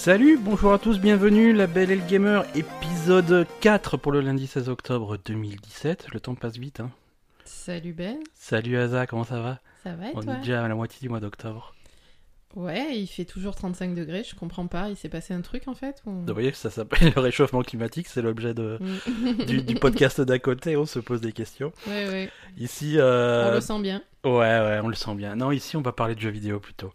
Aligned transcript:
Salut, 0.00 0.38
bonjour 0.38 0.72
à 0.72 0.78
tous, 0.78 0.98
bienvenue, 0.98 1.52
la 1.52 1.66
Belle 1.66 1.90
et 1.90 1.96
le 1.96 2.06
Gamer, 2.08 2.44
épisode 2.54 3.46
4 3.60 3.98
pour 3.98 4.12
le 4.12 4.22
lundi 4.22 4.46
16 4.46 4.70
octobre 4.70 5.18
2017. 5.26 6.06
Le 6.14 6.20
temps 6.20 6.34
passe 6.34 6.56
vite, 6.56 6.80
hein. 6.80 6.90
Salut 7.44 7.92
Ben, 7.92 8.16
Salut 8.34 8.78
Aza, 8.78 9.06
comment 9.06 9.24
ça 9.24 9.40
va? 9.42 9.58
Ça 9.84 9.92
va 9.94 10.06
et 10.08 10.12
On 10.14 10.22
toi? 10.22 10.34
est 10.34 10.38
déjà 10.38 10.64
à 10.64 10.68
la 10.68 10.74
moitié 10.74 10.98
du 11.02 11.10
mois 11.10 11.20
d'octobre. 11.20 11.74
Ouais, 12.56 12.96
il 12.98 13.06
fait 13.08 13.26
toujours 13.26 13.54
35 13.54 13.94
degrés, 13.94 14.24
je 14.24 14.34
comprends 14.34 14.66
pas, 14.66 14.88
il 14.88 14.96
s'est 14.96 15.10
passé 15.10 15.34
un 15.34 15.42
truc 15.42 15.68
en 15.68 15.74
fait 15.74 16.02
ou- 16.06 16.24
Vous 16.26 16.32
voyez 16.32 16.50
que 16.50 16.56
ça 16.56 16.70
s'appelle 16.70 17.12
le 17.14 17.20
réchauffement 17.20 17.62
climatique, 17.62 18.08
c'est 18.08 18.22
l'objet 18.22 18.54
de, 18.54 18.78
Mm. 18.80 19.44
du, 19.46 19.62
du 19.62 19.74
podcast 19.74 20.20
d'à 20.22 20.38
côté, 20.38 20.76
on 20.78 20.86
se 20.86 20.98
pose 20.98 21.20
des 21.20 21.32
questions. 21.32 21.72
ouais, 21.86 22.08
ouais, 22.08 22.30
Ici, 22.56 22.94
euh, 22.96 23.50
on 23.50 23.54
le 23.54 23.60
sent 23.60 23.80
bien. 23.82 24.02
ouais, 24.24 24.30
ouais, 24.30 24.80
on 24.82 24.88
le 24.88 24.94
sent 24.96 25.14
bien. 25.14 25.36
Non, 25.36 25.52
ici, 25.52 25.76
on 25.76 25.82
va 25.82 25.92
parler 25.92 26.14
de 26.14 26.20
jeux 26.20 26.30
vidéo 26.30 26.58
plutôt. 26.58 26.90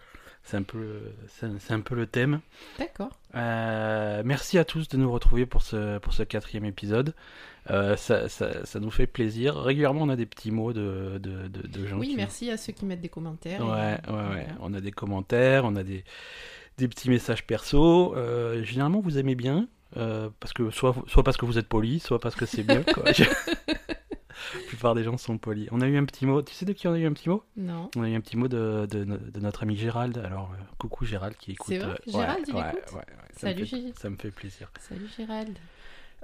C'est 0.46 0.58
un 0.58 0.62
peu, 0.64 1.02
c'est 1.28 1.74
un 1.74 1.80
peu 1.80 1.96
le 1.96 2.06
thème. 2.06 2.40
D'accord. 2.78 3.10
Euh, 3.34 4.22
merci 4.24 4.60
à 4.60 4.64
tous 4.64 4.88
de 4.88 4.96
nous 4.96 5.12
retrouver 5.12 5.48
pour 5.48 5.64
ce, 5.64 5.98
pour 5.98 6.14
ce 6.14 6.22
quatrième 6.22 6.66
épisode. 6.66 7.16
Euh, 7.72 7.98
ça, 7.98 8.30
ça, 8.30 8.64
ça 8.64 8.80
nous 8.80 8.92
fait 8.92 9.08
plaisir. 9.08 9.56
Régulièrement, 9.56 10.04
on 10.04 10.10
a 10.10 10.16
des 10.16 10.28
petits 10.28 10.52
mots 10.52 10.72
de, 10.72 11.18
de, 11.20 11.48
de, 11.48 11.68
de 11.68 11.86
gens 11.88 11.98
Oui, 11.98 12.10
qui... 12.10 12.16
merci 12.16 12.52
à 12.52 12.58
ceux 12.58 12.74
qui 12.74 12.86
mettent 12.86 13.02
des 13.02 13.10
commentaires. 13.10 13.62
Ouais, 13.66 13.98
ouais. 14.08 14.48
On 14.62 14.72
a 14.76 14.82
des 14.82 14.92
commentaires, 14.92 15.66
on 15.66 15.76
a 15.76 15.84
des, 15.84 16.04
des 16.78 16.88
petits 16.88 17.10
messages 17.10 17.44
perso. 17.48 18.16
Euh, 18.16 18.64
généralement, 18.64 19.00
vous 19.00 19.18
aimez 19.18 19.34
bien. 19.36 19.68
parce 19.96 20.54
que 20.54 20.70
soit, 20.70 20.96
soit 21.08 21.24
parce 21.24 21.38
que 21.38 21.46
vous 21.48 21.58
êtes 21.58 21.68
poli, 21.68 22.00
soit 22.00 22.20
parce 22.20 22.36
que 22.36 22.46
c'est 22.46 22.62
bien. 22.64 22.84
Quoi. 22.84 23.06
La 24.54 24.60
plupart 24.68 24.96
des 24.96 25.04
gens 25.04 25.18
sont 25.18 25.38
polis. 25.38 25.68
On 25.72 25.82
a 25.82 25.88
eu 25.88 25.98
un 25.98 26.06
petit 26.06 26.26
mot. 26.26 26.42
Tu 26.42 26.54
sais 26.54 26.66
de 26.66 26.74
qui 26.74 26.88
on 26.88 26.94
a 26.94 26.98
eu 27.00 27.06
un 27.06 27.14
petit 27.14 27.30
mot? 27.30 27.44
Non. 27.58 27.90
On 27.96 28.04
a 28.04 28.10
eu 28.10 28.16
un 28.16 28.22
petit 28.22 28.38
mot 28.38 28.48
de, 28.48 28.86
de, 28.90 29.04
no- 29.04 29.18
de 29.18 29.40
notre 29.40 29.64
ami 29.64 29.76
Gérald. 29.76 30.18
Alors, 30.18 30.52
euh, 30.54 30.64
coucou 30.78 31.06
Gérald 31.06 31.36
qui 31.38 31.52
écoute. 31.54 31.68
C'est 31.70 31.78
vrai 31.80 31.94
euh, 32.08 32.12
Gérald, 32.12 32.40
ouais, 32.40 32.46
il 32.50 32.56
ouais, 32.56 32.70
écoute? 32.70 32.92
ouais, 32.94 32.98
ouais, 32.98 33.06
ça 33.36 33.48
me 33.48 33.54
Salut, 33.54 33.66
fait- 33.66 33.76
Gigi. 33.78 33.94
Ça 33.98 34.10
me 34.10 34.18
fait 34.18 34.32
plaisir. 34.32 34.72
Salut 34.80 35.08
Gérald. 35.18 35.58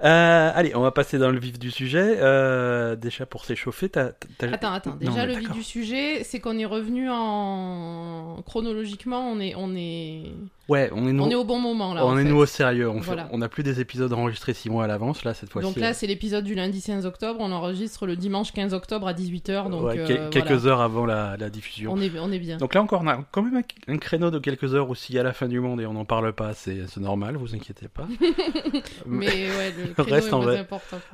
Euh, 0.04 0.52
allez, 0.56 0.76
on 0.76 0.82
va 0.82 0.92
passer 0.92 1.18
dans 1.18 1.30
le 1.30 1.40
vif 1.40 1.60
du 1.60 1.70
sujet. 1.72 2.18
Euh, 2.20 2.96
déjà 2.96 3.26
pour 3.26 3.46
s'échauffer, 3.46 3.90
t'as, 3.90 4.10
t'as- 4.38 4.52
Attends, 4.54 4.74
attends. 4.74 4.96
Déjà, 5.00 5.26
le 5.26 5.34
vif 5.36 5.52
du 5.52 5.64
sujet, 5.64 6.24
c'est 6.24 6.40
qu'on 6.40 6.58
est 6.58 6.66
revenu 6.66 7.10
en 7.12 8.42
chronologiquement, 8.46 9.32
on 9.32 9.40
est, 9.40 9.54
on 9.56 9.76
est, 9.76 10.24
Ouais, 10.70 10.90
on 10.94 11.06
est, 11.08 11.12
nous, 11.12 11.24
on 11.24 11.30
est 11.30 11.36
au 11.36 11.44
bon 11.44 11.60
moment 11.60 11.94
là. 11.94 12.06
on 12.06 12.18
est 12.18 12.24
fait. 12.24 12.30
nous 12.30 12.38
au 12.38 12.46
sérieux. 12.46 12.90
On, 12.90 13.00
Voilà. 13.02 13.28
on 13.34 13.42
a 13.42 13.50
plus 13.50 13.62
des 13.64 13.82
épisodes 13.82 14.12
enregistrés 14.14 14.54
six 14.54 14.70
mois 14.70 14.86
à 14.86 14.88
l'avance. 14.88 15.24
Là, 15.26 15.34
cette 15.34 15.50
fois-ci. 15.50 15.68
Donc 15.68 15.76
là, 15.78 15.94
c'est 15.94 16.08
l'épisode 16.08 16.46
du 16.46 16.56
lundi 16.56 16.82
15 16.82 17.06
octobre. 17.06 17.40
On 17.42 17.52
enregistre 17.52 18.08
le 18.08 18.16
dimanche 18.16 18.54
15 18.54 18.74
octobre 18.74 19.08
à 19.08 19.14
18h. 19.14 19.70
Donc 19.70 19.84
Ouais, 19.84 20.00
euh, 20.00 20.30
quelques 20.30 20.52
voilà. 20.52 20.66
heures 20.68 20.82
avant 20.82 21.06
la, 21.06 21.36
la 21.38 21.50
diffusion. 21.50 21.92
On 21.94 22.00
est, 22.02 22.12
on 22.20 22.32
est 22.32 22.40
bien. 22.40 22.58
Donc 22.58 22.74
là 22.74 22.82
encore, 22.82 23.02
on 23.04 23.08
a 23.08 23.20
quand 23.32 23.42
même 23.42 23.58
un, 23.58 23.94
un 23.94 23.98
créneau 23.98 24.32
de 24.32 24.40
quelques 24.40 24.74
heures 24.74 24.90
aussi 24.90 25.20
à 25.20 25.24
la 25.24 25.34
fin 25.34 25.48
du 25.48 25.60
monde 25.60 25.82
et 25.82 25.86
on 25.86 25.94
n'en 25.94 26.06
parle 26.06 26.32
pas. 26.34 26.54
C'est, 26.54 26.88
c'est 26.88 27.02
normal, 27.02 27.36
vous 27.36 27.54
inquiétez 27.54 27.88
pas. 27.90 28.08
Mais 29.06 29.28
ouais, 29.28 29.74
le 29.78 29.91
Le 29.98 30.04
reste, 30.14 30.28
est 30.30 30.34
on 30.34 30.40
va- 30.40 30.66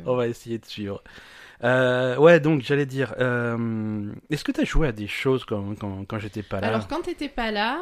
On 0.06 0.16
va 0.16 0.28
essayer 0.28 0.58
de 0.58 0.66
suivre. 0.66 1.04
Euh, 1.64 2.16
ouais, 2.18 2.40
donc 2.40 2.62
j'allais 2.62 2.86
dire, 2.86 3.16
euh, 3.20 4.12
est-ce 4.30 4.44
que 4.44 4.52
tu 4.52 4.62
as 4.62 4.64
joué 4.64 4.88
à 4.88 4.92
des 4.92 5.08
choses 5.08 5.44
quand, 5.46 5.74
quand, 5.80 6.06
quand 6.06 6.20
j'étais 6.20 6.44
pas 6.44 6.60
là 6.62 6.68
Alors, 6.68 6.88
quand 6.88 7.02
t'étais 7.02 7.30
pas 7.30 7.50
là, 7.52 7.80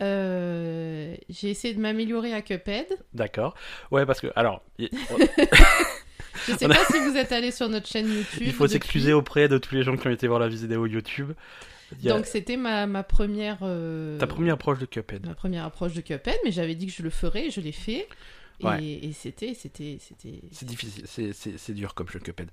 euh, 0.00 1.14
j'ai 1.28 1.50
essayé 1.50 1.74
de 1.74 1.80
m'améliorer 1.80 2.32
à 2.32 2.42
Cuphead. 2.42 2.86
D'accord. 3.14 3.54
Ouais, 3.90 4.06
parce 4.06 4.20
que, 4.20 4.28
alors, 4.36 4.62
il 4.78 4.88
Je 6.46 6.52
sais 6.54 6.64
a- 6.66 6.68
pas 6.68 6.84
si 6.90 6.98
vous 7.00 7.16
êtes 7.16 7.32
allé 7.32 7.50
sur 7.50 7.68
notre 7.68 7.88
chaîne 7.88 8.06
YouTube. 8.08 8.42
il 8.42 8.52
faut 8.52 8.64
depuis. 8.64 8.74
s'excuser 8.74 9.12
auprès 9.12 9.48
de 9.48 9.58
tous 9.58 9.74
les 9.74 9.82
gens 9.82 9.96
qui 9.96 10.06
ont 10.06 10.10
été 10.10 10.28
voir 10.28 10.38
la 10.38 10.48
vidéo 10.48 10.86
YouTube. 10.86 11.32
Y 12.02 12.10
a 12.10 12.14
Donc, 12.14 12.26
c'était 12.26 12.56
ma, 12.56 12.86
ma 12.86 13.02
première. 13.02 13.58
euh, 13.62 14.18
ta 14.18 14.26
première 14.26 14.54
approche 14.54 14.78
de 14.78 14.84
Cuphead. 14.86 15.26
Ma 15.26 15.34
première 15.34 15.64
approche 15.64 15.94
de 15.94 16.00
Cuphead, 16.02 16.36
mais 16.44 16.52
j'avais 16.52 16.74
dit 16.74 16.86
que 16.86 16.92
je 16.92 17.02
le 17.02 17.10
ferais 17.10 17.46
et 17.46 17.50
je 17.50 17.60
l'ai 17.60 17.72
fait. 17.72 18.06
Et, 18.60 18.64
Ouais. 18.66 18.82
et 19.02 19.12
c'était, 19.12 19.54
c'était, 19.54 19.98
c'était. 20.00 20.40
C'est 20.52 20.66
difficile, 20.66 21.04
c'est, 21.06 21.32
c'est, 21.32 21.56
c'est 21.58 21.74
dur 21.74 21.94
comme 21.94 22.08
jeu 22.08 22.18
Cuphead. 22.18 22.50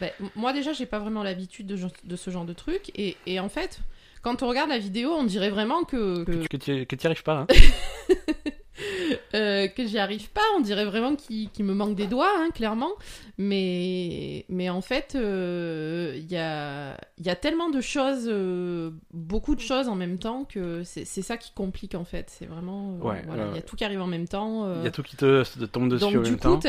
Ben, 0.00 0.10
m- 0.20 0.30
moi 0.34 0.52
déjà, 0.52 0.72
j'ai 0.72 0.86
pas 0.86 0.98
vraiment 0.98 1.22
l'habitude 1.22 1.66
de, 1.66 1.76
ce 2.16 2.30
genre 2.30 2.44
de 2.46 2.52
truc. 2.54 2.90
Et, 2.94 3.16
et 3.26 3.38
en 3.38 3.48
fait, 3.50 3.80
quand 4.22 4.42
on 4.42 4.48
regarde 4.48 4.70
la 4.70 4.78
vidéo, 4.78 5.10
on 5.12 5.24
dirait 5.24 5.50
vraiment 5.50 5.84
que, 5.84 6.24
que, 6.24 6.46
Que 6.46 6.56
tu 6.56 6.86
que 6.86 6.96
t'y 6.96 7.06
arrives 7.06 7.22
pas, 7.22 7.40
hein 7.40 7.46
euh, 9.34 9.68
que 9.68 9.86
j'y 9.86 9.98
arrive 9.98 10.30
pas. 10.30 10.40
On 10.56 10.60
dirait 10.60 10.84
vraiment 10.84 11.14
qu'il 11.14 11.50
me 11.60 11.74
manque 11.74 11.94
des 11.94 12.06
doigts, 12.06 12.32
hein, 12.38 12.48
clairement. 12.54 12.92
Mais, 13.38 14.44
mais 14.48 14.70
en 14.70 14.80
fait, 14.80 15.14
euh, 15.14 16.14
il 16.16 16.30
y, 16.30 16.36
a, 16.36 16.96
il 17.18 17.26
y 17.26 17.30
a 17.30 17.36
tellement 17.36 17.70
de 17.70 17.80
choses, 17.80 18.26
euh, 18.28 18.90
beaucoup 19.12 19.54
de 19.54 19.60
choses 19.60 19.88
en 19.88 19.94
même 19.94 20.18
temps, 20.18 20.44
que 20.44 20.82
c'est 20.84 21.04
ça 21.04 21.36
qui 21.36 21.52
complique 21.52 21.94
en 21.94 22.04
fait. 22.04 22.30
C'est 22.30 22.46
vraiment. 22.46 22.96
Ouais, 22.96 23.22
voilà, 23.26 23.48
Il 23.50 23.56
y 23.56 23.58
a 23.58 23.62
tout 23.62 23.76
qui 23.76 23.84
arrive 23.84 24.00
en 24.02 24.06
même 24.06 24.28
temps. 24.28 24.72
Il 24.78 24.84
y 24.84 24.88
a 24.88 24.90
tout 24.90 25.02
qui 25.02 25.16
te, 25.16 25.42
te 25.42 25.64
tombe 25.64 25.88
dessus 25.88 26.04
Donc 26.04 26.14
en 26.16 26.22
du 26.22 26.30
même 26.30 26.38
coup, 26.38 26.56
temps. 26.56 26.60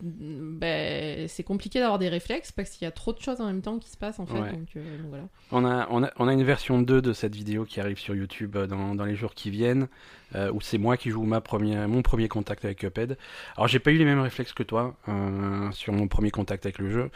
ben, 0.00 1.28
c'est 1.28 1.42
compliqué 1.44 1.80
d'avoir 1.80 1.98
des 1.98 2.08
réflexes 2.08 2.52
parce 2.52 2.70
qu'il 2.70 2.84
y 2.84 2.88
a 2.88 2.92
trop 2.92 3.12
de 3.12 3.20
choses 3.20 3.40
en 3.40 3.46
même 3.46 3.62
temps 3.62 3.78
qui 3.78 3.90
se 3.90 3.96
passent 3.96 4.18
en 4.18 4.26
fait. 4.26 4.38
Ouais. 4.38 4.52
Donc, 4.52 4.74
donc 4.74 5.08
voilà. 5.08 5.24
On 5.52 5.64
a, 5.64 5.86
on, 5.90 6.02
a, 6.02 6.12
on 6.18 6.28
a 6.28 6.32
une 6.32 6.44
version 6.44 6.80
2 6.80 7.02
de 7.02 7.12
cette 7.12 7.34
vidéo 7.34 7.64
qui 7.64 7.80
arrive 7.80 7.98
sur 7.98 8.14
YouTube 8.14 8.56
dans, 8.56 8.94
dans 8.94 9.04
les 9.04 9.16
jours 9.16 9.34
qui 9.34 9.50
viennent, 9.50 9.88
euh, 10.34 10.50
où 10.52 10.60
c'est 10.60 10.78
moi 10.78 10.96
qui 10.96 11.10
joue 11.10 11.22
ma 11.24 11.40
première, 11.40 11.86
mon 11.88 12.02
premier 12.02 12.28
contact 12.28 12.64
avec 12.64 12.78
Cuphead. 12.78 13.16
Alors 13.56 13.68
j'ai 13.68 13.78
pas 13.78 13.92
eu 13.92 13.96
les 13.98 14.04
mêmes 14.04 14.20
réflexes 14.20 14.52
que 14.52 14.62
toi 14.64 14.96
euh, 15.08 15.70
sur 15.72 15.92
mon 15.92 16.08
premier 16.08 16.30
contact 16.30 16.66
avec 16.66 16.78
le 16.78 16.90
jeu. 16.90 17.10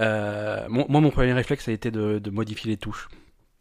Euh, 0.00 0.66
mon- 0.68 0.86
moi, 0.88 1.00
mon 1.00 1.10
premier 1.10 1.32
réflexe 1.32 1.68
a 1.68 1.72
été 1.72 1.90
de, 1.90 2.18
de 2.18 2.30
modifier 2.30 2.70
les 2.70 2.76
touches. 2.76 3.08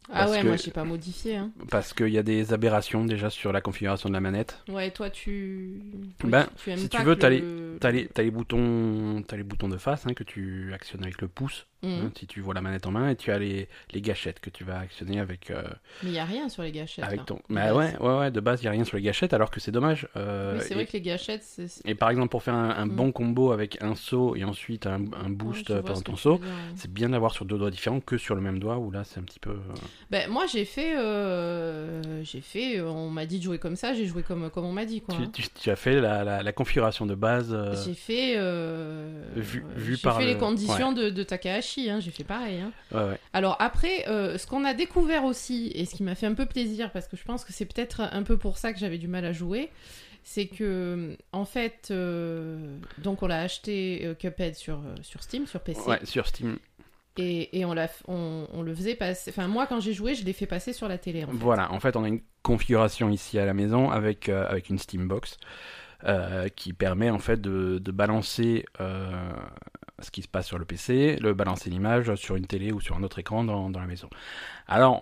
Ah 0.09 0.29
ouais, 0.29 0.39
que- 0.41 0.47
moi 0.47 0.55
j'ai 0.55 0.71
pas 0.71 0.85
modifié. 0.85 1.35
Hein. 1.35 1.51
Parce 1.69 1.93
qu'il 1.93 2.07
y 2.09 2.17
a 2.17 2.23
des 2.23 2.53
aberrations 2.53 3.03
déjà 3.03 3.29
sur 3.29 3.51
la 3.51 3.59
configuration 3.59 4.07
de 4.07 4.13
la 4.13 4.21
manette. 4.21 4.63
Ouais, 4.69 4.89
toi 4.91 5.09
tu. 5.09 5.81
oui, 6.23 6.29
Ben, 6.29 6.45
tu, 6.55 6.63
tu 6.63 6.69
aimes 6.71 6.77
si 6.77 6.87
tu 6.89 7.01
veux, 7.01 7.17
t'as 7.17 7.29
le- 7.29 7.77
T'as 7.81 7.91
les, 7.91 8.09
les 8.17 8.31
boutons, 8.31 9.21
t'as 9.27 9.35
les 9.35 9.43
boutons 9.43 9.67
de 9.67 9.77
face 9.77 10.07
hein, 10.07 10.13
que 10.13 10.23
tu 10.23 10.71
actionnes 10.73 11.03
avec 11.03 11.21
le 11.21 11.27
pouce, 11.27 11.67
Hein, 11.83 12.11
si 12.17 12.25
tu 12.25 12.41
vois 12.41 12.53
la 12.55 12.61
manette 12.61 12.87
en 12.87 12.91
main, 12.91 13.09
et 13.09 13.15
tu 13.15 13.31
as 13.31 13.37
les, 13.37 13.69
les 13.93 14.01
gâchettes 14.01 14.39
que 14.39 14.49
tu 14.49 14.63
vas 14.63 14.79
actionner 14.79 15.19
avec, 15.19 15.51
euh, 15.51 15.61
Mais 16.03 16.09
il 16.09 16.15
y 16.15 16.19
a 16.19 16.25
rien 16.25 16.49
sur 16.49 16.63
les 16.63 16.71
gâchettes. 16.71 17.05
avec 17.05 17.25
ton. 17.25 17.35
de 17.35 17.41
Bah 17.53 17.71
base. 17.71 17.75
ouais, 17.75 17.97
ouais, 17.99 18.17
ouais, 18.19 18.31
de 18.31 18.39
base, 18.39 18.61
il 18.61 18.63
n'y 18.63 18.67
a 18.69 18.71
rien 18.71 18.83
sur 18.83 18.97
les 18.97 19.03
gâchettes, 19.03 19.31
alors 19.33 19.51
que 19.51 19.59
c'est 19.59 19.71
dommage. 19.71 20.07
euh, 20.15 20.55
Oui, 20.57 20.63
c'est 20.67 20.73
vrai 20.73 20.85
que 20.87 20.93
les 20.93 21.01
gâchettes, 21.01 21.43
c'est. 21.43 21.67
et 21.85 21.93
par 21.93 22.09
exemple, 22.09 22.29
pour 22.29 22.41
faire 22.41 22.55
un, 22.55 22.71
un 22.71 22.85
Mm. 22.87 22.95
bon 22.95 23.11
combo 23.11 23.51
avec 23.51 23.77
un 23.83 23.93
saut 23.95 24.35
et 24.35 24.43
ensuite 24.43 24.87
un, 24.87 24.95
un 24.95 25.25
Ouais, 25.25 25.29
boost 25.29 25.69
vois 25.71 25.83
pendant 25.83 26.01
ton 26.01 26.15
saut, 26.15 26.35
ouais. 26.37 26.47
c'est 26.75 26.91
bien 26.91 27.09
d'avoir 27.09 27.31
sur 27.31 27.45
deux 27.45 27.57
doigts 27.59 27.69
différents 27.71 27.99
que 27.99 28.17
sur 28.17 28.33
le 28.33 28.41
même 28.41 28.57
doigt, 28.59 28.77
où 28.77 28.89
là, 28.89 29.03
c'est 29.03 29.19
un 29.19 29.23
petit 29.23 29.39
peu. 29.39 29.51
euh, 29.51 29.73
Ben, 30.09 30.29
moi 30.31 30.45
j'ai 30.47 30.65
fait. 30.65 30.97
euh, 30.97 32.23
J'ai 32.23 32.41
fait. 32.41 32.81
On 32.81 33.09
m'a 33.09 33.25
dit 33.25 33.37
de 33.39 33.43
jouer 33.43 33.59
comme 33.59 33.75
ça, 33.75 33.93
j'ai 33.93 34.05
joué 34.05 34.23
comme, 34.23 34.49
comme 34.49 34.65
on 34.65 34.71
m'a 34.73 34.85
dit 34.85 35.01
quoi. 35.01 35.15
hein. 35.15 35.29
tu, 35.33 35.43
tu- 35.43 35.49
tu 35.61 35.69
as 35.69 35.75
fait 35.75 35.99
la, 36.01 36.23
la, 36.23 36.41
la 36.43 36.51
configuration 36.53 37.05
de 37.05 37.15
base. 37.15 37.55
J'ai 37.85 37.93
fait. 37.93 38.35
Vu- 39.35 39.63
vu 39.75 39.95
j'ai 39.95 40.01
par 40.01 40.17
fait 40.17 40.25
le- 40.25 40.31
les 40.33 40.37
conditions 40.37 40.91
de, 40.91 41.09
de 41.09 41.23
Takahashi, 41.23 41.66
hein, 41.89 41.99
j'ai 41.99 42.11
fait 42.11 42.23
pareil. 42.23 42.59
Hein. 42.59 42.71
ouais, 42.91 43.03
ouais. 43.11 43.19
Alors 43.33 43.55
après, 43.59 44.07
euh, 44.07 44.37
ce 44.37 44.47
qu'on 44.47 44.65
a 44.65 44.73
découvert 44.73 45.23
aussi, 45.25 45.71
et 45.75 45.85
ce 45.85 45.95
qui 45.95 46.03
m'a 46.03 46.15
fait 46.15 46.25
un 46.27 46.33
peu 46.33 46.45
plaisir, 46.45 46.91
parce 46.91 47.07
que 47.07 47.17
je 47.17 47.23
pense 47.23 47.43
que 47.45 47.53
c'est 47.53 47.65
peut-être 47.65 48.01
un 48.01 48.23
peu 48.23 48.37
pour 48.37 48.57
ça 48.57 48.73
que 48.73 48.79
j'avais 48.79 48.97
du 48.97 49.07
mal 49.07 49.25
à 49.25 49.31
jouer, 49.33 49.69
c'est 50.23 50.47
que, 50.47 51.15
en 51.31 51.45
fait, 51.45 51.87
euh, 51.91 52.77
donc 52.97 53.23
on 53.23 53.27
l'a 53.27 53.41
acheté 53.41 54.01
euh, 54.05 54.13
Cuphead 54.13 54.55
sur, 54.55 54.79
sur 55.01 55.23
Steam, 55.23 55.47
sur 55.47 55.61
PC, 55.61 55.81
Ouais, 55.87 55.99
sur 56.05 56.27
Steam. 56.27 56.57
et, 57.17 57.59
et 57.59 57.65
on, 57.65 57.73
l'a, 57.73 57.89
on, 58.07 58.45
on 58.51 58.61
le 58.61 58.75
faisait 58.75 58.95
passer... 58.95 59.31
Enfin, 59.31 59.47
moi, 59.47 59.67
quand 59.67 59.79
j'ai 59.79 59.93
joué, 59.93 60.15
je 60.15 60.25
l'ai 60.25 60.33
fait 60.33 60.45
passer 60.47 60.73
sur 60.73 60.87
la 60.87 60.97
télé, 60.97 61.23
en 61.23 61.27
fait. 61.27 61.33
Voilà, 61.37 61.71
en 61.71 61.79
fait, 61.79 61.95
on 61.95 62.03
a 62.03 62.07
une 62.09 62.21
configuration 62.43 63.09
ici 63.09 63.39
à 63.39 63.45
la 63.45 63.53
maison 63.53 63.89
avec, 63.89 64.29
avec 64.29 64.69
une 64.69 64.79
Steambox 64.79 65.37
euh, 66.03 66.47
qui 66.49 66.73
permet 66.73 67.09
en 67.09 67.17
fait 67.19 67.41
de, 67.41 67.79
de 67.79 67.91
balancer 67.91 68.65
euh, 68.79 69.31
ce 70.01 70.11
qui 70.11 70.21
se 70.21 70.27
passe 70.27 70.47
sur 70.47 70.59
le 70.59 70.65
PC, 70.65 71.17
le 71.21 71.33
balancer 71.33 71.69
l'image 71.69 72.13
sur 72.15 72.35
une 72.35 72.45
télé 72.47 72.71
ou 72.71 72.79
sur 72.81 72.95
un 72.97 73.03
autre 73.03 73.19
écran 73.19 73.43
dans, 73.43 73.69
dans 73.69 73.79
la 73.79 73.87
maison. 73.87 74.09
Alors, 74.67 75.01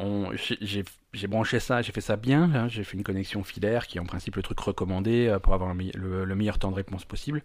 j'ai- 1.13 1.27
branché 1.27 1.59
ça, 1.59 1.81
j'ai 1.81 1.91
fait 1.93 2.01
ça 2.01 2.17
bien, 2.17 2.51
hein, 2.53 2.67
j'ai 2.67 2.83
fait 2.83 2.97
une 2.97 3.03
connexion 3.03 3.43
filaire 3.43 3.87
qui 3.87 3.97
est 3.97 4.01
en 4.01 4.05
principe 4.05 4.35
le 4.35 4.43
truc 4.43 4.59
recommandé 4.59 5.27
euh, 5.27 5.39
pour 5.39 5.53
avoir 5.53 5.73
le, 5.73 5.91
le- 5.95 6.25
le 6.25 6.35
meilleur 6.35 6.59
temps 6.59 6.71
de 6.71 6.75
réponse 6.75 7.05
possible. 7.05 7.43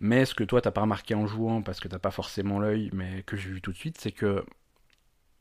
Mais 0.00 0.24
ce 0.26 0.34
que 0.34 0.44
toi, 0.44 0.60
t'as 0.62 0.70
pas 0.72 0.82
remarqué 0.82 1.14
en 1.14 1.26
jouant 1.26 1.62
parce 1.62 1.80
que 1.80 1.88
t'as 1.88 1.98
pas 2.00 2.10
forcément 2.12 2.58
l'œil, 2.60 2.90
mais 2.94 3.22
que 3.24 3.36
j'ai 3.36 3.50
vu 3.50 3.60
tout 3.62 3.72
de 3.72 3.78
suite, 3.78 3.98
c'est 4.00 4.12
que 4.12 4.44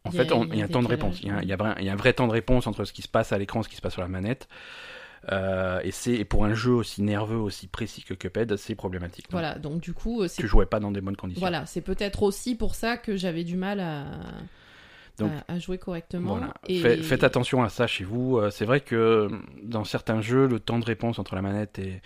en 0.03 0.11
fait, 0.11 0.31
il 0.51 0.57
y 0.57 0.61
a 0.61 0.65
un 0.65 0.67
temps 0.69 0.83
de 0.83 0.87
réponse. 0.87 1.19
Il 1.21 1.27
y 1.27 1.31
a, 1.31 1.35
un- 1.35 1.37
ouais. 1.37 1.43
il 1.43 1.49
y 1.49 1.53
a 1.53 1.57
vrai- 1.57 1.75
il 1.79 1.85
y 1.85 1.89
a 1.89 1.93
un 1.93 1.97
vrai 1.97 2.13
temps 2.13 2.27
de 2.27 2.31
réponse 2.31 2.65
entre 2.67 2.85
ce 2.85 2.93
qui 2.93 3.01
se 3.01 3.09
passe 3.09 3.33
à 3.33 3.37
l'écran 3.37 3.59
et 3.59 3.63
ce 3.63 3.69
qui 3.69 3.75
se 3.75 3.81
passe 3.81 3.93
sur 3.93 4.01
la 4.01 4.07
manette. 4.07 4.47
Euh, 5.31 5.79
et 5.83 5.91
c'est 5.91 6.23
pour 6.25 6.45
un 6.45 6.53
jeu 6.53 6.71
aussi 6.71 7.01
nerveux, 7.01 7.37
aussi 7.37 7.67
précis 7.67 8.03
que 8.03 8.13
Cuphead, 8.13 8.55
c'est 8.57 8.75
problématique. 8.75 9.25
Donc, 9.25 9.31
Voilà, 9.31 9.55
donc 9.59 9.81
du 9.81 9.93
coup, 9.93 10.21
euh. 10.23 10.27
Tu 10.33 10.47
jouais 10.47 10.65
pas 10.65 10.79
dans 10.79 10.91
des 10.91 11.01
bonnes 11.01 11.15
conditions. 11.17 11.39
Voilà, 11.41 11.65
c'est 11.65 11.81
peut-être 11.81 12.23
aussi 12.23 12.55
pour 12.55 12.75
ça 12.75 12.97
que 12.97 13.17
j'avais 13.17 13.43
du 13.43 13.57
mal 13.57 13.79
à... 13.79 14.05
Donc, 15.17 15.31
à, 15.47 15.53
à 15.53 15.59
jouer 15.59 15.79
correctement. 15.79 16.37
Voilà. 16.37 16.53
Et... 16.67 16.79
Fait- 16.79 16.97
Faites 16.97 17.23
attention 17.23 17.63
à 17.63 17.69
ça 17.69 17.87
chez 17.87 18.03
vous. 18.03 18.37
Euh, 18.37 18.51
C'est 18.51 18.65
vrai 18.65 18.81
que 18.81 19.27
dans 19.63 19.83
certains 19.83 20.21
jeux, 20.21 20.45
le 20.47 20.59
temps 20.59 20.77
de 20.77 20.85
réponse 20.85 21.17
entre 21.17 21.33
la 21.33 21.41
manette 21.41 21.79
et 21.79 22.01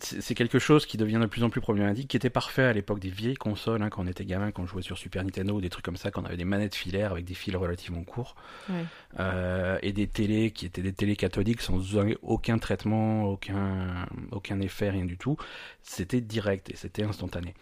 c'est 0.00 0.34
quelque 0.34 0.58
chose 0.58 0.86
qui 0.86 0.96
devient 0.96 1.18
de 1.20 1.26
plus 1.26 1.42
en 1.44 1.50
plus 1.50 1.60
problématique, 1.60 2.08
qui 2.08 2.16
était 2.16 2.30
parfait 2.30 2.62
à 2.64 2.72
l'époque 2.72 2.98
des 2.98 3.10
vieilles 3.10 3.34
consoles, 3.36 3.82
hein, 3.82 3.90
quand 3.90 4.02
on 4.02 4.06
était 4.06 4.24
gamin, 4.24 4.50
quand 4.50 4.62
on 4.62 4.66
jouait 4.66 4.82
sur 4.82 4.96
Super 4.98 5.22
Nintendo 5.24 5.54
ou 5.54 5.60
des 5.60 5.68
trucs 5.70 5.84
comme 5.84 5.96
ça, 5.96 6.10
quand 6.10 6.22
on 6.22 6.26
avait 6.26 6.36
des 6.36 6.44
manettes 6.44 6.74
filaires 6.74 7.12
avec 7.12 7.24
des 7.24 7.34
fils 7.34 7.54
relativement 7.56 8.04
courts, 8.04 8.36
Ouais. 8.68 8.84
euh, 9.20 9.78
et 9.82 9.92
des 9.92 10.06
télés 10.06 10.50
qui 10.50 10.66
étaient 10.66 10.82
des 10.82 10.92
télés 10.92 11.16
cathodiques 11.16 11.60
sans 11.60 11.80
aucun 12.22 12.58
traitement, 12.58 13.24
aucun, 13.24 14.06
aucun 14.32 14.60
effet, 14.60 14.90
rien 14.90 15.04
du 15.04 15.16
tout. 15.18 15.36
C'était 15.82 16.20
direct 16.20 16.70
et 16.70 16.76
c'était 16.76 17.02
instantané. 17.04 17.54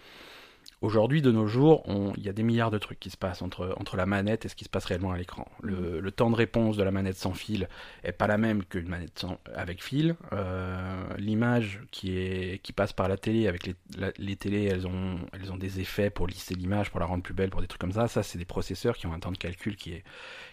Aujourd'hui, 0.80 1.22
de 1.22 1.30
nos 1.30 1.46
jours, 1.46 1.82
il 2.16 2.22
y 2.22 2.28
a 2.28 2.32
des 2.32 2.42
milliards 2.42 2.70
de 2.70 2.78
trucs 2.78 3.00
qui 3.00 3.08
se 3.08 3.16
passent 3.16 3.40
entre, 3.40 3.74
entre 3.78 3.96
la 3.96 4.04
manette 4.04 4.44
et 4.44 4.48
ce 4.48 4.54
qui 4.54 4.64
se 4.64 4.68
passe 4.68 4.84
réellement 4.84 5.12
à 5.12 5.16
l'écran. 5.16 5.48
Le, 5.62 6.00
le 6.00 6.10
temps 6.10 6.30
de 6.30 6.36
réponse 6.36 6.76
de 6.76 6.82
la 6.82 6.90
manette 6.90 7.16
sans 7.16 7.32
fil 7.32 7.68
est 8.02 8.12
pas 8.12 8.26
la 8.26 8.36
même 8.36 8.64
qu'une 8.64 8.88
manette 8.88 9.18
sans, 9.18 9.38
avec 9.54 9.82
fil. 9.82 10.16
Euh, 10.32 11.02
L'image 11.16 11.80
qui, 11.90 12.18
est, 12.18 12.60
qui 12.62 12.72
passe 12.72 12.92
par 12.92 13.08
la 13.08 13.16
télé, 13.16 13.48
avec 13.48 13.66
les, 13.66 13.74
la- 13.96 14.12
les 14.18 14.36
télés, 14.36 14.64
elles 14.64 14.86
ont, 14.86 15.18
elles 15.32 15.50
ont 15.52 15.56
des 15.56 15.80
effets 15.80 16.10
pour 16.10 16.26
lisser 16.26 16.54
l'image, 16.54 16.90
pour 16.90 17.00
la 17.00 17.06
rendre 17.06 17.22
plus 17.22 17.34
belle, 17.34 17.50
pour 17.50 17.62
des 17.62 17.66
trucs 17.66 17.80
comme 17.80 17.92
ça. 17.92 18.06
Ça, 18.06 18.22
c'est 18.22 18.36
des 18.38 18.44
processeurs 18.44 18.96
qui 18.96 19.06
ont 19.06 19.14
un 19.14 19.20
temps 19.20 19.32
de 19.32 19.38
calcul 19.38 19.76
qui 19.76 19.92
est 19.92 20.04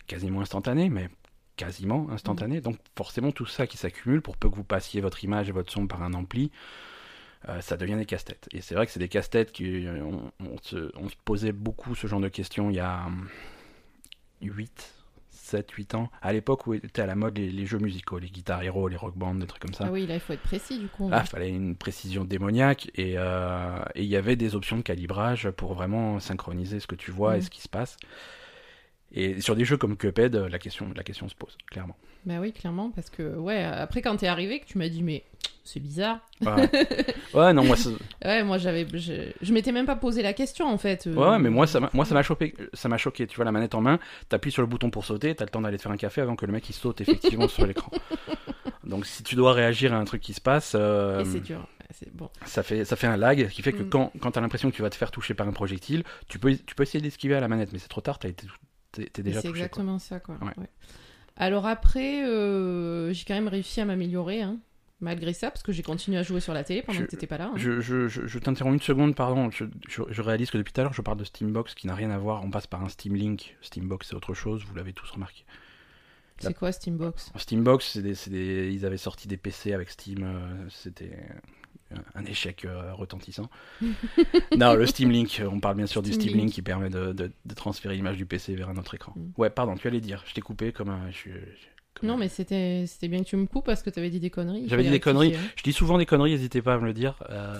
quasiment 0.07 0.39
instantané, 0.41 0.89
mais 0.89 1.09
quasiment 1.57 2.09
instantané. 2.09 2.61
Donc 2.61 2.77
forcément, 2.95 3.31
tout 3.31 3.45
ça 3.45 3.67
qui 3.67 3.75
s'accumule, 3.77 4.21
pour 4.21 4.37
peu 4.37 4.49
que 4.49 4.55
vous 4.55 4.63
passiez 4.63 5.01
votre 5.01 5.23
image 5.23 5.49
et 5.49 5.51
votre 5.51 5.71
son 5.71 5.87
par 5.87 6.01
un 6.03 6.13
ampli, 6.13 6.51
euh, 7.49 7.59
ça 7.61 7.77
devient 7.77 7.95
des 7.95 8.05
casse-têtes. 8.05 8.47
Et 8.51 8.61
c'est 8.61 8.75
vrai 8.75 8.85
que 8.85 8.91
c'est 8.91 8.99
des 8.99 9.09
casse-têtes 9.09 9.51
qui 9.51 9.85
euh, 9.87 10.03
on, 10.03 10.31
on 10.45 10.57
se, 10.61 10.91
on 10.97 11.09
se 11.09 11.15
posait 11.25 11.51
beaucoup 11.53 11.95
ce 11.95 12.07
genre 12.07 12.19
de 12.19 12.29
questions 12.29 12.69
il 12.69 12.75
y 12.75 12.79
a 12.79 13.05
hum, 13.05 13.27
8, 14.41 14.93
7, 15.29 15.71
8 15.71 15.95
ans, 15.95 16.09
à 16.21 16.33
l'époque 16.33 16.65
où 16.67 16.73
étaient 16.73 17.01
à 17.01 17.05
la 17.05 17.15
mode 17.15 17.37
les, 17.37 17.49
les 17.51 17.65
jeux 17.65 17.77
musicaux, 17.79 18.19
les 18.19 18.29
guitares 18.29 18.63
héros, 18.63 18.87
les 18.87 18.95
rock 18.95 19.15
bands, 19.17 19.35
des 19.35 19.47
trucs 19.47 19.61
comme 19.61 19.73
ça. 19.73 19.85
Ah 19.87 19.91
oui, 19.91 20.05
là, 20.07 20.13
il 20.15 20.19
faut 20.19 20.33
être 20.33 20.41
précis, 20.43 20.79
du 20.79 20.87
coup. 20.87 21.09
Là, 21.09 21.21
il 21.25 21.27
fallait 21.29 21.49
une 21.49 21.75
précision 21.75 22.23
démoniaque 22.25 22.89
et 22.95 23.15
euh, 23.17 23.83
et 23.95 24.03
il 24.03 24.09
y 24.09 24.15
avait 24.15 24.35
des 24.35 24.55
options 24.55 24.77
de 24.77 24.81
calibrage 24.81 25.49
pour 25.51 25.73
vraiment 25.73 26.19
synchroniser 26.19 26.79
ce 26.79 26.87
que 26.87 26.95
tu 26.95 27.11
vois 27.11 27.33
et 27.35 27.37
Mhm. 27.39 27.43
ce 27.43 27.49
qui 27.49 27.61
se 27.61 27.69
passe. 27.69 27.97
Et 29.13 29.41
sur 29.41 29.55
des 29.55 29.65
jeux 29.65 29.77
comme 29.77 29.97
Cuphead, 29.97 30.35
la 30.35 30.59
question, 30.59 30.91
la 30.95 31.03
question 31.03 31.27
se 31.27 31.35
pose, 31.35 31.57
clairement. 31.69 31.97
Bah 32.25 32.35
oui, 32.39 32.51
clairement, 32.53 32.91
parce 32.91 33.09
que, 33.09 33.35
ouais, 33.35 33.63
après, 33.63 34.01
quand 34.01 34.15
t'es 34.17 34.27
arrivé, 34.27 34.59
que 34.59 34.65
tu 34.65 34.77
m'as 34.77 34.89
dit, 34.89 35.01
mais 35.01 35.23
c'est 35.63 35.79
bizarre. 35.79 36.19
Ouais, 36.41 36.69
ouais 37.33 37.53
non, 37.53 37.63
moi, 37.63 37.75
ça- 37.75 37.89
Ouais, 38.25 38.43
moi, 38.43 38.57
j'avais. 38.59 38.85
Je, 38.93 39.31
je 39.41 39.53
m'étais 39.53 39.71
même 39.71 39.85
pas 39.87 39.95
posé 39.95 40.21
la 40.21 40.33
question, 40.33 40.67
en 40.67 40.77
fait. 40.77 41.07
euh, 41.07 41.15
ouais, 41.15 41.39
mais 41.39 41.49
moi, 41.49 41.65
ça 41.65 41.79
m'a, 41.79 41.89
moi, 41.93 42.05
ça 42.05 42.13
m'a 42.13 42.21
choqué, 42.23 42.53
ça 42.73 42.89
m'a 42.89 42.97
choqué. 42.97 43.25
Tu 43.27 43.35
vois 43.37 43.45
la 43.45 43.51
manette 43.51 43.73
en 43.73 43.81
main, 43.81 43.99
t'appuies 44.29 44.51
sur 44.51 44.61
le 44.61 44.67
bouton 44.67 44.89
pour 44.91 45.03
sauter, 45.05 45.33
t'as 45.33 45.45
le 45.45 45.49
temps 45.49 45.61
d'aller 45.61 45.77
te 45.77 45.83
faire 45.83 45.91
un 45.91 45.97
café 45.97 46.21
avant 46.21 46.35
que 46.35 46.45
le 46.45 46.51
mec 46.51 46.69
il 46.69 46.73
saute 46.73 47.01
effectivement 47.01 47.47
sur 47.47 47.65
l'écran. 47.65 47.91
Donc, 48.83 49.05
si 49.05 49.23
tu 49.23 49.35
dois 49.35 49.53
réagir 49.53 49.93
à 49.93 49.97
un 49.97 50.05
truc 50.05 50.21
qui 50.21 50.33
se 50.33 50.41
passe, 50.41 50.73
euh, 50.75 51.23
c'est 51.25 51.39
dur. 51.39 51.67
C'est 51.93 52.13
bon. 52.15 52.29
ça 52.45 52.63
fait, 52.63 52.85
ça 52.85 52.95
fait 52.95 53.07
un 53.07 53.17
lag 53.17 53.49
qui 53.49 53.61
fait 53.61 53.73
que 53.73 53.83
Mm. 53.83 53.89
quand, 53.89 54.11
quand 54.21 54.31
t'as 54.31 54.41
l'impression 54.41 54.71
que 54.71 54.75
tu 54.75 54.81
vas 54.81 54.89
te 54.89 54.95
faire 54.95 55.11
toucher 55.11 55.33
par 55.33 55.47
un 55.47 55.51
projectile, 55.51 56.03
tu 56.29 56.39
peux, 56.39 56.55
tu 56.55 56.73
peux 56.73 56.83
essayer 56.83 57.01
d'esquiver 57.01 57.35
à 57.35 57.41
la 57.41 57.47
manette, 57.49 57.73
mais 57.73 57.79
c'est 57.79 57.89
trop 57.89 57.99
tard, 58.01 58.17
t'as 58.17 58.29
été, 58.29 58.47
t'es, 58.91 59.21
déjà 59.21 59.41
C'est 59.41 59.47
touché. 59.49 59.59
quoi. 59.59 59.65
exactement 59.65 59.99
ça, 59.99 60.19
quoi. 60.21 60.35
Ouais. 60.41 60.67
Alors 61.41 61.65
après, 61.65 62.23
euh, 62.23 63.11
j'ai 63.13 63.25
quand 63.25 63.33
même 63.33 63.47
réussi 63.49 63.81
à 63.81 63.85
m'améliorer, 63.85 64.41
hein, 64.43 64.59
malgré 64.99 65.33
ça, 65.33 65.49
parce 65.49 65.63
que 65.63 65.71
j'ai 65.71 65.81
continué 65.81 66.17
à 66.19 66.23
jouer 66.23 66.39
sur 66.39 66.53
la 66.53 66.63
télé 66.63 66.83
pendant 66.83 66.99
Je- 66.99 67.05
que 67.05 67.09
t'étais 67.09 67.25
pas 67.27 67.37
là. 67.39 67.47
hein. 67.47 67.53
Je, 67.57 67.81
je, 67.81 68.07
je, 68.07 68.27
je 68.27 68.39
t'interromps 68.39 68.75
une 68.75 68.81
seconde, 68.81 69.15
pardon. 69.15 69.49
Je, 69.51 70.21
réalise 70.21 70.51
que 70.51 70.57
depuis 70.59 70.71
tout 70.71 70.79
à 70.81 70.83
l'heure, 70.83 70.93
je 70.93 71.01
parle 71.01 71.17
de 71.17 71.23
Steambox 71.23 71.73
qui 71.73 71.87
n'a 71.87 71.95
rien 71.95 72.11
à 72.11 72.17
voir. 72.19 72.43
On 72.45 72.51
passe 72.51 72.67
par 72.67 72.83
un 72.83 72.89
Steam 72.89 73.15
Link. 73.15 73.57
Steambox, 73.61 74.07
c'est 74.09 74.15
autre 74.15 74.33
chose, 74.35 74.63
vous 74.65 74.75
l'avez 74.75 74.93
tous 74.93 75.09
remarqué. 75.09 75.43
C'est 76.39 76.53
quoi 76.55 76.71
Steambox? 76.71 77.31
Steambox, 77.35 77.87
c'est 77.93 78.01
des, 78.01 78.15
c'est 78.15 78.29
des- 78.31 78.71
ils 78.73 78.85
avaient 78.85 78.97
sorti 78.97 79.27
des 79.27 79.37
PC 79.37 79.73
avec 79.73 79.89
Steam. 79.89 80.23
euh, 80.23 80.65
C'était 80.69 81.11
un 82.15 82.25
échec 82.25 82.65
euh, 82.65 82.93
retentissant. 82.93 83.49
non, 84.57 84.73
le 84.73 84.85
Steam 84.85 85.11
Link, 85.11 85.41
on 85.51 85.59
parle 85.59 85.77
bien 85.77 85.87
sûr 85.87 86.01
du 86.01 86.13
Steam 86.13 86.29
Link. 86.33 86.41
Link 86.43 86.51
qui 86.53 86.61
permet 86.61 86.89
de, 86.89 87.13
de, 87.13 87.31
de 87.45 87.53
transférer 87.55 87.95
l'image 87.95 88.17
du 88.17 88.25
PC 88.25 88.55
vers 88.55 88.69
un 88.69 88.77
autre 88.77 88.93
écran. 88.95 89.13
Mm. 89.15 89.21
Ouais, 89.41 89.49
pardon, 89.49 89.75
tu 89.75 89.87
allais 89.87 90.01
dire. 90.01 90.23
Je 90.27 90.33
t'ai 90.33 90.41
coupé 90.41 90.71
comme 90.71 90.89
un. 90.89 91.09
je- 91.11 91.29
je- 91.29 91.67
comme 91.93 92.07
Non, 92.09 92.15
un- 92.15 92.17
mais 92.17 92.29
c'était 92.29 92.85
bien 93.09 93.19
que 93.19 93.25
tu 93.29 93.35
me 93.35 93.45
coupes 93.45 93.65
parce 93.65 93.83
que 93.83 93.89
t'avais 93.89 94.09
dit 94.09 94.19
des 94.19 94.29
conneries. 94.29 94.65
J'avais 94.67 94.83
dit 94.83 94.89
des 94.89 94.99
conneries. 94.99 95.35
Je 95.55 95.63
dis 95.63 95.73
souvent 95.73 95.97
des 95.97 96.05
conneries, 96.05 96.31
n'hésitez 96.31 96.61
pas 96.61 96.75
à 96.75 96.77
me 96.77 96.85
le 96.85 96.93
dire. 96.93 97.15
Euh, 97.29 97.57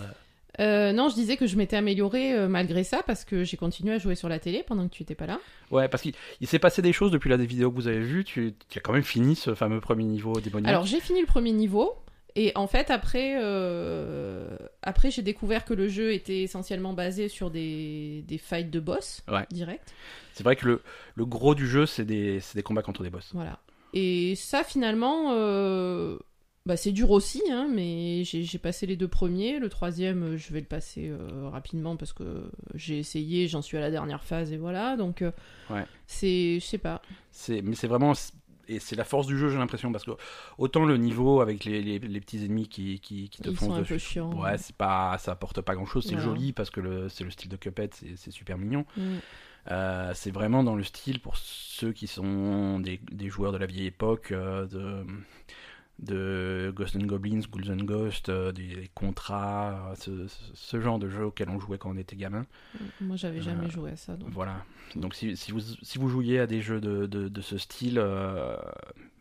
Euh, 0.59 0.91
non, 0.91 1.07
je 1.07 1.15
disais 1.15 1.37
que 1.37 1.47
je 1.47 1.55
m'étais 1.55 1.77
améliorée 1.77 2.33
euh, 2.33 2.49
malgré 2.49 2.83
ça 2.83 3.01
parce 3.07 3.23
que 3.23 3.45
j'ai 3.45 3.55
continué 3.55 3.93
à 3.93 3.97
jouer 3.99 4.15
sur 4.15 4.27
la 4.27 4.37
télé 4.37 4.63
pendant 4.67 4.85
que 4.87 4.93
tu 4.93 5.01
étais 5.01 5.15
pas 5.15 5.25
là. 5.25 5.39
Ouais, 5.71 5.87
parce 5.87 6.03
qu'il 6.03 6.13
il 6.41 6.47
s'est 6.47 6.59
passé 6.59 6.81
des 6.81 6.91
choses 6.91 7.09
depuis 7.09 7.29
la 7.29 7.37
vidéo 7.37 7.71
que 7.71 7.75
vous 7.75 7.87
avez 7.87 8.01
vue. 8.01 8.25
Tu, 8.25 8.53
tu 8.69 8.77
as 8.77 8.81
quand 8.81 8.91
même 8.91 9.01
fini 9.03 9.35
ce 9.37 9.55
fameux 9.55 9.79
premier 9.79 10.03
niveau 10.03 10.39
démoniaque. 10.41 10.69
Alors 10.69 10.85
j'ai 10.85 10.99
fini 10.99 11.21
le 11.21 11.25
premier 11.25 11.53
niveau 11.53 11.95
et 12.35 12.51
en 12.55 12.67
fait 12.67 12.89
après 12.91 13.35
euh, 13.41 14.55
après 14.81 15.11
j'ai 15.11 15.21
découvert 15.21 15.65
que 15.65 15.73
le 15.73 15.87
jeu 15.87 16.13
était 16.13 16.41
essentiellement 16.43 16.93
basé 16.93 17.27
sur 17.29 17.51
des, 17.51 18.23
des 18.27 18.37
fights 18.37 18.69
de 18.69 18.79
boss 18.79 19.21
Ouais. 19.31 19.45
direct. 19.51 19.93
C'est 20.33 20.43
vrai 20.43 20.55
que 20.55 20.65
le, 20.67 20.81
le 21.15 21.25
gros 21.25 21.55
du 21.55 21.67
jeu, 21.67 21.85
c'est 21.85 22.05
des, 22.05 22.39
des 22.55 22.63
combats 22.63 22.81
contre 22.83 23.03
des 23.03 23.09
boss. 23.09 23.29
Voilà. 23.33 23.59
Et 23.93 24.35
ça 24.35 24.63
finalement 24.63 25.31
euh, 25.33 26.17
bah, 26.65 26.77
c'est 26.77 26.91
dur 26.91 27.11
aussi 27.11 27.41
hein, 27.51 27.67
mais 27.73 28.23
j'ai 28.23 28.57
passé 28.59 28.85
les 28.85 28.95
deux 28.95 29.07
premiers, 29.07 29.59
le 29.59 29.67
troisième 29.67 30.37
je 30.37 30.53
vais 30.53 30.59
le 30.61 30.65
passer 30.67 31.09
euh, 31.09 31.49
rapidement 31.49 31.97
parce 31.97 32.13
que 32.13 32.49
j'ai 32.75 32.99
essayé, 32.99 33.47
j'en 33.47 33.61
suis 33.61 33.77
à 33.77 33.81
la 33.81 33.91
dernière 33.91 34.23
phase 34.23 34.53
et 34.53 34.57
voilà 34.57 34.95
donc 34.95 35.23
Ouais. 35.69 35.83
c'est 36.07 36.59
je 36.59 36.65
sais 36.65 36.77
pas. 36.77 37.01
Mais 37.49 37.75
c'est 37.75 37.87
vraiment. 37.87 38.13
Et 38.67 38.79
c'est 38.79 38.95
la 38.95 39.03
force 39.03 39.27
du 39.27 39.37
jeu, 39.37 39.49
j'ai 39.49 39.57
l'impression, 39.57 39.91
parce 39.91 40.03
que 40.03 40.11
autant 40.57 40.85
le 40.85 40.97
niveau 40.97 41.41
avec 41.41 41.65
les, 41.65 41.81
les, 41.81 41.99
les 41.99 42.21
petits 42.21 42.43
ennemis 42.45 42.67
qui, 42.67 42.99
qui, 42.99 43.29
qui 43.29 43.41
te 43.41 43.49
Ils 43.49 43.55
foncent 43.55 43.69
sont 43.69 43.73
un 43.75 43.79
dessus. 43.81 43.93
peu 43.93 43.99
chiants. 43.99 44.33
Ouais, 44.41 44.57
c'est 44.57 44.75
pas, 44.75 45.17
ça 45.17 45.31
apporte 45.33 45.61
pas 45.61 45.75
grand 45.75 45.85
chose. 45.85 46.05
C'est 46.07 46.19
joli 46.19 46.53
parce 46.53 46.69
que 46.69 46.79
le, 46.79 47.09
c'est 47.09 47.23
le 47.23 47.31
style 47.31 47.49
de 47.49 47.57
Cuphead, 47.57 47.93
c'est, 47.93 48.15
c'est 48.15 48.31
super 48.31 48.57
mignon. 48.57 48.85
Mm. 48.97 49.01
Euh, 49.69 50.11
c'est 50.15 50.31
vraiment 50.31 50.63
dans 50.63 50.75
le 50.75 50.83
style 50.83 51.19
pour 51.19 51.37
ceux 51.37 51.91
qui 51.93 52.07
sont 52.07 52.79
des, 52.79 52.99
des 53.11 53.29
joueurs 53.29 53.51
de 53.51 53.57
la 53.57 53.67
vieille 53.67 53.85
époque, 53.87 54.31
euh, 54.31 54.65
de, 54.65 55.05
de 56.01 56.73
Ghosts 56.75 56.95
and 56.95 57.05
Goblins, 57.05 57.41
Ghouls 57.51 57.71
and 57.71 57.83
Ghosts, 57.83 58.29
euh, 58.29 58.51
des, 58.51 58.89
contrats, 58.95 59.93
euh, 60.07 60.27
ce, 60.53 60.79
genre 60.81 60.97
de 60.97 61.07
jeu 61.07 61.25
auquel 61.25 61.49
on 61.49 61.59
jouait 61.59 61.77
quand 61.77 61.91
on 61.91 61.97
était 61.97 62.15
gamin. 62.15 62.45
Moi 62.99 63.15
j'avais 63.15 63.41
jamais 63.41 63.67
Euh, 63.67 63.69
joué 63.69 63.91
à 63.91 63.95
ça 63.95 64.15
donc. 64.15 64.29
Voilà. 64.31 64.65
Donc 64.95 65.13
si, 65.13 65.37
si, 65.37 65.51
vous, 65.51 65.59
si 65.59 65.97
vous 65.99 66.09
jouiez 66.09 66.39
à 66.39 66.47
des 66.47 66.61
jeux 66.61 66.81
de, 66.81 67.05
de, 67.05 67.27
de 67.27 67.41
ce 67.41 67.57
style, 67.57 67.99
euh, 67.99 68.57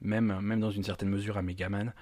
même, 0.01 0.41
même 0.41 0.61
dans 0.61 0.71
une 0.71 0.83
certaine 0.85 1.11
mesure 1.11 1.37
à 1.37 1.43
Megaman, 1.43 1.93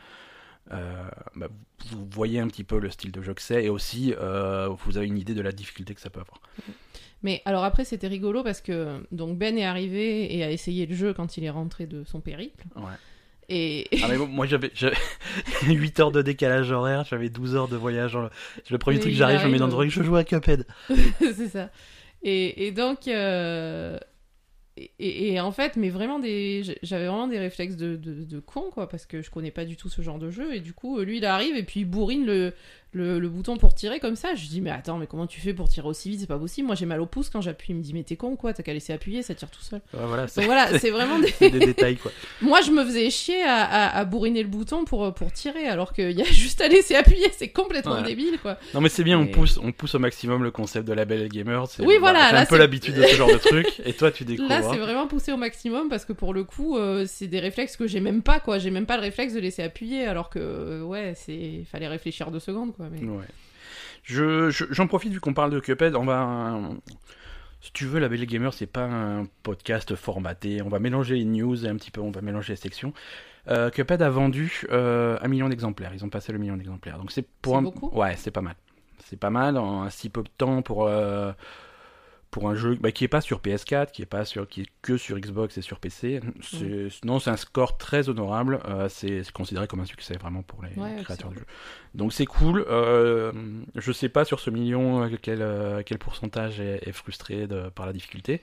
bah, 0.71 1.49
vous 1.91 2.07
voyez 2.11 2.41
un 2.41 2.47
petit 2.47 2.63
peu 2.63 2.79
le 2.79 2.91
style 2.91 3.11
de 3.11 3.23
jeu 3.23 3.33
que 3.33 3.41
c'est 3.41 3.65
et 3.65 3.71
aussi 3.71 4.13
vous 4.13 4.99
avez 4.99 5.07
une 5.07 5.17
idée 5.17 5.35
de 5.35 5.41
la 5.41 5.51
difficulté 5.51 5.95
que 5.95 6.01
ça 6.01 6.11
peut 6.11 6.21
avoir. 6.21 6.43
Mais 7.23 7.41
alors 7.47 7.65
après 7.65 7.87
c'était 7.87 8.07
rigolo 8.07 8.45
parce 8.45 8.61
que 8.61 9.03
donc 9.11 9.39
Ben 9.39 9.57
est 9.57 9.65
arrivé 9.65 10.37
et 10.37 10.45
a 10.45 10.51
essayé 10.51 10.85
le 10.85 10.95
jeu 10.95 11.15
quand 11.15 11.39
il 11.39 11.45
est 11.45 11.51
rentré 11.51 11.87
de 11.87 12.05
son 12.05 12.21
périple 12.21 12.67
Ouais. 12.77 12.93
Et 13.49 13.87
Ah 14.03 14.09
mais 14.09 14.17
bon, 14.19 14.27
moi 14.27 14.47
j'avais 14.47 14.71
j'avais 14.75 14.97
8 15.67 16.01
heures 16.01 16.13
de 16.13 16.23
décalage 16.23 16.71
horaire, 16.71 17.05
j'avais 17.09 17.29
12 17.31 17.55
heures 17.57 17.69
de 17.69 17.77
voyage. 17.77 18.15
en- 18.17 18.29
Le 18.71 18.79
premier 18.79 18.97
Mais 18.97 19.03
truc 19.03 19.15
j'arrive, 19.15 19.41
je 19.41 19.47
me 19.47 19.53
mets 19.53 19.59
dans 19.59 19.67
le 19.67 19.73
truc, 19.73 19.91
je 19.91 20.03
joue 20.03 20.17
à 20.17 20.25
Cuphead. 20.25 20.67
c'est 21.19 21.49
ça. 21.49 21.71
Et, 22.23 22.67
et 22.67 22.73
donc 22.73 23.07
euh, 23.09 23.99
et, 24.77 24.91
et- 24.99 25.33
et 25.35 25.41
en 25.41 25.51
fait 25.53 25.77
mais 25.77 25.89
vraiment 25.89 26.19
des 26.19 26.63
j'avais 26.83 27.07
vraiment 27.07 27.27
des 27.29 27.39
réflexes 27.39 27.77
de, 27.77 27.97
de, 27.97 28.25
de 28.25 28.41
con 28.41 28.71
quoi 28.73 28.89
parce 28.89 29.07
que 29.07 29.23
je 29.23 29.31
connais 29.31 29.51
pas 29.51 29.65
du 29.65 29.77
tout 29.77 29.89
ce 29.89 30.03
genre 30.03 30.19
de 30.19 30.31
jeu 30.31 30.55
et 30.55 30.61
du 30.61 30.73
coup 30.73 31.01
lui 31.01 31.19
il 31.19 31.25
arrive 31.25 31.57
et 31.57 31.63
puis 31.65 31.81
il 31.81 31.85
bourrine 31.85 32.27
le 32.27 32.53
le, 32.99 33.19
le 33.19 33.29
bouton 33.29 33.57
pour 33.57 33.75
tirer 33.75 34.01
comme 34.01 34.17
ça. 34.17 34.35
Je 34.35 34.47
dis 34.47 34.61
mais 34.61 34.71
attends 34.71 34.99
mais 34.99 35.07
comment 35.07 35.27
tu 35.27 35.41
fais 35.41 35.55
pour 35.55 35.69
tirer 35.69 35.89
aussi 35.89 36.11
vite? 36.11 36.21
C'est 36.21 36.27
pas 36.27 36.39
possible. 36.39 36.67
Moi 36.67 36.77
j'ai 36.77 36.87
mal 36.87 37.01
au 37.01 37.07
pouce 37.07 37.31
quand 37.31 37.41
j'appuie. 37.41 37.73
Il 37.73 37.77
me 37.77 37.83
dit 37.83 37.95
mais 37.95 38.03
t'es 38.03 38.17
con 38.17 38.37
quoi? 38.37 38.53
T'as 38.53 38.63
qu'à 38.63 38.73
laisser 38.75 38.93
appuyer 38.93 39.23
ça 39.23 39.35
tire 39.35 39.51
tout 39.51 39.63
seul. 39.63 39.81
Ouais, 39.95 40.01
voilà, 40.07 40.29
c'est 40.29 40.45
voilà 40.45 40.67
vraiment 40.91 41.19
des 41.19 41.51
détails 41.51 41.97
quoi. 41.97 42.11
Moi, 42.43 42.61
je 42.63 42.71
me 42.71 42.85
faisais 42.85 43.09
chier 43.11 43.43
à, 43.43 43.63
à- 43.65 43.99
à 43.99 44.05
bourriner 44.05 44.43
le 44.43 44.49
bouton 44.49 44.85
pour, 44.85 45.13
pour 45.15 45.33
tirer, 45.33 45.67
alors 45.67 45.93
qu'il 45.93 46.11
y 46.13 46.23
a 46.23 46.25
juste 46.31 46.61
à 46.61 46.69
laisser 46.69 46.95
appuyer, 46.95 47.27
c'est 47.37 47.49
complètement 47.49 48.03
débile, 48.03 48.39
quoi. 48.41 48.59
Non 48.75 48.81
mais 48.81 48.89
c'est 48.89 49.05
bien, 49.05 49.19
on 49.19 49.27
pousse, 49.27 49.59
on 49.63 49.73
pousse 49.73 49.95
au 49.95 49.99
maximum 49.99 50.43
le 50.43 50.51
concept 50.51 50.87
de 50.87 50.93
la 50.93 51.05
belle 51.05 51.29
gamer. 51.29 51.67
Oui, 51.81 51.97
voilà, 52.01 52.31
J'ai 52.31 52.37
un 52.37 52.47
peu 52.47 52.59
l'habitude 52.59 52.95
de 52.95 53.03
ce 53.03 53.15
genre 53.15 53.31
de 53.31 53.39
truc 53.39 53.67
et 53.85 53.93
toi 53.93 54.11
tu 54.11 54.25
découvres. 54.25 54.49
Là, 54.49 54.59
hein. 54.59 54.69
c'est 54.73 54.79
vraiment 54.79 55.07
poussé 55.07 55.33
au 55.33 55.37
maximum, 55.37 55.89
parce 55.89 56.05
que 56.05 56.13
pour 56.13 56.35
le 56.35 56.45
coup, 56.45 56.77
euh, 56.77 57.05
c'est 57.07 57.27
des 57.27 57.41
réflexes 57.41 57.77
que 57.77 57.87
j'ai 57.87 58.01
même 58.01 58.23
pas, 58.23 58.41
quoi. 58.41 58.59
J'ai 58.59 58.71
même 58.71 58.87
pas 58.87 58.97
le 58.97 59.03
réflexe 59.03 59.35
de 59.35 59.41
laisser 59.41 59.63
appuyer, 59.63 60.05
alors 60.07 60.31
que, 60.31 60.39
euh, 60.39 60.83
ouais, 60.83 61.13
c'est 61.17 61.65
fallait 61.71 61.89
réfléchir 61.89 62.31
deux 62.31 62.41
secondes, 62.41 62.75
quoi. 62.75 62.88
Mais... 62.91 63.03
Ouais. 63.05 63.25
Je, 64.05 64.51
je- 64.51 64.65
j'en 64.71 64.87
profite 64.87 65.13
vu 65.13 65.21
qu'on 65.21 65.35
parle 65.35 65.51
de 65.51 65.61
Cuphead, 65.61 65.95
on 65.95 66.05
va. 66.05 66.59
Si 67.61 67.73
tu 67.73 67.87
veux, 67.87 67.99
la 67.99 68.09
Belle 68.09 68.25
Gamer, 68.25 68.55
c'est 68.55 68.67
pas 68.67 68.85
un 68.85 69.27
podcast 69.43 69.95
formaté. 69.97 70.63
On 70.63 70.69
va 70.69 70.79
mélanger 70.79 71.17
les 71.17 71.25
news 71.25 71.67
et 71.67 71.69
un 71.69 71.77
petit 71.77 71.91
peu, 71.91 72.01
on 72.01 72.11
va 72.11 72.21
mélanger 72.21 72.53
les 72.53 72.57
sections. 72.57 72.93
Euh, 73.49 73.71
Cuphead 73.71 74.01
a 74.03 74.11
vendu 74.11 74.63
euh, 74.71 75.19
un 75.21 75.29
million 75.29 75.49
d'exemplaires. 75.49 75.93
Ils 75.95 76.05
ont 76.05 76.09
passé 76.09 76.33
le 76.33 76.39
million 76.39 76.57
d'exemplaires. 76.57 76.99
Donc 76.99 77.11
c'est 77.11 77.27
pour 77.43 77.57
un... 77.57 77.63
beaucoup? 77.63 77.89
Ouais, 77.91 78.15
c'est 78.17 78.31
pas 78.31 78.43
mal. 78.43 78.55
C'est 79.05 79.19
pas 79.19 79.31
mal 79.31 79.59
en 79.59 79.83
un 79.83 79.91
si 79.91 80.09
peu 80.09 80.23
de 80.23 80.29
temps 80.39 80.63
pour. 80.63 80.87
euh, 80.87 81.33
pour 82.39 82.49
un 82.49 82.55
jeu 82.55 82.77
bah, 82.81 82.93
qui 82.93 83.05
est 83.05 83.09
pas 83.09 83.21
sur 83.21 83.41
PS4, 83.41 83.91
qui 83.91 84.03
est 84.03 84.07
pas 84.07 84.25
sur, 84.25 84.49
qui 84.49 84.63
est 84.63 84.67
que 84.83 84.97
sur 84.97 85.19
Xbox 85.19 85.59
et 85.59 85.63
sur 85.63 85.79
PC. 85.81 86.21
Non, 87.05 87.19
c'est 87.19 87.31
un 87.31 87.37
score 87.37 87.77
très 87.79 88.09
honorable. 88.09 88.61
Euh, 88.67 88.89
c'est, 88.89 89.31
considéré 89.33 89.67
comme 89.67 89.81
un 89.81 89.85
succès 89.87 90.15
vraiment 90.17 90.43
pour 90.43 90.63
les 90.63 90.71
Ouais, 90.81 91.03
créateurs 91.03 91.31
du 91.31 91.39
jeu. 91.39 91.47
Donc 91.95 92.13
c'est 92.13 92.27
cool. 92.27 92.65
Euh, 92.69 93.33
je 93.75 93.93
sais 93.93 94.09
pas 94.09 94.25
sur 94.25 94.41
ce 94.41 94.51
million 94.51 95.05
euh, 95.05 95.09
quel, 95.21 95.43
euh, 95.43 95.83
quel 95.85 95.99
pourcentage 95.99 96.61
est, 96.61 96.87
est 96.87 96.93
frustré 96.93 97.47
de, 97.47 97.69
par 97.71 97.87
la 97.87 97.93
difficulté, 97.93 98.41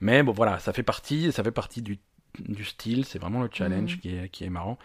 mais 0.00 0.22
bon 0.22 0.32
voilà, 0.32 0.58
ça 0.58 0.72
fait 0.72 0.82
partie, 0.82 1.32
ça 1.32 1.42
fait 1.42 1.50
partie 1.50 1.82
du, 1.82 1.98
du 2.38 2.64
style. 2.64 3.04
C'est 3.04 3.18
vraiment 3.18 3.42
le 3.42 3.48
challenge 3.52 3.94
Mhm. 3.96 4.00
qui 4.00 4.16
est, 4.16 4.28
qui 4.28 4.44
est 4.44 4.50
marrant. 4.50 4.78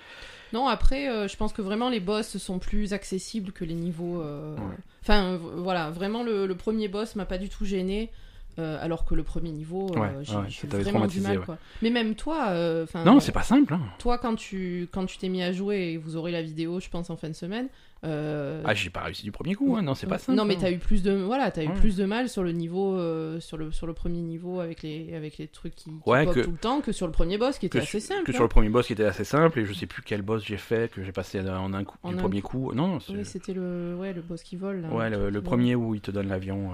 Non, 0.53 0.67
après, 0.67 1.09
euh, 1.09 1.27
je 1.27 1.35
pense 1.35 1.51
que 1.53 1.61
vraiment 1.61 1.89
les 1.89 1.99
boss 1.99 2.37
sont 2.37 2.57
plus 2.59 2.93
accessibles 2.93 3.51
que 3.51 3.65
les 3.65 3.73
niveaux. 3.73 4.21
euh, 4.21 4.55
Ouais. 4.55 4.75
Enfin, 5.01 5.37
voilà, 5.37 5.89
vraiment 5.91 6.23
le, 6.23 6.47
le 6.47 6.55
premier 6.55 6.87
boss 6.87 7.15
m'a 7.15 7.25
pas 7.25 7.37
du 7.37 7.49
tout 7.49 7.65
gêné. 7.65 8.11
Euh, 8.59 8.77
alors 8.81 9.05
que 9.05 9.13
le 9.15 9.23
premier 9.23 9.51
niveau, 9.51 9.87
euh, 9.95 9.99
Ouais, 9.99 10.09
j'ai 10.21 10.35
ouais, 10.35 10.81
vraiment 10.83 11.05
du 11.07 11.21
mal. 11.21 11.39
ouais. 11.39 11.45
Quoi. 11.45 11.57
Mais 11.81 11.89
même 11.89 12.15
toi, 12.15 12.47
euh, 12.49 12.83
enfin, 12.83 13.03
Non, 13.03 13.19
c'est 13.19 13.31
pas 13.31 13.43
simple. 13.43 13.73
Hein. 13.73 13.81
toi 13.99 14.17
quand 14.17 14.35
tu 14.35 14.87
quand 14.91 15.05
tu 15.05 15.17
t'es 15.17 15.29
mis 15.29 15.43
à 15.43 15.51
jouer 15.51 15.93
et 15.93 15.97
vous 15.97 16.15
aurez 16.15 16.31
la 16.31 16.41
vidéo, 16.41 16.79
je 16.79 16.89
pense 16.89 17.09
en 17.09 17.17
fin 17.17 17.29
de 17.29 17.33
semaine. 17.33 17.67
Ah, 18.03 18.73
j'ai 18.73 18.89
pas 18.89 19.01
réussi 19.01 19.23
du 19.23 19.31
premier 19.31 19.55
coup. 19.55 19.75
Hein. 19.75 19.81
Non, 19.81 19.93
c'est 19.95 20.07
pas 20.07 20.17
simple. 20.17 20.37
Non, 20.37 20.45
mais 20.45 20.55
hein. 20.55 20.59
t'as 20.61 20.71
eu 20.71 20.77
plus 20.77 21.03
de 21.03 21.11
voilà, 21.13 21.51
t'as 21.51 21.63
eu 21.63 21.69
plus 21.73 21.97
de 21.97 22.05
mal 22.05 22.29
sur 22.29 22.43
le 22.43 22.51
niveau 22.51 22.97
sur 23.39 23.57
le 23.57 23.71
sur 23.71 23.85
le 23.87 23.93
premier 23.93 24.21
niveau 24.21 24.59
avec 24.59 24.81
les 24.83 25.13
avec 25.15 25.37
les 25.37 25.47
trucs 25.47 25.75
qui, 25.75 25.89
qui 25.91 25.99
pop 26.03 26.33
que- 26.33 26.39
tout 26.41 26.51
le 26.51 26.57
temps 26.57 26.81
que 26.81 26.91
sur 26.91 27.05
le 27.05 27.11
premier 27.11 27.37
boss 27.37 27.57
qui 27.59 27.65
était 27.65 27.79
assez 27.79 27.99
simple. 27.99 28.23
que 28.23 28.31
hein. 28.31 28.35
sur 28.35 28.43
le 28.43 28.49
premier 28.49 28.69
boss 28.69 28.87
qui 28.87 28.93
était 28.93 29.03
assez 29.05 29.23
simple 29.23 29.59
et 29.59 29.65
je 29.65 29.73
sais 29.73 29.87
plus 29.87 30.01
quel 30.03 30.21
boss 30.21 30.43
j'ai 30.45 30.57
fait 30.57 30.91
que 30.91 31.03
j'ai 31.03 31.11
passé 31.11 31.41
en 31.41 31.73
un 31.73 31.83
coup 31.83 31.97
En 32.03 32.09
du 32.11 32.15
un 32.15 32.19
premier 32.19 32.41
coup. 32.41 32.71
Non, 32.73 32.99
c'est- 32.99 33.13
Oui, 33.13 33.25
c'était 33.25 33.53
le 33.53 33.95
ouais 33.99 34.13
le 34.13 34.21
boss 34.21 34.41
qui 34.43 34.55
vole. 34.55 34.81
Là, 34.81 34.89
ouais, 34.89 35.09
le 35.09 35.29
le, 35.29 35.41
premier 35.41 35.75
où 35.75 35.93
il 35.95 36.01
te 36.01 36.11
donne 36.11 36.27
l'avion. 36.27 36.71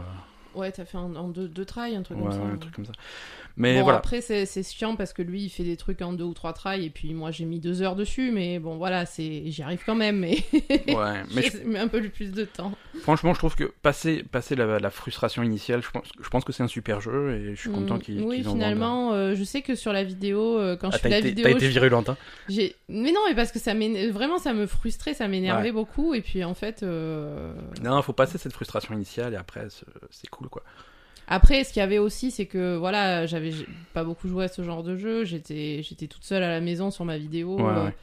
Ouais, 0.55 0.72
t'as 0.72 0.86
fait 0.86 0.98
en, 0.98 1.15
en 1.15 1.27
deux, 1.29 1.48
deux 1.48 1.65
tries, 1.65 1.95
un 1.95 2.03
truc 2.03 2.17
ouais, 2.17 2.24
comme 2.24 2.31
ça. 2.31 2.43
un 2.43 2.57
truc 2.57 2.74
comme 2.75 2.86
ça. 2.86 2.93
Mais 3.57 3.75
bon, 3.75 3.83
voilà. 3.83 3.98
après, 3.98 4.22
c'est 4.22 4.45
c'est 4.45 4.63
chiant 4.63 4.95
parce 4.95 5.13
que 5.13 5.22
lui, 5.22 5.43
il 5.43 5.50
fait 5.50 5.63
des 5.63 5.77
trucs 5.77 6.01
en 6.01 6.13
deux 6.13 6.24
ou 6.24 6.33
trois 6.33 6.53
tries, 6.53 6.86
et 6.86 6.89
puis 6.89 7.13
moi, 7.13 7.31
j'ai 7.31 7.45
mis 7.45 7.60
deux 7.60 7.81
heures 7.81 7.95
dessus, 7.95 8.31
mais 8.31 8.60
bon, 8.60 8.77
voilà, 8.77 9.05
c'est 9.05 9.43
j'y 9.51 9.62
arrive 9.63 9.83
quand 9.86 9.95
même, 9.95 10.19
mais 10.19 10.38
Ouais, 10.88 11.24
mais 11.29 11.41
je- 11.43 11.57
j'ai 11.57 11.63
mis 11.65 11.77
un 11.77 11.88
peu 11.88 12.01
plus 12.10 12.31
de 12.33 12.45
temps. 12.45 12.74
franchement, 13.00 13.33
je 13.33 13.39
trouve 13.39 13.55
que 13.55 13.65
passer, 13.81 14.24
passer 14.24 14.55
la, 14.55 14.79
la 14.79 14.89
frustration 14.89 15.43
initiale, 15.43 15.81
je 15.83 15.89
pense, 15.89 16.07
je 16.22 16.29
pense 16.29 16.43
que 16.43 16.51
c'est 16.51 16.63
un 16.63 16.67
super 16.67 17.01
jeu 17.01 17.31
et 17.36 17.55
je 17.55 17.60
suis 17.62 17.69
content 17.69 17.95
Mm, 17.95 18.00
qu'il 18.00 18.22
Oui, 18.24 18.36
qu'ils 18.36 18.48
en 18.48 18.51
vendent. 18.51 18.51
finalement, 18.53 19.13
euh, 19.13 19.36
je 19.36 19.43
sais 19.43 19.62
que 19.62 19.75
sur 19.75 19.93
la 19.93 20.03
vidéo, 20.03 20.57
euh, 20.60 20.75
quand 20.77 20.91
Ah, 20.91 20.98
je 20.98 21.01
fais 21.01 21.10
la 21.10 21.19
été, 21.19 21.29
vidéo, 21.29 21.43
t'as 21.43 21.51
été 21.51 21.67
virulente, 21.69 22.10
hein. 22.10 22.17
j'ai. 22.48 22.75
Mais 22.89 23.12
non, 23.12 23.22
mais 23.27 23.36
parce 23.36 23.51
que 23.51 23.60
ça 23.60 23.74
vraiment, 24.12 24.38
ça 24.38 24.53
me 24.53 24.65
frustrait, 24.67 25.13
ça 25.13 25.27
m'énervait 25.27 25.69
Ouais. 25.69 25.72
beaucoup, 25.72 26.13
et 26.13 26.22
puis 26.22 26.43
en 26.43 26.53
fait. 26.53 26.83
euh, 26.83 27.53
Non, 27.81 28.01
faut 28.01 28.13
passer 28.13 28.38
cette 28.38 28.53
frustration 28.53 28.93
initiale 28.93 29.33
et 29.33 29.38
après, 29.38 29.67
c'est 29.69 29.86
c'est 30.12 30.27
cool, 30.43 30.50
quoi. 30.50 30.63
Après, 31.27 31.63
ce 31.63 31.71
qu'il 31.71 31.79
y 31.79 31.83
avait 31.83 32.00
aussi, 32.00 32.31
c'est 32.31 32.45
que 32.45 32.75
voilà, 32.75 33.25
j'avais 33.25 33.51
pas 33.93 34.03
beaucoup 34.03 34.27
joué 34.27 34.45
à 34.45 34.47
ce 34.47 34.62
genre 34.62 34.83
de 34.83 34.97
jeu. 34.97 35.23
J'étais, 35.23 35.81
j'étais 35.81 36.07
toute 36.07 36.23
seule 36.23 36.43
à 36.43 36.50
la 36.50 36.59
maison 36.59 36.91
sur 36.91 37.05
ma 37.05 37.17
vidéo. 37.17 37.57
Ouais, 37.57 37.63
euh, 37.63 37.85
ouais. 37.85 37.95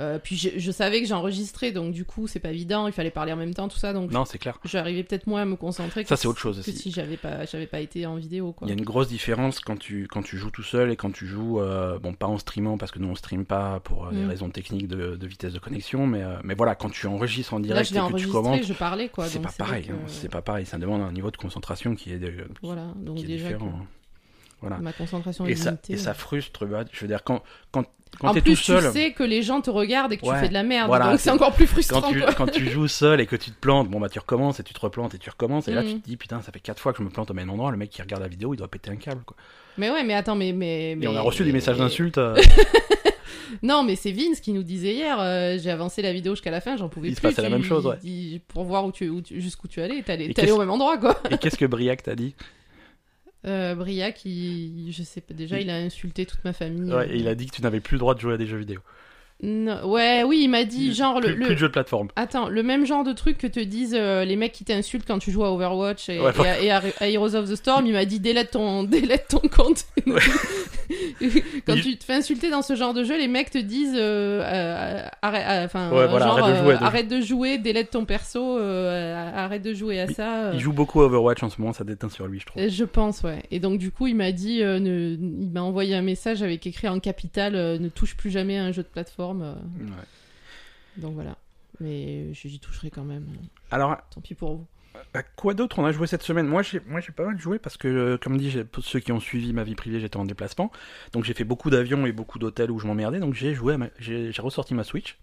Euh, 0.00 0.18
puis 0.18 0.36
je, 0.36 0.48
je 0.56 0.70
savais 0.72 1.00
que 1.00 1.06
j'enregistrais, 1.06 1.70
donc 1.72 1.92
du 1.92 2.04
coup, 2.04 2.26
c'est 2.26 2.40
pas 2.40 2.50
évident. 2.50 2.86
Il 2.86 2.92
fallait 2.92 3.10
parler 3.10 3.32
en 3.32 3.36
même 3.36 3.54
temps, 3.54 3.68
tout 3.68 3.78
ça. 3.78 3.92
Donc 3.92 4.10
Non, 4.10 4.24
c'est 4.24 4.38
clair. 4.38 4.58
j'arrivais 4.64 5.02
peut-être 5.04 5.26
moins 5.26 5.42
à 5.42 5.44
me 5.44 5.56
concentrer. 5.56 6.04
Ça, 6.04 6.16
c'est 6.16 6.26
autre 6.26 6.38
chose 6.40 6.56
que 6.56 6.60
aussi. 6.70 6.76
si 6.76 6.90
j'avais 6.90 7.16
pas, 7.16 7.44
j'avais 7.44 7.66
pas 7.66 7.80
été 7.80 8.06
en 8.06 8.16
vidéo. 8.16 8.54
Il 8.62 8.68
y 8.68 8.70
a 8.70 8.74
une 8.74 8.84
grosse 8.84 9.08
différence 9.08 9.60
quand 9.60 9.76
tu, 9.78 10.08
quand 10.10 10.22
tu 10.22 10.36
joues 10.38 10.50
tout 10.50 10.62
seul 10.62 10.90
et 10.90 10.96
quand 10.96 11.12
tu 11.12 11.26
joues, 11.26 11.60
euh, 11.60 11.98
bon, 11.98 12.14
pas 12.14 12.26
en 12.26 12.38
streamant 12.38 12.78
parce 12.78 12.90
que 12.92 12.98
nous 12.98 13.08
on 13.08 13.14
stream 13.14 13.44
pas 13.44 13.80
pour 13.80 14.06
euh, 14.06 14.10
des 14.10 14.24
Mm. 14.24 14.28
raisons 14.28 14.50
techniques 14.50 14.88
de, 14.88 15.16
de 15.16 15.26
vitesse 15.26 15.52
de 15.52 15.58
connexion, 15.58 16.06
mais, 16.06 16.22
mais 16.44 16.54
voilà, 16.54 16.74
quand 16.74 16.90
tu 16.90 17.06
enregistres 17.06 17.54
en 17.54 17.58
Là, 17.58 17.64
direct 17.64 17.88
je 17.90 17.94
l'ai 17.94 18.00
et 18.00 18.12
que 18.12 18.16
tu 18.18 18.28
commentes, 18.28 18.62
je 18.64 18.72
parlais, 18.72 19.08
quoi. 19.08 19.26
c'est 19.26 19.40
pas 19.40 19.52
pareil. 19.56 19.84
que- 19.86 19.92
hein, 19.92 19.96
C'est 20.06 20.30
pas 20.30 20.42
pareil. 20.42 20.66
Ça 20.66 20.78
demande 20.78 21.02
un 21.02 21.12
niveau 21.12 21.30
de 21.30 21.36
concentration 21.36 21.94
qui 21.94 22.12
est, 22.12 22.20
Voilà, 22.62 22.92
donc 22.96 23.16
qui 23.18 23.24
est 23.24 23.26
déjà, 23.26 23.44
différent. 23.48 23.72
hein. 23.82 23.86
Voilà. 24.60 24.78
ma 24.78 24.92
concentration 24.92 25.46
Et 25.46 25.52
est 25.52 25.56
ça, 25.56 25.70
limitée. 25.70 25.92
et 25.94 25.96
ça 25.96 26.14
frustre. 26.14 26.66
bah, 26.66 26.84
Je 26.92 27.00
veux 27.00 27.06
dire, 27.08 27.22
quand, 27.24 27.42
quand, 27.72 27.84
quand 28.18 28.28
en 28.28 28.34
t'es 28.34 28.40
plus, 28.42 28.56
tout 28.56 28.62
seul. 28.62 28.84
tu 28.84 28.90
sais 28.98 29.12
que 29.12 29.22
les 29.22 29.42
gens 29.42 29.60
te 29.60 29.70
regardent 29.70 30.12
et 30.12 30.16
que 30.16 30.26
tu 30.26 30.34
fais 30.34 30.48
de 30.48 30.52
la 30.54 30.62
merde, 30.64 30.88
voilà, 30.88 31.10
donc 31.10 31.20
c'est- 31.20 31.30
encore 31.30 31.52
plus 31.52 31.66
frustrant, 31.66 32.00
Quand 32.00 32.12
tu, 32.12 32.20
quoi. 32.20 32.32
quand 32.34 32.46
tu 32.50 32.68
joues 32.68 32.88
seul 32.88 33.20
et 33.20 33.26
que 33.26 33.36
tu 33.36 33.50
te 33.50 33.58
plantes, 33.60 33.88
bon 33.88 34.00
bah 34.00 34.08
tu 34.08 34.18
recommences 34.18 34.58
et 34.60 34.62
tu 34.64 34.74
te 34.74 34.80
replantes 34.80 35.14
et 35.14 35.18
tu 35.18 35.30
recommences 35.30 35.68
et 35.68 35.72
là 35.72 35.82
tu 35.82 35.94
Mhm. 35.94 36.00
te 36.00 36.06
dis 36.08 36.16
putain 36.16 36.40
ça 36.42 36.50
fait 36.52 36.58
quatre 36.60 36.80
fois 36.80 36.92
que 36.92 36.98
je 36.98 37.04
me 37.04 37.08
plante 37.10 37.30
au 37.30 37.34
même 37.34 37.48
endroit, 37.50 37.70
le 37.70 37.76
mec 37.76 37.88
qui 37.90 38.02
regarde 38.02 38.22
la 38.22 38.28
vidéo 38.28 38.52
il 38.52 38.56
doit 38.56 38.68
péter 38.68 38.90
un 38.90 38.96
câble 38.96 39.22
quoi. 39.24 39.36
Mais 39.78 39.90
ouais, 39.90 40.02
mais 40.02 40.14
attends, 40.14 40.34
mais. 40.34 40.52
mais, 40.52 40.90
Et 41.00 41.06
on 41.06 41.10
a 41.12 41.14
mais- 41.14 41.18
reçu 41.20 41.44
des 41.44 41.52
messages 41.52 41.76
mais- 41.78 41.84
d'insultes. 41.84 42.18
euh, 42.18 42.34
Non, 43.62 43.82
mais 43.82 43.96
c'est 43.96 44.12
Vince 44.12 44.40
qui 44.40 44.52
nous 44.52 44.62
disait 44.62 44.94
hier. 44.94 45.18
euh, 45.20 45.58
j'ai 45.60 45.70
avancé 45.70 46.02
la 46.02 46.12
vidéo 46.12 46.34
jusqu'à 46.34 46.50
la 46.52 46.60
fin, 46.60 46.76
j'en 46.76 46.88
pouvais 46.88 47.08
Il 47.08 47.14
plus. 47.14 47.16
se 47.16 47.20
passait 47.22 47.42
la 47.42 47.48
même 47.50 47.64
chose, 47.64 47.84
ouais. 47.86 47.96
il- 48.04 48.40
pour 48.48 48.64
voir 48.64 48.84
où 48.86 48.92
tu, 48.92 49.08
où 49.08 49.20
tu- 49.20 49.40
jusqu'où 49.40 49.66
tu 49.68 49.80
allais. 49.80 50.02
T'allais, 50.02 50.50
au 50.50 50.58
même 50.58 50.70
endroit, 50.70 50.98
quoi. 50.98 51.18
et 51.30 51.36
qu'est-ce 51.38 51.56
que 51.56 51.64
Briac 51.64 52.02
t'a 52.02 52.14
dit? 52.14 52.34
Euh, 53.46 53.74
Briac, 53.74 54.24
il, 54.24 54.92
je 54.92 55.02
sais 55.02 55.20
pas. 55.20 55.34
Déjà, 55.34 55.60
il 55.60 55.70
a 55.70 55.76
insulté 55.76 56.26
toute 56.26 56.44
ma 56.44 56.52
famille. 56.52 56.92
Ouais, 56.92 57.08
et 57.10 57.16
il 57.16 57.28
a 57.28 57.34
dit 57.34 57.46
que 57.46 57.56
tu 57.56 57.62
n'avais 57.62 57.80
plus 57.80 57.94
le 57.94 58.00
droit 58.00 58.14
de 58.14 58.20
jouer 58.20 58.34
à 58.34 58.36
des 58.36 58.46
jeux 58.46 58.58
vidéo. 58.58 58.80
Non, 59.42 59.86
ouais, 59.90 60.22
oui, 60.22 60.40
il 60.44 60.48
m'a 60.48 60.64
dit 60.64 60.92
genre 60.92 61.18
plus, 61.20 61.30
le. 61.30 61.34
le- 61.36 61.46
plus 61.46 61.54
de 61.54 61.60
jeux 61.60 61.68
de 61.68 61.72
plateforme. 61.72 62.08
Attends, 62.16 62.48
le 62.48 62.62
même 62.62 62.84
genre 62.84 63.04
de 63.04 63.12
truc 63.12 63.38
que 63.38 63.46
te 63.46 63.60
disent 63.60 63.96
euh, 63.98 64.24
les 64.24 64.36
mecs 64.36 64.52
qui 64.52 64.64
t'insultent 64.64 65.06
quand 65.06 65.18
tu 65.18 65.30
joues 65.30 65.44
à 65.44 65.50
Overwatch 65.52 66.08
et, 66.10 66.20
Ouais, 66.20 66.30
et 66.42 66.46
à, 66.48 66.60
et 66.62 66.70
à- 66.70 66.82
à 67.00 67.08
Heroes 67.08 67.34
of 67.34 67.48
the 67.50 67.54
Storm, 67.56 67.86
il 67.86 67.92
m'a 67.94 68.04
dit 68.04 68.20
délète 68.20 68.50
ton, 68.50 68.82
délète 68.84 69.26
ton 69.30 69.40
compte. 69.40 69.84
quand 71.66 71.74
Il- 71.74 71.82
tu 71.82 71.96
te 71.96 72.04
fais 72.04 72.14
insulter 72.14 72.50
dans 72.50 72.62
ce 72.62 72.74
genre 72.74 72.94
de 72.94 73.04
jeu, 73.04 73.16
les 73.18 73.28
mecs 73.28 73.50
te 73.50 73.58
disent 73.58 73.94
euh, 73.96 74.42
euh, 74.42 75.02
arrête, 75.22 75.44
euh, 75.48 75.64
enfin, 75.64 75.90
Ouais, 75.90 76.06
voilà, 76.06 76.26
genre, 76.26 76.38
arrête 76.38 76.54
de 76.54 76.58
euh, 76.60 76.64
jouer, 76.64 76.76
de- 76.78 76.82
arrête 76.84 77.08
de 77.08 77.20
jouer, 77.20 77.58
délète 77.58 77.90
ton 77.90 78.04
perso, 78.04 78.58
euh, 78.58 79.32
arrête 79.34 79.62
de 79.62 79.72
jouer 79.74 80.00
à 80.00 80.04
Il- 80.06 80.14
ça. 80.14 80.44
euh. 80.46 80.50
Il 80.54 80.60
joue 80.60 80.72
beaucoup 80.72 81.00
à 81.02 81.06
Overwatch 81.06 81.42
en 81.42 81.50
ce 81.50 81.60
moment, 81.60 81.72
ça 81.72 81.84
déteint 81.84 82.08
sur 82.10 82.26
lui 82.26 82.40
je 82.40 82.46
trouve. 82.46 82.68
Je 82.68 82.84
pense, 82.84 83.22
ouais. 83.22 83.42
Et 83.50 83.60
donc, 83.60 83.78
du 83.78 83.90
coup, 83.90 84.06
il 84.06 84.16
m'a 84.16 84.32
dit, 84.32 84.62
euh, 84.62 84.78
ne- 84.78 85.16
il 85.18 85.50
m'a 85.50 85.62
envoyé 85.62 85.94
un 85.94 86.02
message 86.02 86.42
avec 86.42 86.66
écrit 86.66 86.88
en 86.88 87.00
capital 87.00 87.54
euh, 87.54 87.78
ne 87.78 87.88
touche 87.88 88.16
plus 88.16 88.30
jamais 88.30 88.58
à 88.58 88.64
un 88.64 88.72
jeu 88.72 88.82
de 88.82 88.88
plateforme. 88.88 89.29
Euh. 89.42 89.54
Ouais. 89.54 90.06
donc 90.96 91.14
voilà. 91.14 91.36
Mais 91.80 92.32
j'y 92.34 92.58
toucherai 92.60 92.90
quand 92.90 93.04
même. 93.04 93.26
Alors 93.70 93.96
Tant 94.14 94.20
pis 94.20 94.34
pour 94.34 94.56
vous. 94.56 94.66
À 95.14 95.22
quoi 95.22 95.54
d'autre 95.54 95.78
on 95.78 95.84
a 95.84 95.92
joué 95.92 96.06
cette 96.08 96.22
semaine? 96.24 96.46
Moi, 96.46 96.62
j'ai, 96.62 96.80
moi, 96.86 97.00
j'ai 97.00 97.12
pas 97.12 97.24
mal 97.24 97.38
joué 97.38 97.58
parce 97.60 97.76
que, 97.76 97.86
euh, 97.86 98.18
comme 98.18 98.36
dit, 98.36 98.52
pour 98.70 98.84
ceux 98.84 98.98
qui 98.98 99.12
ont 99.12 99.20
suivi 99.20 99.52
ma 99.52 99.62
vie 99.62 99.76
privée, 99.76 100.00
j'étais 100.00 100.16
en 100.16 100.24
déplacement. 100.24 100.72
Donc, 101.12 101.24
j'ai 101.24 101.32
fait 101.32 101.44
beaucoup 101.44 101.70
d'avions 101.70 102.06
et 102.06 102.12
beaucoup 102.12 102.38
d'hôtels 102.40 102.70
où 102.72 102.80
je 102.80 102.86
m'emmerdais. 102.88 103.20
Donc, 103.20 103.34
j'ai 103.34 103.54
joué, 103.54 103.76
ma- 103.76 103.88
j'ai, 104.00 104.32
ressorti 104.38 104.74
ma 104.74 104.82
Switch. 104.82 105.16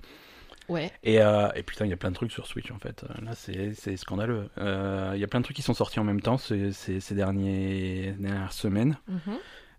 Ouais. 0.69 0.89
Et, 1.03 1.21
euh, 1.21 1.49
et 1.53 1.63
putain, 1.63 1.85
il 1.85 1.89
y 1.89 1.93
a 1.93 1.97
plein 1.97 2.09
de 2.11 2.15
trucs 2.15 2.31
sur 2.31 2.47
Switch 2.47 2.71
en 2.71 2.79
fait. 2.79 3.03
Euh, 3.03 3.25
Là, 3.25 3.31
c'est, 3.35 3.97
scandaleux. 3.97 4.49
Euh, 4.57 5.11
Il 5.15 5.19
y 5.19 5.23
a 5.23 5.27
plein 5.27 5.41
de 5.41 5.43
trucs 5.43 5.55
qui 5.57 5.61
sont 5.63 5.73
sortis 5.73 5.99
en 5.99 6.03
même 6.05 6.21
temps 6.21 6.37
ces, 6.37 6.71
ces, 6.71 6.99
ces 7.01 7.13
derniers, 7.13 8.15
dernières 8.19 8.53
semaines. 8.53 8.97
Mhm. 9.09 9.19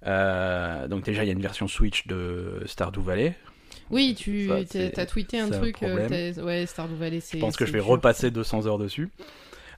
Euh, 0.07 0.87
donc, 0.89 1.05
déjà, 1.05 1.25
il 1.25 1.27
y 1.27 1.31
a 1.31 1.33
une 1.35 1.43
version 1.43 1.67
Switch 1.67 2.07
de 2.07 2.63
Stardew 2.67 3.01
Valley. 3.01 3.37
Oui, 3.91 4.15
tu 4.17 4.51
t'as 4.93 5.07
tweeté 5.07 5.39
un 5.41 5.51
truc. 5.51 5.83
euh, 5.83 6.33
ouais, 6.43 6.67
Stardew 6.67 6.95
Valley, 6.95 7.21
c'est. 7.21 7.39
Je 7.39 7.45
pense 7.45 7.57
que 7.57 7.67
je 7.67 7.73
vais 7.73 7.79
dur. 7.79 7.87
repasser 7.89 8.31
200 8.31 8.67
heures 8.67 8.79
dessus. 8.79 9.11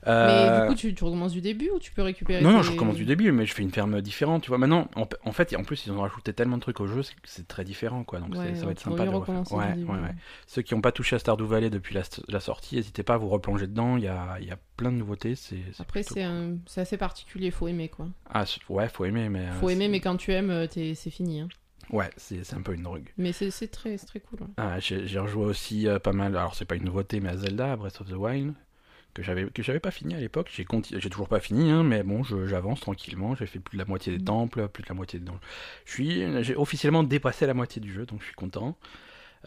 Mais 0.03 0.11
Euh, 0.11 0.61
du 0.61 0.67
coup, 0.67 0.73
tu, 0.75 0.95
tu 0.95 1.03
recommences 1.03 1.31
du 1.31 1.41
début 1.41 1.69
ou 1.69 1.77
tu 1.77 1.91
peux 1.91 2.01
récupérer 2.01 2.41
Non, 2.41 2.51
non, 2.51 2.61
tes- 2.61 2.63
je 2.65 2.71
recommence 2.71 2.95
du 2.95 3.05
début, 3.05 3.31
mais 3.31 3.45
je 3.45 3.53
fais 3.53 3.61
une 3.61 3.69
ferme 3.69 4.01
différente, 4.01 4.41
tu 4.41 4.49
vois. 4.49 4.57
Maintenant, 4.57 4.89
en, 4.95 5.07
en 5.25 5.31
fait, 5.31 5.55
en 5.55 5.63
plus, 5.63 5.85
ils 5.85 5.91
ont 5.91 6.01
rajouté 6.01 6.33
tellement 6.33 6.57
de 6.57 6.61
trucs 6.63 6.79
au 6.79 6.87
jeu, 6.87 7.03
c'est, 7.03 7.13
c'est 7.23 7.47
très 7.47 7.63
différent, 7.63 8.03
quoi. 8.03 8.19
Donc, 8.19 8.33
Ouais, 8.33 8.55
ça 8.55 8.65
va 8.65 8.71
être 8.71 8.79
sympa 8.79 9.05
de 9.05 9.09
refaire. 9.11 9.43
Ouais, 9.51 9.75
ouais. 9.87 10.15
Ceux 10.47 10.63
qui 10.63 10.73
n'ont 10.73 10.81
pas 10.81 10.91
touché 10.91 11.15
à 11.15 11.19
Stardew 11.19 11.43
Valley 11.45 11.69
depuis 11.69 11.93
la, 11.93 12.01
la 12.29 12.39
sortie, 12.39 12.77
n'hésitez 12.77 13.03
pas 13.03 13.13
à 13.13 13.17
vous 13.17 13.29
replonger 13.29 13.67
dedans. 13.67 13.95
Il 13.97 14.03
y 14.03 14.07
a, 14.07 14.37
il 14.41 14.47
y 14.47 14.51
a 14.51 14.57
plein 14.75 14.91
de 14.91 14.97
nouveautés. 14.97 15.35
C'est, 15.35 15.59
c'est 15.71 15.81
Après, 15.81 16.01
c'est 16.01 16.81
assez 16.81 16.97
particulier, 16.97 17.51
faut 17.51 17.67
aimer 17.67 17.89
quoi. 17.89 18.07
Ah, 18.33 18.45
ouais, 18.69 18.89
faut 18.89 19.05
aimer, 19.05 19.29
mais. 19.29 19.45
euh, 19.49 19.51
Faut 19.59 19.69
aimer, 19.69 19.85
c'est- 19.85 19.89
mais 19.91 19.99
quand 19.99 20.17
tu 20.17 20.31
aimes, 20.31 20.49
euh, 20.49 20.65
c'est 20.71 21.11
fini. 21.11 21.41
hein. 21.41 21.49
Ouais, 21.89 22.09
c'est, 22.17 22.53
un 22.53 22.61
peu 22.61 22.73
une 22.73 22.83
drogue. 22.83 23.11
Mais 23.17 23.31
c'est 23.33 23.67
très, 23.67 23.97
très 23.97 24.19
cool. 24.19 24.41
ouais. 24.41 24.47
Ah, 24.57 24.79
j'ai, 24.79 25.19
rejoué 25.19 25.45
aussi 25.45 25.87
euh, 25.87 25.99
pas 25.99 26.13
mal. 26.13 26.37
Alors, 26.37 26.55
c'est 26.55 26.65
pas 26.65 26.75
une 26.75 26.85
nouveauté, 26.85 27.19
mais 27.19 27.29
à 27.29 27.37
Zelda, 27.37 27.75
Breath 27.75 28.01
of 28.01 28.09
the 28.09 28.13
Wild. 28.13 28.53
Que 29.13 29.23
j'avais, 29.23 29.79
pas 29.81 29.91
fini 29.91 30.15
à 30.15 30.21
l'époque, 30.21 30.49
j'ai, 30.53 30.63
toujours 31.09 31.27
pas 31.27 31.41
fini, 31.41 31.69
hein, 31.69 31.83
mais 31.83 32.01
bon, 32.01 32.23
j'avance 32.23 32.79
tranquillement, 32.79 33.35
j'ai 33.35 33.45
fait 33.45 33.59
plus 33.59 33.77
de 33.77 33.83
la 33.83 33.85
moitié 33.85 34.13
des 34.13 34.19
Mhm. 34.19 34.23
temples, 34.25 34.67
plus 34.69 34.83
de 34.83 34.87
la 34.87 34.95
moitié 34.95 35.19
des 35.19 35.25
donjons. 35.25 35.41
J'ai 36.41 36.55
officiellement 36.55 37.03
dépassé 37.03 37.45
la 37.45 37.53
moitié 37.53 37.81
du 37.81 37.91
jeu, 37.91 38.05
donc 38.05 38.21
je 38.21 38.27
suis 38.27 38.35
content. 38.35 38.77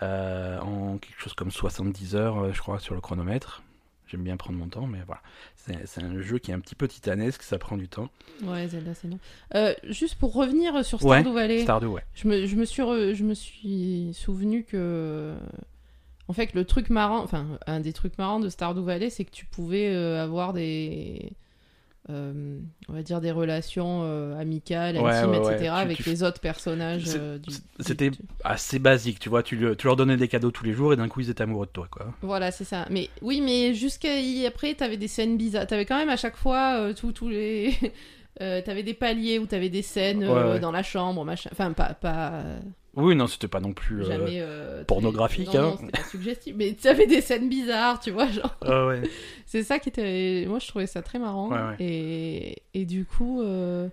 Euh, 0.02 0.58
en 0.60 0.98
quelque 0.98 1.18
chose 1.18 1.32
comme 1.32 1.50
70 1.50 2.14
heures, 2.14 2.38
euh, 2.38 2.52
je 2.52 2.60
crois, 2.60 2.78
sur 2.78 2.94
le 2.94 3.00
chronomètre. 3.00 3.62
J'aime 4.06 4.22
bien 4.22 4.36
prendre 4.36 4.58
mon 4.58 4.68
temps, 4.68 4.86
mais 4.86 4.98
voilà. 5.06 5.22
C'est, 5.56 6.02
un 6.02 6.20
jeu 6.20 6.38
qui 6.38 6.50
est 6.50 6.54
un 6.54 6.60
petit 6.60 6.74
peu 6.74 6.86
titanesque, 6.86 7.42
ça 7.42 7.58
prend 7.58 7.76
du 7.76 7.88
temps. 7.88 8.10
Ouais, 8.42 8.68
Zelda, 8.68 8.92
c'est 8.94 9.08
non. 9.08 9.18
Euh, 9.54 9.74
juste 9.88 10.16
pour 10.16 10.34
revenir 10.34 10.84
sur 10.84 11.02
Ouais, 11.04 11.20
Stardew 11.20 11.34
Valley, 11.34 11.62
Stardew, 11.62 11.86
ouais. 11.86 12.02
je 12.14 12.28
me, 12.28 12.46
je, 12.46 12.56
me 12.56 12.64
suis 12.66 12.82
re- 12.82 13.14
je 13.14 13.24
me 13.24 13.34
suis 13.34 14.10
souvenu 14.12 14.64
que. 14.64 15.34
En 16.28 16.32
fait, 16.32 16.54
le 16.54 16.64
truc 16.64 16.90
marrant, 16.90 17.22
enfin, 17.22 17.58
un 17.66 17.80
des 17.80 17.92
trucs 17.92 18.16
marrants 18.18 18.40
de 18.40 18.48
Stardew 18.48 18.82
Valley, 18.82 19.10
c'est 19.10 19.24
que 19.24 19.30
tu 19.30 19.46
pouvais 19.46 19.88
euh, 19.94 20.22
avoir 20.22 20.52
des. 20.52 21.32
Euh, 22.10 22.58
on 22.88 22.92
va 22.92 23.02
dire 23.02 23.20
des 23.20 23.30
relations 23.30 24.02
euh, 24.04 24.38
amicales, 24.38 24.96
Ouais, 24.98 25.10
intimes, 25.12 25.30
ouais, 25.42 25.54
etc., 25.54 25.70
avec 25.74 25.96
tu- 25.96 26.08
les 26.10 26.22
autres 26.22 26.40
personnages. 26.40 27.04
Euh, 27.16 27.38
du- 27.38 27.54
c'était- 27.80 28.10
du- 28.10 28.18
Assez 28.44 28.78
basique, 28.78 29.18
tu 29.18 29.28
vois, 29.30 29.42
tu, 29.42 29.56
le- 29.56 29.74
tu 29.76 29.86
leur 29.86 29.96
donnais 29.96 30.16
des 30.16 30.28
cadeaux 30.28 30.50
tous 30.50 30.64
les 30.64 30.72
jours 30.74 30.92
et 30.92 30.96
d'un 30.96 31.08
coup 31.08 31.20
ils 31.20 31.30
étaient 31.30 31.42
amoureux 31.42 31.66
de 31.66 31.70
toi, 31.72 31.88
quoi. 31.90 32.12
Voilà, 32.22 32.50
c'est 32.50 32.64
ça. 32.64 32.86
Mais 32.90 33.08
oui, 33.22 33.40
mais 33.40 33.72
jusqu'à 33.74 34.18
après, 34.46 34.74
t'avais 34.74 34.96
des 34.98 35.08
scènes 35.08 35.36
bizarres. 35.38 35.66
T'avais 35.66 35.86
quand 35.86 35.96
même 35.96 36.10
à 36.10 36.16
chaque 36.16 36.36
fois 36.36 36.78
euh, 36.80 36.92
tous 36.92 37.28
les 37.28 37.74
t'avais 38.38 38.82
des 38.82 38.94
paliers 38.94 39.38
où 39.38 39.46
t'avais 39.46 39.70
des 39.70 39.82
scènes 39.82 40.24
dans 40.60 40.72
la 40.72 40.82
chambre, 40.82 41.24
machin. 41.24 41.48
Enfin, 41.52 41.72
pas, 41.72 41.94
pas 41.94 42.42
Oui, 42.96 43.14
non, 43.16 43.26
c'était 43.26 43.48
pas 43.48 43.60
non 43.60 43.72
plus. 43.72 44.00
euh, 44.02 44.04
jamais 44.04 44.40
euh, 44.40 44.76
très- 44.76 44.84
pornographique, 44.86 45.52
Non, 45.54 45.60
hein. 45.60 45.62
non, 45.62 45.76
c'était 45.78 45.92
pas 46.02 46.08
suggestif, 46.08 46.54
mais 46.56 46.72
t'avais 46.74 47.06
des 47.06 47.20
scènes 47.20 47.48
bizarres, 47.48 48.00
tu 48.00 48.10
vois, 48.10 48.26
genre. 48.28 48.56
ah 48.62 48.86
ouais. 48.86 49.02
C'est 49.46 49.62
ça 49.62 49.78
qui 49.78 49.88
était. 49.88 50.44
Moi, 50.48 50.58
je 50.58 50.68
trouvais 50.68 50.86
ça 50.86 51.02
très 51.02 51.18
marrant. 51.18 51.50
Ouais, 51.50 51.58
ouais. 51.58 51.76
Et, 51.80 52.62
et 52.74 52.84
du 52.84 53.04
coup, 53.04 53.42
euh, 53.42 53.88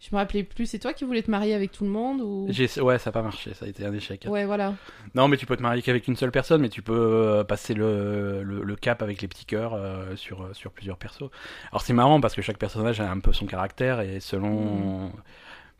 je 0.00 0.08
me 0.12 0.16
rappelais 0.16 0.42
plus. 0.42 0.66
C'est 0.66 0.78
toi 0.80 0.92
qui 0.92 1.04
voulais 1.04 1.22
te 1.22 1.30
marier 1.30 1.54
avec 1.54 1.70
tout 1.72 1.84
le 1.84 1.90
monde 1.90 2.20
ou? 2.20 2.46
J'ai- 2.50 2.80
Ouais, 2.80 2.98
ça 2.98 3.10
a 3.10 3.12
pas 3.12 3.22
marché, 3.22 3.54
ça 3.54 3.66
a 3.66 3.68
été 3.68 3.84
un 3.86 3.92
échec. 3.92 4.26
Ouais, 4.28 4.44
voilà. 4.44 4.74
Non, 5.14 5.28
mais 5.28 5.36
tu 5.36 5.46
peux 5.46 5.56
te 5.56 5.62
marier 5.62 5.80
qu'avec 5.82 6.08
une 6.08 6.16
seule 6.16 6.32
personne, 6.32 6.60
mais 6.60 6.68
tu 6.68 6.82
peux 6.82 6.92
euh, 6.92 7.44
passer 7.44 7.74
le, 7.74 8.42
le, 8.42 8.62
le 8.64 8.76
cap 8.76 9.02
avec 9.02 9.22
les 9.22 9.28
petits 9.28 9.44
cœurs 9.46 9.74
euh, 9.74 10.16
sur, 10.16 10.48
sur 10.54 10.72
plusieurs 10.72 10.96
persos. 10.96 11.30
Alors 11.70 11.82
c'est 11.82 11.92
marrant 11.92 12.20
parce 12.20 12.34
que 12.34 12.42
chaque 12.42 12.58
personnage 12.58 13.00
a 13.00 13.08
un 13.10 13.20
peu 13.20 13.32
son 13.32 13.46
caractère 13.46 14.00
et 14.00 14.18
selon. 14.20 15.12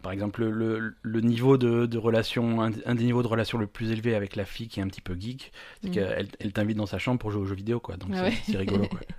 Par 0.03 0.13
exemple, 0.13 0.45
le, 0.45 1.21
niveau 1.21 1.57
de, 1.59 1.87
de 1.87 1.99
relation, 1.99 2.61
un, 2.61 2.71
des 2.95 3.05
niveaux 3.05 3.23
de 3.23 3.29
relation 3.29 3.57
le 3.59 3.67
plus 3.67 3.91
élevé 3.93 4.15
avec 4.15 4.35
la 4.37 4.45
fille 4.45 4.69
qui 4.69 4.81
est 4.81 4.83
un 4.83 4.89
petit 4.89 5.01
peu 5.01 5.15
geek, 5.19 5.53
c'est 5.83 5.89
Mm. 5.89 5.93
qu'elle 5.93 6.29
elle 6.41 6.53
t'invite 6.53 6.77
dans 6.77 6.87
sa 6.87 6.99
chambre 6.99 7.19
pour 7.21 7.31
jouer 7.31 7.43
aux 7.43 7.47
jeux 7.47 7.55
vidéo, 7.55 7.79
quoi. 7.81 7.97
Donc 7.97 8.11
Ah 8.13 8.17
c'est 8.17 8.23
ouais. 8.25 8.33
c'est 8.45 8.57
rigolo, 8.59 8.87
quoi. 8.89 9.01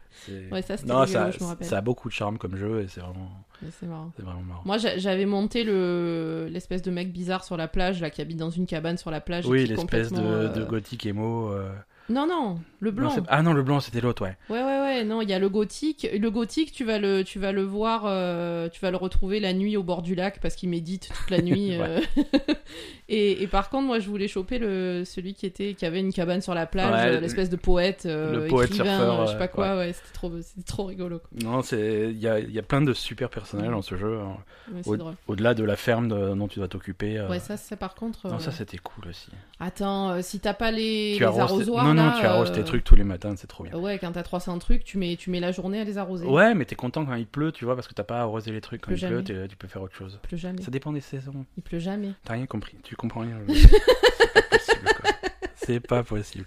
Ouais, 0.52 0.62
ça, 0.62 0.76
non, 0.86 1.02
rigolo, 1.02 1.06
ça, 1.08 1.32
je 1.32 1.66
ça 1.66 1.78
a 1.80 1.82
beaucoup 1.82 2.08
de 2.08 2.14
charme 2.14 2.38
comme 2.38 2.56
jeu 2.56 2.82
et 2.82 2.88
c'est 2.88 3.02
vraiment, 3.02 3.32
C'est 3.72 3.88
marrant. 3.88 4.12
vraiment 4.20 4.42
marrant. 4.44 4.62
Moi, 4.64 4.78
j'a- 4.78 4.98
j'avais 4.98 5.26
monté 5.26 5.64
le 5.64 6.48
l'espèce 6.52 6.82
de 6.82 6.92
mec 6.92 7.12
bizarre 7.12 7.44
sur 7.44 7.58
la 7.58 7.68
plage, 7.68 8.00
là, 8.00 8.10
qui 8.10 8.22
habite 8.22 8.38
dans 8.38 8.50
une 8.52 8.66
cabane 8.66 8.98
sur 8.98 9.10
la 9.12 9.20
plage. 9.22 9.46
Oui, 9.48 9.66
l'espèce 9.66 10.12
de, 10.12 10.22
euh, 10.22 10.66
gothique 10.66 11.06
émo. 11.06 11.50
euh, 11.50 11.74
Non, 12.10 12.28
non, 12.28 12.60
le 12.82 12.92
blanc. 12.92 13.16
ah 13.30 13.42
non, 13.42 13.54
le 13.54 13.64
blanc, 13.64 13.80
c'était 13.80 14.02
l'autre, 14.02 14.24
ouais. 14.24 14.36
Ouais, 14.50 14.62
ouais, 14.62 14.80
ouais. 14.82 15.04
Non, 15.06 15.22
il 15.22 15.30
y 15.30 15.34
a 15.34 15.40
le 15.40 15.48
gothique. 15.48 16.06
Le 16.14 16.30
gothique, 16.32 16.72
tu 16.74 16.84
vas 16.84 17.00
le, 17.00 17.24
tu 17.24 17.40
vas 17.40 17.52
le 17.54 17.64
voir, 17.64 18.04
euh, 18.06 18.68
tu 18.70 18.82
vas 18.82 18.92
le 18.92 18.98
retrouver 18.98 19.40
la 19.40 19.54
nuit 19.54 19.78
au 19.78 19.84
bord 19.84 20.02
du 20.02 20.14
lac 20.14 20.40
parce 20.42 20.56
qu'il 20.56 20.68
médite 20.70 21.10
toute 21.16 21.30
la 21.30 21.42
nuit. 21.42 21.78
euh. 21.80 22.02
et, 23.10 23.42
et 23.44 23.48
par 23.48 23.70
contre, 23.70 23.88
moi, 23.88 24.00
je 24.00 24.10
voulais 24.10 24.28
choper 24.28 24.60
le, 24.60 25.04
celui 25.06 25.34
qui 25.34 25.46
était, 25.46 25.74
qui 25.76 25.86
avait 25.86 26.00
une 26.00 26.12
cabane 26.14 26.42
sur 26.42 26.54
la 26.54 26.66
plage, 26.66 26.92
Ouais, 26.94 27.16
euh, 27.18 27.20
l'espèce 27.22 27.50
de 27.50 27.56
poète, 27.56 28.04
euh, 28.06 28.42
le 28.44 28.48
poète 28.48 28.70
écrivain, 28.70 28.98
surfeur, 28.98 29.28
je 29.28 29.32
sais 29.32 29.38
pas 29.38 29.48
quoi. 29.48 29.78
Ouais, 29.78 29.94
c'était 29.94 30.14
trop, 30.14 30.32
c'était 30.42 30.64
trop 30.68 30.84
rigolo. 30.86 31.20
quoi. 31.20 31.30
Non, 31.42 31.62
c'est 31.62 32.10
il 32.12 32.20
y 32.20 32.28
a, 32.28 32.40
il 32.40 32.52
y 32.52 32.60
a 32.60 32.64
plein 32.64 32.82
de 32.82 32.94
super 32.94 33.30
personnages 33.30 33.70
dans 33.72 33.82
ce 33.82 33.96
jeu. 33.96 34.20
hein. 34.20 34.38
Ouais, 34.86 34.98
Au-. 35.00 35.32
Au-delà 35.32 35.54
de 35.54 35.64
la 35.64 35.76
ferme 35.76 36.08
de- 36.10 36.34
dont 36.36 36.48
tu 36.48 36.60
dois 36.60 36.68
t'occuper. 36.68 37.22
Ouais, 37.30 37.40
ça, 37.40 37.58
c'est 37.58 37.76
par 37.78 37.96
contre. 37.96 38.28
Non, 38.28 38.40
ça 38.40 38.52
c'était 38.52 38.78
cool 38.78 39.08
aussi. 39.10 39.30
Attends, 39.60 40.22
si 40.22 40.40
t'as 40.40 40.54
pas 40.54 40.72
les, 40.72 41.14
tu 41.18 41.24
les 41.24 41.40
arrosoirs, 41.40 41.86
Non, 41.86 41.93
non, 41.94 42.06
là, 42.08 42.18
tu 42.20 42.26
arroses 42.26 42.52
euh, 42.52 42.56
tes 42.56 42.64
trucs 42.64 42.84
tous 42.84 42.96
les 42.96 43.04
matins, 43.04 43.34
c'est 43.36 43.48
trop 43.48 43.64
bien. 43.64 43.74
Ouais, 43.78 43.98
quand 44.00 44.12
t'as 44.12 44.24
300 44.24 44.60
trucs, 44.60 44.84
tu 44.84 44.98
mets, 44.98 45.16
tu 45.16 45.30
mets 45.30 45.40
la 45.40 45.52
journée 45.52 45.80
à 45.80 45.84
les 45.84 45.98
arroser. 45.98 46.26
Ouais, 46.26 46.54
mais 46.54 46.66
t'es 46.66 46.76
content 46.76 47.06
quand 47.06 47.16
il 47.16 47.28
pleut, 47.28 47.52
tu 47.52 47.66
vois, 47.66 47.76
parce 47.76 47.88
que 47.88 47.94
t'as 47.94 48.04
pas 48.04 48.18
à 48.20 48.22
arroser 48.22 48.52
les 48.52 48.62
trucs. 48.62 48.82
Quand 48.82 48.92
pleut 48.92 49.02
il 49.02 49.24
pleut, 49.24 49.48
tu 49.48 49.56
peux 49.56 49.68
faire 49.68 49.82
autre 49.82 49.96
chose. 49.96 50.20
Il 50.24 50.28
pleut 50.28 50.38
jamais. 50.38 50.62
Ça 50.62 50.72
dépend 50.72 50.92
des 50.92 51.02
saisons. 51.02 51.46
Il 51.58 51.64
pleut 51.64 51.80
jamais. 51.80 52.12
T'as 52.24 52.34
rien 52.34 52.46
compris. 52.46 52.78
Tu 52.84 52.96
comprends 52.96 53.22
rien. 53.22 53.38
C'est 53.48 54.32
pas 54.34 54.42
possible, 54.42 54.90
quoi. 55.02 55.12
C'est 55.56 55.80
pas 55.80 56.04
possible. 56.04 56.46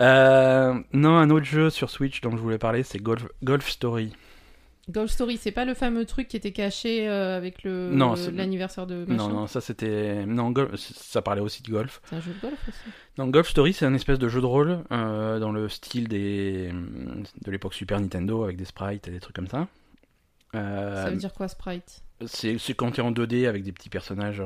Euh, 0.00 0.80
non, 0.92 1.16
un 1.16 1.30
autre 1.30 1.46
jeu 1.46 1.70
sur 1.70 1.90
Switch 1.90 2.20
dont 2.20 2.30
je 2.32 2.36
voulais 2.36 2.58
parler, 2.58 2.82
c'est 2.84 2.98
Golf, 2.98 3.26
Golf 3.42 3.68
Story. 3.68 4.12
Golf 4.90 5.10
Story, 5.10 5.36
c'est 5.36 5.52
pas 5.52 5.64
le 5.66 5.74
fameux 5.74 6.04
truc 6.06 6.28
qui 6.28 6.36
était 6.36 6.52
caché 6.52 7.08
euh, 7.08 7.36
avec 7.36 7.62
le 7.62 7.90
Non, 7.92 8.14
l'anniversaire 8.34 8.86
de 8.86 9.04
machin 9.06 9.16
Non, 9.16 9.28
non, 9.28 9.46
ça 9.46 9.60
c'était. 9.60 10.24
Non, 10.24 10.50
Golf- 10.50 10.74
ça 10.76 11.20
parlait 11.20 11.42
aussi 11.42 11.62
de 11.62 11.70
golf. 11.70 12.00
C'est 12.06 12.16
un 12.16 12.20
jeu 12.20 12.32
de 12.32 12.40
golf 12.40 12.58
aussi. 12.68 12.78
Non, 13.18 13.26
Golf 13.28 13.48
Story, 13.48 13.72
c'est 13.74 13.84
un 13.84 13.92
espèce 13.94 14.18
de 14.18 14.28
jeu 14.28 14.40
de 14.40 14.46
rôle 14.46 14.78
euh, 14.92 15.38
dans 15.40 15.52
le 15.52 15.68
style 15.68 16.08
des 16.08 16.72
de 17.44 17.50
l'époque 17.50 17.74
Super 17.74 18.00
Nintendo 18.00 18.44
avec 18.44 18.56
des 18.56 18.64
sprites 18.64 19.06
et 19.08 19.10
des 19.10 19.20
trucs 19.20 19.36
comme 19.36 19.48
ça. 19.48 19.66
Euh, 20.54 21.04
Ça 21.04 21.10
veut 21.10 21.16
dire 21.16 21.34
quoi, 21.34 21.48
Sprite? 21.48 22.02
c'est 22.26 22.58
c'est 22.58 22.74
quand 22.74 22.90
tu 22.92 23.00
es 23.00 23.04
en 23.04 23.12
2D 23.12 23.46
avec 23.46 23.62
des 23.62 23.72
petits 23.72 23.90
personnages 23.90 24.42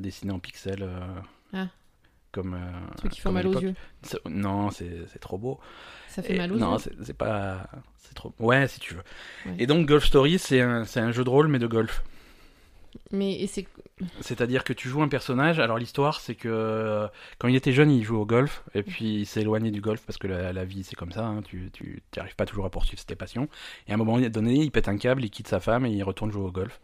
dessinés 0.00 0.32
en 0.32 0.38
pixels. 0.40 0.88
Ah. 1.52 1.68
Comme. 2.32 2.54
euh, 2.54 2.96
Truc 2.96 3.12
qui 3.12 3.20
à 3.26 3.30
mal 3.30 3.46
aux 3.46 3.60
yeux. 3.60 3.74
Non, 4.28 4.70
c'est 4.70 4.90
c'est 5.12 5.20
trop 5.20 5.38
beau. 5.38 5.60
Ça 6.14 6.22
fait 6.22 6.34
Et- 6.34 6.38
mal 6.38 6.52
aux 6.52 6.56
non, 6.56 6.78
c'est 6.78 7.16
pas. 7.16 7.66
C'est 7.98 8.14
trop. 8.14 8.32
Ouais, 8.38 8.68
si 8.68 8.78
tu 8.80 8.94
veux. 8.94 9.02
Ouais. 9.46 9.54
Et 9.58 9.66
donc, 9.66 9.86
Golf 9.86 10.04
Story, 10.04 10.38
c'est 10.38 10.60
un, 10.60 10.84
un 10.96 11.12
jeu 11.12 11.24
de 11.24 11.28
rôle, 11.30 11.48
mais 11.48 11.58
de 11.58 11.66
golf. 11.66 12.02
Mais 13.10 13.44
c'est 13.48 13.66
C'est-à-dire 14.20 14.62
que 14.62 14.72
tu 14.72 14.88
joues 14.88 15.02
un 15.02 15.08
personnage. 15.08 15.58
Alors, 15.58 15.78
l'histoire, 15.78 16.20
c'est 16.20 16.34
que 16.36 16.48
euh, 16.48 17.08
quand 17.38 17.48
il 17.48 17.56
était 17.56 17.72
jeune, 17.72 17.90
il 17.90 18.04
jouait 18.04 18.18
au 18.18 18.26
golf. 18.26 18.62
Et 18.74 18.82
puis, 18.84 19.20
il 19.22 19.26
s'est 19.26 19.40
éloigné 19.40 19.70
du 19.72 19.80
golf 19.80 20.02
parce 20.06 20.16
que 20.16 20.28
la, 20.28 20.52
la 20.52 20.64
vie, 20.64 20.84
c'est 20.84 20.94
comme 20.94 21.10
ça. 21.12 21.24
hein, 21.26 21.42
tu 21.42 21.70
tu 21.72 22.02
n'arrives 22.16 22.36
pas 22.36 22.46
toujours 22.46 22.66
à 22.66 22.70
poursuivre 22.70 23.04
tes 23.04 23.16
passions. 23.16 23.48
Et 23.88 23.90
à 23.90 23.94
un 23.94 23.96
moment 23.96 24.20
donné, 24.20 24.54
il 24.54 24.70
pète 24.70 24.88
un 24.88 24.96
câble, 24.96 25.24
il 25.24 25.30
quitte 25.30 25.48
sa 25.48 25.58
femme 25.60 25.84
et 25.86 25.90
il 25.90 26.02
retourne 26.04 26.30
jouer 26.30 26.44
au 26.44 26.52
golf. 26.52 26.80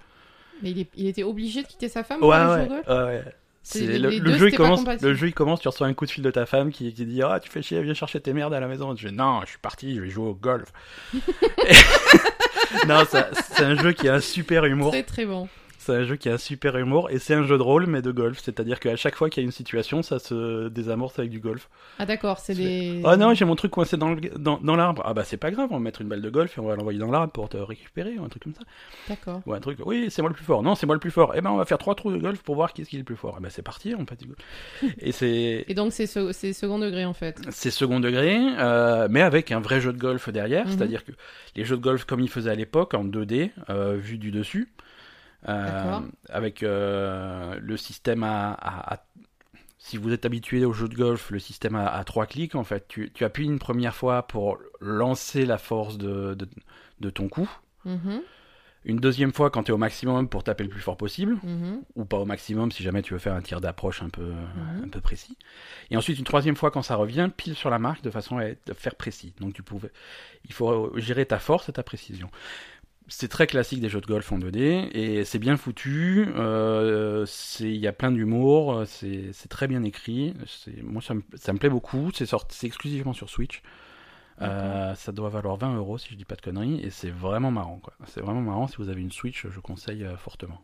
mais 0.63 0.71
il, 0.73 0.81
est- 0.81 0.91
il 0.97 1.07
était 1.07 1.23
obligé 1.23 1.63
de 1.63 1.69
quitter 1.69 1.89
sa 1.89 2.03
femme 2.03 2.19
pour 2.19 2.33
aller 2.35 2.67
jouer 2.67 2.77
au 2.77 2.83
golf? 2.83 2.89
Ouais. 2.89 3.25
C'est- 3.63 3.99
le, 3.99 4.11
jeu, 4.39 4.49
il 4.49 4.57
commence, 4.57 4.85
le 5.03 5.15
jeu, 5.15 5.29
il 5.29 5.35
commence, 5.35 5.61
tu 5.61 5.69
reçois 5.69 5.87
un 5.87 5.93
coup 5.95 6.07
de 6.07 6.11
fil 6.11 6.25
de 6.25 6.31
ta 6.31 6.47
femme 6.47 6.71
qui, 6.73 6.93
qui 6.95 7.05
dit 7.05 7.23
Ah, 7.23 7.39
tu 7.41 7.51
fais 7.51 7.63
chier, 7.63 7.83
viens 7.83 7.95
chercher 7.95 8.21
tes 8.21 8.33
merdes 8.33 8.55
à 8.55 8.61
la 8.61 8.67
maison. 8.67 8.97
Je 8.97 9.09
dis 9.09 9.15
Non, 9.15 9.43
je 9.43 9.51
suis 9.51 9.59
parti, 9.59 9.95
je 9.95 10.01
vais 10.01 10.09
jouer 10.09 10.29
au 10.29 10.35
golf. 10.35 10.73
non, 12.89 13.03
c'est 13.11 13.63
un 13.63 13.75
jeu 13.77 13.93
qui 13.93 14.09
a 14.09 14.15
un 14.15 14.21
super 14.21 14.65
humour. 14.65 14.91
Très 14.93 15.03
très 15.03 15.27
bon. 15.27 15.49
C'est 15.83 15.95
un 15.95 16.05
jeu 16.05 16.17
qui 16.17 16.29
a 16.29 16.35
un 16.35 16.39
super 16.39 16.77
humour 16.77 17.09
et 17.11 17.19
c'est 17.19 17.33
un 17.33 17.43
jeu 17.45 17.57
de 17.57 17.63
rôle, 17.63 17.87
mais 17.87 18.03
de 18.03 18.11
golf. 18.13 18.39
C'est-à-dire 18.43 18.79
qu'à 18.81 18.97
chaque 18.97 19.15
fois 19.17 19.31
qu'il 19.31 19.43
y 19.43 19.45
a 19.45 19.47
une 19.47 19.51
situation, 19.51 20.03
ça 20.03 20.19
se 20.19 20.69
désamorce 20.69 21.19
avec 21.19 21.31
du 21.31 21.41
golf. 21.41 21.71
Ah 21.99 22.05
d'accord, 22.05 22.39
c'est 22.39 22.55
des. 22.55 23.01
Oh 23.03 23.17
non, 23.17 23.33
j'ai 23.33 23.47
mon 23.47 23.57
truc 23.57 23.71
coincé 23.71 23.97
dans 23.97 24.11
le- 24.13 24.21
dans, 24.39 24.59
dans 24.59 24.77
l'arbre. 24.77 25.03
Ah 25.07 25.15
bah, 25.15 25.25
c'est 25.25 25.39
pas 25.39 25.51
grave, 25.51 25.69
on 25.71 25.75
va 25.77 25.81
mettre 25.81 26.03
une 26.03 26.09
balle 26.09 26.21
de 26.21 26.29
golf 26.29 26.59
et 26.59 26.61
on 26.61 26.67
va 26.67 26.77
l'envoyer 26.77 26.99
dans 26.99 27.11
l'arbre 27.11 27.33
pour 27.33 27.49
te 27.49 27.57
récupérer 27.57 28.19
ou 28.19 28.25
un 28.25 28.29
truc 28.29 28.43
comme 28.43 28.55
ça. 28.55 28.61
D'accord. 29.09 29.41
Ou 29.47 29.55
un 29.55 29.61
truc, 29.61 29.79
oui, 29.87 30.09
c'est 30.11 30.21
moi 30.21 30.29
le 30.29 30.35
plus 30.35 30.45
fort. 30.45 30.63
Non, 30.63 30.75
c'est 30.75 30.85
moi 30.85 30.95
le 30.97 31.01
plus 31.01 31.11
fort. 31.11 31.33
Eh 31.35 31.41
ben, 31.41 31.51
on 31.51 31.57
va 31.57 31.65
faire 31.65 31.79
trois 31.79 31.95
trous 31.95 32.13
de 32.13 32.19
golf 32.19 32.43
pour 32.43 32.57
voir 32.57 32.75
qui 32.75 32.83
est-ce 32.83 32.91
qui 32.91 32.97
est 32.97 32.99
le 33.01 33.05
plus 33.07 33.17
fort. 33.17 33.37
Eh 33.39 33.43
ben, 33.43 33.49
c'est 33.49 33.63
parti, 33.63 33.95
on 33.99 34.05
fait 34.05 34.17
du 34.21 34.27
golf. 34.27 34.39
Et 35.01 35.13
c'est. 35.13 35.65
Et 35.67 35.73
donc 35.75 35.95
c'est 35.95 36.07
ce- 36.07 36.33
c'est 36.33 36.53
second 36.53 36.79
degré 36.79 37.07
en 37.07 37.15
fait. 37.15 37.41
C'est 37.51 37.71
second 37.71 38.01
degré, 38.01 38.37
euh, 38.59 39.09
mais 39.11 39.23
avec 39.23 39.51
un 39.51 39.61
vrai 39.61 39.81
jeu 39.81 39.95
de 39.95 39.99
golf 39.99 40.29
derrière. 40.29 40.67
Mhm. 40.67 40.73
C'est-à-dire 40.77 41.05
que 41.07 41.13
les 41.57 41.65
jeux 41.65 41.77
de 41.79 41.83
golf 41.83 42.05
comme 42.05 42.21
ils 42.21 42.29
faisaient 42.29 42.51
à 42.51 42.55
l'époque, 42.55 42.93
en 42.93 43.05
2D, 43.05 43.51
euh, 43.71 43.97
vu 43.99 44.19
du 44.19 44.31
dessus. 44.31 44.69
Avec 45.45 46.63
euh, 46.63 47.59
le 47.61 47.77
système 47.77 48.23
à, 48.25 48.53
à- 48.53 48.95
à- 48.95 49.05
Si 49.79 49.97
vous 49.97 50.13
êtes 50.13 50.27
habitué 50.27 50.65
au 50.67 50.73
jeu 50.75 50.89
de 50.89 50.95
golf, 50.95 51.31
le 51.31 51.39
système 51.39 51.75
à, 51.75 52.05
trois 52.05 52.27
clics, 52.27 52.55
en 52.55 52.65
fait, 52.65 52.87
tu, 52.89 53.11
tu 53.15 53.25
appuies 53.25 53.47
une 53.47 53.59
première 53.59 53.95
fois 53.95 54.27
pour 54.27 54.59
lancer 54.81 55.47
la 55.47 55.57
force 55.59 55.97
de, 55.97 56.35
de, 56.35 56.47
de 57.01 57.11
ton 57.11 57.29
coup. 57.29 57.51
Mhm, 57.87 58.21
Une 58.85 58.99
deuxième 58.99 59.33
fois 59.33 59.51
quand 59.51 59.63
tu 59.65 59.71
es 59.71 59.75
au 59.75 59.79
maximum 59.79 60.29
pour 60.29 60.43
taper 60.45 60.65
le 60.65 60.71
plus 60.71 60.81
fort 60.83 60.97
possible 60.99 61.39
mhm. 61.43 61.83
ou 61.97 62.05
pas 62.05 62.19
au 62.19 62.25
maximum 62.27 62.71
si 62.73 62.83
jamais 62.83 63.01
tu 63.03 63.15
veux 63.15 63.19
faire 63.19 63.35
un 63.35 63.41
tir 63.43 63.61
d'approche 63.63 64.03
un 64.03 64.11
peu, 64.11 64.23
Mhm. 64.33 64.85
un 64.85 64.89
peu 64.89 65.01
précis. 65.01 65.37
Et 65.91 65.97
ensuite 65.97 66.19
une 66.19 66.25
troisième 66.27 66.57
fois 66.57 66.71
quand 66.71 66.83
ça 66.83 66.97
revient, 66.97 67.31
pile 67.35 67.55
sur 67.55 67.71
la 67.71 67.79
marque 67.79 68.03
de 68.03 68.11
façon 68.11 68.37
à 68.39 68.45
être- 68.45 68.75
faire 68.75 68.95
précis. 68.97 69.33
Donc 69.41 69.55
tu 69.55 69.63
pouvais, 69.63 69.91
il 70.45 70.53
faut 70.53 70.93
gérer 70.99 71.25
ta 71.25 71.39
force 71.39 71.69
et 71.71 71.73
ta 71.73 71.83
précision. 71.83 72.31
C'est 73.13 73.29
très 73.29 73.47
classique 73.49 73.81
des 73.81 73.89
jeux 73.89 74.01
de 74.01 74.07
golf 74.07 74.31
en 74.31 74.39
2D 74.39 74.89
et 74.93 75.25
c'est 75.25 75.41
bien 75.41 75.57
foutu. 75.57 76.27
euh, 76.37 77.27
Il 77.59 77.77
y 77.77 77.89
a 77.89 77.93
plein 77.93 78.13
d'humour, 78.13 78.85
c'est 78.87 79.33
très 79.49 79.67
bien 79.67 79.83
écrit. 79.83 80.33
Moi 80.83 81.03
ça 81.03 81.15
me, 81.15 81.23
ça 81.35 81.53
me 81.53 81.59
plaît 81.59 81.69
beaucoup. 81.71 82.11
C'est 82.15 82.67
exclusivement 82.67 83.13
sur 83.13 83.29
Switch. 83.29 83.63
Euh, 84.43 84.95
ça 84.95 85.13
doit 85.13 85.29
valoir 85.31 85.57
20 85.57 85.77
euros 85.77 85.99
si 85.99 86.09
je 86.11 86.17
dis 86.17 86.25
pas 86.25 86.37
de 86.37 86.43
conneries 86.43 86.81
et 86.83 86.91
c'est 86.91 87.11
vraiment 87.11 87.51
marrant. 87.51 87.81
C'est 88.07 88.21
vraiment 88.23 88.43
marrant 88.43 88.69
si 88.69 88.77
vous 88.79 88.89
avez 88.91 89.01
une 89.03 89.13
Switch, 89.13 89.47
je 89.51 89.61
conseille 89.61 90.05
euh, 90.05 90.17
fortement. 90.17 90.61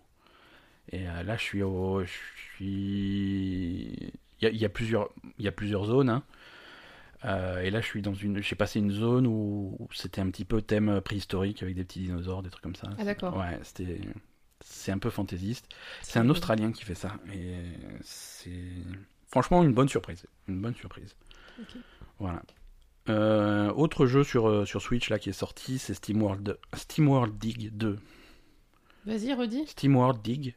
Et 0.92 1.04
là 1.04 1.36
je 1.36 1.42
suis 1.42 1.62
au, 1.62 2.04
je 2.04 2.10
suis, 2.56 4.12
il 4.40 4.42
y 4.42 4.46
a, 4.46 4.50
il 4.50 4.56
y 4.58 4.64
a 4.64 4.68
plusieurs, 4.68 5.10
il 5.38 5.44
y 5.44 5.48
a 5.48 5.52
plusieurs 5.52 5.86
zones. 5.86 6.10
hein. 6.10 6.22
Euh, 7.26 7.60
et 7.60 7.70
là 7.70 7.80
je 7.80 7.86
suis 7.86 8.02
dans 8.02 8.14
une, 8.14 8.42
j'ai 8.42 8.56
passé 8.56 8.78
une 8.78 8.90
zone 8.90 9.26
où, 9.26 9.76
où 9.78 9.88
c'était 9.92 10.20
un 10.20 10.30
petit 10.30 10.44
peu 10.44 10.62
thème 10.62 11.00
préhistorique 11.00 11.62
avec 11.62 11.74
des 11.74 11.84
petits 11.84 12.00
dinosaures, 12.00 12.42
des 12.42 12.50
trucs 12.50 12.62
comme 12.62 12.76
ça. 12.76 12.88
Ah, 12.98 13.04
d'accord. 13.04 13.36
Ouais, 13.36 13.58
c'était, 13.62 14.00
c'est 14.60 14.92
un 14.92 14.98
peu 14.98 15.10
fantaisiste. 15.10 15.68
C'est 16.02 16.18
un. 16.18 16.28
Australien 16.28 16.72
qui 16.72 16.84
fait 16.84 16.94
ça 16.94 17.16
et 17.32 17.54
c'est 18.02 18.52
franchement 19.28 19.62
une 19.62 19.72
bonne 19.74 19.88
surprise, 19.88 20.24
une 20.48 20.60
bonne 20.60 20.74
surprise. 20.74 21.16
Ok. 21.60 21.76
Voilà. 22.18 22.42
Euh, 23.08 23.72
autre 23.72 24.06
jeu 24.06 24.24
sur, 24.24 24.48
euh, 24.48 24.64
sur 24.64 24.82
Switch 24.82 25.10
là 25.10 25.18
qui 25.18 25.28
est 25.28 25.32
sorti, 25.32 25.78
c'est 25.78 25.94
SteamWorld, 25.94 26.58
SteamWorld 26.74 27.38
Dig 27.38 27.70
2. 27.76 27.98
Vas-y, 29.06 29.32
redis. 29.32 29.66
SteamWorld 29.68 30.20
Dig, 30.22 30.56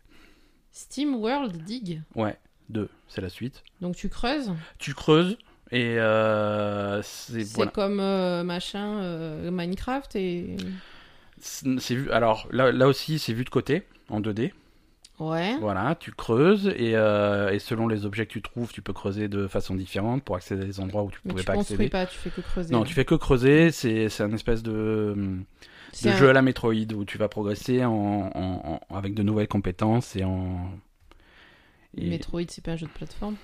Steam 0.72 1.16
World 1.16 1.64
Dig. 1.64 2.02
ouais, 2.16 2.38
2, 2.70 2.90
c'est 3.08 3.22
la 3.22 3.30
suite. 3.30 3.64
Donc 3.82 3.96
tu 3.96 4.10
creuses. 4.10 4.54
Tu 4.78 4.94
creuses 4.94 5.38
et 5.72 6.00
euh, 6.00 7.02
c'est 7.04 7.44
voilà. 7.56 7.72
comme 7.72 8.00
euh, 8.00 8.44
machin 8.44 8.98
euh, 9.00 9.52
Minecraft 9.52 10.16
et. 10.16 10.56
C'est 11.42 11.96
vu. 11.96 12.12
Alors 12.12 12.48
là, 12.52 12.72
là 12.72 12.88
aussi, 12.88 13.18
c'est 13.20 13.34
vu 13.34 13.46
de 13.46 13.50
côté 13.50 13.84
en 14.10 14.20
2D. 14.20 14.52
Ouais. 15.20 15.58
Voilà, 15.60 15.96
tu 16.00 16.12
creuses 16.12 16.68
et, 16.68 16.96
euh, 16.96 17.50
et 17.52 17.60
selon 17.60 17.88
les 17.90 18.06
objets 18.06 18.26
que 18.26 18.32
tu 18.32 18.42
trouves, 18.42 18.72
tu 18.72 18.82
peux 18.82 18.94
creuser 18.94 19.28
de 19.28 19.48
façon 19.48 19.76
différente 19.76 20.24
pour 20.24 20.38
accéder 20.38 20.62
à 20.64 20.66
des 20.66 20.80
endroits 20.80 21.04
où 21.04 21.12
tu 21.12 21.20
Mais 21.26 21.32
pouvais 21.32 21.42
tu 21.44 21.46
pas 21.48 21.54
construis 21.56 21.76
accéder. 21.76 21.90
pas, 21.90 22.06
tu 22.06 22.18
fais 22.18 22.30
que 22.30 22.40
creuser. 22.42 22.74
Non, 22.74 22.84
tu 22.86 22.94
fais 22.94 23.04
que 23.06 23.16
creuser. 23.16 23.72
C'est 23.72 24.08
c'est 24.10 24.24
un 24.24 24.32
espèce 24.32 24.64
de, 24.64 25.14
de 25.18 25.38
C'est 25.92 26.10
un- 26.12 26.18
jeu 26.18 26.30
à 26.30 26.34
la 26.34 26.42
Metroid 26.42 26.74
où 26.96 27.04
tu 27.06 27.18
vas 27.18 27.28
progresser 27.28 27.84
en, 27.84 27.92
en- 28.34 28.80
en- 28.90 28.96
avec 28.96 29.14
de 29.14 29.24
nouvelles 29.24 29.50
compétences 29.50 30.16
et 30.16 30.24
en 30.24 30.72
et- 31.98 32.10
Metroid, 32.10 32.44
c'est 32.48 32.64
pas 32.64 32.72
un 32.72 32.78
jeu 32.78 32.88
de 32.88 32.92
plateforme. 32.92 33.36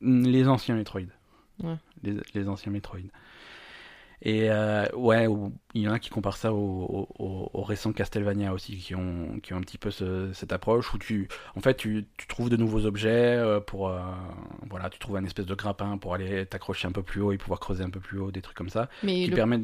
les 0.00 0.48
anciens 0.48 0.76
Metroid. 0.76 1.02
Ouais. 1.62 1.76
Les, 2.02 2.16
les 2.34 2.48
anciens 2.48 2.72
Metroid. 2.72 3.00
Et 4.24 4.50
euh, 4.52 4.86
ouais, 4.94 5.26
ou- 5.26 5.52
il 5.74 5.82
y 5.82 5.88
en 5.88 5.92
a 5.92 5.98
qui 5.98 6.08
comparent 6.08 6.36
ça 6.36 6.52
au, 6.52 6.56
au, 6.58 7.08
au- 7.18 7.50
au 7.52 7.62
récent 7.62 7.92
Castlevania 7.92 8.52
aussi, 8.52 8.76
qui 8.76 8.94
ont, 8.94 9.40
qui 9.42 9.52
ont 9.52 9.56
un 9.56 9.60
petit 9.62 9.78
peu 9.78 9.90
ce- 9.90 10.32
cette 10.32 10.52
approche 10.52 10.94
où 10.94 10.98
tu, 10.98 11.28
en 11.56 11.60
fait, 11.60 11.74
tu, 11.76 12.06
tu 12.16 12.28
trouves 12.28 12.48
de 12.48 12.56
nouveaux 12.56 12.86
objets 12.86 13.10
euh, 13.36 13.58
pour, 13.58 13.88
euh, 13.88 14.00
voilà, 14.70 14.90
tu 14.90 15.00
trouves 15.00 15.16
un 15.16 15.24
espèce 15.24 15.46
de 15.46 15.54
grappin 15.56 15.98
pour 15.98 16.14
aller 16.14 16.46
t'accrocher 16.46 16.86
un 16.86 16.92
peu 16.92 17.02
plus 17.02 17.20
haut 17.20 17.32
et 17.32 17.38
pouvoir 17.38 17.58
creuser 17.58 17.82
un 17.82 17.90
peu 17.90 17.98
plus 18.00 18.18
haut, 18.20 18.30
des 18.30 18.42
trucs 18.42 18.56
comme 18.56 18.68
ça, 18.68 18.88
Mais 19.02 19.24
qui 19.24 19.30
le... 19.30 19.36
permettent 19.36 19.62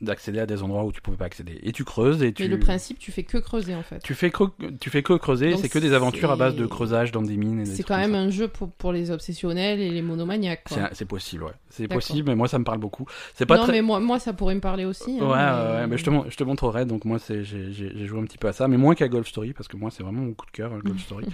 d'accéder 0.00 0.38
à 0.40 0.46
des 0.46 0.62
endroits 0.62 0.84
où 0.84 0.92
tu 0.92 1.00
pouvais 1.00 1.16
pas 1.16 1.24
accéder. 1.26 1.58
Et 1.62 1.72
tu 1.72 1.84
creuses 1.84 2.22
et 2.22 2.32
tu. 2.32 2.42
mais 2.42 2.48
le 2.48 2.58
principe, 2.58 2.98
tu 2.98 3.10
fais 3.12 3.22
que 3.22 3.38
creuser 3.38 3.74
en 3.74 3.82
fait. 3.82 4.00
Tu 4.02 4.14
fais, 4.14 4.30
que, 4.30 4.44
tu 4.80 4.90
fais 4.90 5.02
que 5.02 5.14
creuser, 5.14 5.56
c'est 5.56 5.68
que 5.68 5.78
des 5.78 5.92
aventures 5.92 6.30
à 6.30 6.36
base 6.36 6.56
de 6.56 6.66
creusage 6.66 7.12
dans 7.12 7.22
des 7.22 7.36
mines. 7.36 7.64
C'est 7.64 7.82
quand 7.82 7.96
même 7.96 8.14
un 8.14 8.30
jeu 8.30 8.48
pour, 8.48 8.70
pour 8.70 8.92
les 8.92 9.10
obsessionnels 9.10 9.80
et 9.80 9.90
les 9.90 10.02
monomaniaques. 10.02 10.68
C'est 10.92 11.04
possible, 11.06 11.44
ouais. 11.44 11.52
C'est 11.70 11.88
possible, 11.88 12.28
mais 12.28 12.36
moi 12.36 12.48
ça 12.48 12.58
me 12.58 12.64
parle 12.64 12.78
beaucoup. 12.78 13.06
C'est 13.34 13.46
pas 13.46 13.56
non, 13.56 13.62
très. 13.64 13.72
mais 13.72 13.82
moi, 13.82 14.00
moi, 14.00 14.18
ça 14.18 14.32
pourrait 14.32 14.54
me 14.54 14.60
parler 14.60 14.84
aussi. 14.84 15.20
Ouais, 15.20 15.22
hein, 15.36 15.64
ouais, 15.64 15.72
ouais, 15.80 15.86
mais 15.86 15.98
je 15.98 16.04
te, 16.04 16.10
je 16.28 16.36
te 16.36 16.44
montrerai. 16.44 16.84
Donc, 16.84 17.04
moi, 17.04 17.18
c'est- 17.18 17.44
j'ai 17.44 18.06
joué 18.06 18.20
un 18.20 18.24
petit 18.24 18.38
peu 18.38 18.48
à 18.48 18.52
ça, 18.52 18.68
mais 18.68 18.76
moins 18.76 18.94
qu'à 18.94 19.08
Golf 19.08 19.26
Story, 19.28 19.52
parce 19.52 19.68
que 19.68 19.76
moi, 19.76 19.90
c'est 19.90 20.02
vraiment 20.02 20.22
mon 20.22 20.34
coup 20.34 20.46
de 20.46 20.50
cœur, 20.50 20.72
hein, 20.72 20.80
Golf 20.84 21.00
Story. 21.04 21.26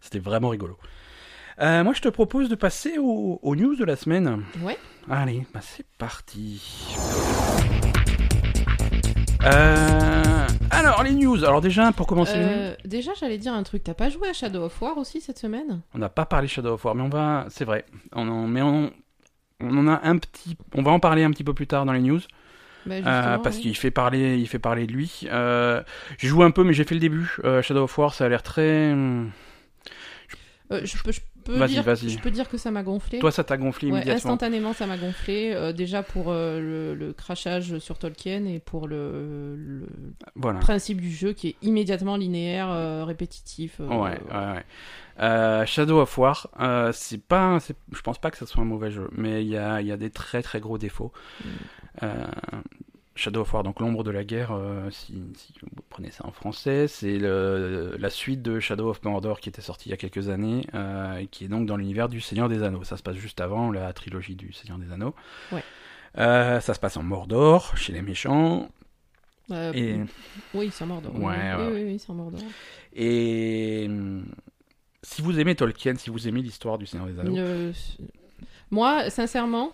C'était 0.00 0.18
vraiment 0.18 0.48
rigolo. 0.48 0.76
Euh, 1.60 1.82
moi, 1.82 1.92
je 1.92 2.00
te 2.00 2.08
propose 2.08 2.48
de 2.48 2.54
passer 2.54 2.98
aux, 2.98 3.40
aux 3.42 3.56
news 3.56 3.74
de 3.76 3.84
la 3.84 3.96
semaine. 3.96 4.44
Ouais. 4.62 4.78
Allez, 5.10 5.44
bah, 5.52 5.60
c'est 5.62 5.86
parti. 5.98 6.62
Euh, 9.44 10.46
alors, 10.70 11.02
les 11.02 11.12
news. 11.12 11.44
Alors, 11.44 11.60
déjà, 11.60 11.92
pour 11.92 12.06
commencer, 12.06 12.32
Euh, 12.36 12.74
déjà, 12.84 13.12
j'allais 13.18 13.38
dire 13.38 13.52
un 13.54 13.62
truc. 13.62 13.84
T'as 13.84 13.94
pas 13.94 14.08
joué 14.10 14.28
à 14.28 14.32
Shadow 14.32 14.64
of 14.64 14.80
War 14.82 14.98
aussi 14.98 15.20
cette 15.20 15.38
semaine? 15.38 15.80
On 15.94 15.98
n'a 15.98 16.08
pas 16.08 16.26
parlé 16.26 16.48
Shadow 16.48 16.74
of 16.74 16.84
War, 16.84 16.94
mais 16.94 17.02
on 17.02 17.08
va. 17.08 17.46
C'est 17.48 17.64
vrai. 17.64 17.84
On 18.12 18.28
en, 18.28 18.46
mais 18.46 18.62
on, 18.62 18.90
on 19.60 19.76
en 19.78 19.88
a 19.88 20.00
un 20.02 20.18
petit. 20.18 20.56
On 20.74 20.82
va 20.82 20.90
en 20.90 21.00
parler 21.00 21.22
un 21.24 21.30
petit 21.30 21.44
peu 21.44 21.54
plus 21.54 21.66
tard 21.66 21.84
dans 21.84 21.92
les 21.92 22.00
news. 22.00 22.20
Bah, 22.86 22.94
Euh, 22.94 22.96
justement, 22.98 23.38
parce 23.40 23.56
oui. 23.56 23.62
qu'il 23.62 23.76
fait 23.76 23.90
parler, 23.90 24.38
il 24.38 24.46
fait 24.48 24.58
parler 24.58 24.86
de 24.86 24.92
lui. 24.92 25.26
Euh, 25.30 25.82
j'ai 26.18 26.28
joué 26.28 26.44
un 26.44 26.50
peu, 26.50 26.64
mais 26.64 26.72
j'ai 26.72 26.84
fait 26.84 26.94
le 26.94 27.00
début. 27.00 27.36
Shadow 27.62 27.84
of 27.84 27.98
War, 27.98 28.14
ça 28.14 28.24
a 28.24 28.28
l'air 28.28 28.42
très. 28.42 28.92
Euh, 28.94 29.24
je 30.70 31.02
peux, 31.02 31.12
je 31.12 31.20
peux 31.52 31.58
Vas-y, 31.58 31.70
dire, 31.70 31.82
vas-y. 31.82 32.08
je 32.10 32.18
peux 32.20 32.30
dire 32.30 32.48
que 32.48 32.56
ça 32.58 32.70
m'a 32.70 32.82
gonflé. 32.82 33.18
Toi, 33.18 33.32
ça 33.32 33.42
t'a 33.42 33.56
gonflé 33.56 33.88
Ouais, 33.90 33.96
immédiatement. 33.96 34.16
instantanément, 34.32 34.72
ça 34.74 34.86
m'a 34.86 34.96
gonflé. 34.96 35.52
Euh, 35.54 35.72
déjà 35.72 36.02
pour 36.02 36.26
euh, 36.28 36.60
le, 36.60 36.94
le 36.94 37.12
crachage 37.12 37.78
sur 37.78 37.98
Tolkien 37.98 38.44
et 38.44 38.58
pour 38.58 38.86
le, 38.86 39.56
le 39.56 39.86
Voilà. 40.36 40.60
principe 40.60 41.00
du 41.00 41.10
jeu 41.10 41.32
qui 41.32 41.48
est 41.48 41.56
immédiatement 41.62 42.16
linéaire, 42.16 42.68
euh, 42.70 43.04
répétitif. 43.04 43.80
Ouais, 43.80 43.96
ouais, 43.96 44.18
ouais. 45.20 45.66
Shadow 45.66 46.00
of 46.00 46.16
War, 46.18 46.48
c'est 46.92 47.20
pas, 47.22 47.58
je 47.92 48.00
pense 48.02 48.18
pas 48.18 48.30
que 48.30 48.36
ça 48.36 48.46
soit 48.46 48.62
un 48.62 48.66
mauvais 48.66 48.90
jeu, 48.90 49.08
mais 49.12 49.42
il 49.42 49.48
y 49.48 49.56
a, 49.56 49.80
il 49.80 49.86
y 49.86 49.92
a 49.92 49.96
des 49.96 50.10
très 50.10 50.42
très 50.42 50.60
gros 50.60 50.78
défauts. 50.78 51.12
Mm. 51.44 52.06
Shadow 53.18 53.40
of 53.40 53.52
War, 53.52 53.64
donc 53.64 53.80
l'ombre 53.80 54.04
de 54.04 54.10
la 54.10 54.24
guerre, 54.24 54.52
euh, 54.52 54.88
si, 54.90 55.20
si 55.34 55.52
vous 55.60 55.82
prenez 55.88 56.10
ça 56.10 56.24
en 56.26 56.30
français, 56.30 56.86
c'est 56.86 57.18
la 57.18 58.10
suite 58.10 58.42
de 58.42 58.60
Shadow 58.60 58.90
of 58.90 59.02
Mordor 59.02 59.40
qui 59.40 59.48
était 59.48 59.60
sorti 59.60 59.88
il 59.88 59.90
y 59.90 59.94
a 59.94 59.96
quelques 59.96 60.28
années, 60.28 60.64
euh, 60.74 61.16
et 61.16 61.26
qui 61.26 61.44
est 61.44 61.48
donc 61.48 61.66
dans 61.66 61.76
l'univers 61.76 62.08
du 62.08 62.20
Seigneur 62.20 62.48
des 62.48 62.62
Anneaux. 62.62 62.84
Ça 62.84 62.96
se 62.96 63.02
passe 63.02 63.16
juste 63.16 63.40
avant 63.40 63.70
la 63.72 63.92
trilogie 63.92 64.36
du 64.36 64.52
Seigneur 64.52 64.78
des 64.78 64.92
Anneaux. 64.92 65.14
Ouais. 65.52 65.64
Euh, 66.16 66.60
ça 66.60 66.74
se 66.74 66.80
passe 66.80 66.96
en 66.96 67.02
Mordor, 67.02 67.76
chez 67.76 67.92
les 67.92 68.02
méchants, 68.02 68.70
euh, 69.50 69.72
et, 69.74 70.00
Oui, 70.54 70.70
c'est 70.72 70.84
en 70.84 70.88
Mordor. 70.88 71.14
Ouais, 71.16 71.54
oui, 71.58 71.66
oui, 71.72 71.84
oui, 71.84 71.98
c'est 71.98 72.10
en 72.10 72.14
Mordor. 72.14 72.40
et 72.94 73.88
si 75.02 75.22
vous 75.22 75.38
aimez 75.40 75.54
Tolkien, 75.54 75.94
si 75.96 76.10
vous 76.10 76.28
aimez 76.28 76.42
l'histoire 76.42 76.78
du 76.78 76.86
Seigneur 76.86 77.06
des 77.06 77.18
Anneaux, 77.18 77.72
Moi, 78.70 79.10
sincèrement. 79.10 79.72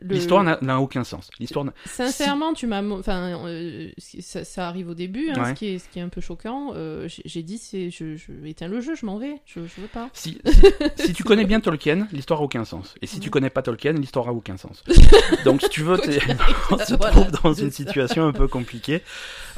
L'histoire 0.00 0.42
n'a 0.42 0.58
n'a 0.62 0.80
aucun 0.80 1.04
sens. 1.04 1.30
L'histoire 1.38 1.66
Sincèrement, 1.84 2.52
tu 2.54 2.66
m'as. 2.66 2.82
Enfin, 2.82 3.46
euh, 3.46 3.90
ça, 3.98 4.44
ça 4.44 4.68
arrive 4.68 4.88
au 4.88 4.94
début, 4.94 5.30
hein, 5.30 5.42
Ouais. 5.42 5.50
ce, 5.50 5.54
qui 5.54 5.66
est, 5.68 5.78
ce 5.78 5.88
qui 5.88 5.98
est 5.98 6.02
un 6.02 6.08
peu 6.08 6.20
choquant. 6.20 6.72
Euh, 6.74 7.08
j'ai- 7.24 7.42
dit, 7.42 7.58
c'est, 7.58 7.90
je, 7.90 8.16
je 8.16 8.32
éteins 8.46 8.68
le 8.68 8.80
jeu, 8.80 8.94
je 8.94 9.04
m'en 9.06 9.18
vais, 9.18 9.40
je, 9.44 9.60
je 9.66 9.80
veux 9.80 9.86
pas. 9.88 10.08
si, 10.12 10.38
si, 10.46 10.62
si 11.06 11.12
tu 11.12 11.22
connais 11.24 11.44
bien 11.44 11.60
Tolkien, 11.60 12.08
l'histoire 12.12 12.40
a 12.40 12.42
aucun 12.44 12.64
sens. 12.64 12.94
Et 13.02 13.06
si 13.06 13.20
tu 13.20 13.30
connais 13.30 13.50
pas 13.50 13.62
Tolkien, 13.62 13.92
l'histoire 13.92 14.28
a 14.28 14.32
aucun 14.32 14.56
sens. 14.56 14.82
Donc 15.44 15.60
si 15.62 15.68
tu 15.68 15.82
veux, 15.82 15.96
on 16.70 16.78
se 16.78 16.94
voilà, 16.94 17.12
trouve 17.12 17.30
dans 17.42 17.52
une 17.52 17.70
ça. 17.70 17.76
situation 17.76 18.26
un 18.26 18.32
peu 18.32 18.48
compliquée 18.48 19.02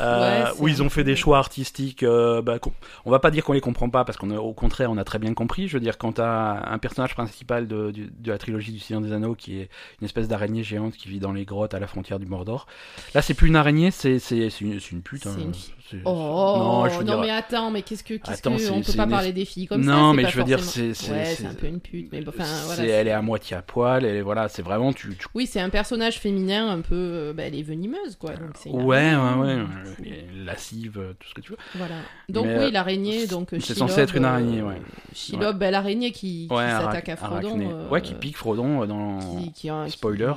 euh, 0.00 0.44
Ouais, 0.44 0.50
où 0.58 0.68
ils 0.68 0.82
ont 0.82 0.90
fait 0.90 1.04
des 1.04 1.16
choix 1.16 1.38
artistiques. 1.38 2.04
bah, 2.04 2.58
on 3.04 3.10
va 3.10 3.18
pas 3.18 3.30
dire 3.30 3.44
qu'on 3.44 3.52
les 3.52 3.60
comprend 3.60 3.88
pas 3.90 4.04
parce 4.04 4.18
qu'on 4.18 4.30
au 4.36 4.52
contraire 4.52 4.90
on 4.90 4.96
a 4.98 5.04
très 5.04 5.18
bien 5.18 5.34
compris. 5.34 5.68
Je 5.68 5.74
veux 5.74 5.80
dire 5.80 5.96
quand 5.98 6.12
t'as 6.14 6.70
un 6.70 6.78
personnage 6.78 7.14
principal 7.14 7.66
de, 7.68 7.90
du- 7.90 8.10
de 8.18 8.30
la 8.32 8.38
trilogie 8.38 8.72
du 8.72 8.78
Seigneur 8.80 9.02
des 9.02 9.12
Anneaux 9.12 9.34
qui 9.34 9.60
est 9.60 9.68
une 10.00 10.07
espèce 10.08 10.28
d'araignée 10.28 10.62
géante 10.62 10.94
qui 10.94 11.08
vit 11.08 11.20
dans 11.20 11.32
les 11.32 11.44
grottes 11.44 11.74
à 11.74 11.78
la 11.78 11.86
frontière 11.86 12.18
du 12.18 12.26
Mordor. 12.26 12.66
Là 13.14 13.22
c'est 13.22 13.34
plus 13.34 13.48
une 13.48 13.56
araignée, 13.56 13.90
c'est 13.90 14.18
c'est 14.18 14.50
c'est 14.50 14.64
une, 14.64 14.80
c'est 14.80 14.92
une 14.92 15.02
pute. 15.02 15.22
C'est 15.22 15.28
hein. 15.28 15.36
une 15.38 15.54
fille. 15.54 15.74
Oh, 16.04 16.08
non, 16.58 16.64
non, 16.84 16.88
je 16.88 16.98
veux 16.98 17.04
dire- 17.04 17.18
mais 17.20 17.30
attends, 17.30 17.70
mais 17.70 17.82
qu'est-ce 17.82 18.04
que. 18.04 18.14
Qu'est-ce 18.14 18.38
Attends, 18.38 18.56
que 18.56 18.70
on 18.70 18.80
peut 18.82 18.92
pas 18.92 19.04
une- 19.04 19.10
parler 19.10 19.32
des 19.32 19.44
filles 19.44 19.66
comme 19.66 19.82
ça 19.82 19.90
non, 19.90 20.12
mais 20.12 20.24
pas 20.24 20.28
je 20.28 20.36
veux 20.38 20.44
dire, 20.44 20.60
forcément- 20.60 20.94
c'est- 20.94 21.06
c'est- 21.06 21.12
Ouais, 21.44 21.48
un 21.50 21.54
peu 21.54 21.66
une 21.66 21.80
pute, 21.80 22.08
mais 22.12 22.22
enfin, 22.28 22.44
voilà. 22.66 22.82
c'est- 22.82 22.88
elle 22.88 23.08
est 23.08 23.12
à 23.12 23.22
moitié 23.22 23.56
à 23.56 23.62
poil, 23.62 24.04
et 24.04 24.20
voilà, 24.22 24.48
c'est 24.48 24.62
vraiment 24.62 24.92
tu, 24.92 25.16
tu 25.16 25.26
Oui, 25.34 25.46
c'est 25.46 25.60
un 25.60 25.70
personnage 25.70 26.18
féminin 26.18 26.68
un 26.68 26.80
peu. 26.80 26.94
euh, 26.94 27.32
bah, 27.32 27.44
elle 27.46 27.54
est 27.54 27.62
venimeuse, 27.62 28.16
quoi. 28.18 28.30
Donc 28.32 28.48
Ouais, 28.74 28.82
ouais, 28.82 29.06
araignée, 29.06 29.62
ouais, 29.62 29.64
ouais, 30.00 30.26
lascive, 30.44 30.98
euh, 30.98 31.12
tout 31.18 31.28
ce 31.28 31.34
que 31.34 31.40
tu 31.40 31.52
veux. 31.52 31.58
Voilà. 31.74 31.94
Donc 32.28 32.46
Mais, 32.46 32.58
oui, 32.58 32.64
euh, 32.66 32.70
l'araignée, 32.70 33.26
donc 33.26 33.48
c'est 33.60 33.74
censé 33.74 34.00
être 34.00 34.14
une 34.16 34.24
araignée, 34.24 34.62
ouais. 34.62 34.80
Shelob, 35.14 35.58
bah, 35.58 35.70
l'araignée 35.70 36.12
qui, 36.12 36.48
s'attaque 36.48 37.08
à 37.08 37.16
Frodon. 37.16 37.88
Ouais, 37.90 38.02
qui 38.02 38.14
pique 38.14 38.36
Frodon 38.36 38.84
dans. 38.86 39.18
Spoiler. 39.88 40.32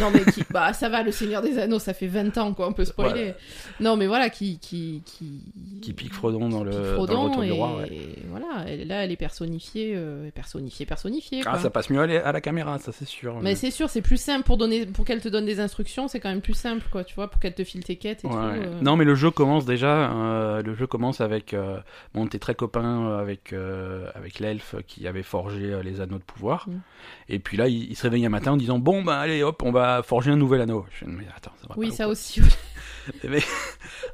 Non 0.00 0.10
mais 0.12 0.24
qui... 0.32 0.42
bah 0.50 0.72
ça 0.72 0.88
va, 0.88 1.02
le 1.02 1.12
Seigneur 1.12 1.42
des 1.42 1.58
Anneaux, 1.58 1.78
ça 1.78 1.94
fait 1.94 2.06
20 2.06 2.36
ans 2.38 2.52
quoi, 2.54 2.68
on 2.68 2.72
peut 2.72 2.84
spoiler. 2.84 3.12
Voilà. 3.22 3.34
Non 3.80 3.96
mais 3.96 4.06
voilà, 4.06 4.30
qui 4.30 4.58
qui 4.58 5.02
qui, 5.04 5.40
Qui 5.82 5.92
pique 5.92 6.12
Frodon 6.14 6.48
dans 6.48 6.64
le, 6.64 6.70
qui 6.70 6.76
dans 6.76 6.82
le 6.82 6.94
Frodon 6.94 7.22
retour 7.24 7.42
et 7.44 7.46
du 7.46 7.52
roi. 7.52 7.76
ouais. 7.76 7.90
voilà, 8.30 8.64
là 8.84 9.04
elle 9.04 9.12
est 9.12 9.16
personnifiée, 9.16 9.92
euh, 9.96 10.30
personnifiée, 10.34 10.86
personnifiée 10.86 11.42
quoi. 11.42 11.52
Ah, 11.54 11.58
ça 11.58 11.70
passe 11.70 11.90
mieux 11.90 12.00
à 12.00 12.32
la, 12.32 12.40
caméra, 12.40 12.78
ça 12.78 12.92
c'est 12.92 13.04
sûr. 13.06 13.38
Mais 13.42 13.54
c'est 13.54 13.70
sûr, 13.70 13.88
c'est 13.90 14.02
plus 14.02 14.16
simple 14.20 14.44
pour 14.44 14.56
donner, 14.56 14.86
pour 14.86 15.04
qu'elle 15.04 15.20
te 15.20 15.28
donne 15.28 15.46
des 15.46 15.60
instructions, 15.60 16.08
c'est 16.08 16.20
quand 16.20 16.28
même 16.30 16.40
plus 16.40 16.54
simple 16.54 16.84
quoi, 16.90 17.04
tu 17.04 17.14
vois, 17.14 17.28
pour 17.30 17.40
qu'elle 17.40 17.54
te 17.54 17.64
file 17.64 17.84
tes 17.84 17.96
quêtes 17.96 18.24
et 18.24 18.26
Ouais, 18.28 18.32
tout. 18.32 18.38
ouais. 18.38 18.66
euh. 18.66 18.80
Non, 18.82 18.96
mais 18.96 19.04
le 19.04 19.14
jeu 19.14 19.30
commence 19.30 19.64
déjà. 19.64 20.10
euh, 20.12 20.62
le 20.62 20.74
jeu 20.74 20.86
commence 20.86 21.20
avec. 21.20 21.54
bon, 22.14 22.26
t'es 22.26 22.38
très 22.38 22.54
copain 22.54 23.18
avec, 23.18 23.54
avec 24.14 24.38
l'elfe 24.40 24.76
qui 24.86 25.06
avait 25.06 25.22
forgé 25.22 25.74
les 25.82 26.00
anneaux 26.00 26.18
de 26.18 26.22
pouvoir. 26.24 26.68
Mm. 26.68 26.72
Et 27.28 27.38
puis 27.38 27.56
là, 27.56 27.68
il, 27.68 27.90
il 27.90 27.96
se 27.96 28.02
réveille 28.02 28.26
un 28.26 28.30
matin 28.30 28.52
en 28.52 28.56
disant 28.56 28.78
Bon, 28.78 29.02
bah 29.02 29.18
allez, 29.18 29.42
hop, 29.42 29.62
on 29.64 29.72
va 29.72 30.02
forger 30.02 30.30
un 30.30 30.36
nouvel 30.36 30.60
anneau. 30.60 30.84
Je 30.90 30.98
fais, 30.98 31.06
mais 31.06 31.26
attends, 31.36 31.52
ça 31.60 31.66
va 31.68 31.74
Oui, 31.78 31.88
pas, 31.90 31.94
ça 31.96 32.08
aussi. 32.08 32.40
quoi 32.40 32.48
Mais 33.28 33.40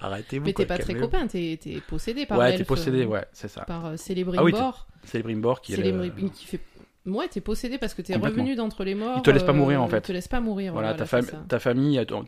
Arrêtez-vous. 0.01 0.47
Mais 0.47 0.53
t'es 0.53 0.67
pas 0.67 0.79
très 0.79 0.95
copain, 0.95 1.27
t'es 1.27 1.59
possédé 1.89 2.27
par 2.27 2.39
Ouais, 2.39 2.57
t'es 2.57 2.65
possédé, 2.65 3.03
euh, 3.03 3.07
ouais, 3.07 3.25
c'est 3.33 3.49
ça. 3.49 3.63
Par 3.63 3.87
euh, 3.87 3.97
Célébrimbor. 3.97 4.87
Ah 4.89 4.95
oui, 5.03 5.09
Célébrimbor 5.09 5.61
qui 5.61 5.73
est. 5.73 5.77
le- 5.77 5.83
Célébrimbor 5.83 6.33
qui 6.33 6.47
fait. 6.47 6.61
Ouais, 7.07 7.29
t'es 7.29 7.41
possédé 7.41 7.79
parce 7.79 7.95
que 7.95 8.03
t'es 8.03 8.15
revenu 8.15 8.55
d'entre 8.57 8.85
les 8.85 8.95
morts. 8.95 9.15
Il 9.17 9.23
te 9.23 9.31
laisse 9.31 9.43
pas 9.43 9.53
euh, 9.53 9.55
mourir, 9.55 9.83
en 9.83 9.89
fait. 9.89 9.99
Il 9.99 10.03
te 10.03 10.13
laisse 10.13 10.29
pas 10.29 10.41
mourir. 10.41 10.75
Voilà, 10.75 10.93
ta, 10.93 11.05
fam- 11.05 11.59
famille, 11.59 11.99
a- 11.99 12.05
ton, 12.05 12.25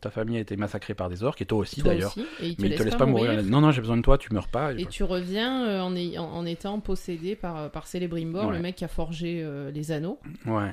ta 0.00 0.10
famille 0.10 0.36
a 0.36 0.40
été 0.40 0.56
massacrée 0.56 0.92
par 0.94 1.08
des 1.08 1.22
orques, 1.24 1.40
et 1.40 1.46
toi 1.46 1.58
aussi 1.58 1.80
d'ailleurs. 1.82 2.14
Mais 2.16 2.24
laisse 2.48 2.56
ils 2.58 2.74
te 2.76 2.82
laissent 2.82 2.94
pas 2.96 3.06
mourir. 3.06 3.42
Non, 3.42 3.60
non, 3.62 3.70
j'ai 3.70 3.80
besoin 3.80 3.96
de 3.96 4.02
toi, 4.02 4.18
tu 4.18 4.32
meurs 4.34 4.48
pas. 4.48 4.72
Et 4.74 4.84
tu 4.86 5.02
reviens 5.02 5.64
euh, 5.66 5.80
en, 5.80 5.96
ay- 5.96 6.18
en, 6.18 6.24
en 6.26 6.44
étant 6.44 6.78
possédé 6.80 7.36
par, 7.36 7.56
euh, 7.56 7.68
par 7.70 7.86
Célébrimbor, 7.86 8.48
Ouais. 8.48 8.56
le 8.56 8.60
mec 8.60 8.76
qui 8.76 8.84
a 8.84 8.88
forgé 8.88 9.40
euh, 9.42 9.70
les 9.70 9.92
anneaux. 9.92 10.18
Ouais. 10.46 10.72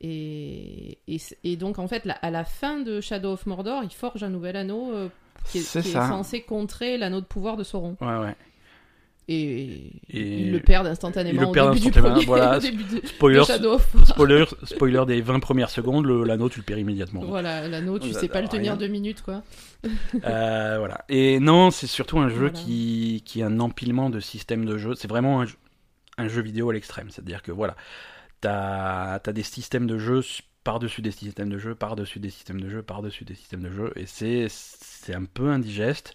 Et, 0.00 0.98
et, 1.44 1.56
donc, 1.56 1.78
en 1.78 1.88
fait, 1.88 2.04
la- 2.04 2.14
à 2.14 2.30
la 2.30 2.44
fin 2.44 2.80
de 2.80 3.00
Shadow 3.00 3.32
of 3.32 3.46
Mordor, 3.46 3.82
il 3.84 3.90
forge 3.90 4.22
un 4.22 4.28
nouvel 4.30 4.56
anneau 4.56 4.92
euh, 4.92 5.08
qui, 5.46 5.58
est, 5.58 5.80
qui 5.82 5.88
est 5.88 5.92
censé 5.92 6.42
contrer 6.42 6.96
l'anneau 6.98 7.20
de 7.20 7.26
pouvoir 7.26 7.56
de 7.56 7.64
Sauron. 7.64 7.96
Ouais, 8.00 8.18
ouais. 8.18 8.36
Et, 9.28 9.92
Et- 10.08 10.38
ils 10.40 10.52
le 10.52 10.60
perdent 10.60 10.86
instantanément. 10.86 11.40
Ils 11.40 11.44
le 11.44 11.48
au 11.48 11.52
perdent 11.52 11.74
début 11.74 11.80
du 11.82 11.88
instantanément, 11.88 12.14
premier- 12.14 12.26
voilà. 12.26 12.58
de, 12.60 13.00
de 13.00 13.06
Spoiler, 14.04 14.44
spoiler 14.64 15.04
des 15.06 15.20
20 15.20 15.40
premières 15.40 15.70
secondes, 15.70 16.06
le- 16.06 16.22
l'anneau 16.24 16.48
tu 16.48 16.60
le 16.60 16.64
perds 16.64 16.78
immédiatement. 16.78 17.24
Voilà, 17.24 17.66
l'anneau, 17.66 17.98
tu 17.98 18.12
Ça 18.12 18.20
sais 18.20 18.28
pas 18.28 18.40
le 18.40 18.46
à 18.46 18.50
tenir 18.50 18.72
rien. 18.72 18.76
deux 18.76 18.86
minutes, 18.86 19.22
quoi. 19.22 19.42
Euh, 20.24 20.76
voilà. 20.78 21.04
Et 21.08 21.40
non, 21.40 21.70
c'est 21.72 21.86
surtout 21.88 22.18
un 22.20 22.28
jeu 22.28 22.36
Voilà. 22.50 22.50
qui, 22.50 23.22
qui 23.24 23.42
a 23.42 23.46
un 23.46 23.58
empilement 23.60 24.10
de 24.10 24.20
systèmes 24.20 24.64
de 24.64 24.78
jeu. 24.78 24.94
C'est 24.94 25.08
vraiment 25.08 25.40
un, 25.40 25.46
jeu- 25.46 25.56
un 26.18 26.28
jeu 26.28 26.42
vidéo 26.42 26.70
à 26.70 26.74
l'extrême. 26.74 27.10
C'est-à-dire 27.10 27.42
que 27.42 27.50
voilà, 27.52 27.74
t'as 28.40 29.14
as 29.24 29.32
des 29.32 29.42
systèmes 29.42 29.86
de 29.86 29.98
jeu 29.98 30.20
par-dessus 30.64 31.02
des 31.02 31.10
systèmes 31.12 31.48
de 31.48 31.58
jeu, 31.58 31.74
par-dessus 31.74 32.18
des 32.20 32.30
systèmes 32.30 32.60
de 32.60 32.68
jeu, 32.68 32.82
par-dessus 32.82 33.24
des 33.24 33.34
systèmes 33.34 33.62
de 33.62 33.70
jeu. 33.70 33.92
Et 33.96 34.06
c'est 34.06 34.46
c'est 34.50 35.14
un 35.14 35.24
peu 35.24 35.48
indigeste. 35.50 36.14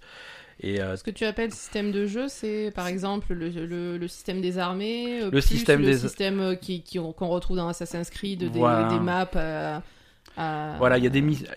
Et 0.63 0.79
euh, 0.81 0.95
Ce 0.95 1.03
que 1.03 1.09
tu 1.11 1.25
appelles 1.25 1.51
système 1.51 1.91
de 1.91 2.05
jeu, 2.05 2.27
c'est 2.27 2.71
par 2.75 2.87
exemple 2.87 3.33
le, 3.33 3.49
le- 3.49 3.97
le 3.97 4.07
système 4.07 4.41
des 4.41 4.57
armées, 4.59 5.21
euh, 5.21 5.25
Le 5.25 5.31
plus 5.31 5.41
système 5.41 5.79
le 5.81 5.87
des- 5.87 5.97
système 5.97 6.39
euh, 6.39 6.55
qui, 6.55 6.83
qu'on 6.83 7.27
retrouve 7.27 7.57
dans 7.57 7.67
Assassin's 7.67 8.09
Creed, 8.11 8.39
des, 8.51 8.59
Voilà. 8.59 8.89
des 8.89 8.99
maps. 8.99 9.81
Euh, 10.37 10.75
Voilà, 10.77 10.97
il 10.97 11.01
y, 11.01 11.05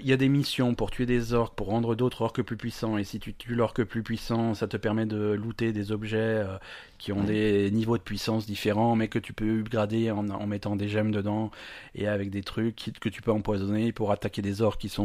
y 0.08 0.12
a 0.12 0.16
des 0.16 0.28
missions 0.28 0.74
pour 0.74 0.90
tuer 0.90 1.06
des 1.06 1.32
orques, 1.32 1.54
pour 1.54 1.68
rendre 1.68 1.94
d'autres 1.94 2.22
orques 2.22 2.42
plus 2.42 2.56
puissants. 2.56 2.98
Et 2.98 3.04
si 3.04 3.18
tu 3.20 3.32
tues 3.34 3.54
l'orque 3.54 3.84
plus 3.84 4.02
puissant, 4.02 4.54
ça 4.54 4.66
te 4.66 4.76
permet 4.76 5.06
de 5.06 5.32
looter 5.32 5.72
des 5.72 5.92
objets 5.92 6.16
euh, 6.18 6.56
qui 6.98 7.12
ont 7.12 7.22
des 7.22 7.70
niveaux 7.70 7.98
de 7.98 8.02
puissance 8.02 8.46
différents, 8.46 8.96
mais 8.96 9.08
que 9.08 9.18
tu 9.18 9.32
peux 9.32 9.60
upgrader 9.60 10.10
en, 10.10 10.28
en 10.30 10.46
mettant 10.46 10.74
des 10.76 10.88
gemmes 10.88 11.10
dedans 11.12 11.50
et 11.94 12.08
avec 12.08 12.30
des 12.30 12.42
trucs 12.42 12.74
qui- 12.76 12.92
que 12.92 13.08
tu 13.08 13.20
peux 13.22 13.30
empoisonner 13.32 13.92
pour 13.92 14.10
attaquer 14.10 14.42
des 14.42 14.62
orques 14.62 14.80
qui 14.80 14.88
sont, 14.88 15.04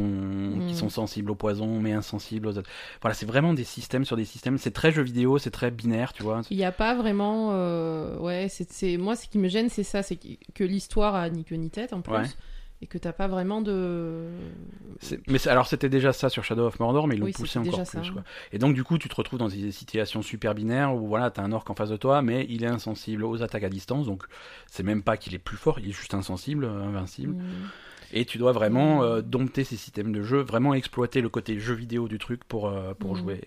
qui 0.67 0.73
Mm. 0.73 0.75
sont 0.75 0.89
sensibles 0.89 1.31
au 1.31 1.35
poison, 1.35 1.79
mais 1.79 1.91
insensibles 1.91 2.47
aux 2.47 2.57
autres. 2.57 2.69
Voilà, 3.01 3.13
c'est 3.13 3.25
vraiment 3.25 3.53
des 3.53 3.63
systèmes 3.65 4.05
sur 4.05 4.15
des 4.15 4.25
systèmes. 4.25 4.57
C'est 4.57 4.71
très 4.71 4.91
jeu 4.91 5.01
vidéo, 5.03 5.37
c'est 5.37 5.51
très 5.51 5.71
binaire, 5.71 6.13
tu 6.13 6.23
vois. 6.23 6.41
Il 6.49 6.57
n'y 6.57 6.63
a 6.65 6.71
pas 6.71 6.95
vraiment. 6.95 7.49
euh, 7.53 8.17
Ouais, 8.19 8.47
c'est, 8.49 8.71
c'est- 8.71 8.97
moi, 8.97 9.15
ce 9.15 9.27
qui 9.27 9.37
me 9.37 9.47
gêne, 9.47 9.69
c'est 9.69 9.83
ça 9.83 10.01
c'est 10.03 10.15
que, 10.15 10.27
que 10.53 10.63
l'histoire 10.63 11.15
a 11.15 11.29
ni 11.29 11.43
queue 11.43 11.55
ni 11.55 11.69
tête 11.69 11.93
en 11.93 12.01
plus. 12.01 12.13
Ouais. 12.13 12.23
Et 12.81 12.87
que 12.87 12.97
t'as 12.97 13.11
pas 13.11 13.27
vraiment 13.27 13.61
de. 13.61 14.23
Mais 15.27 15.45
alors 15.49 15.67
c'était 15.67 15.89
déjà 15.89 16.13
ça 16.13 16.29
sur 16.29 16.45
Shadow 16.45 16.65
of 16.65 16.79
Mordor, 16.79 17.07
mais 17.07 17.15
ils 17.15 17.19
l'ont 17.19 17.25
Oui, 17.25 17.33
poussé 17.33 17.59
encore 17.59 17.83
plus. 17.83 17.85
ça. 17.85 18.01
quoi. 18.13 18.23
Et 18.53 18.57
donc 18.57 18.73
du 18.73 18.85
coup, 18.85 18.97
tu 18.97 19.09
te 19.09 19.15
retrouves 19.15 19.37
dans 19.37 19.49
des 19.49 19.71
situations 19.73 20.21
super 20.21 20.55
binaires 20.55 20.95
où 20.95 21.05
voilà, 21.05 21.29
t'as 21.29 21.43
un 21.43 21.51
orc 21.51 21.65
en 21.69 21.75
face 21.75 21.89
de 21.89 21.97
toi, 21.97 22.21
mais 22.21 22.45
il 22.49 22.63
est 22.63 22.67
insensible 22.67 23.25
aux 23.25 23.43
attaques 23.43 23.65
à 23.65 23.69
distance, 23.69 24.05
donc 24.05 24.23
c'est 24.71 24.83
même 24.83 25.03
pas 25.03 25.17
qu'il 25.17 25.35
est 25.35 25.39
plus 25.39 25.57
fort, 25.57 25.79
il 25.79 25.89
est 25.89 25.91
juste 25.91 26.13
insensible, 26.13 26.63
euh, 26.63 26.83
invincible. 26.87 27.33
Mm. 27.33 27.43
Et 28.13 28.23
tu 28.25 28.37
dois 28.37 28.53
vraiment 28.53 28.99
Mm. 28.99 29.03
euh, 29.03 29.21
dompter 29.21 29.65
ces 29.65 29.75
systèmes 29.75 30.13
de 30.13 30.23
jeu, 30.23 30.39
vraiment 30.39 30.73
exploiter 30.73 31.19
le 31.19 31.27
côté 31.29 31.59
jeu 31.59 31.73
vidéo 31.73 32.07
du 32.07 32.17
truc 32.17 32.45
pour 32.45 32.69
euh, 32.69 32.93
pour 32.93 33.11
Mm. 33.13 33.17
jouer. 33.17 33.41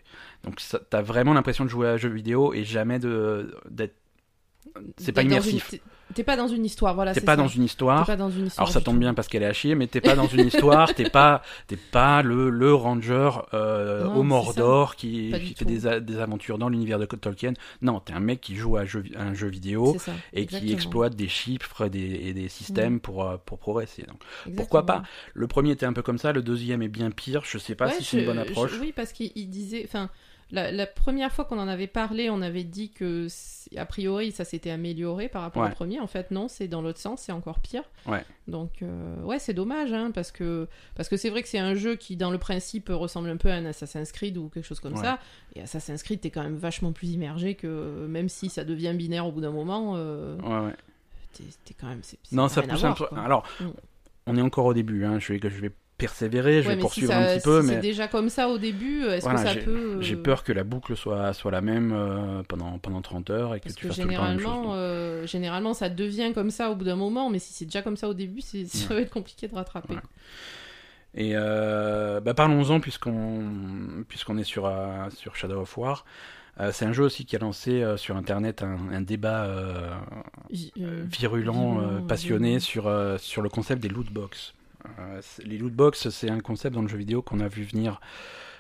Donc 0.45 0.61
t'as 0.91 1.01
vraiment 1.03 1.33
l'impression 1.33 1.65
de 1.65 1.71
jouer 1.71 1.89
à 1.89 1.93
un 1.93 1.97
jeu 1.97 2.11
vidéo 2.11 2.53
et 2.53 2.65
jamais 2.65 2.99
d'être. 2.99 3.95
C'est 4.99 5.13
pas 5.13 5.23
immersif. 5.23 5.75
T'es- 6.13 6.23
pas 6.25 6.37
dans 6.37 6.49
une 6.49 6.65
histoire, 6.65 6.95
voilà. 6.95 7.13
T'es 7.15 7.21
pas 7.21 7.33
ça. 7.33 7.37
dans 7.37 7.49
une 7.49 7.65
histoire. 7.65 8.07
T'es 8.07 8.13
pas 8.13 8.17
dans 8.17 8.31
une 8.31 8.47
histoire. 8.47 8.67
Alors 8.67 8.73
ça 8.73 8.81
tombe 8.81 8.99
bien 8.99 9.15
parce 9.15 9.29
qu'elle 9.29 9.43
est 9.43 9.47
à 9.47 9.53
chier, 9.53 9.75
mais 9.75 9.87
t'es 9.87 10.01
pas 10.01 10.15
dans 10.15 10.27
une 10.27 10.47
histoire, 10.47 10.95
t'es 10.95 11.09
pas, 11.11 11.43
t'es 11.67 11.77
pas 11.77 12.23
le, 12.23 12.51
le 12.51 12.75
ranger 12.75 13.31
euh, 13.55 14.05
Non, 14.05 14.17
au 14.17 14.23
c'est 14.23 14.97
qui, 14.97 15.31
fait 15.57 15.65
des, 15.65 16.01
des 16.01 16.19
aventures 16.19 16.59
dans 16.59 16.69
l'univers 16.69 16.99
de 16.99 17.07
Tolkien. 17.07 17.53
Non, 17.83 18.01
t'es 18.01 18.13
un 18.13 18.21
mec 18.21 18.41
qui 18.41 18.57
joue 18.57 18.77
à, 18.77 18.85
jeu- 18.85 19.05
à 19.17 19.23
un 19.23 19.35
jeu 19.35 19.49
vidéo 19.49 19.97
ça, 19.99 20.13
et 20.33 20.47
qui 20.47 20.73
exploite 20.73 21.15
des 21.17 21.29
chiffres 21.29 21.89
des, 21.89 22.01
et 22.01 22.33
des 22.35 22.49
systèmes 22.49 23.01
pour, 23.01 23.25
euh, 23.25 23.37
pour 23.45 23.59
progresser. 23.59 24.03
Donc, 24.03 24.17
Exactement. 24.47 24.57
pourquoi 24.57 24.87
pas? 24.87 25.03
Le 25.35 25.47
premier 25.47 25.71
était 25.73 25.87
un 25.87 25.93
peu 25.93 26.03
comme 26.03 26.19
ça, 26.19 26.33
le 26.33 26.43
deuxième 26.43 26.83
est 26.83 26.89
bien 26.89 27.11
pire. 27.11 27.43
Je 27.45 27.59
sais 27.59 27.75
pas 27.75 27.87
Ouais, 27.89 27.95
si 27.95 28.05
c'est 28.05 28.21
une 28.21 28.27
bonne 28.27 28.39
approche. 28.39 28.73
je- 28.75 28.81
oui, 28.81 28.93
parce 28.95 29.13
qu'il 29.13 29.31
il 29.35 29.49
disait. 29.49 29.83
Enfin, 29.87 30.09
la, 30.53 30.71
la 30.71 30.87
première 30.87 31.33
fois 31.33 31.45
qu'on 31.47 31.59
en 31.59 31.67
avait 31.67 31.87
parlé, 31.89 32.31
on 32.31 32.43
avait 32.43 32.63
dit 32.63 32.91
que, 32.91 33.27
a 33.77 33.87
priori, 33.87 34.31
ça 34.33 34.45
s'était 34.45 34.71
amélioré 34.71 35.29
par 35.29 35.43
rapport 35.43 35.63
Ouais. 35.63 35.71
au 35.71 35.73
premier. 35.73 35.99
En 35.99 36.07
fait, 36.07 36.31
non, 36.31 36.47
c'est 36.47 36.69
dans 36.69 36.83
l'autre 36.83 36.99
sens, 37.01 37.23
c'est 37.23 37.33
encore 37.33 37.59
pire. 37.61 37.83
Ouais. 38.07 38.23
Donc, 38.49 38.83
euh, 38.83 39.17
ouais, 39.23 39.39
c'est 39.39 39.55
dommage, 39.55 39.93
hein, 39.93 40.11
parce 40.13 40.31
que 40.31 40.69
parce 40.95 41.09
que 41.09 41.17
c'est 41.17 41.31
vrai 41.31 41.43
que 41.43 41.49
c'est 41.49 41.59
un 41.59 41.75
jeu 41.75 41.97
qui, 41.97 42.17
dans 42.17 42.31
le 42.31 42.39
principe, 42.39 42.91
ressemble 42.91 43.31
un 43.31 43.37
peu 43.39 43.51
à 43.51 43.55
un 43.55 43.65
Assassin's 43.65 44.13
Creed 44.13 44.37
ou 44.37 44.49
quelque 44.51 44.67
chose 44.67 44.81
comme 44.81 44.95
Ouais. 44.95 45.01
ça. 45.03 45.19
Et 45.57 45.63
Assassin's 45.63 46.03
Creed, 46.03 46.21
t'es 46.21 46.31
quand 46.31 46.43
même 46.43 46.57
vachement 46.57 46.93
plus 46.93 47.09
immergé 47.09 47.55
que, 47.55 48.07
même 48.07 48.29
si 48.29 48.49
ça 48.51 48.63
devient 48.65 48.93
binaire 48.95 49.27
au 49.27 49.33
bout 49.33 49.41
d'un 49.41 49.53
moment, 49.53 49.95
euh, 49.97 50.37
Ouais, 50.41 50.67
ouais. 50.69 50.75
t'es 51.65 51.75
quand 51.81 51.87
même. 51.89 52.03
Non, 52.31 52.49
ça 52.49 52.63
pousse 52.63 52.85
un 52.85 52.93
peu. 52.93 53.07
Alors, 53.17 53.47
Mm. 53.61 53.65
on 54.27 54.37
est 54.37 54.43
encore 54.43 54.67
au 54.67 54.75
début. 54.75 55.05
Hein. 55.05 55.19
Je 55.19 55.33
vais, 55.33 55.41
je 55.43 55.61
vais 55.61 55.71
persévérer, 56.03 56.63
je 56.63 56.69
vais 56.69 56.75
si 56.75 56.81
poursuivre 56.81 57.13
ça- 57.13 57.19
un 57.19 57.35
petit 57.35 57.43
peu, 57.43 57.61
si 57.63 57.67
mais 57.69 57.75
c'est 57.75 57.81
déjà 57.81 58.09
comme 58.09 58.29
ça 58.29 58.49
au 58.49 58.59
début, 58.59 59.05
est-ce 59.07 59.23
Voilà, 59.25 59.41
que 59.43 59.47
ça 59.49 59.55
j'ai- 59.55 59.61
peut. 59.63 59.97
J'ai 60.01 60.15
euh, 60.15 60.23
peur 60.23 60.45
que 60.45 60.53
la 60.53 60.65
boucle 60.65 60.97
soit, 60.97 61.33
soit 61.33 61.51
la 61.51 61.61
même 61.63 61.93
euh, 61.93 62.43
pendant, 62.49 62.79
pendant 62.79 63.01
30 63.03 63.31
heures 63.31 63.55
et 63.55 63.61
que 63.61 63.65
Parce 63.65 63.75
tu 63.77 63.83
que 63.83 63.89
fasses 63.89 63.99
tout 64.01 64.09
le 64.09 64.15
temps 64.15 64.23
la 64.23 64.29
même 64.31 64.39
chose. 64.39 64.47
généralement, 64.49 64.75
euh, 64.75 65.27
généralement, 65.27 65.75
ça 65.75 65.89
devient 65.89 66.33
comme 66.35 66.51
ça 66.51 66.71
au 66.71 66.75
bout 66.77 66.85
d'un 66.85 66.97
moment, 66.97 67.31
mais 67.31 67.39
si 67.39 67.53
c'est 67.53 67.65
déjà 67.65 67.83
comme 67.83 67.97
ça 67.97 68.09
au 68.09 68.15
début, 68.15 68.41
c'est- 68.43 68.67
ça 68.67 68.89
Ouais. 68.91 68.97
va 68.97 69.01
être 69.03 69.11
compliqué 69.13 69.49
de 69.49 69.55
rattraper. 69.55 69.95
Et 71.15 71.33
euh, 71.35 72.21
bah, 72.21 72.33
parlons-en 72.35 72.81
puisqu'on 72.81 74.05
puisqu'on 74.09 74.39
est 74.39 74.45
sur, 74.45 74.67
euh, 74.67 75.09
sur 75.15 75.37
Shadow 75.37 75.61
of 75.61 75.77
War. 75.77 76.05
Euh, 76.61 76.71
c'est 76.73 76.85
un 76.85 76.93
jeu 76.93 77.05
aussi 77.05 77.25
qui 77.25 77.35
a 77.37 77.39
lancé 77.39 77.83
euh, 77.83 77.97
sur 77.97 78.17
internet 78.17 78.63
un, 78.63 78.77
un 78.93 79.01
débat 79.01 79.45
euh, 79.45 79.91
euh, 80.81 81.03
virulent, 81.07 81.79
euh, 81.79 81.81
virulent, 81.89 82.07
passionné 82.07 82.61
sur, 82.61 82.87
euh, 82.87 83.17
sur 83.19 83.41
le 83.43 83.49
concept 83.49 83.83
des 83.83 83.89
loot 83.89 84.11
box. 84.13 84.55
Euh, 84.99 85.21
les 85.45 85.59
loot 85.59 85.73
box, 85.73 86.09
c'est 86.11 86.31
un 86.31 86.41
concept 86.41 86.75
dans 86.75 86.83
le 86.83 86.89
jeu 86.89 86.97
vidéo 86.99 87.23
qu'on 87.23 87.41
a 87.41 87.49
vu 87.49 87.63
venir 87.63 88.01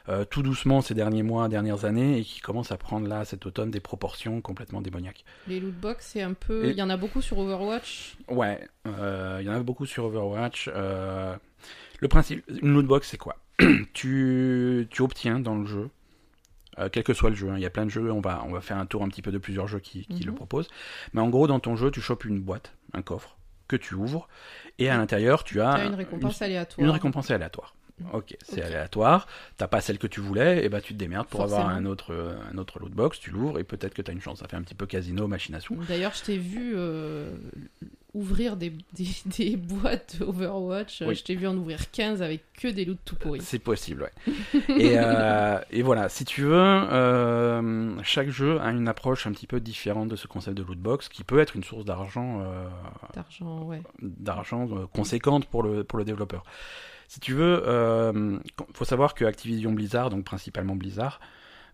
euh, 0.08 0.24
tout 0.24 0.42
doucement 0.42 0.80
ces 0.80 0.94
derniers 0.94 1.22
mois, 1.22 1.48
dernières 1.48 1.84
années, 1.84 2.18
et 2.18 2.22
qui 2.24 2.40
commence 2.40 2.72
à 2.72 2.76
prendre 2.76 3.06
là 3.06 3.24
cet 3.24 3.46
automne 3.46 3.70
des 3.70 3.80
proportions 3.80 4.40
complètement 4.40 4.80
démoniaques. 4.80 5.24
Les 5.46 5.60
loot 5.60 5.74
box, 5.74 6.06
c'est 6.12 6.22
un 6.22 6.34
peu. 6.34 6.64
Et- 6.66 6.70
Il 6.70 6.76
y 6.76 6.82
en 6.82 6.90
a 6.90 6.96
beaucoup 6.96 7.22
sur 7.22 7.38
Overwatch. 7.38 8.16
Ouais, 8.28 8.66
euh, 8.86 9.38
il 9.40 9.46
y 9.46 9.50
en 9.50 9.54
a 9.54 9.60
beaucoup 9.60 9.86
sur 9.86 10.04
Overwatch. 10.04 10.70
euh, 10.74 11.36
le 12.00 12.08
principe, 12.08 12.44
une 12.62 12.72
loot 12.74 12.86
box, 12.86 13.08
c'est 13.08 13.18
quoi? 13.18 13.36
Tu, 13.94 14.88
tu 14.90 15.02
obtiens 15.02 15.38
dans 15.38 15.56
le 15.56 15.66
jeu, 15.66 15.90
quel 16.90 17.04
que 17.04 17.12
soit 17.14 17.30
le 17.30 17.36
jeu, 17.36 17.50
hein, 17.50 17.54
il 17.56 17.62
y 17.62 17.66
a 17.66 17.70
plein 17.70 17.84
de 17.84 17.90
jeux, 17.90 18.10
on 18.10 18.20
va, 18.20 18.42
on 18.46 18.50
va 18.50 18.60
faire 18.60 18.78
un 18.78 18.86
tour 18.86 19.02
un 19.04 19.08
petit 19.08 19.22
peu 19.22 19.30
de 19.30 19.38
plusieurs 19.38 19.68
jeux 19.68 19.78
qui, 19.78 20.06
qui 20.06 20.20
Mhm. 20.22 20.26
le 20.26 20.32
proposent. 20.34 20.68
Mais 21.12 21.20
en 21.20 21.28
gros, 21.28 21.46
dans 21.46 21.60
ton 21.60 21.76
jeu, 21.76 21.90
tu 21.90 22.00
chopes 22.00 22.24
une 22.24 22.40
boîte, 22.40 22.72
un 22.94 23.02
coffre, 23.02 23.36
que 23.68 23.76
tu 23.76 23.94
ouvres, 23.94 24.28
et 24.78 24.90
à 24.90 24.96
l'intérieur, 24.96 25.44
tu 25.44 25.60
as 25.60 25.74
Tu 25.74 25.80
as 25.80 25.84
une 25.86 25.94
récompense 25.94 26.42
aléatoire. 26.42 26.84
Une 26.84 26.90
récompense 26.90 27.30
aléatoire. 27.30 27.74
Ok, 28.12 28.36
c'est 28.42 28.60
Ok. 28.60 28.66
aléatoire. 28.66 29.26
T'as 29.56 29.68
pas 29.68 29.80
celle 29.80 29.98
que 29.98 30.06
tu 30.06 30.20
voulais, 30.20 30.64
et 30.64 30.68
bah 30.68 30.80
tu 30.80 30.92
te 30.94 30.98
démerdes 30.98 31.26
pour 31.28 31.42
avoir 31.42 31.68
un 31.68 31.84
autre, 31.84 32.12
euh, 32.12 32.36
un 32.52 32.58
autre 32.58 32.78
loot 32.78 32.92
box. 32.92 33.18
Tu 33.20 33.30
l'ouvres 33.30 33.58
et 33.58 33.64
peut-être 33.64 33.94
que 33.94 34.02
t'as 34.02 34.12
une 34.12 34.20
chance. 34.20 34.38
Ça 34.40 34.48
fait 34.48 34.56
un 34.56 34.62
petit 34.62 34.74
peu 34.74 34.86
casino, 34.86 35.26
machination. 35.28 35.76
D'ailleurs, 35.88 36.14
je 36.14 36.22
t'ai 36.22 36.38
vu 36.38 36.72
euh, 36.76 37.30
ouvrir 38.14 38.56
des, 38.56 38.70
des, 38.92 39.06
des 39.38 39.56
boîtes 39.56 40.16
Overwatch. 40.20 41.02
Oui. 41.06 41.14
Je 41.14 41.22
t'ai 41.24 41.34
vu 41.34 41.46
en 41.46 41.56
ouvrir 41.56 41.90
15 41.90 42.22
avec 42.22 42.42
que 42.54 42.68
des 42.68 42.84
loots 42.84 42.98
tout 43.04 43.16
pourris. 43.16 43.40
C'est 43.40 43.58
possible, 43.58 44.02
ouais. 44.02 44.62
et, 44.78 44.92
euh, 44.98 45.58
et 45.70 45.82
voilà, 45.82 46.08
si 46.08 46.24
tu 46.24 46.42
veux, 46.42 46.52
euh, 46.54 48.00
chaque 48.02 48.30
jeu 48.30 48.60
a 48.60 48.70
une 48.70 48.88
approche 48.88 49.26
un 49.26 49.32
petit 49.32 49.46
peu 49.46 49.60
différente 49.60 50.08
de 50.08 50.16
ce 50.16 50.26
concept 50.26 50.56
de 50.56 50.62
loot 50.62 50.78
box, 50.78 51.08
qui 51.08 51.24
peut 51.24 51.38
être 51.40 51.56
une 51.56 51.64
source 51.64 51.84
d'argent, 51.84 52.42
D'argent, 53.14 53.62
ouais. 53.64 53.82
d'argent 54.00 54.68
conséquente 54.94 55.46
pour 55.46 55.62
le 55.62 55.84
pour 55.84 55.98
le 55.98 56.04
développeur. 56.04 56.44
Si 57.12 57.20
tu 57.20 57.34
veux, 57.34 57.62
euh, 57.68 58.38
faut 58.72 58.86
savoir 58.86 59.12
que 59.12 59.26
Activision 59.26 59.70
Blizzard, 59.72 60.08
donc 60.08 60.24
principalement 60.24 60.74
Blizzard, 60.76 61.20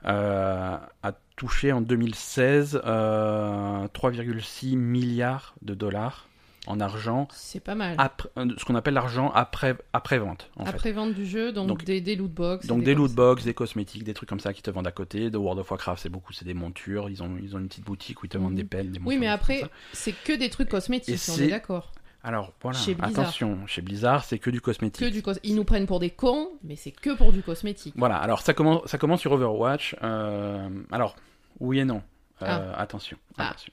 euh, 0.04 0.76
a 1.04 1.12
touché 1.36 1.70
en 1.70 1.80
2016 1.80 2.80
euh, 2.84 3.86
3,6 3.94 4.74
milliards 4.76 5.54
de 5.62 5.74
dollars 5.74 6.26
en 6.66 6.80
argent, 6.80 7.28
C'est 7.30 7.60
pas 7.62 7.76
mal. 7.76 7.94
après, 7.98 8.28
euh, 8.36 8.46
ce 8.58 8.64
qu'on 8.64 8.74
appelle 8.74 8.94
l'argent 8.94 9.30
après, 9.32 9.76
après 9.92 10.18
vente. 10.18 10.50
En 10.56 10.64
fait. 10.64 10.70
Après 10.70 10.90
vente 10.90 11.14
du 11.14 11.24
jeu, 11.24 11.52
donc, 11.52 11.68
Donc- 11.68 11.84
des, 11.84 12.00
des 12.00 12.16
loot 12.16 12.32
box. 12.32 12.66
Donc 12.66 12.82
des 12.82 12.96
loot 12.96 13.12
box, 13.12 13.44
des 13.44 13.54
cosmétiques, 13.54 14.02
des 14.02 14.14
trucs 14.14 14.28
comme 14.28 14.40
ça 14.40 14.52
qui 14.52 14.60
te 14.62 14.70
vendent 14.72 14.88
à 14.88 14.92
côté. 14.92 15.30
De 15.30 15.38
World 15.38 15.60
of 15.60 15.70
Warcraft, 15.70 16.02
c'est 16.02 16.08
beaucoup, 16.08 16.32
c'est 16.32 16.44
des 16.44 16.52
montures. 16.52 17.08
Ils 17.10 17.22
ont, 17.22 17.36
ils 17.40 17.54
ont 17.54 17.60
une 17.60 17.68
petite 17.68 17.84
boutique 17.84 18.24
où 18.24 18.26
ils 18.26 18.28
te 18.28 18.38
vendent 18.38 18.50
Mhm. 18.50 18.56
des 18.56 18.64
pelles, 18.64 18.90
des 18.90 18.98
montures. 18.98 19.08
Oui, 19.08 19.18
mais 19.18 19.28
après, 19.28 19.62
c'est 19.92 20.12
que 20.24 20.32
des 20.32 20.50
trucs 20.50 20.68
cosmétiques, 20.68 21.20
on 21.30 21.38
est 21.40 21.46
d'accord. 21.48 21.92
Alors 22.24 22.52
voilà, 22.60 22.76
chez 22.78 22.96
attention, 23.00 23.66
chez 23.66 23.80
Blizzard, 23.80 24.24
c'est 24.24 24.38
que 24.38 24.50
du 24.50 24.60
cosmétique. 24.60 25.06
Que 25.06 25.10
du 25.12 25.22
cos- 25.22 25.38
Ils 25.44 25.54
nous 25.54 25.64
prennent 25.64 25.86
pour 25.86 26.00
des 26.00 26.10
cons, 26.10 26.48
mais 26.64 26.76
c'est 26.76 26.90
que 26.90 27.16
pour 27.16 27.32
du 27.32 27.42
cosmétique. 27.42 27.94
Voilà, 27.96 28.16
alors 28.18 28.40
ça 28.40 28.54
commence, 28.54 28.86
ça 28.86 28.98
commence 28.98 29.20
sur 29.20 29.32
Overwatch. 29.32 29.96
euh, 30.02 30.68
alors, 30.90 31.16
oui 31.60 31.78
et 31.78 31.84
non. 31.84 32.02
Euh, 32.42 32.72
Attention, 32.76 33.16
Ah. 33.36 33.48
attention. 33.48 33.72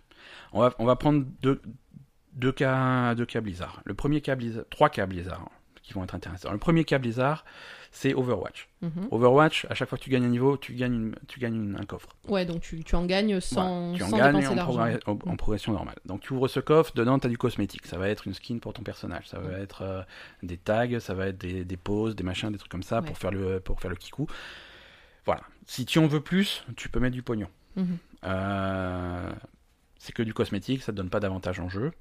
On 0.54 0.62
va, 0.62 0.74
on 0.80 0.86
va 0.86 0.96
prendre 0.96 1.26
deux, 1.42 1.62
deux, 2.34 2.52
cas, 2.52 3.14
deux 3.16 3.26
cas 3.26 3.42
Blizzard. 3.42 3.82
Le 3.86 3.94
premier 3.94 4.22
cas 4.22 4.36
Blizzard, 4.36 4.64
trois 4.70 4.90
cas 4.90 5.06
Blizzard 5.06 5.42
hein, 5.42 5.50
qui 5.84 5.94
vont 5.94 6.04
être 6.04 6.16
intéressants. 6.16 6.52
Le 6.52 6.58
premier 6.58 6.84
cas 6.84 6.98
Blizzard, 6.98 7.46
c'est 7.98 8.14
Overwatch. 8.14 8.68
Mhm. 8.82 9.08
Overwatch, 9.10 9.66
à 9.70 9.74
chaque 9.74 9.88
fois 9.88 9.98
que 9.98 10.04
tu 10.04 10.10
gagnes 10.10 10.26
un 10.26 10.30
niveau, 10.30 10.58
tu 10.58 10.74
gagnes, 10.74 10.94
une- 10.96 11.16
tu 11.30 11.40
gagnes 11.40 11.56
une- 11.56 11.78
un 11.80 11.86
coffre. 11.86 12.10
Ouais, 12.28 12.46
donc 12.46 12.60
tu, 12.62 12.84
tu 12.84 12.94
en 12.96 13.06
gagnes 13.06 13.40
sans, 13.40 13.92
Voilà, 13.92 13.98
tu 13.98 14.04
en 14.04 14.10
sans 14.10 14.18
gagnes 14.18 14.48
en, 14.48 14.56
progr- 14.56 15.00
en- 15.06 15.32
en 15.32 15.36
progression 15.38 15.72
normale. 15.72 15.96
Donc 16.06 16.20
tu 16.20 16.34
ouvres 16.34 16.50
ce 16.50 16.60
coffre, 16.60 16.94
dedans 16.94 17.18
tu 17.20 17.28
as 17.28 17.30
du 17.30 17.38
cosmétique. 17.38 17.86
Ça 17.88 17.98
va 17.98 18.10
être 18.10 18.28
une 18.28 18.34
skin 18.34 18.58
pour 18.60 18.74
ton 18.74 18.84
personnage, 18.84 19.30
ça 19.30 19.40
va 19.40 19.58
être 19.60 19.82
euh, 19.84 20.02
des 20.44 20.58
tags, 20.58 21.00
ça 21.00 21.14
va 21.14 21.28
être 21.28 21.38
des, 21.38 21.64
des 21.64 21.78
poses, 21.78 22.18
des 22.18 22.24
machins, 22.24 22.52
des 22.52 22.58
trucs 22.58 22.72
comme 22.72 22.84
ça 22.84 23.00
Ouais. 23.00 23.06
pour 23.06 23.18
faire 23.18 23.32
le 23.32 23.62
pour 23.62 23.80
faire 23.80 23.90
le 23.90 23.96
kikou. 23.96 24.28
Voilà. 25.26 25.42
Si 25.66 25.86
tu 25.86 25.98
en 26.00 26.08
veux 26.08 26.22
plus, 26.22 26.66
tu 26.76 26.90
peux 26.90 27.00
mettre 27.00 27.16
du 27.16 27.24
pognon. 27.24 27.48
Mhm. 27.78 27.98
Euh, 28.26 29.32
c'est 29.98 30.12
que 30.14 30.22
du 30.24 30.34
cosmétique, 30.34 30.84
ça 30.84 30.92
te 30.92 30.98
donne 30.98 31.10
pas 31.10 31.20
d'avantage 31.20 31.60
en 31.60 31.70
jeu. 31.70 31.92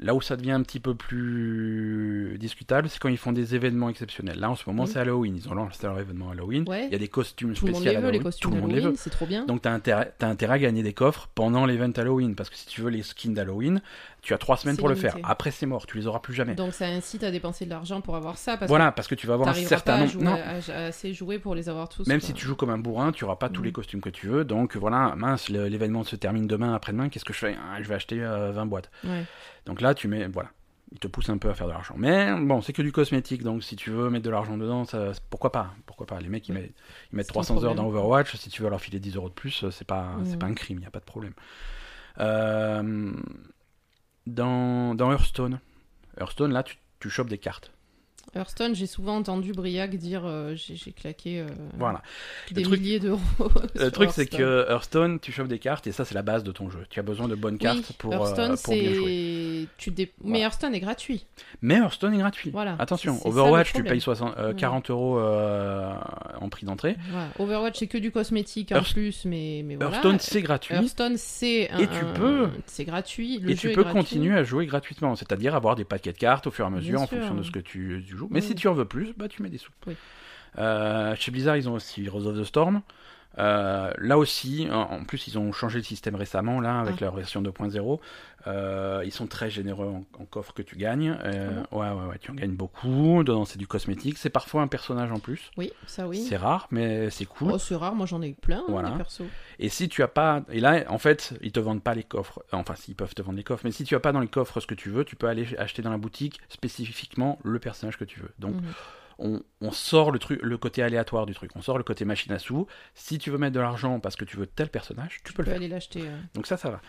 Là 0.00 0.12
où 0.14 0.20
ça 0.20 0.36
devient 0.36 0.50
un 0.50 0.62
petit 0.62 0.80
peu 0.80 0.94
plus 0.94 2.36
discutable, 2.38 2.88
c'est 2.88 2.98
quand 2.98 3.08
ils 3.08 3.16
font 3.16 3.32
des 3.32 3.54
événements 3.54 3.88
exceptionnels. 3.88 4.40
Là, 4.40 4.50
en 4.50 4.56
ce 4.56 4.64
moment, 4.68 4.82
Oui. 4.84 4.90
c'est 4.92 4.98
Halloween. 4.98 5.36
Ils 5.36 5.48
ont 5.48 5.54
lancé 5.54 5.86
leur 5.86 5.98
événement 6.00 6.30
Halloween. 6.30 6.64
Ouais. 6.68 6.86
Il 6.86 6.92
y 6.92 6.96
a 6.96 6.98
des 6.98 7.06
costumes 7.08 7.54
Tout 7.54 7.66
le 7.66 7.72
monde 7.72 7.80
spéciaux 7.82 7.92
les 8.00 8.04
veut, 8.04 8.10
les 8.10 8.18
Halloween. 8.18 8.22
costumes 8.24 8.50
Tout 8.50 8.56
le 8.56 8.60
monde 8.62 8.72
les 8.72 8.80
veut. 8.80 8.92
C'est 8.96 9.10
trop 9.10 9.26
bien. 9.26 9.44
Donc, 9.46 9.62
tu 9.62 9.68
as 9.68 9.72
intérêt, 9.72 10.12
t'as 10.18 10.28
intérêt 10.28 10.54
à 10.54 10.58
gagner 10.58 10.82
des 10.82 10.92
coffres 10.94 11.28
pendant 11.34 11.64
l'event 11.64 11.92
Halloween. 11.96 12.34
Parce 12.34 12.50
que 12.50 12.56
si 12.56 12.66
tu 12.66 12.80
veux 12.80 12.90
les 12.90 13.02
skins 13.04 13.34
d'Halloween, 13.34 13.80
tu 14.20 14.34
as 14.34 14.38
trois 14.38 14.56
semaines 14.56 14.76
pour 14.76 14.88
le 14.88 14.96
faire. 14.96 15.16
Après, 15.22 15.52
c'est 15.52 15.66
mort. 15.66 15.86
Tu 15.86 15.96
les 15.96 16.06
auras 16.08 16.18
plus 16.18 16.34
jamais. 16.34 16.54
Donc 16.56 16.72
ça 16.74 16.86
incite 16.86 17.22
à 17.22 17.30
dépenser 17.30 17.64
de 17.64 17.70
l'argent 17.70 18.00
pour 18.00 18.16
avoir 18.16 18.36
ça, 18.36 18.56
parce 18.56 18.68
voilà, 18.68 18.90
parce 18.90 19.06
que 19.06 19.14
tu 19.14 19.26
vas 19.28 19.34
que 19.34 19.42
avoir 19.42 19.48
un 19.50 19.54
certain 19.54 19.98
nombre. 19.98 20.20
Non, 20.22 20.32
à- 20.72 20.86
assez 20.86 21.12
jouer 21.14 21.38
pour 21.38 21.54
les 21.54 21.68
avoir 21.68 21.88
tous. 21.88 22.06
Même 22.08 22.18
quoi. 22.20 22.26
si 22.26 22.32
tu 22.34 22.44
joues 22.46 22.56
comme 22.56 22.70
un 22.70 22.78
bourrin, 22.78 23.12
tu 23.12 23.24
auras 23.24 23.36
pas 23.36 23.48
tous 23.48 23.60
Mhm. 23.60 23.66
les 23.66 23.72
costumes 23.72 24.00
que 24.00 24.08
tu 24.10 24.26
veux. 24.26 24.44
Donc 24.44 24.76
voilà, 24.76 25.14
mince, 25.16 25.48
l'événement 25.50 26.02
se 26.04 26.16
termine 26.16 26.46
demain, 26.48 26.74
après-demain. 26.74 27.08
Qu'est-ce 27.10 27.24
que 27.24 27.32
je 27.32 27.38
fais? 27.38 27.54
Ah, 27.72 27.80
Je 27.82 27.88
vais 27.88 27.94
acheter 27.94 28.20
euh, 28.22 28.50
20 28.52 28.66
boîtes. 28.66 28.90
Ouais. 29.04 29.24
Donc 29.66 29.80
là, 29.80 29.94
tu 29.94 30.08
mets, 30.08 30.26
voilà, 30.28 30.50
il 30.92 30.98
te 30.98 31.06
pousse 31.06 31.28
un 31.28 31.38
peu 31.38 31.48
à 31.48 31.54
faire 31.54 31.66
de 31.66 31.72
l'argent. 31.72 31.94
Mais 31.96 32.32
bon, 32.40 32.60
c'est 32.60 32.72
que 32.72 32.82
du 32.82 32.92
cosmétique, 32.92 33.42
donc 33.42 33.62
si 33.64 33.76
tu 33.76 33.90
veux 33.90 34.10
mettre 34.10 34.24
de 34.24 34.30
l'argent 34.30 34.56
dedans, 34.56 34.84
ça, 34.84 35.12
pourquoi 35.30 35.52
pas 35.52 35.74
Pourquoi 35.86 36.06
pas 36.06 36.20
Les 36.20 36.28
mecs, 36.28 36.48
ils 36.48 36.52
mettent, 36.52 36.74
ils 37.12 37.16
mettent 37.16 37.26
C'est 37.26 37.32
300 37.32 37.56
ton 37.56 37.64
heures 37.64 37.74
dans. 37.74 37.86
Overwatch. 37.86 38.36
Si 38.36 38.50
tu 38.50 38.62
veux 38.62 38.70
leur 38.70 38.80
filer 38.80 39.00
10 39.00 39.16
euros 39.16 39.28
de 39.28 39.34
plus, 39.34 39.68
c'est 39.70 39.86
pas, 39.86 40.16
c'est 40.24 40.38
pas 40.38 40.46
un 40.46 40.54
crime, 40.54 40.78
il 40.78 40.84
y 40.84 40.86
a 40.86 40.90
pas 40.90 41.00
de 41.00 41.04
problème. 41.04 41.34
Euh, 42.20 43.12
dans, 44.26 44.94
dans 44.94 45.10
Hearthstone, 45.10 45.60
Hearthstone, 46.18 46.52
là, 46.52 46.62
tu, 46.62 46.76
tu 47.00 47.10
chopes 47.10 47.28
des 47.28 47.38
cartes. 47.38 47.73
Hearthstone, 48.34 48.74
j'ai 48.74 48.86
souvent 48.86 49.16
entendu 49.16 49.52
Briac 49.52 49.94
dire 49.96 50.22
euh, 50.24 50.54
j'ai 50.56 50.92
claqué 50.92 51.40
euh, 51.40 51.46
Voilà. 51.78 52.02
des 52.50 52.62
truc- 52.62 52.80
milliers 52.80 52.98
d'euros. 52.98 53.20
Le 53.74 53.90
truc, 53.90 54.10
c'est 54.12 54.26
que 54.26 54.66
Hearthstone, 54.68 55.20
tu 55.20 55.30
chopes 55.32 55.46
des 55.48 55.58
cartes 55.58 55.86
et 55.86 55.92
ça, 55.92 56.04
c'est 56.04 56.14
la 56.14 56.22
base 56.22 56.42
de 56.44 56.50
ton 56.52 56.68
jeu. 56.70 56.80
Tu 56.90 56.98
as 56.98 57.02
besoin 57.02 57.28
de 57.28 57.34
bonnes 57.34 57.58
cartes 57.58 57.78
Oui, 57.78 57.94
pour, 57.98 58.12
euh, 58.12 58.16
pour 58.18 58.34
bien 58.34 58.46
jouer. 58.46 58.56
c'est. 58.56 59.68
Tu 59.78 59.90
dé... 59.90 60.12
Mais. 60.24 60.40
Hearthstone 60.40 60.74
est 60.74 60.80
gratuit. 60.80 61.26
Mais 61.62 61.76
Hearthstone 61.76 62.14
est 62.14 62.18
gratuit. 62.18 62.50
Voilà. 62.50 62.76
Attention, 62.78 63.16
ça, 63.18 63.28
Overwatch, 63.28 63.72
tu 63.72 63.84
payes 63.84 64.00
60, 64.00 64.34
euh, 64.38 64.48
Ouais. 64.48 64.54
40 64.56 64.90
euros 64.90 65.18
en 65.20 66.48
prix 66.48 66.66
d'entrée. 66.66 66.96
Voilà. 67.10 67.28
Overwatch, 67.38 67.78
c'est 67.78 67.86
que 67.86 67.98
du 67.98 68.10
cosmétique 68.10 68.72
en 68.72 68.76
Hearth- 68.76 68.92
plus, 68.92 69.24
mais, 69.24 69.62
mais 69.64 69.76
voilà. 69.76 69.92
Hearthstone, 69.92 70.18
c'est 70.20 70.42
gratuit. 70.42 70.74
Hearthstone, 70.74 71.16
c'est 71.16 71.70
un- 71.70 71.78
Et 71.78 71.86
tu 71.86 72.04
peux- 72.14 72.48
C'est 72.66 72.84
gratuit. 72.84 73.38
Le 73.38 73.50
Et 73.50 73.56
jeu 73.56 73.70
tu 73.70 73.74
peux 73.74 73.84
continuer 73.84 74.36
à 74.36 74.44
jouer 74.44 74.66
gratuitement, 74.66 75.14
c'est-à-dire 75.16 75.54
avoir 75.54 75.76
des 75.76 75.84
paquets 75.84 76.12
de 76.12 76.18
cartes 76.18 76.46
au 76.46 76.50
fur 76.50 76.64
et 76.64 76.68
à 76.68 76.70
mesure 76.70 76.94
Bien 76.96 77.02
en 77.04 77.06
sûr. 77.06 77.18
fonction 77.18 77.34
de 77.34 77.42
ce 77.42 77.50
que 77.50 77.58
tu, 77.58 78.02
Mais 78.30 78.40
Oui. 78.40 78.46
si 78.46 78.54
tu 78.54 78.68
en 78.68 78.74
veux 78.74 78.84
plus, 78.84 79.12
bah 79.16 79.28
tu 79.28 79.42
mets 79.42 79.48
des 79.50 79.58
sous. 79.58 79.72
Oui. 79.86 79.94
Euh, 80.58 81.14
chez 81.16 81.30
Blizzard, 81.30 81.56
ils 81.56 81.68
ont 81.68 81.74
aussi 81.74 82.04
Heroes 82.04 82.26
of 82.26 82.38
the 82.38 82.44
Storm. 82.44 82.82
Euh, 83.38 83.92
là 83.98 84.16
aussi, 84.18 84.68
en 84.70 85.04
plus, 85.04 85.26
ils 85.26 85.38
ont 85.38 85.52
changé 85.52 85.78
le 85.78 85.84
système 85.84 86.14
récemment, 86.14 86.60
là, 86.60 86.78
avec 86.80 86.96
Ah. 86.98 87.04
leur 87.06 87.14
version 87.16 87.42
2.0. 87.42 88.00
Euh, 88.46 89.02
ils 89.04 89.10
sont 89.12 89.26
très 89.26 89.48
généreux 89.50 89.86
en, 89.88 90.04
en 90.20 90.24
coffre 90.26 90.52
que 90.52 90.60
tu 90.62 90.76
gagnes. 90.76 91.16
Euh, 91.24 91.62
Ah 91.72 91.76
ouais, 91.76 91.90
ouais, 91.90 92.06
ouais, 92.10 92.18
tu 92.20 92.30
en 92.30 92.34
gagnes 92.34 92.54
beaucoup. 92.54 93.22
Dedans, 93.24 93.44
c'est 93.46 93.58
du 93.58 93.66
cosmétique. 93.66 94.18
C'est 94.18 94.28
parfois 94.30 94.62
un 94.62 94.66
personnage 94.68 95.10
en 95.10 95.18
plus. 95.18 95.50
Oui, 95.56 95.72
ça 95.86 96.06
oui. 96.06 96.18
C'est 96.28 96.36
rare, 96.36 96.68
mais 96.70 97.08
c'est 97.10 97.24
cool. 97.24 97.52
Oh, 97.52 97.58
c'est 97.58 97.74
rare, 97.74 97.94
moi 97.94 98.06
j'en 98.06 98.20
ai 98.22 98.28
eu 98.28 98.34
plein, 98.34 98.58
hein, 98.58 98.64
Voilà. 98.68 98.90
des 98.90 98.96
persos. 98.98 99.22
Et 99.58 99.68
si 99.70 99.88
tu 99.88 100.02
as 100.02 100.08
pas, 100.08 100.42
et 100.50 100.60
là, 100.60 100.84
en 100.88 100.98
fait, 100.98 101.32
ils 101.40 101.52
te 101.52 101.60
vendent 101.60 101.82
pas 101.82 101.94
les 101.94 102.02
coffres. 102.04 102.44
Enfin, 102.52 102.74
ils 102.86 102.94
peuvent 102.94 103.14
te 103.14 103.22
vendre 103.22 103.38
les 103.38 103.44
coffres, 103.44 103.62
mais 103.64 103.70
si 103.72 103.84
tu 103.84 103.94
as 103.94 104.00
pas 104.00 104.12
dans 104.12 104.20
les 104.20 104.28
coffres 104.28 104.60
ce 104.60 104.66
que 104.66 104.74
tu 104.74 104.90
veux, 104.90 105.04
tu 105.04 105.16
peux 105.16 105.26
aller 105.28 105.46
acheter 105.58 105.80
dans 105.82 105.90
la 105.90 105.98
boutique 105.98 106.40
spécifiquement 106.50 107.38
le 107.44 107.58
personnage 107.58 107.96
que 107.96 108.04
tu 108.04 108.20
veux. 108.20 108.30
Donc, 108.38 108.54
Mhm. 108.56 108.62
On, 109.18 109.42
on 109.60 109.70
sort 109.72 110.10
le 110.10 110.18
truc, 110.18 110.40
le 110.42 110.58
côté 110.58 110.82
aléatoire 110.82 111.26
du 111.26 111.34
truc. 111.34 111.50
On 111.56 111.62
sort 111.62 111.78
le 111.78 111.84
côté 111.84 112.04
machine 112.04 112.32
à 112.32 112.38
sous. 112.38 112.66
Si 112.94 113.18
tu 113.18 113.30
veux 113.30 113.38
mettre 113.38 113.54
de 113.54 113.60
l'argent 113.60 114.00
parce 114.00 114.16
que 114.16 114.24
tu 114.24 114.36
veux 114.36 114.46
tel 114.46 114.68
personnage, 114.68 115.20
tu 115.24 115.32
peux 115.32 115.32
Tu 115.32 115.32
le 115.42 115.44
peux 115.44 115.50
faire. 115.50 115.56
aller 115.56 115.68
l'acheter. 115.68 116.04
Donc 116.34 116.46
ça, 116.46 116.56
ça 116.56 116.70
va. 116.70 116.80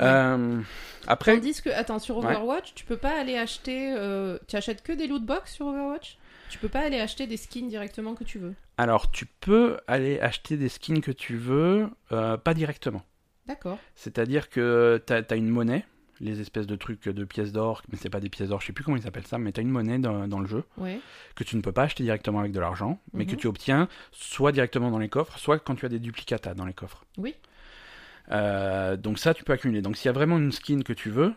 Euh, 0.00 0.60
après, 1.06 1.34
Tandis 1.36 1.62
que, 1.62 1.70
attends, 1.70 1.98
sur 2.00 2.18
Ouais. 2.18 2.26
Overwatch, 2.26 2.74
tu 2.74 2.84
peux 2.84 2.96
pas 2.96 3.18
aller 3.18 3.36
acheter. 3.36 3.94
euh, 3.96 4.38
Tu 4.48 4.56
achètes 4.56 4.82
que 4.82 4.92
des 4.92 5.06
loot 5.06 5.24
box 5.24 5.52
sur 5.54 5.66
Overwatch? 5.66 6.18
Tu 6.50 6.58
peux 6.58 6.68
pas 6.68 6.80
aller 6.80 7.00
acheter 7.00 7.26
des 7.26 7.36
skins 7.36 7.68
directement 7.68 8.14
que 8.14 8.24
tu 8.24 8.38
veux? 8.38 8.54
alors 8.76 9.12
tu 9.12 9.24
peux 9.26 9.78
aller 9.86 10.18
acheter 10.18 10.56
des 10.56 10.68
skins 10.68 11.00
que 11.00 11.12
tu 11.12 11.36
veux, 11.36 11.88
euh, 12.10 12.36
pas 12.36 12.54
directement. 12.54 13.02
D'accord. 13.46 13.78
C'est-à-dire 13.94 14.48
que 14.50 15.00
tu 15.06 15.12
as, 15.12 15.36
une 15.36 15.48
monnaie, 15.48 15.86
les 16.24 16.40
espèces 16.40 16.66
de 16.66 16.74
trucs 16.74 17.08
de 17.08 17.24
pièces 17.24 17.52
d'or, 17.52 17.82
mais 17.92 17.98
c'est 18.00 18.10
pas 18.10 18.18
des 18.20 18.28
pièces 18.28 18.48
d'or, 18.48 18.60
je 18.60 18.66
sais 18.66 18.72
plus 18.72 18.82
comment 18.82 18.96
ils 18.96 19.06
appellent 19.06 19.26
ça, 19.26 19.38
mais 19.38 19.52
tu 19.52 19.60
as 19.60 19.62
une 19.62 19.68
monnaie 19.68 19.98
dans, 19.98 20.26
dans 20.26 20.40
le 20.40 20.46
jeu 20.46 20.64
Ouais. 20.78 20.98
que 21.36 21.44
tu 21.44 21.54
ne 21.56 21.60
peux 21.60 21.70
pas 21.72 21.82
acheter 21.84 22.02
directement 22.02 22.40
avec 22.40 22.50
de 22.52 22.58
l'argent, 22.60 22.98
mais 23.12 23.26
que 23.26 23.32
Mhm. 23.32 23.36
tu 23.36 23.46
obtiens 23.46 23.88
soit 24.10 24.50
directement 24.50 24.90
dans 24.90 24.98
les 24.98 25.08
coffres, 25.08 25.38
soit 25.38 25.58
quand 25.60 25.74
tu 25.76 25.86
as 25.86 25.88
des 25.88 25.98
duplicata 26.00 26.54
dans 26.54 26.64
les 26.64 26.72
coffres. 26.74 27.04
Oui. 27.18 27.34
Euh, 28.32 28.96
donc 28.96 29.18
ça, 29.18 29.34
tu 29.34 29.44
peux 29.44 29.52
accumuler. 29.52 29.82
Donc 29.82 29.96
s'il 29.96 30.06
y 30.06 30.08
a 30.08 30.12
vraiment 30.12 30.38
une 30.38 30.50
skin 30.52 30.80
que 30.82 30.92
tu 30.94 31.10
veux, 31.10 31.34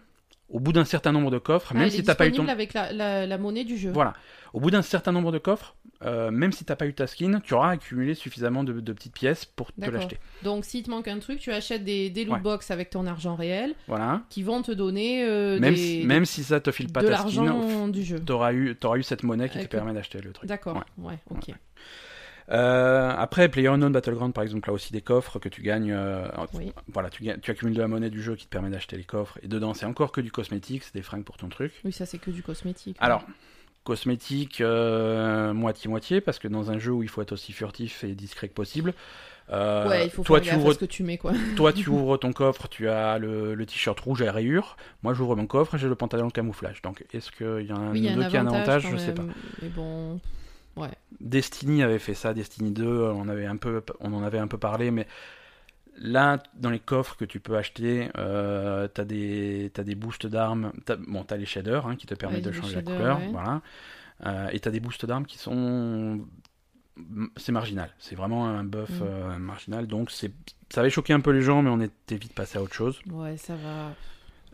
au 0.49 0.59
bout 0.59 0.71
d'un 0.73 0.85
certain 0.85 1.11
nombre 1.11 1.29
de 1.31 1.37
coffres, 1.39 1.71
Ah, 1.75 1.77
même 1.79 1.89
si 1.89 2.03
t'as 2.03 2.15
pas 2.15 2.27
eu 2.27 2.31
ton... 2.31 2.47
avec 2.47 2.73
la, 2.73 2.93
la, 2.93 3.25
la 3.25 3.37
monnaie 3.37 3.63
du 3.65 3.77
jeu. 3.77 3.91
Voilà. 3.91 4.13
Au 4.53 4.59
bout 4.61 4.71
d'un 4.71 4.81
certain 4.81 5.11
nombre 5.11 5.31
de 5.33 5.39
coffres, 5.39 5.75
euh, 6.05 6.31
même 6.31 6.51
si 6.53 6.63
t'as 6.63 6.75
pas 6.77 6.85
eu 6.87 6.93
ta 6.93 7.05
skin, 7.05 7.41
tu 7.43 7.53
auras 7.53 7.71
accumulé 7.71 8.13
suffisamment 8.13 8.63
de, 8.63 8.79
de 8.79 8.93
petites 8.93 9.13
pièces 9.13 9.43
pour 9.43 9.73
te 9.73 9.89
l'acheter. 9.89 10.17
Donc 10.43 10.63
s'il 10.63 10.83
te 10.83 10.89
manque 10.89 11.07
un 11.09 11.19
truc, 11.19 11.39
tu 11.39 11.51
achètes 11.51 11.83
des, 11.83 12.09
des 12.09 12.23
loot 12.23 12.35
Ouais. 12.35 12.39
box 12.39 12.71
avec 12.71 12.89
ton 12.91 13.05
argent 13.07 13.35
réel 13.35 13.73
Voilà. 13.87 14.21
qui 14.29 14.41
vont 14.43 14.61
te 14.61 14.71
donner 14.71 15.25
euh, 15.25 15.59
Même, 15.59 15.73
des, 15.73 15.79
si, 15.79 16.05
même 16.05 16.25
si 16.25 16.43
ça 16.45 16.59
te 16.61 16.71
file 16.71 16.91
pas 16.93 17.01
de 17.01 17.07
ta 17.09 17.17
skin, 17.27 17.89
du 17.89 18.03
jeu. 18.03 18.19
t'auras 18.19 18.53
eu, 18.53 18.75
t'auras 18.79 18.97
eu 18.97 19.03
cette 19.03 19.23
monnaie 19.23 19.49
qui 19.49 19.57
Avec 19.57 19.69
te 19.69 19.75
le- 19.75 19.81
permet 19.81 19.93
d'acheter 19.93 20.19
le 20.21 20.31
truc. 20.31 20.47
D'accord. 20.47 20.77
Ouais. 20.97 21.09
Ouais, 21.09 21.17
ok. 21.29 21.53
Euh, 22.49 23.11
après, 23.17 23.49
PlayerUnknown 23.49 23.91
Battleground, 23.91 24.33
par 24.33 24.43
exemple, 24.43 24.69
là 24.69 24.73
aussi 24.73 24.93
des 24.93 25.01
coffres 25.01 25.39
que 25.39 25.49
tu 25.49 25.61
gagnes. 25.61 25.91
euh, 25.91 26.27
Oui. 26.53 26.71
Voilà, 26.93 27.09
tu, 27.09 27.29
accumules 27.29 27.75
de 27.75 27.81
la 27.81 27.87
monnaie 27.87 28.09
du 28.09 28.21
jeu 28.21 28.35
qui 28.35 28.45
te 28.45 28.49
permet 28.51 28.69
d'acheter 28.69 28.95
les 28.97 29.03
coffres. 29.03 29.37
Et 29.43 29.47
dedans, 29.47 29.73
c'est 29.73 29.85
encore 29.85 30.11
que 30.11 30.21
du 30.21 30.31
cosmétique, 30.31 30.83
c'est 30.83 30.93
des 30.93 31.01
fringues 31.01 31.23
pour 31.25 31.37
ton 31.37 31.49
truc. 31.49 31.73
Oui, 31.83 31.91
ça 31.91 32.05
c'est 32.05 32.17
que 32.19 32.31
du 32.31 32.41
cosmétique. 32.43 32.95
Alors, 32.99 33.23
cosmétique, 33.83 34.61
euh, 34.61 35.53
moitié-moitié, 35.53 36.21
parce 36.21 36.39
que 36.39 36.47
dans 36.47 36.71
un 36.71 36.79
jeu 36.79 36.91
où 36.91 37.03
il 37.03 37.09
faut 37.09 37.21
être 37.21 37.31
aussi 37.33 37.53
furtif 37.53 38.03
et 38.03 38.13
discret 38.15 38.47
que 38.49 38.53
possible. 38.53 38.93
euh, 39.51 39.87
ouais, 39.87 40.05
il 40.05 40.09
faut 40.09 40.23
toi, 40.23 40.41
tu 40.41 40.53
ouvres, 40.55 40.73
ce 40.73 40.79
que 40.79 40.85
tu 40.85 41.03
mets 41.03 41.17
quoi. 41.17 41.31
toi, 41.55 41.71
tu 41.71 41.89
ouvres 41.89 42.17
ton 42.17 42.33
coffre, 42.33 42.67
tu 42.67 42.89
as 42.89 43.17
le, 43.17 43.55
le 43.55 43.65
t-shirt 43.65 43.97
rouge 43.99 44.21
à 44.21 44.31
rayures. 44.31 44.75
Moi, 45.03 45.13
j'ouvre 45.13 45.35
mon 45.37 45.47
coffre 45.47 45.75
et 45.75 45.77
j'ai 45.77 45.87
le 45.87 45.95
pantalon 45.95 46.29
camouflage. 46.29 46.81
Donc, 46.81 47.05
est-ce 47.13 47.31
qu'il 47.31 47.65
y 47.65 47.71
a 47.71 47.75
un 47.75 47.91
Oui, 47.91 48.01
deux 48.13 48.25
qui 48.27 48.35
a 48.35 48.41
un 48.41 48.47
avantage, 48.47 48.85
avantage? 48.85 48.91
Je 48.91 48.97
sais 48.97 49.13
pas. 49.13 49.23
Mais 49.61 49.69
bon, 49.69 50.19
Destiny 51.19 51.83
avait 51.83 51.99
fait 51.99 52.13
ça, 52.13 52.33
Destiny 52.33 52.71
2, 52.71 52.87
on, 52.87 53.27
avait 53.29 53.45
un 53.45 53.57
peu, 53.57 53.81
on 53.99 54.13
en 54.13 54.23
avait 54.23 54.39
un 54.39 54.47
peu 54.47 54.57
parlé, 54.57 54.91
mais 54.91 55.07
là, 55.97 56.41
dans 56.55 56.69
les 56.69 56.79
coffres 56.79 57.15
que 57.17 57.25
tu 57.25 57.39
peux 57.39 57.57
acheter, 57.57 58.09
euh, 58.17 58.87
t'as 58.87 59.05
des, 59.05 59.71
t'as 59.73 59.83
des 59.83 59.95
boosts 59.95 60.27
d'armes, 60.27 60.71
t'as- 60.85 60.97
bon, 60.97 61.23
t'as 61.23 61.37
les 61.37 61.45
shaders 61.45 61.87
hein, 61.87 61.95
qui 61.95 62.05
te 62.07 62.13
permettent 62.15 62.45
Ouais, 62.45 62.51
de 62.51 62.55
changer 62.61 62.75
la 62.75 62.81
couleur, 62.83 63.17
ouais. 63.19 63.29
voilà, 63.31 63.61
Euh, 64.25 64.49
et 64.51 64.59
t'as 64.59 64.71
des 64.71 64.79
boosts 64.79 65.05
d'armes 65.05 65.25
qui 65.25 65.37
sont, 65.37 66.21
c'est 67.35 67.51
marginal, 67.51 67.91
c'est 67.99 68.15
vraiment 68.15 68.47
un 68.47 68.63
buff 68.63 68.89
Mm. 69.01 69.03
euh, 69.03 69.37
marginal, 69.37 69.87
donc 69.87 70.11
ça 70.11 70.27
avait 70.81 70.89
choqué 70.89 71.13
un 71.13 71.19
peu 71.19 71.31
les 71.31 71.41
gens, 71.41 71.61
mais 71.61 71.69
on 71.69 71.79
était 71.81 72.17
vite 72.17 72.33
passé 72.33 72.57
à 72.57 72.61
autre 72.63 72.73
chose. 72.73 72.99
ouais, 73.11 73.37
ça 73.37 73.55
va. 73.55 73.93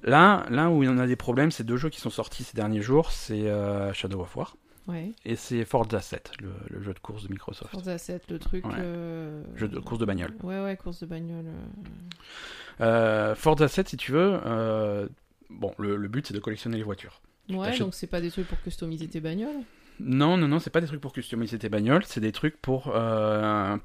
Là, 0.04 0.46
là 0.50 0.70
où 0.70 0.84
il 0.84 0.88
y 0.88 0.90
en 0.90 0.98
a 0.98 1.08
des 1.08 1.16
problèmes, 1.16 1.52
c'est 1.52 1.64
deux 1.64 1.78
jeux 1.78 1.90
qui 1.90 2.02
sont 2.02 2.10
sortis 2.10 2.44
ces 2.44 2.56
derniers 2.56 2.82
jours, 2.82 3.12
c'est 3.12 3.48
euh, 3.50 3.94
Shadow 3.94 4.22
of 4.22 4.36
War 4.36 4.56
Ouais. 4.88 5.14
et 5.24 5.36
c'est 5.38 5.64
Forza 5.64 6.02
7, 6.02 6.32
le, 6.42 6.52
le 6.70 6.82
jeu 6.82 6.94
de 6.94 7.00
course 7.00 7.24
de 7.24 7.30
Microsoft, 7.30 7.72
Forza 7.72 7.98
7, 7.98 8.30
le 8.30 8.38
truc. 8.40 8.66
Ouais. 8.66 8.74
euh, 8.80 9.42
jeu 9.56 9.68
de 9.70 9.80
course 9.80 10.00
de 10.00 10.06
bagnole. 10.06 10.34
Ouais, 10.44 10.62
ouais, 10.62 10.76
course 10.76 11.00
de 11.00 11.06
bagnole. 11.06 11.46
euh. 11.48 12.82
Euh, 12.82 13.36
Forza 13.36 13.68
7, 13.68 13.90
si 13.90 13.98
tu 13.98 14.12
veux, 14.12 14.40
euh, 14.46 15.08
bon, 15.50 15.74
le, 15.78 15.96
le 15.96 16.08
but 16.08 16.28
c'est 16.28 16.34
de 16.34 16.40
collectionner 16.40 16.78
les 16.78 16.84
voitures. 16.84 17.22
Ouais, 17.50 17.78
donc 17.78 17.94
c'est 17.94 18.08
pas 18.08 18.22
des 18.22 18.32
trucs 18.32 18.48
pour 18.48 18.62
customiser 18.62 19.08
tes 19.08 19.20
bagnoles. 19.20 19.64
Non, 20.00 20.38
non, 20.38 20.48
non, 20.48 20.60
c'est 20.60 20.70
pas 20.70 20.82
des 20.82 20.88
trucs 20.88 21.02
pour 21.02 21.14
customiser 21.14 21.58
tes 21.60 21.70
bagnoles, 21.70 22.04
c'est 22.06 22.20
des 22.22 22.32
trucs 22.32 22.58
pour, 22.62 22.94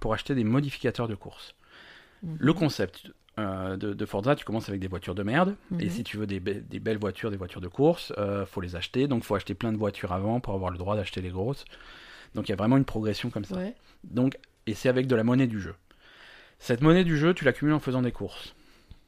pour 0.00 0.14
acheter 0.14 0.34
des 0.34 0.44
modificateurs 0.44 1.06
de 1.08 1.14
course. 1.14 1.54
Mhm. 2.22 2.36
Le 2.40 2.52
concept 2.52 3.12
euh, 3.38 3.76
de, 3.76 3.92
de 3.94 4.06
Forza, 4.06 4.34
tu 4.34 4.44
commences 4.44 4.68
avec 4.68 4.80
des 4.80 4.88
voitures 4.88 5.14
de 5.14 5.22
merde, 5.22 5.54
et 5.78 5.84
Mhm. 5.84 5.90
si 5.90 6.04
tu 6.04 6.16
veux 6.16 6.26
des, 6.26 6.40
be- 6.40 6.66
des 6.66 6.80
belles 6.80 6.98
voitures, 6.98 7.30
des 7.30 7.36
voitures 7.36 7.60
de 7.60 7.68
course, 7.68 8.12
euh, 8.18 8.44
faut 8.44 8.60
les 8.60 8.76
acheter, 8.76 9.06
donc 9.08 9.24
faut 9.24 9.34
acheter 9.34 9.54
plein 9.54 9.72
de 9.72 9.78
voitures 9.78 10.12
avant 10.12 10.40
pour 10.40 10.54
avoir 10.54 10.70
le 10.70 10.78
droit 10.78 10.96
d'acheter 10.96 11.20
les 11.20 11.30
grosses. 11.30 11.64
Donc 12.34 12.48
il 12.48 12.50
y 12.50 12.52
a 12.52 12.56
vraiment 12.56 12.76
une 12.76 12.84
progression 12.84 13.30
comme 13.30 13.44
ça. 13.44 13.56
Ouais. 13.56 13.74
Donc, 14.04 14.36
et 14.66 14.74
c'est 14.74 14.88
avec 14.88 15.06
de 15.06 15.16
la 15.16 15.24
monnaie 15.24 15.46
du 15.46 15.60
jeu. 15.60 15.74
Cette 16.58 16.82
monnaie 16.82 17.04
du 17.04 17.16
jeu, 17.16 17.32
tu 17.34 17.44
l'accumules 17.44 17.74
en 17.74 17.78
faisant 17.80 18.02
des 18.02 18.12
courses. 18.12 18.54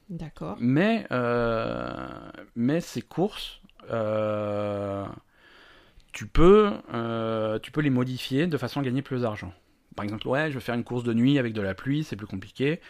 D'accord. 0.09 0.57
Mais, 0.61 1.07
euh, 1.13 2.09
mais 2.57 2.81
ces 2.81 3.03
courses, 3.03 3.61
euh, 3.91 5.05
tu, 6.13 6.27
peux, 6.27 6.71
tu 7.63 7.71
peux 7.73 7.81
les 7.81 7.91
modifier 7.91 8.47
de 8.47 8.57
façon 8.57 8.81
à 8.81 8.83
gagner 8.83 9.03
plus 9.03 9.23
d'argent. 9.23 9.53
Par 9.97 10.05
exemple, 10.05 10.27
ouais, 10.29 10.49
je 10.51 10.55
veux 10.55 10.61
faire 10.61 10.75
une 10.75 10.85
course 10.85 11.03
de 11.05 11.13
nuit 11.13 11.39
avec 11.39 11.53
de 11.53 11.61
la 11.61 11.75
pluie, 11.75 12.05
c'est 12.05 12.17
plus 12.17 12.27
compliqué, 12.27 12.81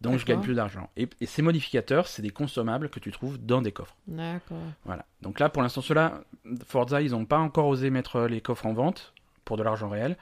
donc 0.00 0.18
je 0.18 0.24
gagne 0.24 0.40
plus 0.40 0.54
d'argent. 0.54 0.88
Et, 0.96 1.08
et 1.20 1.26
ces 1.26 1.42
modificateurs, 1.42 2.06
c'est 2.06 2.22
des 2.22 2.30
consommables 2.30 2.88
que 2.88 3.00
tu 3.00 3.10
trouves 3.10 3.38
dans 3.38 3.62
des 3.62 3.72
coffres. 3.72 3.96
D'accord. 4.06 4.56
Voilà. 4.84 5.04
Donc 5.22 5.40
là, 5.40 5.48
pour 5.48 5.62
l'instant, 5.62 5.80
ceux-là, 5.80 6.20
Forza, 6.66 7.02
ils 7.02 7.10
n'ont 7.12 7.24
pas 7.24 7.38
encore 7.38 7.66
osé 7.66 7.90
mettre 7.90 8.22
les 8.26 8.40
coffres 8.40 8.66
en 8.66 8.72
vente 8.74 9.12
pour 9.44 9.56
de 9.56 9.62
l'argent 9.62 9.88
réel. 9.88 10.16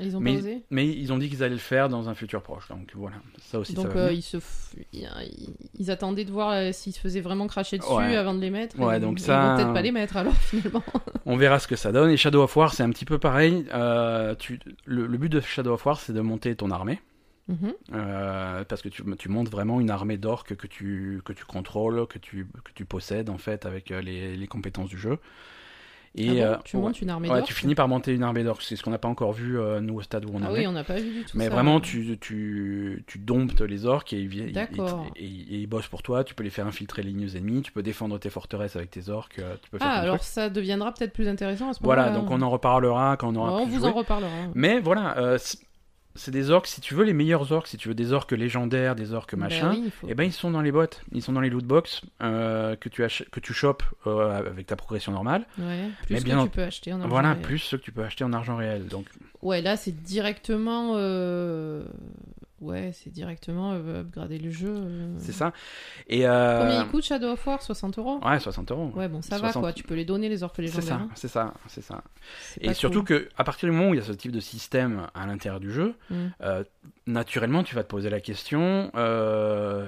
Ils 0.00 0.16
ont 0.16 0.20
Mais- 0.20 0.34
pas 0.34 0.38
osé 0.38 0.62
Mais 0.70 0.86
ils 0.86 1.12
ont 1.12 1.18
dit 1.18 1.28
qu'ils 1.28 1.42
allaient 1.42 1.54
le 1.54 1.58
faire 1.60 1.88
dans 1.88 2.08
un 2.08 2.14
futur 2.14 2.40
proche. 2.40 2.68
Donc 2.68 2.92
voilà, 2.94 3.16
ça 3.40 3.58
aussi, 3.58 3.74
Donc 3.74 3.90
ça 3.90 3.98
euh, 3.98 4.12
ils, 4.12 4.22
se 4.22 4.36
f- 4.36 4.74
ils, 5.74 5.90
attendaient 5.90 6.24
de 6.24 6.30
voir 6.30 6.50
euh, 6.50 6.70
s'ils 6.70 6.92
se 6.92 7.00
faisaient 7.00 7.20
vraiment 7.20 7.48
cracher 7.48 7.78
dessus 7.78 7.90
Ouais. 7.92 8.14
avant 8.14 8.32
de 8.34 8.40
les 8.40 8.50
mettre. 8.50 8.78
Ouais, 8.78 9.00
donc 9.00 9.18
ils 9.18 9.24
ça- 9.24 9.40
vont 9.50 9.56
peut-être 9.56 9.72
pas 9.74 9.82
les 9.82 9.90
mettre 9.90 10.16
alors 10.16 10.34
finalement. 10.40 10.84
On 11.26 11.36
verra 11.36 11.58
ce 11.58 11.66
que 11.66 11.74
ça 11.74 11.90
donne. 11.90 12.10
Et 12.10 12.16
Shadow 12.16 12.42
of 12.44 12.56
War, 12.56 12.72
c'est 12.74 12.84
un 12.84 12.90
petit 12.90 13.04
peu 13.06 13.18
pareil. 13.18 13.66
Euh, 13.74 14.36
tu... 14.36 14.60
le, 14.84 15.06
le 15.08 15.18
but 15.18 15.30
de 15.30 15.40
Shadow 15.40 15.72
of 15.74 15.84
War, 15.84 15.98
c'est 15.98 16.12
de 16.12 16.20
monter 16.20 16.54
ton 16.54 16.70
armée. 16.70 17.00
Mhm. 17.48 17.72
Euh, 17.94 18.64
parce 18.64 18.82
que 18.82 18.88
tu, 18.90 19.02
tu 19.16 19.28
montes 19.28 19.48
vraiment 19.48 19.80
une 19.80 19.90
armée 19.90 20.18
d'orques 20.18 20.54
que 20.54 20.66
tu, 20.66 21.22
que 21.24 21.32
tu 21.32 21.44
contrôles, 21.46 22.06
que 22.06 22.18
tu, 22.18 22.46
que 22.64 22.72
tu 22.74 22.84
possèdes 22.84 23.30
en 23.30 23.38
fait 23.38 23.64
avec 23.66 23.90
euh, 23.90 24.00
les, 24.02 24.36
les 24.36 24.46
compétences 24.46 24.90
du 24.90 24.98
jeu. 24.98 25.18
Ah 26.16 26.20
Et 26.22 26.26
bon 26.28 26.42
euh, 26.42 26.56
tu 26.64 26.76
ouais. 26.76 26.82
montes 26.82 27.00
une 27.02 27.10
armée 27.10 27.30
Ouais, 27.30 27.42
tu 27.42 27.52
finis 27.54 27.74
par 27.74 27.86
monter 27.86 28.12
une 28.14 28.22
armée 28.22 28.42
d'orques. 28.42 28.62
C'est 28.62 28.76
ce 28.76 28.82
qu'on 28.82 28.90
n'a 28.90 28.98
pas 28.98 29.08
encore 29.08 29.32
vu 29.32 29.58
euh, 29.58 29.80
nous 29.80 29.94
au 29.96 30.02
stade 30.02 30.24
où 30.24 30.30
on 30.34 30.42
Ah 30.42 30.50
en 30.50 30.52
oui, 30.52 30.60
est. 30.62 30.66
on 30.66 30.72
n'a 30.72 30.82
pas 30.82 30.96
vu 30.96 31.10
du 31.10 31.22
tout 31.24 31.36
Mais 31.36 31.44
ça. 31.44 31.50
vraiment, 31.50 31.80
tu, 31.80 32.18
tu, 32.18 33.04
tu 33.06 33.18
domptes 33.18 33.60
les 33.60 33.84
orques 33.86 34.12
et 34.14 34.18
ils, 34.20 34.40
et- 34.40 34.52
et 35.16 35.24
ils 35.24 35.66
bossent 35.66 35.86
pour 35.88 36.02
toi. 36.02 36.24
Tu 36.24 36.34
peux 36.34 36.42
les 36.42 36.50
faire 36.50 36.66
infiltrer 36.66 37.02
les 37.02 37.10
lignes 37.10 37.28
ennemies. 37.36 37.62
Tu 37.62 37.72
peux 37.72 37.82
défendre 37.82 38.18
tes 38.18 38.30
forteresses 38.30 38.74
avec 38.74 38.90
tes 38.90 39.10
orques. 39.10 39.40
Tu 39.62 39.70
peux 39.70 39.78
faire 39.78 39.86
Ah, 39.88 40.00
alors 40.00 40.22
ça 40.24 40.48
deviendra 40.50 40.92
peut-être 40.92 41.12
plus 41.12 41.28
intéressant 41.28 41.70
à 41.70 41.74
ce 41.74 41.82
moment-là. 41.82 42.02
Voilà, 42.04 42.18
donc 42.18 42.30
on 42.30 42.40
en 42.42 42.50
reparlera 42.50 43.16
quand 43.16 43.28
on 43.28 43.36
aura 43.36 43.52
on 43.52 43.66
vous 43.66 43.84
en 43.84 43.92
reparlera. 43.92 44.30
Mais 44.54 44.80
voilà, 44.80 45.16
euh, 45.18 45.38
c'est 46.18 46.30
des 46.30 46.50
orques. 46.50 46.66
Si 46.66 46.80
tu 46.82 46.94
veux 46.94 47.04
les 47.04 47.12
meilleurs 47.14 47.50
orques, 47.52 47.66
si 47.68 47.76
tu 47.78 47.88
veux 47.88 47.94
des 47.94 48.12
orques 48.12 48.32
légendaires, 48.32 48.94
des 48.94 49.14
orques 49.14 49.34
Ben 49.34 49.44
machin, 49.44 49.70
oui, 49.70 49.82
il 49.86 49.90
faut- 49.90 50.06
eh 50.10 50.14
ben 50.14 50.24
ils 50.24 50.32
sont 50.32 50.50
dans 50.50 50.60
les 50.60 50.72
boîtes, 50.72 51.02
ils 51.12 51.22
sont 51.22 51.32
dans 51.32 51.40
les 51.40 51.48
loot 51.50 51.64
box 51.64 52.02
euh, 52.22 52.76
que 52.76 52.88
tu 52.88 53.02
ach- 53.04 53.24
que 53.30 53.40
tu 53.40 53.54
chopes 53.54 53.82
euh, 54.06 54.36
avec 54.36 54.66
ta 54.66 54.76
progression 54.76 55.12
normale. 55.12 55.46
Ouais, 55.58 55.88
plus 56.04 56.14
Mais 56.14 56.18
que 56.20 56.24
bien 56.24 56.34
tu 56.34 56.40
en- 56.40 56.46
peux 56.48 56.62
acheter 56.62 56.92
en 56.92 56.96
argent 56.96 57.08
voilà, 57.08 57.32
réel. 57.32 57.42
plus 57.42 57.58
ceux 57.58 57.78
que 57.78 57.82
tu 57.84 57.92
peux 57.92 58.02
acheter 58.04 58.24
en 58.24 58.32
argent 58.34 58.56
réel. 58.56 58.86
Donc 58.88 59.06
Ouais, 59.42 59.62
là 59.62 59.76
c'est 59.76 59.92
directement. 60.02 60.94
euh, 60.96 61.84
Ouais, 62.60 62.90
c'est 62.92 63.10
directement 63.10 63.72
euh, 63.74 64.00
upgrader 64.00 64.38
le 64.38 64.50
jeu. 64.50 64.72
euh. 64.74 65.14
c'est 65.18 65.32
ça. 65.32 65.52
Et 66.08 66.26
euh, 66.26 66.60
Combien 66.60 66.82
il 66.84 66.88
coûte 66.88 67.04
Shadow 67.04 67.28
of 67.28 67.46
War? 67.46 67.62
60 67.62 67.98
euros 67.98 68.20
Ouais, 68.24 68.40
60 68.40 68.70
euros. 68.72 68.90
Ouais, 68.96 69.08
bon, 69.08 69.22
ça 69.22 69.36
va 69.36 69.52
60. 69.52 69.62
quoi, 69.62 69.72
tu 69.72 69.84
peux 69.84 69.94
les 69.94 70.04
donner 70.04 70.28
les 70.28 70.42
orques 70.42 70.56
C'est 70.56 70.80
ça, 70.80 71.02
c'est 71.14 71.28
ça, 71.28 71.54
c'est 71.68 71.82
ça. 71.82 72.02
C'est 72.40 72.64
Et 72.64 72.74
surtout 72.74 73.04
cool. 73.04 73.26
que 73.26 73.28
à 73.36 73.44
partir 73.44 73.68
du 73.68 73.74
moment 73.76 73.90
où 73.90 73.94
il 73.94 73.98
y 73.98 74.02
a 74.02 74.04
ce 74.04 74.12
type 74.12 74.32
de 74.32 74.40
système 74.40 75.06
à 75.14 75.26
l'intérieur 75.26 75.60
du 75.60 75.72
jeu, 75.72 75.94
Mm. 76.10 76.14
euh, 76.42 76.64
naturellement 77.06 77.62
tu 77.62 77.74
vas 77.74 77.82
te 77.84 77.88
poser 77.88 78.10
la 78.10 78.20
question 78.20 78.90
euh, 78.96 79.86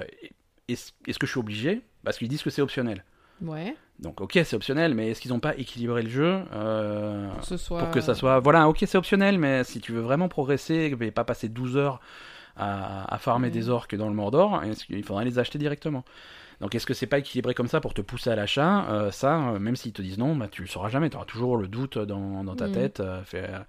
est-ce 0.67 0.91
est-ce 1.07 1.19
que 1.19 1.25
je 1.27 1.31
suis 1.31 1.39
obligé? 1.39 1.81
Parce 2.03 2.17
qu'ils 2.17 2.27
disent 2.29 2.43
que 2.43 2.49
c'est 2.49 2.61
optionnel. 2.61 3.03
Ouais, 3.41 3.75
Donc 3.99 4.21
ok, 4.21 4.33
c'est 4.43 4.55
optionnel, 4.55 4.93
mais 4.93 5.09
est-ce 5.09 5.19
qu'ils 5.21 5.31
n'ont 5.31 5.39
pas 5.39 5.55
équilibré 5.57 6.03
le 6.03 6.09
jeu 6.09 6.41
euh, 6.53 7.27
pour 7.31 7.39
que 7.41 7.45
ce 7.47 7.57
soit. 7.57 7.79
pour 7.79 7.89
que 7.91 7.99
ça 7.99 8.13
soit... 8.13 8.39
Voilà, 8.39 8.69
ok, 8.69 8.83
c'est 8.85 8.99
optionnel, 8.99 9.39
mais 9.39 9.63
si 9.63 9.81
tu 9.81 9.91
veux 9.93 10.01
vraiment 10.01 10.29
progresser 10.29 10.95
et 11.01 11.11
pas 11.11 11.23
passer 11.23 11.49
12 11.49 11.75
heures 11.75 11.99
à, 12.55 13.13
à 13.13 13.17
farmer 13.17 13.49
Ouais. 13.49 13.51
des 13.51 13.69
orques 13.69 13.95
dans 13.95 14.07
le 14.07 14.13
Mordor, 14.15 14.61
qu'il 14.87 15.03
faudrait 15.03 15.25
les 15.25 15.39
acheter 15.39 15.57
directement? 15.59 16.03
Donc 16.61 16.75
est-ce 16.75 16.85
que 16.85 16.93
c'est 16.93 17.07
pas 17.07 17.19
équilibré 17.19 17.53
comme 17.53 17.67
ça 17.67 17.81
pour 17.81 17.93
te 17.93 18.01
pousser 18.01 18.29
à 18.31 18.35
l'achat? 18.35 18.89
Euh, 18.91 19.11
Ça, 19.11 19.49
euh, 19.51 19.59
même 19.59 19.75
s'ils 19.75 19.93
te 19.93 20.01
disent 20.01 20.17
non, 20.19 20.35
bah, 20.35 20.47
tu 20.49 20.61
le 20.61 20.67
sauras 20.67 20.89
jamais, 20.89 21.09
tu 21.09 21.17
auras 21.17 21.25
toujours 21.25 21.57
le 21.57 21.67
doute 21.67 21.97
dans, 21.97 22.43
dans 22.43 22.55
ta 22.55 22.65
Mhm. 22.65 22.71
tête. 22.73 23.01
fait, 23.25 23.49
euh, 23.49 23.59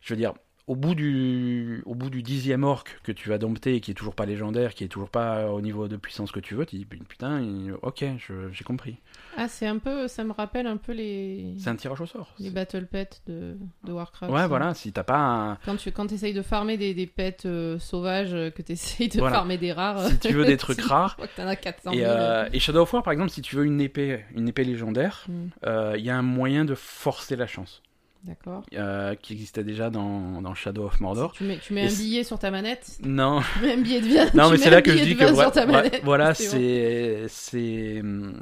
je 0.00 0.14
veux 0.14 0.18
dire, 0.18 0.34
au 0.68 0.76
bout 0.76 0.94
du, 0.94 1.82
au 1.86 1.94
bout 1.96 2.10
du 2.10 2.22
dixième 2.22 2.62
orc 2.62 2.84
que 3.02 3.10
tu 3.10 3.28
vas 3.28 3.38
dompter 3.38 3.74
et 3.74 3.80
qui 3.80 3.90
est 3.90 3.94
toujours 3.94 4.14
pas 4.14 4.26
légendaire, 4.26 4.74
qui 4.74 4.84
est 4.84 4.88
toujours 4.88 5.08
pas 5.10 5.50
au 5.50 5.60
niveau 5.60 5.88
de 5.88 5.96
puissance 5.96 6.30
que 6.30 6.38
tu 6.40 6.54
veux, 6.54 6.64
tu 6.66 6.76
dis 6.76 6.84
putain, 6.84 7.40
il- 7.40 7.72
ok, 7.82 8.04
j'ai 8.52 8.64
compris. 8.64 8.98
Ah, 9.36 9.48
c'est 9.48 9.66
un 9.66 9.78
peu. 9.78 10.06
Ça 10.08 10.24
me 10.24 10.32
rappelle 10.32 10.66
un 10.66 10.76
peu 10.76 10.92
les. 10.92 11.54
C'est 11.58 11.70
un 11.70 11.76
tirage 11.76 12.00
au 12.00 12.06
sort. 12.06 12.34
Les 12.38 12.50
battle 12.50 12.86
pets 12.86 13.22
de, 13.26 13.56
de 13.84 13.92
Warcraft. 13.92 14.32
Ouais, 14.32 14.40
ça. 14.40 14.46
voilà, 14.46 14.74
si 14.74 14.92
t'as 14.92 15.04
pas 15.04 15.18
un... 15.18 15.54
Quand 15.64 15.76
tu 15.76 15.90
quand 15.92 16.12
essayes 16.12 16.34
de 16.34 16.42
farmer 16.42 16.76
des, 16.76 16.92
des 16.94 17.06
pets 17.06 17.46
euh, 17.46 17.78
sauvages, 17.78 18.34
euh, 18.34 18.50
que 18.50 18.62
tu 18.62 18.72
essayes 18.72 19.08
de 19.08 19.18
Voilà. 19.18 19.36
farmer 19.36 19.56
des 19.58 19.72
rares. 19.72 20.06
Si 20.08 20.18
tu 20.18 20.32
veux 20.34 20.44
des 20.44 20.56
trucs 20.56 20.80
rares. 20.82 21.16
Que 21.16 21.22
t'en 21.36 21.46
as 21.46 21.56
400 21.56 21.92
Et, 21.92 21.98
000. 21.98 22.10
euh, 22.10 22.48
et 22.52 22.58
Shadow 22.58 22.82
of 22.82 22.92
War, 22.92 23.02
par 23.02 23.12
exemple, 23.12 23.30
si 23.30 23.40
tu 23.42 23.56
veux 23.56 23.64
une 23.64 23.80
épée, 23.80 24.24
une 24.34 24.48
épée 24.48 24.64
légendaire, 24.64 25.24
Mm, 25.28 25.46
euh, 25.66 25.94
il 25.98 26.04
y 26.04 26.10
a 26.10 26.16
un 26.18 26.22
moyen 26.22 26.64
de 26.64 26.74
forcer 26.74 27.36
la 27.36 27.46
chance, 27.46 27.82
D'accord. 28.24 28.64
euh, 28.74 29.14
qui 29.14 29.32
existait 29.32 29.64
déjà 29.64 29.90
dans, 29.90 30.42
dans 30.42 30.54
Shadow 30.54 30.84
of 30.86 31.00
Mordor. 31.00 31.32
Tu 31.32 31.44
mets, 31.44 31.58
tu 31.58 31.72
mets 31.72 31.84
Et 31.84 31.88
un 31.88 31.96
billet 31.96 32.24
sur 32.24 32.38
ta 32.38 32.50
manette. 32.50 32.98
Non, 33.02 33.40
Tu 33.54 33.66
mets 33.66 33.72
un 33.74 33.80
billet 33.80 34.00
de 34.00 34.06
vin. 34.06 34.26
non, 34.34 34.50
mais 34.50 34.58
c'est 34.58 34.70
là 34.70 34.82
que 34.82 34.96
je 34.96 35.02
dis 35.02 35.16
que 35.16 36.04
voilà, 36.04 36.34
C'est 36.34 37.26
c'est 37.28 38.00
hum, 38.00 38.40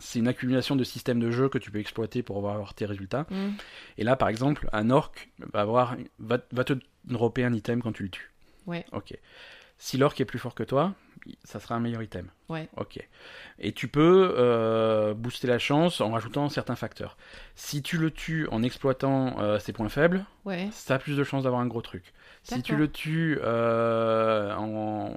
c'est 0.00 0.18
une 0.18 0.28
accumulation 0.28 0.76
de 0.76 0.84
systèmes 0.84 1.20
de 1.20 1.30
jeu 1.30 1.48
que 1.48 1.58
tu 1.58 1.70
peux 1.70 1.78
exploiter 1.78 2.22
pour 2.22 2.36
avoir 2.36 2.74
tes 2.74 2.86
résultats. 2.86 3.26
Mm. 3.30 3.50
Et 3.98 4.04
là, 4.04 4.16
par 4.16 4.28
exemple, 4.28 4.68
un 4.72 4.90
orc 4.90 5.12
va 5.52 5.60
avoir 5.60 5.96
va, 6.18 6.38
va 6.52 6.64
te 6.64 6.74
dropper 7.04 7.44
un 7.44 7.52
item 7.52 7.82
quand 7.82 7.92
tu 7.92 8.04
le 8.04 8.10
tues. 8.10 8.30
Ouais. 8.66 8.84
Ok. 8.92 9.16
Si 9.78 9.96
l'orc 9.96 10.20
est 10.20 10.24
plus 10.24 10.38
fort 10.38 10.54
que 10.54 10.62
toi, 10.64 10.94
ça 11.44 11.60
sera 11.60 11.74
un 11.74 11.80
meilleur 11.80 12.02
item. 12.02 12.28
Ouais. 12.48 12.68
Ok. 12.76 12.98
Et 13.58 13.72
tu 13.72 13.88
peux 13.88 14.34
euh, 14.38 15.12
booster 15.14 15.46
la 15.48 15.58
chance 15.58 16.00
en 16.00 16.10
rajoutant 16.10 16.48
certains 16.48 16.76
facteurs. 16.76 17.16
Si 17.56 17.82
tu 17.82 17.98
le 17.98 18.10
tues 18.10 18.46
en 18.50 18.62
exploitant 18.62 19.36
euh, 19.40 19.58
ses 19.58 19.72
points 19.72 19.88
faibles, 19.88 20.24
Ouais. 20.44 20.68
ça 20.72 20.94
a 20.94 20.98
plus 20.98 21.16
de 21.16 21.24
chances 21.24 21.42
d'avoir 21.44 21.60
un 21.60 21.66
gros 21.66 21.82
truc. 21.82 22.14
Si 22.42 22.62
tu 22.62 22.76
le 22.76 22.88
tues 22.90 23.38
euh, 23.42 24.54
en, 24.54 25.14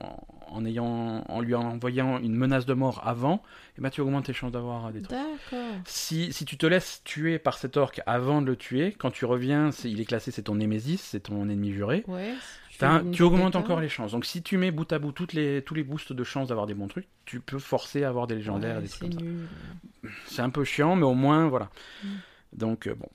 en, 0.49 0.65
ayant, 0.65 1.23
en 1.29 1.39
lui 1.39 1.55
envoyant 1.55 2.19
une 2.19 2.35
menace 2.35 2.65
de 2.65 2.73
mort 2.73 3.01
avant, 3.07 3.41
eh 3.77 3.81
ben, 3.81 3.89
tu 3.89 4.01
augmentes 4.01 4.25
tes 4.25 4.33
chances 4.33 4.51
d'avoir 4.51 4.91
des 4.91 5.01
trucs. 5.01 5.17
Si, 5.85 6.33
si 6.33 6.43
tu 6.43 6.57
te 6.57 6.65
laisses 6.65 7.01
tuer 7.05 7.39
par 7.39 7.57
cet 7.57 7.77
orc 7.77 7.93
avant 8.05 8.41
de 8.41 8.47
le 8.47 8.57
tuer, 8.57 8.91
quand 8.99 9.11
tu 9.11 9.23
reviens, 9.23 9.69
il 9.85 10.01
est 10.01 10.05
classé, 10.05 10.31
c'est 10.31 10.43
ton 10.43 10.55
némésis, 10.55 10.99
c'est 11.01 11.21
ton 11.21 11.47
ennemi 11.47 11.71
juré. 11.71 12.03
Ouais. 12.07 12.33
Tu 13.11 13.23
augmentes 13.23 13.55
encore 13.55 13.79
les 13.79 13.89
chances. 13.89 14.11
Donc 14.11 14.25
si 14.25 14.41
tu 14.41 14.57
mets 14.57 14.71
bout 14.71 14.91
à 14.91 14.99
bout 14.99 15.11
toutes 15.11 15.33
les, 15.33 15.61
tous 15.61 15.73
les 15.73 15.83
boosts 15.83 16.13
de 16.13 16.23
chances 16.23 16.49
d'avoir 16.49 16.67
des 16.67 16.73
bons 16.73 16.87
trucs, 16.87 17.07
tu 17.25 17.39
peux 17.39 17.59
forcer 17.59 18.03
à 18.03 18.09
avoir 18.09 18.27
des 18.27 18.35
légendaires 18.35 18.75
et 18.75 18.77
Ouais, 18.77 18.83
des 18.83 18.89
trucs 18.89 19.13
c'est 19.13 19.19
comme 19.19 19.47
ça. 20.03 20.09
C'est 20.27 20.41
un 20.41 20.49
peu 20.49 20.63
chiant, 20.63 20.95
mais 20.95 21.05
au 21.05 21.13
moins, 21.13 21.47
voilà. 21.47 21.69
Mm. 22.03 22.07
Donc, 22.53 22.87
euh, 22.87 22.95
bon. 22.95 23.07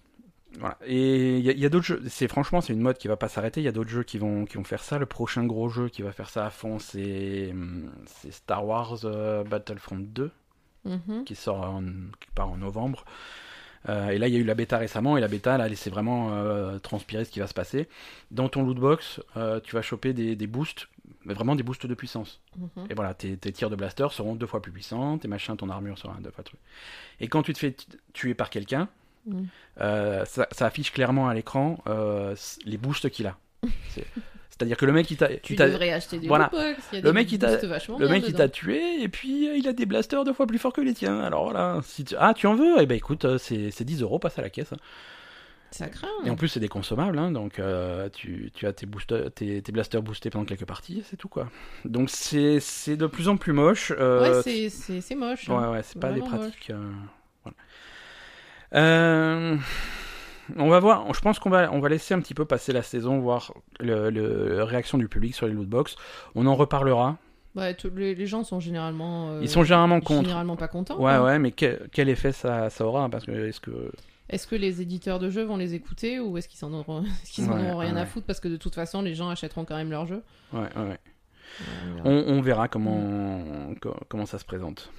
Voilà. 0.59 0.79
Et 0.87 1.39
il 1.39 1.45
y 1.45 1.67
a, 1.67 1.69
d'autres 1.69 1.85
jeux. 1.85 2.03
C'est 2.09 2.29
franchement, 2.29 2.63
c'est 2.63 2.73
une 2.73 2.81
mode 2.81 2.97
qui 2.97 3.09
va 3.09 3.17
pas 3.17 3.29
s'arrêter. 3.29 3.61
Il 3.61 3.65
y 3.65 3.69
a 3.69 3.73
d'autres 3.73 3.91
jeux 3.91 4.05
qui 4.05 4.17
vont, 4.17 4.47
qui 4.47 4.57
vont 4.57 4.65
faire 4.65 4.83
ça. 4.83 4.99
Le 4.99 5.05
prochain 5.05 5.45
gros 5.45 5.69
jeu 5.69 5.89
qui 5.91 6.01
va 6.01 6.13
faire 6.13 6.31
ça 6.31 6.47
à 6.47 6.51
fond, 6.51 6.79
c'est 6.79 7.55
c'est 8.07 8.33
Star 8.33 8.67
Wars 8.67 9.01
euh, 9.05 9.45
Battlefront 9.45 9.99
2 9.99 10.31
Mhm. 10.87 11.25
qui 11.25 11.35
sort 11.35 11.61
en, 11.61 11.83
qui 12.21 12.31
part 12.35 12.51
en 12.51 12.57
novembre. 12.57 13.05
Euh, 13.89 14.09
et 14.09 14.19
là, 14.19 14.27
il 14.29 14.35
y 14.35 14.37
a 14.37 14.41
eu 14.41 14.45
la 14.45 14.55
bêta 14.55 14.79
récemment, 14.79 15.17
et 15.17 15.21
la 15.21 15.29
bêta, 15.29 15.55
elle 15.55 15.61
a 15.61 15.69
laissé 15.69 15.91
vraiment 15.91 16.31
euh, 16.33 16.79
transpirer 16.79 17.25
ce 17.25 17.31
qui 17.31 17.39
va 17.41 17.47
se 17.47 17.55
passer. 17.55 17.89
Dans 18.31 18.49
ton 18.49 18.65
lootbox, 18.65 19.21
euh, 19.37 19.61
tu 19.61 19.75
vas 19.77 19.83
choper 19.83 20.13
des, 20.13 20.35
des 20.37 20.47
boosts, 20.47 20.89
mais 21.25 21.35
vraiment 21.35 21.55
des 21.55 21.63
boosts 21.63 21.87
de 21.87 21.95
puissance. 21.95 22.41
Mhm. 22.57 22.87
Et 22.91 22.95
voilà, 22.95 23.15
tes, 23.15 23.37
tes 23.37 23.53
tirs 23.53 23.71
de 23.71 23.77
blaster 23.77 24.09
seront 24.11 24.35
deux 24.35 24.47
fois 24.47 24.61
plus 24.61 24.73
puissants, 24.73 25.19
tes 25.19 25.29
machins, 25.29 25.57
ton 25.57 25.71
armure 25.71 25.99
sera 25.99 26.17
deux 26.21 26.31
fois 26.31 26.43
truc. 26.45 26.59
Et 27.21 27.29
quand 27.29 27.43
tu 27.43 27.53
te 27.53 27.59
fais 27.59 27.77
tuer 28.13 28.35
par 28.35 28.51
quelqu'un, 28.51 28.89
Mhm. 29.27 29.49
euh, 29.81 30.25
ça, 30.25 30.47
ça 30.53 30.67
affiche 30.67 30.93
clairement 30.93 31.29
à 31.29 31.35
l'écran 31.35 31.79
euh, 31.89 32.37
les 32.65 32.77
boosts 32.79 33.11
qu'il 33.11 33.27
a. 33.27 33.37
C'est- 34.59 34.65
C'est-à-dire 34.65 34.77
que 34.79 34.87
le 34.87 34.93
mec, 34.93 35.11
il 35.11 35.17
t'a, 35.19 35.29
Tu 35.37 35.55
devrais 35.55 35.93
acheter 35.93 36.19
des 36.19 36.29
voilà. 36.29 36.51
y 36.55 36.57
a 36.57 37.01
Le 37.01 37.03
des 37.03 37.13
mec, 37.13 37.31
il 37.31 37.39
t'a- 37.39 37.51
le 37.99 38.09
mec 38.09 38.23
dedans. 38.29 38.39
t'a 38.39 38.49
tué 38.49 39.03
et 39.03 39.09
puis 39.09 39.49
euh, 39.49 39.57
il 39.57 39.69
a 39.69 39.73
des 39.75 39.85
blasters 39.85 40.25
deux 40.25 40.33
fois 40.33 40.47
plus 40.47 40.59
forts 40.59 40.73
que 40.73 40.81
les 40.81 40.95
tiens. 40.95 41.21
Alors 41.21 41.45
voilà, 41.45 41.81
si 41.85 42.05
tu... 42.05 42.15
ah 42.19 42.33
tu 42.35 42.47
en 42.47 42.55
veux 42.55 42.77
Eh 42.81 42.87
ben 42.87 42.95
écoute, 42.97 43.25
euh, 43.27 43.37
c'est 43.39 43.71
c'est 43.71 43.85
10 43.85 44.01
euros, 44.03 44.19
passe 44.19 44.39
à 44.39 44.43
la 44.43 44.49
caisse. 44.51 44.73
Ça 45.73 45.89
craint. 45.89 46.09
Et 46.25 46.31
en 46.31 46.37
plus 46.37 46.49
c'est 46.49 46.61
des 46.61 46.69
consommables, 46.69 47.19
hein, 47.19 47.33
donc 47.33 47.59
euh, 47.59 48.09
tu, 48.09 48.51
tu 48.55 48.67
as 48.67 48.73
tes, 48.73 48.87
tes, 49.35 49.61
tes 49.61 49.73
blasters 49.73 50.01
boostés 50.01 50.31
pendant 50.31 50.47
quelques 50.47 50.65
parties, 50.65 51.03
c'est 51.05 51.17
tout 51.17 51.29
quoi. 51.29 51.51
Donc 51.85 52.09
c'est 52.09 52.61
de 52.97 53.07
plus 53.07 53.29
en 53.29 53.37
plus 53.37 53.53
moche. 53.53 53.93
euh, 53.99 54.23
Ouais, 54.43 54.43
c'est- 54.43 55.15
moche. 55.17 55.51
hein. 55.51 55.61
Ouais, 55.61 55.69
ouais, 55.77 55.83
c'est 55.83 55.99
pas 56.01 56.13
des 56.13 56.21
pratiques. 56.23 56.71
euh, 56.71 56.93
voilà. 58.73 59.59
On 60.57 60.69
va 60.69 60.79
voir. 60.81 61.13
Je 61.13 61.21
pense 61.21 61.39
qu'on 61.39 61.51
va, 61.51 61.71
on 61.73 61.81
va 61.81 61.89
laisser 61.89 62.15
un 62.15 62.21
petit 62.21 62.35
peu 62.35 62.45
passer 62.45 62.73
la 62.73 62.83
saison, 62.83 63.19
voir 63.19 63.53
le, 63.81 64.11
le- 64.11 64.59
la 64.59 64.65
réaction 64.65 64.97
du 64.99 65.09
public 65.09 65.35
sur 65.35 65.47
les 65.47 65.53
lootbox. 65.53 65.97
On 66.35 66.47
en 66.47 66.55
reparlera. 66.55 67.17
Ouais, 67.57 67.75
les, 67.95 68.15
les 68.15 68.27
gens 68.27 68.45
sont 68.45 68.61
généralement. 68.61 69.31
euh, 69.31 69.41
Ils 69.43 69.49
sont 69.49 69.65
généralement 69.65 70.01
contre. 70.01 70.23
généralement 70.25 70.57
pas 70.57 70.69
contents. 70.69 70.99
Ouais, 71.01 71.13
hein. 71.13 71.25
ouais, 71.25 71.39
mais 71.39 71.53
quel, 71.53 71.89
quel 71.91 72.09
effet 72.09 72.33
ça, 72.33 72.69
ça 72.71 72.87
aura 72.87 73.09
Parce 73.09 73.25
que 73.25 73.33
est-ce 73.49 73.61
que 73.61 73.91
Est-ce 74.29 74.47
que 74.47 74.55
les 74.57 74.83
éditeurs 74.83 75.19
de 75.19 75.31
jeux 75.31 75.45
vont 75.45 75.57
les 75.57 75.73
écouter 75.75 76.21
ou 76.21 76.37
est-ce 76.37 76.49
qu'ils 76.49 76.65
en 76.67 76.73
auront, 76.75 77.03
en 77.03 77.77
rien 77.79 77.97
à 77.97 78.05
foutre 78.07 78.27
parce 78.27 78.41
que 78.41 78.49
de 78.49 78.57
toute 78.59 78.75
façon 78.75 79.01
les 79.03 79.15
gens 79.15 79.31
achèteront 79.31 79.65
quand 79.65 79.77
même 79.77 79.91
leur 79.91 80.07
jeu. 80.07 80.23
ouais, 80.53 80.61
ouais, 80.77 80.83
ouais. 80.89 80.99
On 81.89 81.95
verra. 81.95 82.09
On, 82.11 82.25
on 82.37 82.41
verra 82.43 82.69
comment, 82.69 83.01
co- 83.81 83.97
comment 84.09 84.27
ça 84.27 84.39
se 84.39 84.45
présente. 84.45 84.91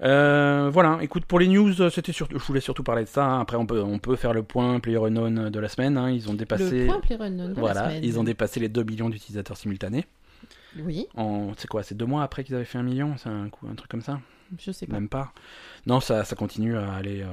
Euh, 0.00 0.70
voilà, 0.72 0.98
écoute, 1.02 1.24
pour 1.26 1.40
les 1.40 1.48
news, 1.48 1.72
c'était 1.90 2.12
surtout, 2.12 2.38
je 2.38 2.44
voulais 2.44 2.60
surtout 2.60 2.82
parler 2.84 3.02
de 3.04 3.08
ça. 3.08 3.24
hein. 3.26 3.40
Après, 3.40 3.56
on 3.56 3.66
peut, 3.66 3.82
on 3.82 3.98
peut 3.98 4.16
faire 4.16 4.32
le 4.32 4.42
point 4.42 4.78
PlayerUnknown 4.80 5.50
de 5.50 5.58
la 5.60 5.68
semaine. 5.68 5.96
hein. 5.96 6.10
Ils 6.10 6.28
ont 6.30 6.34
dépassé. 6.34 6.80
Le 6.82 6.86
point 6.86 7.00
PlayerUnknown 7.00 7.50
de 7.50 7.54
la 7.54 7.60
Voilà, 7.60 7.84
semaine. 7.88 8.04
ils 8.04 8.18
ont 8.18 8.24
dépassé 8.24 8.60
les 8.60 8.68
2 8.68 8.84
millions 8.84 9.08
d'utilisateurs 9.10 9.56
simultanés. 9.56 10.06
Oui, 10.78 11.06
c'est 11.56 11.66
quoi 11.66 11.82
C'est 11.82 11.96
deux 11.96 12.06
mois 12.06 12.22
après 12.22 12.44
qu'ils 12.44 12.54
avaient 12.54 12.64
fait 12.64 12.78
un 12.78 12.82
million 12.82 13.16
C'est 13.16 13.28
un, 13.28 13.46
un 13.68 13.74
truc 13.74 13.90
comme 13.90 14.02
ça? 14.02 14.20
Je 14.58 14.70
sais 14.70 14.86
pas. 14.86 14.92
Même 14.94 15.08
pas. 15.08 15.32
Non, 15.86 16.00
ça, 16.00 16.24
ça 16.24 16.36
continue 16.36 16.76
à 16.76 16.92
aller, 16.94 17.22
euh, 17.22 17.26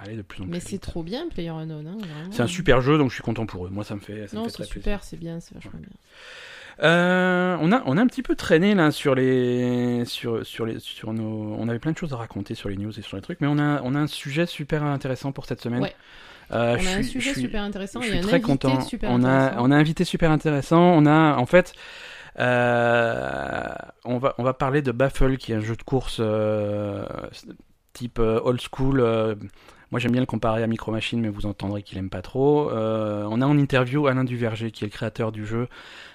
à 0.00 0.04
aller 0.04 0.16
de 0.16 0.22
plus 0.22 0.40
en 0.42 0.44
plus 0.44 0.52
Mais 0.52 0.60
c'est 0.60 0.78
trop 0.78 1.02
bien, 1.02 1.28
PlayerUnknown. 1.28 1.86
Hein. 1.86 1.98
C'est 2.30 2.42
un 2.42 2.46
super 2.46 2.80
jeu, 2.82 2.98
donc 2.98 3.08
je 3.10 3.14
suis 3.14 3.22
content 3.22 3.46
pour 3.46 3.66
eux. 3.66 3.70
Moi, 3.70 3.82
ça 3.84 3.94
me 3.94 4.00
fait, 4.00 4.28
ça 4.28 4.36
Non, 4.36 4.48
c'est 4.48 4.64
super, 4.64 5.02
c'est 5.02 5.16
bien, 5.16 5.40
c'est 5.40 5.54
vachement 5.54 5.78
bien. 5.80 5.88
Euh, 6.82 7.56
on 7.60 7.70
a 7.72 7.82
on 7.86 7.96
a 7.98 8.02
un 8.02 8.06
petit 8.06 8.22
peu 8.22 8.34
traîné 8.34 8.74
là 8.74 8.90
sur 8.90 9.14
les 9.14 10.04
sur 10.06 10.44
sur 10.46 10.64
les 10.66 10.78
sur 10.80 11.12
nos 11.12 11.54
on 11.58 11.68
avait 11.68 11.78
plein 11.78 11.92
de 11.92 11.98
choses 11.98 12.12
à 12.12 12.16
raconter 12.16 12.54
sur 12.54 12.68
les 12.68 12.76
news 12.76 12.98
et 12.98 13.02
sur 13.02 13.16
les 13.16 13.22
trucs 13.22 13.40
mais 13.40 13.46
on 13.46 13.58
a 13.58 13.80
on 13.84 13.94
a 13.94 13.98
un 13.98 14.06
sujet 14.06 14.46
super 14.46 14.82
intéressant 14.82 15.32
pour 15.32 15.44
cette 15.46 15.60
semaine. 15.60 15.82
Ouais. 15.82 15.94
Euh, 16.52 16.76
On 16.76 16.80
je 16.82 16.88
a 16.88 16.90
un 16.92 16.94
suis- 17.02 17.04
sujet 17.12 17.32
suis- 17.32 17.42
super 17.42 17.62
intéressant 17.62 18.00
je 18.00 18.08
et 18.08 18.10
suis 18.12 18.20
très 18.20 18.34
invité 18.34 18.46
content. 18.46 18.80
super 18.82 19.10
on 19.10 19.22
a 19.24 19.28
intéressant. 19.28 19.64
on 19.64 19.70
a 19.70 19.76
invité 19.76 20.04
super 20.04 20.30
intéressant. 20.30 20.80
On 20.82 21.06
a 21.06 21.36
en 21.36 21.46
fait 21.46 21.72
euh, 22.38 23.64
on 24.04 24.18
va 24.18 24.34
on 24.38 24.42
va 24.42 24.54
parler 24.54 24.82
de 24.82 24.92
Baffle 24.92 25.36
qui 25.36 25.52
est 25.52 25.56
un 25.56 25.60
jeu 25.60 25.76
de 25.76 25.82
course 25.82 26.20
type 27.92 28.18
old 28.18 28.60
school. 28.60 29.36
Moi 29.92 30.00
j'aime 30.00 30.10
bien 30.12 30.20
le 30.22 30.26
comparer 30.26 30.62
à 30.64 30.66
Micro 30.66 30.90
Machine 30.90 31.20
mais 31.20 31.28
vous 31.28 31.46
entendrez 31.46 31.82
qu'il 31.84 31.98
aime 31.98 32.10
pas 32.10 32.22
trop. 32.22 32.70
Euh, 32.70 33.24
on 33.30 33.40
a 33.40 33.46
en 33.46 33.56
interview 33.58 34.08
Alain 34.08 34.24
Duverger 34.24 34.72
qui 34.72 34.82
est 34.84 34.88
le 34.88 34.92
créateur 34.92 35.30
du 35.30 35.46
jeu 35.46 35.68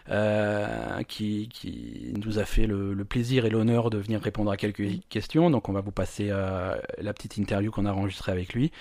euh, 0.10 1.04
qui, 1.04 1.48
qui 1.50 2.14
nous 2.26 2.40
a 2.40 2.46
fait 2.46 2.68
le, 2.68 2.94
le 2.94 3.06
plaisir 3.06 3.46
et 3.46 3.50
l'honneur 3.50 3.90
de 3.90 3.98
venir 3.98 4.22
répondre 4.22 4.52
à 4.52 4.58
quelques 4.58 4.84
questions. 5.10 5.50
Donc 5.50 5.70
on 5.70 5.74
va 5.74 5.82
vous 5.82 5.92
passer 5.92 6.28
euh, 6.32 6.76
la 7.00 7.14
petite 7.14 7.38
interview 7.38 7.72
qu'on 7.72 7.86
a 7.86 7.94
enregistrée 7.94 8.32
avec 8.32 8.54
lui. 8.54 8.72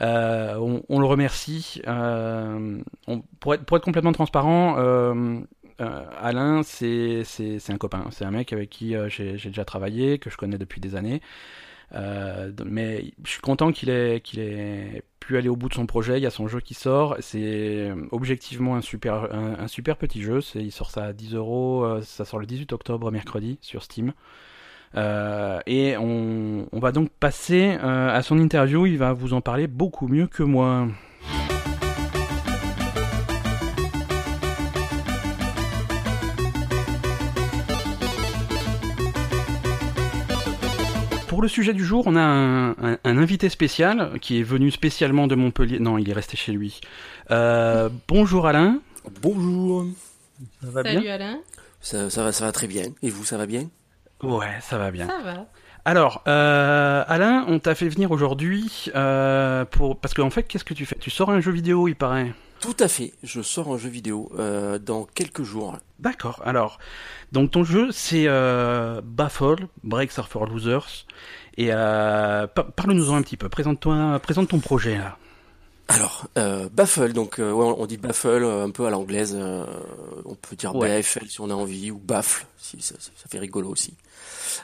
Euh, 0.00 0.56
on, 0.56 0.82
on 0.88 0.98
le 0.98 1.06
remercie. 1.06 1.80
Euh, 1.86 2.80
on- 3.06 3.20
pour, 3.40 3.54
être, 3.54 3.64
pour 3.64 3.76
être 3.76 3.84
complètement 3.84 4.12
transparent, 4.12 4.76
euh, 4.78 5.38
euh, 5.80 6.04
Alain, 6.20 6.62
c'est 6.62 7.22
un 7.68 7.76
copain. 7.78 8.06
C'est 8.10 8.24
un 8.24 8.30
mec 8.30 8.52
avec 8.52 8.70
qui 8.70 8.96
euh, 8.96 9.08
j'ai 9.08 9.34
déjà 9.36 9.64
travaillé, 9.64 10.18
que 10.18 10.30
je 10.30 10.36
connais 10.36 10.58
depuis 10.58 10.80
des 10.80 10.96
années. 10.96 11.20
Euh, 11.94 12.52
mais 12.64 13.12
je 13.24 13.30
suis 13.30 13.40
content 13.40 13.70
qu'il 13.72 13.90
ait, 13.90 14.22
pu 15.20 15.36
aller 15.36 15.48
au 15.48 15.56
bout 15.56 15.68
de 15.68 15.74
son 15.74 15.86
projet. 15.86 16.18
Il 16.18 16.22
y 16.22 16.26
a 16.26 16.30
son 16.30 16.48
jeu 16.48 16.60
qui 16.60 16.74
sort. 16.74 17.16
C'est 17.20 17.92
objectivement 18.10 18.76
un 18.76 18.80
super, 18.80 19.32
un, 19.32 19.68
super 19.68 19.96
petit 19.96 20.22
jeu. 20.22 20.40
Il 20.54 20.72
sort 20.72 20.90
ça 20.90 21.04
à 21.04 21.12
10 21.12 21.34
euros. 21.34 21.84
euh, 21.84 22.02
Ça 22.02 22.24
sort 22.24 22.38
le 22.38 22.46
18 22.46 22.72
octobre, 22.72 23.10
mercredi, 23.10 23.58
sur 23.60 23.82
Steam. 23.82 24.12
Euh, 24.94 25.60
et 25.66 25.96
on, 25.96 26.66
va 26.72 26.92
donc 26.92 27.10
passer 27.10 27.76
euh, 27.82 28.14
à 28.14 28.22
son 28.22 28.38
interview. 28.38 28.86
Il 28.86 28.98
va 28.98 29.12
vous 29.12 29.32
en 29.32 29.40
parler 29.40 29.66
beaucoup 29.66 30.08
mieux 30.08 30.26
que 30.26 30.42
moi. 30.42 30.88
Pour 41.32 41.40
le 41.40 41.48
sujet 41.48 41.72
du 41.72 41.82
jour, 41.82 42.02
on 42.06 42.14
a 42.14 42.20
un, 42.20 42.72
un- 42.72 42.98
un 43.04 43.16
invité 43.16 43.48
spécial 43.48 44.18
qui 44.20 44.40
est 44.40 44.42
venu 44.42 44.70
spécialement 44.70 45.26
de 45.26 45.34
Montpellier. 45.34 45.78
Non, 45.78 45.96
il 45.96 46.10
est 46.10 46.12
resté 46.12 46.36
chez 46.36 46.52
lui. 46.52 46.82
Euh, 47.30 47.88
bonjour 48.06 48.46
Alain. 48.46 48.80
Bonjour. 49.22 49.86
Ça 50.60 50.68
va 50.70 50.82
Salut 50.82 51.00
bien? 51.00 51.14
Alain, 51.14 51.38
Ça, 51.80 52.10
ça 52.10 52.22
va, 52.22 52.32
ça 52.32 52.44
va 52.44 52.52
très 52.52 52.66
bien. 52.66 52.84
Et 53.02 53.08
vous, 53.08 53.24
ça 53.24 53.38
va 53.38 53.46
bien? 53.46 53.70
Ouais, 54.22 54.58
ça 54.60 54.76
va 54.76 54.90
bien. 54.90 55.06
ça 55.06 55.22
va. 55.24 55.46
Alors, 55.84 56.22
euh, 56.28 57.04
Alain, 57.08 57.44
on 57.48 57.58
t'a 57.58 57.74
fait 57.74 57.88
venir 57.88 58.12
aujourd'hui 58.12 58.86
euh, 58.94 59.64
pour 59.64 59.98
parce 59.98 60.14
qu'en 60.14 60.30
fait, 60.30 60.44
qu'est-ce 60.44 60.64
que 60.64 60.74
tu 60.74 60.86
fais? 60.86 60.96
Tu 61.00 61.10
sors 61.10 61.30
un 61.30 61.40
jeu 61.40 61.50
vidéo, 61.50 61.88
il 61.88 61.96
paraît? 61.96 62.32
Tout 62.60 62.76
à 62.78 62.86
fait. 62.86 63.12
Je 63.24 63.42
sors 63.42 63.74
un 63.74 63.78
jeu 63.78 63.88
vidéo 63.88 64.30
euh, 64.38 64.78
dans 64.78 65.04
quelques 65.04 65.42
jours. 65.42 65.76
D'accord. 65.98 66.40
Alors, 66.44 66.78
donc 67.32 67.50
ton 67.50 67.64
jeu, 67.64 67.90
c'est 67.90 68.24
euh, 68.28 69.00
Baffle, 69.04 69.66
Breaks 69.82 70.16
are 70.18 70.28
for 70.28 70.46
Losers. 70.46 71.06
Et 71.56 71.70
euh, 71.72 72.46
par- 72.46 72.70
parle-nous-en 72.70 73.16
un 73.16 73.22
petit 73.22 73.36
peu. 73.36 73.48
Présente-toi, 73.48 74.20
présente 74.20 74.50
ton 74.50 74.60
projet 74.60 74.96
là. 74.98 75.16
Alors, 75.94 76.24
euh, 76.38 76.68
Baffle, 76.72 77.12
donc 77.12 77.38
euh, 77.38 77.52
ouais, 77.52 77.74
on 77.76 77.86
dit 77.86 77.96
Baffle 77.96 78.28
euh, 78.44 78.64
un 78.64 78.70
peu 78.70 78.86
à 78.86 78.90
l'anglaise. 78.90 79.34
euh, 79.36 79.64
on 80.24 80.34
peut 80.34 80.56
dire 80.56 80.74
Ouais. 80.74 80.88
BAFL 80.88 81.28
si 81.28 81.40
on 81.40 81.50
a 81.50 81.54
envie, 81.54 81.90
ou 81.90 81.98
Baffle, 81.98 82.46
si 82.58 82.80
ça, 82.80 82.94
ça- 82.98 83.10
fait 83.28 83.38
rigolo 83.38 83.68
aussi. 83.68 83.94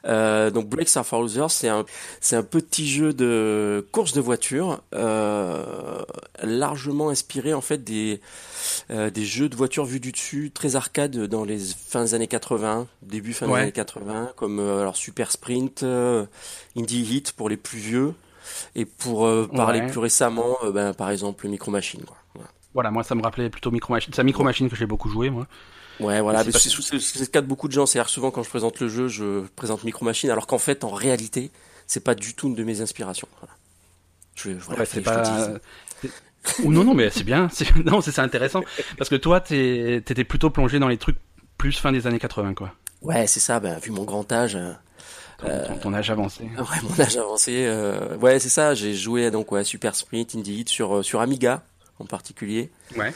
Euh, 0.04 0.50
donc 0.50 0.68
Breaks 0.68 0.96
are 0.96 1.04
for 1.06 1.20
Losers, 1.22 1.50
c'est 1.50 1.68
un, 1.68 1.84
c'est 2.20 2.36
un 2.36 2.42
petit 2.42 2.88
jeu 2.88 3.12
de 3.12 3.86
course 3.92 4.12
de 4.12 4.20
voiture, 4.20 4.82
euh, 4.94 6.02
largement 6.42 7.08
inspiré 7.08 7.54
en 7.54 7.60
fait 7.60 7.82
des, 7.82 8.20
euh, 8.90 9.10
des 9.10 9.24
jeux 9.24 9.48
de 9.48 9.56
voiture 9.56 9.84
vus 9.84 10.00
du 10.00 10.12
dessus, 10.12 10.50
très 10.54 10.76
arcade 10.76 11.16
dans 11.16 11.44
les 11.44 11.58
fins 11.58 12.04
des 12.04 12.14
années 12.14 12.26
80, 12.28 12.86
début 13.02 13.32
fin 13.32 13.46
des 13.46 13.52
années 13.62 13.72
80, 13.72 14.32
comme 14.36 14.60
euh, 14.60 14.80
alors 14.80 14.96
Super 14.96 15.32
Sprint, 15.32 15.82
Indie 16.76 17.02
Hit 17.02 17.32
pour 17.32 17.48
les 17.48 17.56
plus 17.56 17.78
vieux, 17.78 18.14
et 18.74 18.84
pour 18.84 19.26
euh, 19.26 19.48
parler 19.54 19.80
Ouais. 19.80 19.86
plus 19.86 19.98
récemment, 19.98 20.56
euh, 20.64 20.72
ben, 20.72 20.92
par 20.94 21.10
exemple 21.10 21.46
Micro 21.48 21.70
Machine. 21.70 22.02
Quoi. 22.04 22.16
Voilà. 22.34 22.50
Voilà, 22.74 22.90
moi 22.90 23.02
ça 23.02 23.14
me 23.14 23.22
rappelait 23.22 23.50
plutôt 23.50 23.70
Micro 23.70 23.92
Machine. 23.92 24.12
C'est 24.14 24.24
Micro 24.24 24.44
Machine 24.44 24.68
que 24.68 24.76
j'ai 24.76 24.86
beaucoup 24.86 25.08
joué, 25.08 25.30
moi. 25.30 25.46
Ouais, 26.00 26.20
voilà, 26.20 26.44
C'est 26.44 27.18
le 27.18 27.26
cas 27.26 27.40
de 27.40 27.46
beaucoup 27.46 27.66
de 27.66 27.72
gens. 27.72 27.84
C'est-à-dire 27.86 28.08
souvent 28.08 28.30
quand 28.30 28.42
je 28.44 28.48
présente 28.50 28.78
le 28.78 28.88
jeu, 28.88 29.08
je 29.08 29.40
présente 29.56 29.82
Micro 29.84 30.04
Machine, 30.04 30.30
alors 30.30 30.46
qu'en 30.46 30.58
fait, 30.58 30.84
en 30.84 30.90
réalité, 30.90 31.50
c'est 31.88 32.04
pas 32.04 32.14
du 32.14 32.34
tout 32.34 32.46
une 32.48 32.54
de 32.54 32.62
mes 32.62 32.80
inspirations. 32.80 33.26
Voilà. 33.40 33.54
Je, 34.36 34.50
voilà, 34.64 34.80
Ouais, 34.82 34.86
c'est 34.86 35.00
pas. 35.00 35.48
Ou 36.62 36.72
non, 36.72 36.84
non, 36.84 36.94
mais 36.94 37.10
c'est 37.10 37.24
bien. 37.24 37.48
c'est- 37.52 37.74
Non, 37.84 38.00
c'est 38.00 38.16
intéressant 38.20 38.62
parce 38.96 39.10
que 39.10 39.16
toi, 39.16 39.40
t'étais 39.40 40.24
plutôt 40.24 40.50
plongé 40.50 40.78
dans 40.78 40.86
les 40.88 40.98
trucs 40.98 41.16
plus 41.56 41.76
fin 41.76 41.90
des 41.90 42.06
années 42.06 42.20
80, 42.20 42.54
quoi. 42.54 42.72
Ouais, 43.02 43.26
c'est 43.26 43.40
ça. 43.40 43.58
Ben, 43.58 43.78
vu 43.80 43.90
mon 43.90 44.04
grand 44.04 44.30
âge, 44.30 44.54
euh, 44.54 44.72
Ton, 45.38 45.46
ton- 45.66 45.78
ton 45.78 45.94
âge 45.94 46.10
avancé. 46.10 46.44
ouais, 46.44 46.82
mon 46.82 47.00
âge 47.00 47.16
avancé, 47.16 47.64
euh, 47.66 48.16
ouais, 48.18 48.38
c'est 48.40 48.48
ça. 48.48 48.74
J'ai 48.74 48.94
joué 48.94 49.30
donc 49.30 49.50
ouais, 49.52 49.64
Super 49.64 49.94
Sprint, 49.94 50.34
Indie 50.34 50.60
Hit 50.60 50.68
sur 50.68 50.98
euh, 50.98 51.02
sur 51.02 51.20
Amiga 51.20 51.62
en 51.98 52.04
particulier. 52.06 52.70
Ouais. 52.96 53.14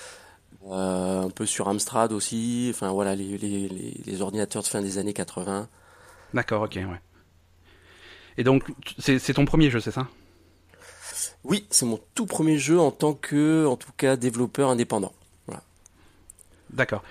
Euh, 0.71 1.23
un 1.23 1.31
peu 1.31 1.45
sur 1.47 1.67
Amstrad 1.69 2.13
aussi, 2.13 2.69
enfin 2.73 2.93
voilà 2.93 3.17
les, 3.17 3.37
les, 3.37 3.69
les, 3.69 4.01
les 4.05 4.21
ordinateurs 4.23 4.63
de 4.63 4.69
fin 4.69 4.81
des 4.81 4.99
années 4.99 5.13
80. 5.13 5.69
D'accord, 6.35 6.63
ok, 6.63 6.77
ouais. 6.77 7.01
Et 8.39 8.45
donc, 8.45 8.65
c'est 8.99 9.35
ton 9.35 9.45
premier 9.45 9.71
jeu, 9.71 9.81
c'est 9.81 9.91
ça? 9.91 10.07
Oui, 11.45 11.67
c'est 11.71 11.85
mon 11.85 11.99
tout 12.15 12.27
premier 12.27 12.57
jeu 12.59 12.79
en 12.79 12.91
tant 12.93 13.13
que, 13.15 13.67
en 13.67 13.77
tout 13.77 13.91
cas, 13.97 14.15
développeur 14.17 14.71
indépendant. 14.71 15.13
D'accord. 16.71 17.03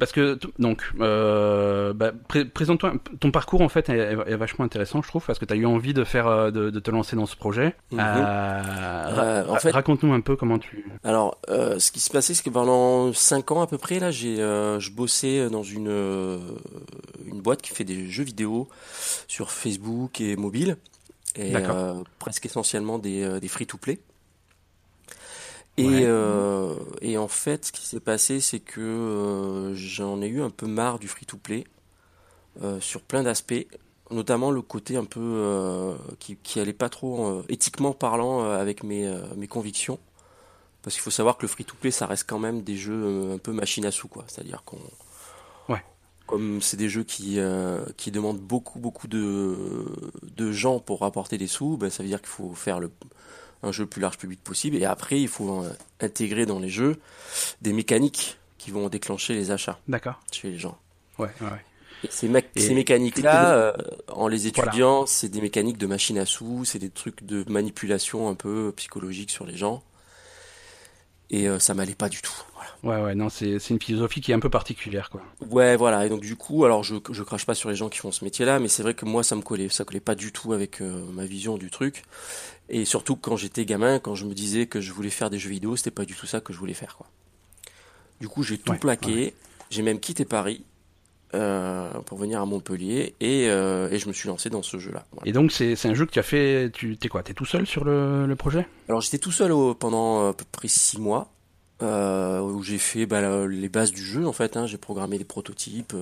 Parce 0.00 0.10
que 0.12 0.36
donc, 0.58 0.82
euh, 1.00 1.92
bah, 1.92 2.10
pré- 2.26 2.44
présente-toi. 2.46 2.94
Ton 3.20 3.30
parcours 3.30 3.60
en 3.60 3.68
fait 3.68 3.88
est, 3.88 4.34
vachement 4.36 4.64
intéressant, 4.64 5.02
je 5.02 5.08
trouve, 5.08 5.24
parce 5.24 5.38
que 5.38 5.44
tu 5.44 5.52
as 5.52 5.56
eu 5.56 5.66
envie 5.66 5.94
de 5.94 6.02
faire, 6.02 6.26
euh, 6.26 6.50
de, 6.50 6.70
de 6.70 6.80
te 6.80 6.90
lancer 6.90 7.14
dans 7.14 7.26
ce 7.26 7.36
projet. 7.36 7.76
Mhm. 7.92 8.00
Euh, 8.00 8.02
ra- 8.02 9.44
en 9.48 9.52
ra- 9.52 9.58
fait- 9.60 9.70
raconte-nous 9.70 10.12
un 10.12 10.20
peu 10.20 10.34
comment 10.34 10.58
tu. 10.58 10.84
Alors, 11.04 11.38
euh, 11.50 11.78
ce 11.78 11.92
qui 11.92 12.00
se 12.00 12.10
passait, 12.10 12.34
c'est 12.34 12.42
que 12.42 12.50
pendant 12.50 13.12
cinq 13.12 13.50
ans 13.52 13.60
à 13.62 13.66
peu 13.68 13.78
près, 13.78 14.00
là, 14.00 14.10
j'ai, 14.10 14.36
je 14.36 14.90
bossais 14.90 15.48
dans 15.50 15.62
une 15.62 15.90
une 17.26 17.40
boîte 17.40 17.62
qui 17.62 17.70
fait 17.72 17.84
des 17.84 18.06
jeux 18.08 18.24
vidéo 18.24 18.68
sur 19.28 19.50
Facebook 19.52 20.20
et 20.20 20.34
mobile, 20.36 20.76
et 21.36 21.52
presque 22.18 22.46
essentiellement 22.46 22.98
des, 22.98 23.38
des 23.40 23.48
free-to-play. 23.48 24.00
Et, 25.76 26.02
Ouais. 26.02 26.04
euh, 26.04 26.74
et 27.00 27.16
en 27.16 27.28
fait, 27.28 27.66
ce 27.66 27.72
qui 27.72 27.86
s'est 27.86 28.00
passé, 28.00 28.40
c'est 28.40 28.60
que 28.60 28.80
euh, 28.80 29.74
j'en 29.74 30.20
ai 30.20 30.26
eu 30.28 30.42
un 30.42 30.50
peu 30.50 30.66
marre 30.66 30.98
du 30.98 31.08
free-to-play 31.08 31.64
euh, 32.62 32.80
sur 32.80 33.02
plein 33.02 33.22
d'aspects, 33.22 33.66
notamment 34.10 34.50
le 34.50 34.62
côté 34.62 34.96
un 34.96 35.04
peu 35.04 35.96
qui, 36.18 36.36
qui 36.36 36.60
allait 36.60 36.72
pas 36.72 36.88
trop 36.88 37.42
éthiquement 37.48 37.92
parlant 37.94 38.42
avec 38.44 38.82
mes, 38.84 39.12
mes 39.36 39.48
convictions. 39.48 39.98
Parce 40.82 40.96
qu'il 40.96 41.02
faut 41.02 41.10
savoir 41.10 41.36
que 41.38 41.42
le 41.42 41.48
free-to-play, 41.48 41.90
ça 41.90 42.06
reste 42.06 42.24
quand 42.28 42.38
même 42.40 42.62
des 42.62 42.76
jeux 42.76 43.32
un 43.34 43.38
peu 43.38 43.52
machine 43.52 43.86
à 43.86 43.90
sous, 43.92 44.08
quoi. 44.08 44.24
C'est-à-dire 44.28 44.64
qu'on, 44.64 44.78
Ouais. 45.68 45.84
comme 46.26 46.60
c'est 46.62 46.76
des 46.76 46.88
jeux 46.88 47.02
qui 47.04 47.38
qui 47.96 48.10
demandent 48.10 48.40
beaucoup 48.40 48.78
beaucoup 48.78 49.08
de 49.08 49.86
de 50.36 50.52
gens 50.52 50.78
pour 50.80 51.00
rapporter 51.00 51.38
des 51.38 51.46
sous, 51.46 51.76
ben 51.76 51.90
ça 51.90 52.02
veut 52.02 52.08
dire 52.08 52.20
qu'il 52.20 52.28
faut 52.28 52.54
faire 52.54 52.80
le 52.80 52.90
un 53.62 53.72
jeu 53.72 53.84
le 53.84 53.88
plus 53.88 54.00
large 54.00 54.18
public 54.18 54.42
possible. 54.42 54.76
Et 54.76 54.84
après, 54.84 55.20
il 55.20 55.28
faut 55.28 55.62
euh, 55.62 55.72
intégrer 56.00 56.46
dans 56.46 56.58
les 56.58 56.68
jeux 56.70 56.98
des 57.62 57.72
mécaniques 57.72 58.38
qui 58.58 58.70
vont 58.70 58.88
déclencher 58.88 59.34
les 59.34 59.50
achats 59.50 59.78
D'accord. 59.88 60.20
chez 60.32 60.50
les 60.50 60.58
gens. 60.58 60.78
Ouais, 61.18 61.28
ouais, 61.40 61.46
ouais. 61.46 61.64
Et 62.04 62.08
ces, 62.10 62.28
mé- 62.28 62.44
Et- 62.56 62.60
ces 62.60 62.74
mécaniques-là, 62.74 63.54
euh, 63.54 63.72
en 64.08 64.26
les 64.28 64.38
Voilà. 64.48 64.68
étudiant, 64.70 65.06
c'est 65.06 65.28
des 65.28 65.40
mécaniques 65.42 65.76
de 65.78 65.86
machine 65.86 66.18
à 66.18 66.24
sous, 66.26 66.64
c'est 66.64 66.78
des 66.78 66.88
trucs 66.90 67.24
de 67.24 67.44
manipulation 67.50 68.28
un 68.28 68.34
peu 68.34 68.72
psychologique 68.76 69.30
sur 69.30 69.44
les 69.46 69.56
gens. 69.56 69.82
Et 71.32 71.48
euh, 71.48 71.58
ça 71.60 71.74
m'allait 71.74 71.94
pas 71.94 72.08
du 72.08 72.20
tout. 72.22 72.32
Voilà. 72.54 72.98
Ouais, 72.98 73.04
ouais, 73.04 73.14
non, 73.14 73.28
c'est 73.28 73.58
c'est 73.60 73.72
une 73.72 73.80
philosophie 73.80 74.20
qui 74.20 74.32
est 74.32 74.34
un 74.34 74.40
peu 74.40 74.50
particulière, 74.50 75.10
quoi. 75.10 75.22
Ouais, 75.48 75.76
voilà. 75.76 76.04
Et 76.04 76.08
donc 76.08 76.20
du 76.22 76.34
coup, 76.34 76.64
alors 76.64 76.82
je 76.82 76.96
je 77.10 77.22
crache 77.22 77.46
pas 77.46 77.54
sur 77.54 77.68
les 77.70 77.76
gens 77.76 77.88
qui 77.88 77.98
font 77.98 78.10
ce 78.10 78.24
métier-là, 78.24 78.58
mais 78.58 78.66
c'est 78.68 78.82
vrai 78.82 78.94
que 78.94 79.04
moi 79.04 79.22
ça 79.22 79.36
me 79.36 79.42
collait, 79.42 79.68
ça 79.68 79.84
collait 79.84 80.00
pas 80.00 80.16
du 80.16 80.32
tout 80.32 80.52
avec 80.52 80.80
euh, 80.80 81.04
ma 81.12 81.24
vision 81.26 81.56
du 81.56 81.70
truc. 81.70 82.02
Et 82.70 82.84
surtout 82.84 83.16
quand 83.16 83.36
j'étais 83.36 83.64
gamin, 83.64 83.98
quand 83.98 84.14
je 84.14 84.24
me 84.24 84.32
disais 84.32 84.66
que 84.66 84.80
je 84.80 84.92
voulais 84.92 85.10
faire 85.10 85.28
des 85.28 85.38
jeux 85.38 85.50
vidéo, 85.50 85.76
c'était 85.76 85.90
pas 85.90 86.04
du 86.04 86.14
tout 86.14 86.26
ça 86.26 86.40
que 86.40 86.52
je 86.52 86.58
voulais 86.58 86.74
faire, 86.74 86.96
quoi. 86.96 87.06
Du 88.20 88.28
coup, 88.28 88.42
j'ai 88.42 88.58
tout 88.58 88.72
Ouais, 88.72 88.78
plaqué. 88.78 89.34
J'ai 89.70 89.82
même 89.82 89.98
quitté 89.98 90.24
Paris 90.24 90.64
pour 91.30 92.18
venir 92.18 92.40
à 92.40 92.44
Montpellier 92.46 93.14
et, 93.20 93.44
et, 93.44 93.98
je 93.98 94.08
me 94.08 94.12
suis 94.12 94.28
lancé 94.28 94.50
dans 94.50 94.62
ce 94.62 94.78
jeu-là. 94.78 95.04
Et 95.24 95.32
donc 95.32 95.52
c'est 95.52 95.86
un 95.86 95.94
jeu 95.94 96.04
que 96.04 96.10
tu 96.10 96.18
as 96.18 96.24
fait, 96.24 96.70
tu 96.72 96.96
t'es 96.96 97.08
quoi, 97.08 97.22
t'es 97.22 97.34
tout 97.34 97.44
seul 97.44 97.66
sur 97.68 97.84
le, 97.84 98.26
le 98.26 98.36
projet? 98.36 98.66
Alors 98.88 99.00
j'étais 99.00 99.18
tout 99.18 99.30
seul 99.30 99.52
pendant 99.78 100.28
à 100.30 100.32
peu 100.32 100.44
près 100.50 100.66
six 100.66 100.98
mois. 100.98 101.30
où 101.80 102.62
j'ai 102.64 102.78
fait 102.78 103.06
bah, 103.06 103.46
les 103.46 103.68
bases 103.68 103.92
du 103.92 104.02
jeu 104.04 104.26
en 104.26 104.32
fait, 104.32 104.56
hein. 104.56 104.66
j'ai 104.66 104.76
programmé 104.76 105.18
les 105.18 105.24
prototypes, 105.24 105.94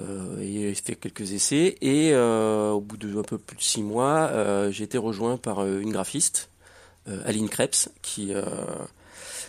euh, 0.00 0.40
et 0.40 0.74
fait 0.74 0.94
quelques 0.94 1.32
essais. 1.32 1.76
Et 1.80 2.12
euh, 2.12 2.70
au 2.70 2.80
bout 2.80 2.96
de 2.96 3.18
un 3.18 3.22
peu 3.22 3.38
plus 3.38 3.56
de 3.56 3.62
six 3.62 3.82
mois, 3.82 4.28
euh, 4.32 4.70
j'ai 4.70 4.84
été 4.84 4.98
rejoint 4.98 5.36
par 5.36 5.66
une 5.66 5.92
graphiste, 5.92 6.50
Aline 7.24 7.48
Krebs, 7.48 7.88
qui 8.02 8.34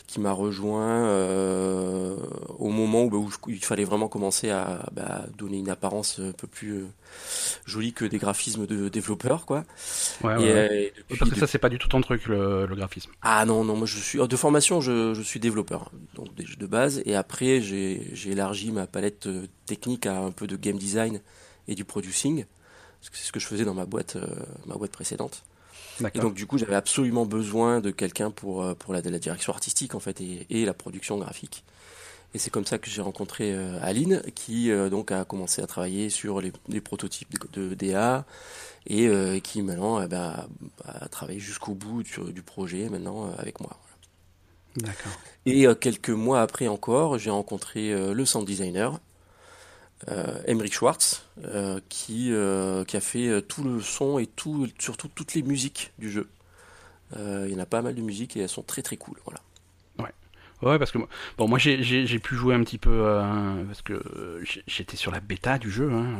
qui 0.10 0.20
m'a 0.20 0.32
rejoint 0.32 1.06
euh, 1.06 2.16
au 2.58 2.70
moment 2.70 3.04
où, 3.04 3.10
bah, 3.12 3.18
il 3.48 3.64
fallait 3.64 3.84
vraiment 3.84 4.08
commencer 4.08 4.50
à 4.50 4.90
bah, 4.92 5.28
donner 5.38 5.60
une 5.60 5.70
apparence 5.70 6.20
un 6.20 6.32
peu 6.32 6.48
plus 6.48 6.80
euh, 6.80 6.88
jolie 7.66 7.94
que 7.94 8.06
des 8.06 8.18
graphismes 8.18 8.66
de 8.66 8.90
développeurs 8.90 9.46
quoi. 9.46 9.66
Ouais, 10.24 10.36
ouais. 10.36 10.94
Parce 11.20 11.30
que 11.30 11.38
ça 11.38 11.46
c'est 11.46 11.60
pas 11.60 11.70
du 11.70 11.78
tout 11.78 11.88
ton 11.88 12.02
truc 12.02 12.26
le, 12.26 12.66
graphisme. 12.72 13.12
Ah 13.22 13.46
non 13.46 13.64
non 13.64 13.76
moi 13.76 13.86
je 13.86 14.00
suis 14.00 14.18
de 14.18 14.36
formation 14.36 14.82
je, 14.82 15.14
je 15.14 15.22
suis 15.22 15.40
développeur 15.40 15.92
donc 16.16 16.34
de 16.34 16.66
base 16.66 17.04
et 17.06 17.16
après 17.16 17.62
j'ai 17.62 18.02
élargi 18.26 18.72
ma 18.72 18.88
palette 18.88 19.28
euh, 19.28 19.46
technique 19.68 20.08
à 20.08 20.20
un 20.20 20.32
peu 20.32 20.48
de 20.48 20.56
game 20.56 20.80
design 20.80 21.22
et 21.68 21.76
du 21.76 21.86
producing 21.86 22.46
parce 23.00 23.12
que 23.12 23.18
c'est 23.18 23.26
ce 23.26 23.32
que 23.32 23.40
je 23.40 23.46
faisais 23.46 23.64
dans 23.64 23.76
ma 23.76 23.86
boîte 23.86 24.18
ma 24.66 24.74
boîte 24.74 24.92
précédente. 24.92 25.44
Et 26.14 26.20
donc 26.20 26.34
du 26.34 26.46
coup, 26.46 26.58
j'avais 26.58 26.76
absolument 26.76 27.26
besoin 27.26 27.82
de 27.82 27.92
quelqu'un 27.92 28.32
pour 28.32 28.64
euh, 28.64 28.74
pour 28.74 28.94
la, 28.94 29.02
la, 29.02 29.20
direction 29.20 29.54
artistique 29.54 29.96
en 29.96 30.00
fait 30.00 30.22
et, 30.22 30.46
et 30.50 30.66
la 30.66 30.74
production 30.74 31.18
graphique. 31.18 31.64
Et 32.34 32.38
c'est 32.38 32.52
comme 32.52 32.66
ça 32.66 32.78
que 32.78 32.90
j'ai 32.90 33.02
rencontré 33.02 33.54
euh, 33.54 33.80
Aline, 33.82 34.22
qui 34.36 34.70
euh, 34.72 34.90
donc 34.90 35.12
a 35.12 35.26
commencé 35.26 35.62
à 35.64 35.68
travailler 35.68 36.10
sur 36.10 36.42
les, 36.42 36.52
les 36.68 36.82
prototypes 36.82 37.36
de, 37.54 37.74
DA 37.74 38.26
et 38.88 39.42
qui 39.44 39.62
maintenant 39.62 40.08
bah, 40.08 40.48
a 40.86 41.08
travaillé 41.10 41.40
jusqu'au 41.40 41.74
bout 41.74 42.02
du, 42.02 42.14
du, 42.32 42.42
projet 42.42 42.90
maintenant 42.90 43.32
avec 43.38 43.60
moi. 43.60 43.78
D'accord. 44.78 45.12
Et 45.46 45.68
quelques 45.80 46.10
mois 46.10 46.42
après 46.42 46.68
encore, 46.68 47.20
j'ai 47.20 47.30
rencontré 47.30 47.92
le 48.14 48.26
sound 48.26 48.48
designer 48.48 49.00
euh, 50.08 50.42
Emmerich 50.48 50.74
Schwartz, 50.74 51.26
euh, 51.44 51.80
qui, 51.90 52.32
euh, 52.32 52.86
qui 52.86 52.96
a 52.96 53.02
fait 53.02 53.42
tout 53.42 53.64
le 53.64 53.82
son 53.82 54.18
et 54.18 54.28
tout, 54.28 54.68
surtout 54.80 55.10
toutes 55.10 55.34
les 55.34 55.42
musiques 55.42 55.92
du 56.00 56.10
jeu. 56.10 56.30
il 57.18 57.50
y 57.50 57.56
en 57.56 57.60
a 57.60 57.66
pas 57.66 57.82
mal 57.82 57.96
de 57.96 58.02
musiques 58.02 58.38
et 58.38 58.42
elles 58.42 58.50
sont 58.50 58.64
très 58.64 58.82
très 58.82 58.98
cool. 58.98 59.18
Voilà. 59.26 59.42
Ouais, 60.62 60.78
parce 60.78 60.92
que 60.92 60.98
bon, 61.38 61.48
moi 61.48 61.58
j'ai 61.58 62.20
pu 62.20 62.36
jouer 62.36 62.54
un 62.54 62.62
petit 62.66 62.78
peu 62.78 63.06
parce 63.66 63.82
que 63.82 64.44
j'étais 64.68 64.98
sur 64.98 65.10
la 65.10 65.22
bêta 65.22 65.58
du 65.58 65.72
jeu. 65.72 65.90
Hein, 65.90 66.18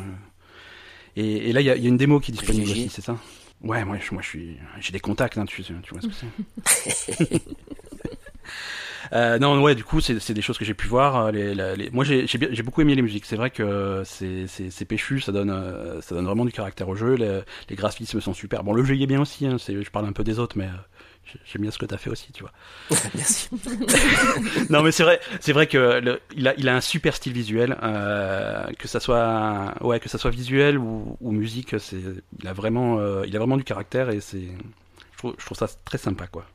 et, 1.18 1.52
là, 1.52 1.60
il 1.60 1.66
y, 1.66 1.70
a 1.70 1.76
une 1.76 1.98
démo 1.98 2.22
qui 2.22 2.32
est 2.32 2.36
disponible 2.36 2.72
aussi, 2.72 2.88
c'est 2.88 3.02
ça? 3.02 3.18
Ouais, 3.62 3.84
moi, 3.84 3.98
je, 4.00 4.14
moi, 4.14 4.22
je 4.22 4.28
suis, 4.30 4.58
j'ai 4.80 4.94
des 4.94 5.02
contacts, 5.02 5.38
hein, 5.38 5.44
tu, 5.44 5.62
tu 5.62 5.74
vois 5.92 6.00
ce 6.02 6.08
que 6.08 6.14
c'est. 6.14 7.42
Euh, 9.14 9.40
non, 9.40 9.62
ouais, 9.62 9.76
du 9.76 9.84
coup, 9.84 10.02
c'est 10.02 10.34
des 10.34 10.42
choses 10.42 10.58
que 10.58 10.66
j'ai 10.66 10.74
pu 10.74 10.88
voir. 10.88 11.18
Euh, 11.18 11.32
les, 11.32 11.56
les... 11.76 11.90
Moi, 11.92 12.04
j'ai 12.06 12.64
beaucoup 12.64 12.82
aimé 12.82 12.96
les 12.96 13.02
musiques. 13.02 13.26
C'est 13.26 13.36
vrai 13.36 13.50
que 13.50 14.04
c'est 14.06 14.86
péchu, 14.86 15.22
ça 15.22 15.32
donne, 15.32 15.50
euh, 15.50 16.02
ça 16.02 16.16
donne 16.16 16.26
vraiment 16.26 16.46
du 16.46 16.52
caractère 16.52 16.90
au 16.90 16.96
jeu. 16.96 17.16
Les, 17.16 17.42
les 17.70 17.76
graphismes 17.76 18.22
sont 18.22 18.34
super. 18.34 18.64
Bon, 18.64 18.74
le 18.74 18.84
jeu 18.84 18.96
y 18.96 19.04
est 19.04 19.08
bien 19.08 19.22
aussi. 19.22 19.46
Hein, 19.46 19.58
je 19.60 19.90
parle 19.90 20.06
un 20.06 20.14
peu 20.14 20.24
des 20.24 20.40
autres, 20.40 20.58
mais 20.58 20.66
euh, 20.66 21.38
j'aime 21.46 21.62
bien 21.62 21.72
ce 21.72 21.78
que 21.78 21.86
tu 21.86 21.94
as 21.94 21.98
fait 21.98 22.10
aussi, 22.10 22.32
tu 22.32 22.44
vois. 22.44 22.52
Merci. 23.16 23.50
non, 24.70 24.84
mais 24.84 24.92
c'est 24.92 25.04
vrai, 25.04 25.20
c'est 25.40 25.54
vrai 25.54 25.68
que 25.68 26.00
le, 26.00 26.22
il 26.36 26.48
a, 26.48 26.54
il 26.58 26.68
a 26.70 26.76
un 26.76 26.82
super 26.82 27.16
style 27.16 27.34
visuel, 27.34 27.78
euh, 27.84 28.68
que 28.78 28.88
ça 28.88 29.00
soit, 29.00 29.74
ouais, 29.82 30.00
que 30.00 30.10
ça 30.10 30.18
soit 30.18 30.32
visuel 30.32 30.78
ou, 30.78 31.18
ou 31.22 31.32
musique, 31.32 31.80
c'est, 31.80 32.02
il 32.40 32.48
a 32.48 32.54
vraiment, 32.54 33.00
euh, 33.00 33.24
il 33.28 33.36
a 33.36 33.40
vraiment 33.40 33.58
du 33.58 33.64
caractère 33.64 34.10
et 34.10 34.22
c'est, 34.22 34.48
je 35.14 35.18
trouve, 35.18 35.36
je 35.38 35.46
trouve 35.46 35.58
ça 35.58 35.68
très 35.86 35.98
sympa, 35.98 36.28
quoi. 36.28 36.46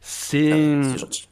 C'est, 0.00 0.52
ah, 0.52 0.96
gentil. 0.96 1.28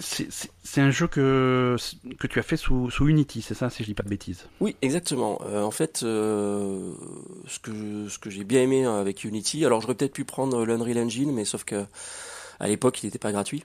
C'est 0.00 0.80
un 0.80 0.90
jeu 0.90 1.06
que, 1.06 1.76
que 2.18 2.26
tu 2.26 2.38
as 2.38 2.42
fait 2.42 2.56
sous, 2.56 2.90
sous 2.90 3.08
Unity, 3.08 3.42
c'est 3.42 3.54
ça, 3.54 3.70
si 3.70 3.82
je 3.82 3.88
dis 3.88 3.94
pas 3.94 4.02
de 4.02 4.08
bêtises? 4.08 4.46
Oui, 4.60 4.76
exactement. 4.82 5.40
Euh, 5.46 5.62
en 5.62 5.70
fait, 5.70 6.02
euh, 6.02 6.92
ce 7.46 7.58
que, 7.58 8.08
ce 8.08 8.18
que 8.18 8.30
j'ai 8.30 8.44
bien 8.44 8.62
aimé 8.62 8.84
avec 8.84 9.24
Unity, 9.24 9.64
alors 9.64 9.80
j'aurais 9.80 9.94
peut-être 9.94 10.12
pu 10.12 10.24
prendre 10.24 10.64
l'Unreal 10.64 10.98
Engine, 10.98 11.32
mais 11.32 11.44
sauf 11.44 11.64
que 11.64 11.84
à 12.60 12.68
l'époque, 12.68 13.02
il 13.02 13.06
n'était 13.06 13.18
pas 13.18 13.32
gratuit. 13.32 13.64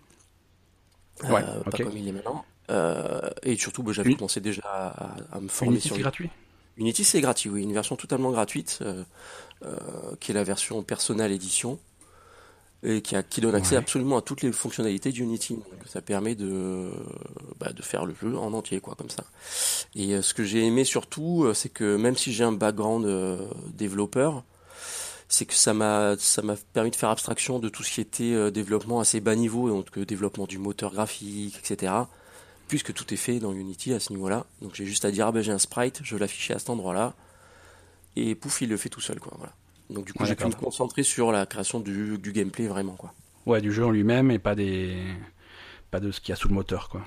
Euh, 1.26 1.30
ouais, 1.30 1.44
Pas 1.66 1.78
comme 1.78 1.98
il 1.98 2.08
est 2.08 2.12
maintenant. 2.12 2.46
et 3.44 3.56
surtout, 3.58 3.84
bah, 3.84 3.92
j'avais 3.94 4.14
commencé 4.14 4.42
déjà 4.42 4.64
à, 5.32 5.40
me 5.40 5.48
former 5.48 5.74
Unity, 5.74 5.88
sur. 5.88 5.96
Unity, 5.96 5.98
c'est 5.98 6.02
gratuit? 6.02 6.30
Unity, 6.78 7.04
c'est 7.04 7.22
gratuit, 7.22 7.50
oui. 7.50 7.64
Une 7.64 7.74
version 7.74 7.96
totalement 7.96 8.32
gratuite, 8.32 8.84
qui 10.20 10.32
est 10.32 10.36
la 10.36 10.44
version 10.44 10.84
Personal 10.84 11.32
Edition 11.32 11.80
et 12.84 13.02
qui, 13.02 13.16
a, 13.16 13.24
qui 13.24 13.42
donne 13.42 13.56
accès 13.56 13.76
absolument 13.76 14.18
à 14.18 14.22
toutes 14.22 14.42
les 14.42 14.52
fonctionnalités 14.52 15.12
d'Unity. 15.12 15.56
Donc 15.56 15.64
ça 15.86 16.02
permet 16.02 16.36
de, 16.36 16.90
bah, 17.60 17.74
de 17.74 17.82
faire 17.82 18.06
le 18.06 18.16
jeu 18.20 18.38
en 18.38 18.54
entier, 18.54 18.80
quoi, 18.80 18.96
comme 18.96 19.10
ça. 19.10 19.26
Et 19.96 20.14
euh, 20.14 20.22
ce 20.22 20.34
que 20.34 20.44
j'ai 20.44 20.66
aimé 20.66 20.84
surtout, 20.86 21.44
euh, 21.44 21.54
c'est 21.54 21.70
que 21.70 21.98
même 21.98 22.16
si 22.16 22.32
j'ai 22.32 22.44
un 22.44 22.52
background 22.52 23.06
euh, 23.06 23.38
développeur, 23.74 24.44
c'est 25.28 25.46
que 25.46 25.54
ça 25.54 25.74
m'a 25.74 26.16
ça 26.18 26.42
m'a 26.42 26.56
permis 26.74 26.90
de 26.90 26.96
faire 26.96 27.10
abstraction 27.10 27.60
de 27.60 27.70
tout 27.70 27.84
ce 27.84 27.92
qui 27.92 28.02
était 28.02 28.50
développement 28.50 29.00
assez 29.00 29.20
bas 29.20 29.36
niveau, 29.36 29.70
donc 29.70 30.00
développement 30.00 30.48
du 30.48 30.58
moteur 30.58 30.92
graphique, 30.92 31.56
etc. 31.60 31.94
Puisque 32.68 32.94
tout 32.94 33.14
est 33.14 33.18
fait 33.18 33.40
dans 33.40 33.54
Unity 33.54 33.94
à 33.94 34.00
ce 34.00 34.12
niveau-là. 34.12 34.48
Donc 34.64 34.74
j'ai 34.74 34.86
juste 34.88 35.06
à 35.06 35.12
dire 35.12 35.28
ah 35.28 35.32
ben 35.32 35.44
j'ai 35.44 35.52
un 35.52 35.60
sprite, 35.60 36.00
je 36.04 36.18
l'affiche 36.18 36.50
à 36.50 36.58
cet 36.58 36.72
endroit-là, 36.72 37.14
et 38.16 38.34
pouf 38.34 38.62
il 38.62 38.70
le 38.70 38.78
fait 38.78 38.90
tout 38.90 39.02
seul, 39.02 39.20
quoi. 39.20 39.34
Voilà. 39.38 39.54
Donc 39.90 40.06
du 40.06 40.14
coup, 40.14 40.26
j'ai 40.26 40.36
pu 40.36 40.46
me 40.46 40.54
concentrer 40.54 41.04
sur 41.04 41.32
la 41.32 41.46
création 41.46 41.80
du, 41.80 42.18
du, 42.18 42.32
gameplay 42.32 42.68
vraiment 42.68 42.94
quoi. 42.94 43.14
Ouais, 43.46 43.62
du 43.62 43.72
jeu 43.72 43.86
en 43.86 43.92
lui-même 43.92 44.30
et 44.30 44.40
pas 44.40 44.56
des 44.56 44.96
pas 45.90 46.00
de 46.00 46.12
ce 46.12 46.22
qu'il 46.22 46.30
y 46.30 46.34
a 46.34 46.36
sous 46.36 46.48
le 46.48 46.54
moteur 46.54 46.90
quoi. 46.90 47.04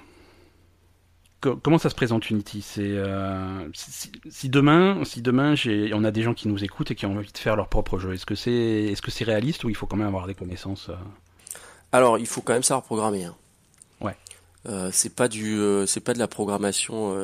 comment 1.63 1.79
ça 1.79 1.91
se 1.91 1.95
présente 1.95 2.29
Unity? 2.29 2.61
C'est 2.61 2.83
euh, 2.83 3.69
si, 3.73 4.49
demain, 4.49 5.05
si 5.05 5.23
demain 5.23 5.55
on 5.95 6.05
a 6.05 6.11
des 6.11 6.23
gens 6.23 6.35
qui 6.35 6.49
nous 6.49 6.65
écoutent 6.65 6.91
et 6.91 6.97
qui 6.97 7.07
ont 7.07 7.17
envie 7.17 7.31
de 7.31 7.39
faire 7.39 7.55
leur 7.55 7.69
propre 7.69 8.01
jeu, 8.01 8.15
est-ce 8.15 8.27
que 8.27 8.35
c'est, 8.35 8.51
est-ce 8.53 9.03
que 9.03 9.13
c'est 9.13 9.25
réaliste 9.25 9.63
ou 9.63 9.69
il 9.69 9.77
faut 9.77 9.87
quand 9.87 9.97
même 9.97 10.09
avoir 10.09 10.27
des 10.27 10.35
connaissances 10.35 10.89
euh? 10.89 10.97
Alors, 11.95 12.19
il 12.19 12.27
faut 12.27 12.41
quand 12.41 12.55
même 12.55 12.63
savoir 12.63 12.83
programmer. 12.83 13.25
Hein. 13.25 13.37
Ouais. 14.01 14.17
Euh, 14.67 14.89
c'est 14.93 15.15
pas 15.15 15.29
du, 15.29 15.59
euh, 15.59 15.85
c'est 15.85 16.01
pas 16.01 16.15
de 16.15 16.19
la 16.19 16.27
programmation 16.27 17.15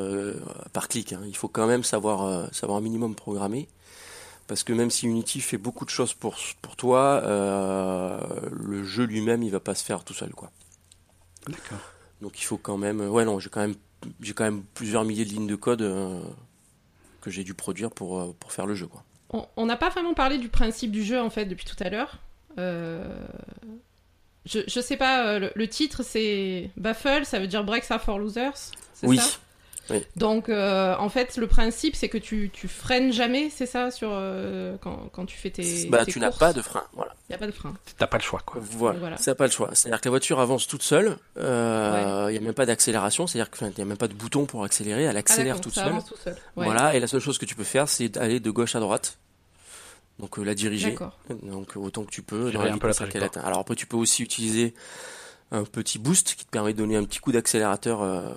par 0.73 0.89
clic. 0.89 1.15
Hein. 1.15 1.23
Il 1.27 1.37
faut 1.37 1.49
quand 1.49 1.67
même 1.67 1.83
savoir, 1.83 2.55
savoir 2.55 2.79
un 2.79 2.83
minimum 2.83 3.15
programmer 3.15 3.67
parce 4.49 4.65
que 4.65 4.73
même 4.73 4.91
si 4.91 5.07
Unity 5.07 5.41
fait 5.41 5.59
beaucoup 5.59 5.85
de 5.85 5.91
choses 5.91 6.15
pour, 6.15 6.37
pour 6.63 6.75
toi, 6.75 7.21
euh, 7.23 8.19
le 8.51 8.83
jeu 8.83 9.05
lui-même, 9.05 9.45
il 9.45 9.53
va 9.53 9.61
pas 9.61 9.77
se 9.77 9.85
faire 9.85 10.03
tout 10.03 10.15
seul, 10.15 10.31
quoi. 10.31 10.51
D'accord. 11.47 11.79
Donc 12.21 12.41
il 12.41 12.45
faut 12.45 12.59
quand 12.59 12.79
même, 12.79 13.01
ouais 13.01 13.25
non, 13.25 13.39
j'ai 13.39 13.51
quand 13.51 13.61
même, 13.61 13.77
j'ai 14.21 14.33
quand 14.33 14.45
même 14.45 14.65
plusieurs 14.75 15.05
milliers 15.05 15.27
de 15.27 15.31
lignes 15.31 15.47
de 15.47 15.55
code 15.55 15.83
euh, 15.83 16.21
que 17.21 17.31
j'ai 17.31 17.45
dû 17.45 17.55
produire 17.55 17.91
pour, 17.91 18.19
euh, 18.19 18.35
pour 18.41 18.51
faire 18.51 18.67
le 18.67 18.75
jeu, 18.75 18.89
quoi. 18.89 19.05
On 19.57 19.67
n'a 19.67 19.77
pas 19.77 19.91
vraiment 19.91 20.15
parlé 20.15 20.39
du 20.39 20.49
principe 20.49 20.91
du 20.91 21.05
jeu 21.05 21.21
en 21.21 21.29
fait 21.29 21.45
depuis 21.45 21.67
tout 21.67 21.77
à 21.81 21.91
l'heure. 21.91 22.17
Je, 22.57 23.03
je 24.67 24.81
sais 24.81 24.97
pas, 24.97 25.39
le, 25.39 25.53
le 25.55 25.69
titre 25.69 26.03
c'est 26.03 26.71
Baffle, 26.79 27.27
ça 27.27 27.39
veut 27.39 27.47
dire 27.47 27.63
Breaks 27.63 27.91
are 27.91 28.01
for 28.01 28.19
losers. 28.19 28.73
Oui. 29.03 29.19
Ça? 29.19 29.39
Donc, 30.17 30.49
euh, 30.49 30.95
en 30.99 31.09
fait, 31.09 31.37
le 31.37 31.47
principe, 31.47 31.97
c'est 31.97 32.09
que 32.09 32.19
tu, 32.19 32.51
tu 32.53 32.69
freines 32.69 33.13
jamais, 33.13 33.51
c'est 33.51 33.67
ça, 33.67 33.91
sur 33.91 34.11
euh, 34.13 34.77
quand, 34.81 35.09
quand, 35.13 35.27
tu 35.27 35.37
fais 35.37 35.51
tes. 35.51 35.87
Bah, 35.89 36.05
tu 36.05 36.21
n'as 36.21 36.31
pas 36.31 36.53
de 36.53 36.63
frein, 36.63 36.85
voilà. 36.95 37.15
Il 37.29 37.33
n'y 37.33 37.37
a 37.37 37.39
pas 37.39 37.47
de 37.47 37.53
frein. 37.53 37.75
T'as 37.97 38.07
pas 38.07 38.19
le 38.19 38.23
choix, 38.23 38.41
quoi. 38.45 38.61
Voilà. 38.63 38.99
voilà. 38.99 39.35
pas 39.35 39.47
le 39.47 39.51
choix. 39.51 39.71
C'est-à-dire 39.73 40.01
que 40.01 40.07
la 40.07 40.11
voiture 40.11 40.41
avance 40.41 40.67
toute 40.67 40.83
seule. 40.83 41.17
Euh, 41.39 42.27
il 42.29 42.33
n'y 42.33 42.39
a 42.39 42.41
même 42.41 42.55
pas 42.55 42.67
d'accélération. 42.67 43.27
C'est-à-dire 43.27 43.51
qu'il 43.51 43.69
n'y 43.69 43.83
a 43.83 43.85
même 43.85 43.97
pas 43.97 44.09
de 44.09 44.15
bouton 44.15 44.47
pour 44.47 44.65
accélérer. 44.65 45.05
Elle 45.05 45.17
accélère 45.17 45.57
ah, 45.59 45.63
toute, 45.63 45.75
seule. 45.75 45.93
Tout 46.07 46.17
seul. 46.23 46.37
Voilà. 46.57 46.95
Et 46.95 47.01
la 47.01 47.07
seule 47.07 47.21
chose 47.21 47.39
que 47.39 47.47
tu 47.47 47.55
peux 47.55 47.65
faire, 47.65 47.89
c'est 47.89 48.17
aller 48.17 48.41
de 48.41 48.51
gauche 48.51 48.75
à 48.75 48.81
droite. 48.81 49.19
Donc 50.19 50.37
la 50.39 50.55
diriger. 50.55 50.97
Donc 51.43 51.77
autant 51.77 52.05
que 52.05 52.11
tu 52.11 52.23
peux. 52.23 52.51
Dans 52.51 52.61
un 52.61 52.79
peu 52.79 52.89
la 52.89 53.45
Alors 53.45 53.61
après, 53.61 53.77
tu 53.77 53.87
peux 53.87 53.97
aussi 53.97 54.23
utiliser 54.23 54.75
un 55.51 55.65
petit 55.65 55.99
boost 55.99 56.35
qui 56.35 56.45
te 56.45 56.51
permet 56.51 56.73
de 56.73 56.79
donner 56.79 56.97
un 56.97 57.05
petit 57.05 57.21
coup 57.21 57.33
d'accélérateur 57.33 58.03
euh, 58.03 58.35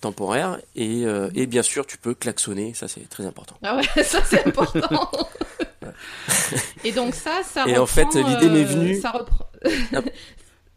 temporaire 0.00 0.58
et, 0.76 1.04
euh, 1.04 1.30
et 1.34 1.46
bien 1.46 1.62
sûr 1.62 1.86
tu 1.86 1.98
peux 1.98 2.14
klaxonner, 2.14 2.74
ça 2.74 2.88
c'est 2.88 3.08
très 3.08 3.26
important. 3.26 3.56
Ah 3.62 3.76
ouais, 3.76 3.82
ça 4.04 4.22
c'est 4.24 4.46
important. 4.46 5.10
et 6.84 6.92
donc 6.92 7.14
ça, 7.14 7.42
ça 7.44 7.66
et 7.66 7.76
reprend, 7.76 7.82
en 7.82 7.86
fait 7.86 8.14
l'idée 8.14 8.48
m'est 8.48 8.64
venue. 8.64 9.00
Ça 9.00 9.10
reprend, 9.10 9.50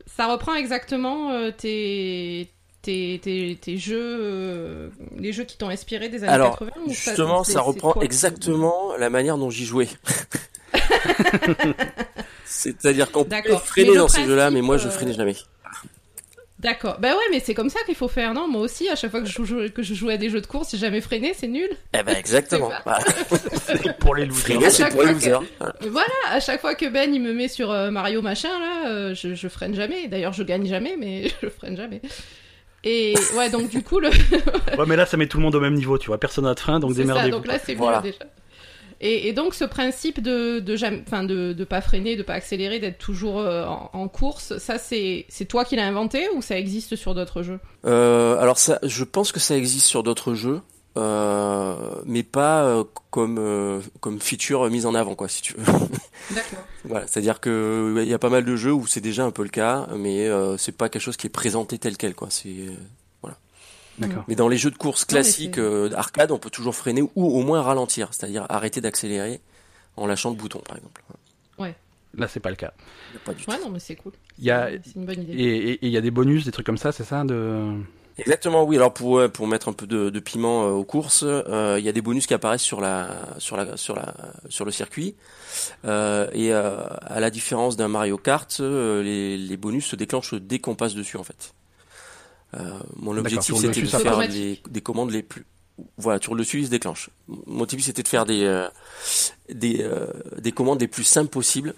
ça 0.08 0.28
reprend 0.32 0.56
exactement 0.56 1.32
euh, 1.32 1.52
tes 1.52 2.50
tes, 2.82 3.20
tes, 3.22 3.60
tes, 3.62 3.78
jeux, 3.78 4.92
les 5.16 5.32
jeux 5.34 5.44
qui 5.44 5.56
t'ont 5.56 5.70
inspiré 5.70 6.10
des 6.10 6.24
années 6.24 6.34
Alors, 6.34 6.58
80 6.58 6.72
Justement, 6.88 7.44
ça, 7.44 7.62
reprend 7.62 8.02
exactement 8.02 8.98
la 8.98 9.12
manière 9.12 9.38
dont 9.38 9.52
j'y 9.52 9.66
jouais. 9.66 9.88
C'est-à-dire 12.46 13.12
qu'on 13.12 13.24
peut 13.24 13.40
freiner 13.64 13.96
dans 13.96 14.08
ces 14.08 14.26
jeux-là, 14.26 14.50
mais 14.50 14.62
moi 14.62 14.78
je 14.78 14.90
freinais 14.90 15.14
jamais. 15.14 15.36
D'accord. 16.62 16.98
Bah 17.00 17.10
ouais, 17.10 17.24
mais 17.32 17.40
c'est 17.40 17.54
comme 17.56 17.70
ça 17.70 17.80
qu'il 17.86 17.96
faut 17.96 18.08
faire, 18.08 18.34
non? 18.36 18.48
Moi 18.48 18.62
aussi, 18.62 18.88
à 18.88 18.96
chaque 18.96 19.10
fois 19.12 19.22
que 19.22 19.26
je, 19.28 19.44
joue, 19.44 19.70
que 19.74 19.82
je 19.82 19.94
joue 19.96 20.10
à 20.10 20.18
des 20.18 20.30
jeux 20.30 20.42
de 20.42 20.46
course, 20.48 20.70
j'ai 20.72 20.78
jamais 20.78 21.02
freiné, 21.02 21.34
c'est 21.36 21.48
nul. 21.48 21.70
Eh 21.98 22.04
ben 22.04 22.16
exactement. 22.16 22.72
C'est 23.66 23.98
pour 24.00 24.14
les 24.16 24.26
losers. 24.26 24.42
Freiner, 24.44 24.70
c'est 24.70 24.90
pour 24.90 25.02
les 25.02 25.08
que- 25.10 25.14
losers. 25.14 25.42
Voilà. 25.90 26.08
À 26.30 26.40
chaque 26.40 26.62
fois 26.62 26.76
que 26.76 26.86
Ben 26.88 27.14
il 27.14 27.22
me 27.22 27.34
met 27.34 27.48
sur 27.48 27.72
euh, 27.72 27.90
Mario 27.90 28.22
machin 28.22 28.50
là, 28.60 28.90
euh, 28.90 29.16
je, 29.16 29.34
je 29.34 29.48
freine 29.48 29.74
jamais. 29.74 30.08
D'ailleurs, 30.08 30.34
je 30.34 30.44
gagne 30.44 30.68
jamais, 30.68 30.96
mais 30.98 31.32
je 31.42 31.50
freine 31.50 31.76
jamais. 31.76 32.02
Et 32.84 33.14
ouais, 33.38 33.50
donc 33.50 33.70
du 33.70 33.84
coup, 33.84 34.00
le... 34.00 34.10
Ouais, 34.10 34.86
mais 34.88 34.96
là, 34.96 35.06
ça 35.06 35.16
met 35.18 35.28
tout 35.28 35.38
le 35.38 35.44
monde 35.44 35.54
au 35.56 35.60
même 35.60 35.76
niveau, 35.76 35.98
tu 36.00 36.08
vois. 36.08 36.20
Personne 36.20 36.46
n'a 36.46 36.54
de 36.56 36.60
frein, 36.60 36.80
donc 36.80 36.94
démerdez-vous. 36.96 37.30
Donc 37.38 37.46
là, 37.48 37.60
c'est 37.64 37.76
Voilà. 37.76 38.02
mieux 38.02 38.12
déjà. 38.12 38.26
Et, 39.04 39.28
et 39.28 39.34
donc 39.34 39.56
ce 39.56 39.66
principe 39.66 40.22
de 40.22 40.60
de 40.60 40.76
jamais, 40.76 41.04
de 41.24 41.54
de 41.54 41.64
pas 41.64 41.82
freiner, 41.82 42.16
de 42.16 42.22
pas 42.22 42.34
accélérer, 42.36 42.80
d'être 42.80 43.00
toujours 43.00 43.40
euh, 43.40 43.66
en, 43.66 43.90
en 43.94 44.08
course, 44.08 44.58
ça 44.60 44.78
c'est 44.78 45.26
c'est 45.28 45.46
toi 45.46 45.66
qui 45.66 45.76
l'as 45.76 45.88
inventé 45.88 46.30
ou 46.36 46.44
ça 46.44 46.58
existe 46.58 46.96
sur 46.96 47.16
d'autres 47.16 47.42
jeux? 47.42 47.60
Euh, 47.86 48.38
alors 48.38 48.60
ça, 48.60 48.78
je 48.84 49.04
pense 49.04 49.32
que 49.32 49.40
ça 49.40 49.58
existe 49.58 49.88
sur 49.88 50.04
d'autres 50.04 50.36
jeux, 50.36 50.62
euh, 50.98 51.76
mais 52.06 52.22
pas 52.22 52.64
euh, 52.64 52.84
comme 53.10 53.38
euh, 53.40 53.80
comme 54.02 54.20
feature 54.20 54.70
mise 54.70 54.86
en 54.86 54.94
avant 54.94 55.16
quoi, 55.16 55.28
si 55.28 55.42
tu 55.42 55.56
veux. 55.58 55.64
D'accord. 56.36 56.60
voilà, 56.86 57.08
c'est-à-dire 57.08 57.40
que 57.40 58.02
il 58.04 58.08
y 58.08 58.14
a 58.14 58.20
pas 58.20 58.30
mal 58.30 58.46
de 58.46 58.56
jeux 58.56 58.74
où 58.74 58.86
c'est 58.86 59.02
déjà 59.02 59.26
un 59.26 59.32
peu 59.32 59.42
le 59.42 59.50
cas, 59.50 59.88
mais 59.98 60.30
c'est 60.60 60.78
pas 60.78 60.90
quelque 60.90 61.02
chose 61.02 61.18
qui 61.18 61.26
est 61.26 61.32
présenté 61.32 61.80
tel 61.80 61.98
quel 61.98 62.14
quoi. 62.14 62.28
C'est. 62.30 62.68
Mais 64.28 64.36
dans 64.36 64.48
les 64.48 64.58
jeux 64.58 64.72
de 64.72 64.78
course 64.78 65.06
classiques 65.06 65.58
euh, 65.58 65.90
arcade, 65.96 66.32
on 66.32 66.40
peut 66.40 66.50
toujours 66.50 66.76
freiner 66.76 67.02
ou 67.02 67.12
au 67.16 67.42
moins 67.44 67.62
ralentir, 67.62 68.10
c'est-à-dire 68.12 68.46
arrêter 68.50 68.82
d'accélérer 68.82 69.42
en 69.98 70.08
lâchant 70.08 70.30
le 70.30 70.36
bouton 70.36 70.60
par 70.68 70.78
exemple. 70.78 71.02
Là, 72.14 72.28
c'est 72.28 72.42
pas 72.42 72.50
le 72.50 72.58
cas. 72.58 72.74
Pas 73.24 73.34
du 73.34 73.42
tout. 73.42 73.50
Ouais, 73.50 73.58
non, 73.64 73.70
mais 73.70 73.80
c'est 73.80 73.96
cool. 73.96 74.12
Il 74.38 74.44
y 74.44 74.52
a, 74.52 74.70
C'est 74.84 74.96
une 74.96 75.06
bonne 75.06 75.22
idée. 75.22 75.32
et 75.32 75.80
il 75.82 75.92
y 75.92 75.96
a 75.96 76.02
des 76.02 76.12
bonus, 76.12 76.44
des 76.44 76.52
trucs 76.52 76.66
comme 76.66 76.78
ça, 76.78 76.92
c'est 76.92 77.06
ça 77.06 77.24
de... 77.24 77.78
Exactement, 78.18 78.66
oui. 78.66 78.76
Alors 78.76 78.94
pour 78.94 79.18
euh, 79.18 79.30
pour 79.30 79.48
mettre 79.48 79.70
un 79.70 79.74
peu 79.74 79.88
de, 79.88 80.10
de 80.10 80.20
piment 80.20 80.66
euh, 80.66 80.72
aux 80.72 80.84
courses, 80.84 81.24
euh, 81.24 81.78
il 81.80 81.86
y 81.86 81.90
a 81.90 81.94
des 81.94 82.02
bonus 82.02 82.28
qui 82.28 82.34
apparaissent 82.34 82.62
sur 82.62 82.82
la 82.82 83.16
sur 83.38 83.56
la 83.56 83.78
sur 83.78 83.96
la 83.96 84.14
sur 84.50 84.66
le 84.66 84.72
circuit. 84.72 85.16
Euh, 85.86 86.28
et 86.34 86.52
euh, 86.54 86.84
à 87.02 87.22
la 87.22 87.30
différence 87.30 87.78
d'un 87.78 87.88
Mario 87.88 88.18
Kart, 88.18 88.58
euh, 88.60 89.02
les, 89.02 89.38
les 89.38 89.58
bonus 89.58 89.86
se 89.86 89.96
déclenchent 89.96 90.34
dès 90.34 90.60
qu'on 90.60 90.76
passe 90.76 90.94
dessus 90.94 91.16
en 91.16 91.24
fait. 91.24 91.54
Euh, 92.54 92.80
mon 92.98 93.16
objectif 93.18 93.56
c'était 93.56 93.82
de 93.82 93.88
faire 93.88 94.20
les, 94.20 94.62
des 94.70 94.82
commandes 94.82 95.12
les 95.12 95.24
plus 95.24 95.46
voilà 95.98 96.20
sur 96.22 96.36
le 96.36 96.40
dessus 96.44 96.60
il 96.60 96.66
se 96.66 96.70
déclenche. 96.70 97.10
Mon 97.48 97.62
objectif 97.64 97.86
c'était 97.86 98.04
de 98.04 98.08
faire 98.08 98.26
des 98.26 98.44
euh, 98.44 98.68
des 99.50 99.82
euh, 99.84 100.08
des 100.38 100.52
commandes 100.52 100.82
les 100.82 100.88
plus 100.88 101.04
simples 101.06 101.30
possibles. 101.30 101.74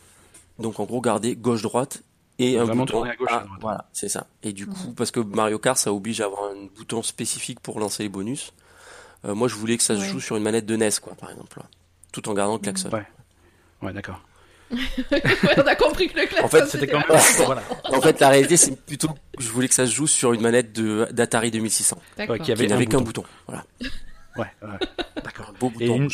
Donc 0.59 0.79
en 0.79 0.85
gros 0.85 0.99
garder 1.01 1.35
gauche 1.35 1.61
droite 1.61 2.01
et 2.39 2.57
un 2.57 2.63
Vraiment 2.65 2.83
bouton. 2.85 2.93
tourner 2.97 3.11
à 3.11 3.15
gauche, 3.15 3.31
à. 3.31 3.45
Voilà, 3.61 3.85
c'est 3.93 4.09
ça. 4.09 4.25
Et 4.41 4.53
du 4.53 4.65
coup, 4.67 4.93
parce 4.95 5.11
que 5.11 5.19
Mario 5.19 5.59
Kart, 5.59 5.77
ça 5.77 5.93
oblige 5.93 6.19
à 6.21 6.25
avoir 6.25 6.49
un 6.51 6.65
bouton 6.75 7.03
spécifique 7.03 7.59
pour 7.59 7.79
lancer 7.79 8.01
les 8.03 8.09
bonus. 8.09 8.53
euh, 9.25 9.35
moi, 9.35 9.47
je 9.47 9.53
voulais 9.55 9.77
que 9.77 9.83
ça 9.83 9.95
se 9.95 10.01
Ouais. 10.01 10.07
joue 10.07 10.19
sur 10.19 10.35
une 10.35 10.43
manette 10.43 10.65
de 10.65 10.75
NES, 10.75 10.89
quoi, 11.01 11.13
par 11.13 11.29
exemple, 11.29 11.61
tout 12.11 12.27
en 12.29 12.33
gardant 12.33 12.53
le 12.53 12.59
klaxon. 12.59 12.89
Ouais. 12.89 13.05
Ouais, 13.83 13.93
d'accord. 13.93 14.19
Ouais, 14.71 15.21
on 15.57 15.61
a 15.67 15.75
compris 15.75 16.07
que 16.09 16.17
le 16.19 16.43
En 16.43 16.47
fait, 16.47 16.65
C'était 16.65 16.71
c'était 16.79 16.87
comme... 16.87 17.03
la- 17.09 17.45
voilà. 17.45 17.63
En 17.85 18.01
fait, 18.01 18.19
la 18.19 18.29
réalité, 18.29 18.57
c'est 18.57 18.75
plutôt 18.75 19.07
que 19.09 19.13
je 19.43 19.49
voulais 19.49 19.67
que 19.67 19.73
ça 19.75 19.85
se 19.85 19.93
joue 19.93 20.07
sur 20.07 20.33
une 20.33 20.41
manette 20.41 20.73
de 20.73 21.07
d'Atari 21.11 21.51
2600, 21.51 21.97
D'accord. 22.17 22.33
Ouais, 22.33 22.39
qui 22.39 22.45
qui 22.45 22.51
avait 22.51 22.67
qu'un 22.85 22.97
bouton. 22.99 23.21
bouton. 23.21 23.23
Voilà, 23.47 23.65
Ouais, 24.37 24.45
ouais. 24.63 24.69
D'accord. 25.23 25.49
un 25.55 25.59
beau 25.59 25.71
Et 25.79 25.87
bouton. 25.87 25.95
une-. 26.03 26.09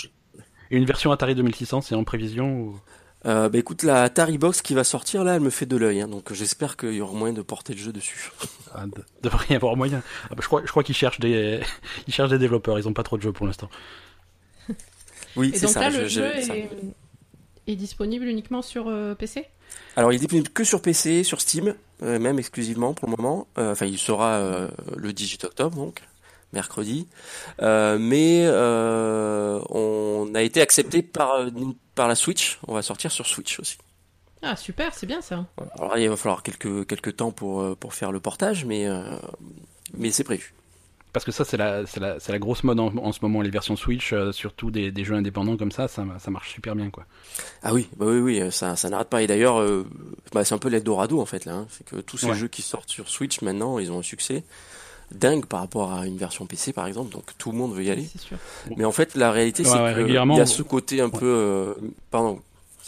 Et 0.72 0.78
une 0.78 0.86
version 0.86 1.12
Atari 1.12 1.36
2600, 1.36 1.82
c'est 1.82 1.96
en 1.96 2.04
prévision 2.04 2.52
ou... 2.60 2.80
Euh, 3.26 3.50
bah 3.50 3.58
écoute, 3.58 3.84
la 3.84 4.04
Atari 4.04 4.38
Box 4.38 4.62
qui 4.62 4.74
va 4.74 4.86
sortir 4.86 5.26
là, 5.26 5.36
elle 5.36 5.42
me 5.42 5.50
fait 5.50 5.66
de 5.66 5.76
l'œil, 5.76 6.00
hein, 6.02 6.08
donc 6.08 6.32
j'espère 6.32 6.78
qu'il 6.78 6.94
y 6.94 7.02
aura 7.02 7.14
moyen 7.14 7.34
de 7.34 7.42
porter 7.42 7.74
le 7.74 7.80
jeu 7.80 7.92
dessus. 7.92 8.30
Ah, 8.76 8.86
de- 8.86 9.04
devrait 9.24 9.48
y 9.50 9.56
avoir 9.56 9.76
moyen. 9.76 10.04
Ah, 10.26 10.28
bah, 10.30 10.38
je 10.42 10.46
crois, 10.46 10.62
je 10.64 10.70
crois 10.70 10.84
qu'ils 10.84 10.94
cherchent 10.96 11.20
des, 11.20 11.60
ils 12.08 12.14
cherchent 12.14 12.30
des 12.30 12.38
développeurs. 12.38 12.78
Ils 12.78 12.88
ont 12.88 12.94
pas 12.94 13.02
trop 13.02 13.18
de 13.18 13.24
jeux 13.24 13.32
pour 13.32 13.48
l'instant. 13.48 13.68
Oui, 15.36 15.52
c'est 15.56 15.66
ça. 15.68 15.82
là, 15.82 15.90
le 15.90 16.04
je- 16.04 16.10
jeu 16.22 16.42
ça- 16.42 16.56
est... 16.56 16.70
est 17.70 17.76
disponible 17.76 18.26
uniquement 18.26 18.62
sur 18.62 18.88
euh, 18.88 19.16
PC 19.16 19.46
Alors, 19.96 20.12
il 20.12 20.16
est 20.16 20.20
disponible 20.20 20.50
que 20.50 20.64
sur 20.64 20.82
PC, 20.82 21.24
sur 21.24 21.42
Steam, 21.42 21.76
euh, 22.04 22.20
même 22.20 22.40
exclusivement 22.40 22.94
pour 22.94 23.10
le 23.10 23.16
moment. 23.16 23.48
Euh, 23.58 23.72
Enfin, 23.72 23.86
il 23.86 23.98
sera 23.98 24.68
le 24.96 25.14
18 25.14 25.46
octobre, 25.46 25.76
donc 25.78 26.02
mercredi. 26.54 27.08
Mais 27.60 28.48
on 28.50 30.32
a 30.34 30.42
été 30.42 30.62
accepté 30.62 31.02
par 31.04 31.48
par 31.96 32.08
la 32.08 32.16
Switch. 32.16 32.60
On 32.68 32.74
va 32.74 32.82
sortir 32.82 33.12
sur 33.12 33.28
Switch 33.28 33.60
aussi. 33.60 33.78
Ah 34.42 34.56
super, 34.56 34.94
c'est 34.94 35.06
bien 35.06 35.22
ça. 35.22 35.46
Alors, 35.78 35.98
il 35.98 36.10
va 36.10 36.16
falloir 36.16 36.44
quelques 36.44 36.88
quelques 36.88 37.18
temps 37.18 37.32
pour 37.32 37.78
pour 37.78 37.94
faire 37.94 38.12
le 38.12 38.20
portage, 38.20 38.66
mais 38.66 38.88
mais 39.94 40.12
c'est 40.12 40.24
prévu. 40.24 40.54
Parce 41.12 41.26
que 41.26 41.32
ça, 41.32 41.44
c'est 41.44 41.58
la, 41.58 41.86
c'est 41.88 42.00
la, 42.00 42.20
c'est 42.20 42.32
la 42.32 42.38
grosse 42.38 42.64
mode 42.64 42.80
en, 42.80 42.96
en 42.98 43.12
ce 43.12 43.20
moment, 43.24 43.42
les 43.42 43.50
versions 43.50 43.76
Switch, 43.76 44.14
euh, 44.14 44.32
surtout 44.32 44.70
des, 44.70 44.92
des 44.92 45.04
jeux 45.04 45.16
indépendants 45.16 45.58
comme 45.58 45.72
ça, 45.72 45.88
ça, 45.88 46.06
ça 46.20 46.30
marche 46.32 46.54
super 46.54 46.76
bien, 46.76 46.92
quoi. 46.92 47.06
Ah 47.64 47.74
oui, 47.74 47.90
bah 47.98 48.06
oui, 48.08 48.20
oui, 48.20 48.52
ça, 48.52 48.76
ça 48.76 48.90
n'arrête 48.90 49.10
pas. 49.10 49.24
Et 49.24 49.28
d'ailleurs, 49.28 49.60
euh, 49.60 49.88
bah, 50.34 50.46
c'est 50.46 50.54
un 50.54 50.60
peu 50.60 50.70
l'Eldorado 50.70 51.20
en 51.20 51.26
fait 51.26 51.46
là. 51.46 51.54
hein. 51.54 51.68
C'est 51.72 51.84
que 51.86 51.96
tous 51.98 52.18
ces 52.18 52.28
Ouais. 52.28 52.36
jeux 52.36 52.48
qui 52.48 52.62
sortent 52.62 52.90
sur 52.90 53.10
Switch 53.10 53.42
maintenant, 53.42 53.80
ils 53.80 53.92
ont 53.92 54.00
un 54.00 54.04
succès 54.04 54.44
dingue 55.12 55.48
par 55.48 55.62
rapport 55.62 55.92
à 55.94 56.06
une 56.06 56.18
version 56.18 56.46
PC 56.46 56.72
par 56.74 56.86
exemple. 56.86 57.12
Donc 57.12 57.24
tout 57.40 57.52
le 57.52 57.58
monde 57.58 57.74
veut 57.74 57.84
y 57.84 57.90
aller. 57.90 58.08
C'est 58.12 58.22
sûr. 58.22 58.38
Mais 58.78 58.86
en 58.86 58.92
fait, 58.92 59.16
la 59.16 59.32
réalité, 59.32 59.64
Ouais, 59.64 59.70
c'est 59.70 59.82
ouais, 59.82 59.94
que 59.96 60.08
il 60.08 60.14
y 60.38 60.40
a 60.40 60.46
ce 60.46 60.62
côté 60.62 61.02
un 61.02 61.10
peu, 61.10 61.26
euh, 61.26 61.74
pardon, 62.12 62.40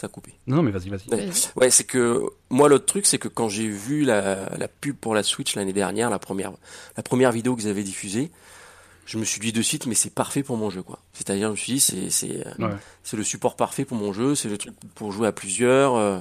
ça 0.02 0.06
a 0.06 0.10
coupé. 0.10 0.34
Non, 0.48 0.56
non, 0.56 0.62
mais 0.64 0.72
vas-y, 0.72 0.88
vas-y. 0.88 1.30
Ouais, 1.56 1.70
c'est 1.70 1.84
que 1.84 2.22
moi 2.50 2.68
l'autre 2.68 2.86
truc, 2.86 3.06
c'est 3.06 3.18
que 3.18 3.28
quand 3.28 3.48
j'ai 3.48 3.68
vu 3.68 4.02
la, 4.04 4.50
la 4.58 4.66
pub 4.66 4.96
pour 4.96 5.14
la 5.14 5.22
Switch 5.22 5.54
l'année 5.54 5.72
dernière, 5.72 6.10
la 6.10 6.18
première, 6.18 6.50
la 6.96 7.04
première 7.04 7.30
vidéo 7.30 7.54
qu'ils 7.54 7.68
avaient 7.68 7.84
diffusée, 7.84 8.32
je 9.06 9.16
me 9.16 9.24
suis 9.24 9.40
dit 9.40 9.52
de 9.52 9.62
suite, 9.62 9.86
mais 9.86 9.94
c'est 9.94 10.10
parfait 10.12 10.42
pour 10.42 10.56
mon 10.56 10.70
jeu, 10.70 10.82
quoi. 10.82 10.98
C'est-à-dire, 11.12 11.46
je 11.48 11.52
me 11.52 11.56
suis 11.56 11.72
dit, 11.74 11.80
c'est, 11.80 12.10
c'est, 12.10 12.44
euh, 12.46 12.66
Ouais. 12.68 13.16
le 13.16 13.22
support 13.22 13.54
parfait 13.56 13.84
pour 13.84 13.96
mon 13.96 14.12
jeu, 14.12 14.34
c'est 14.34 14.48
le 14.48 14.58
truc 14.58 14.74
pour 14.96 15.12
jouer 15.12 15.28
à 15.28 15.32
plusieurs, 15.32 15.94
euh, 15.94 16.18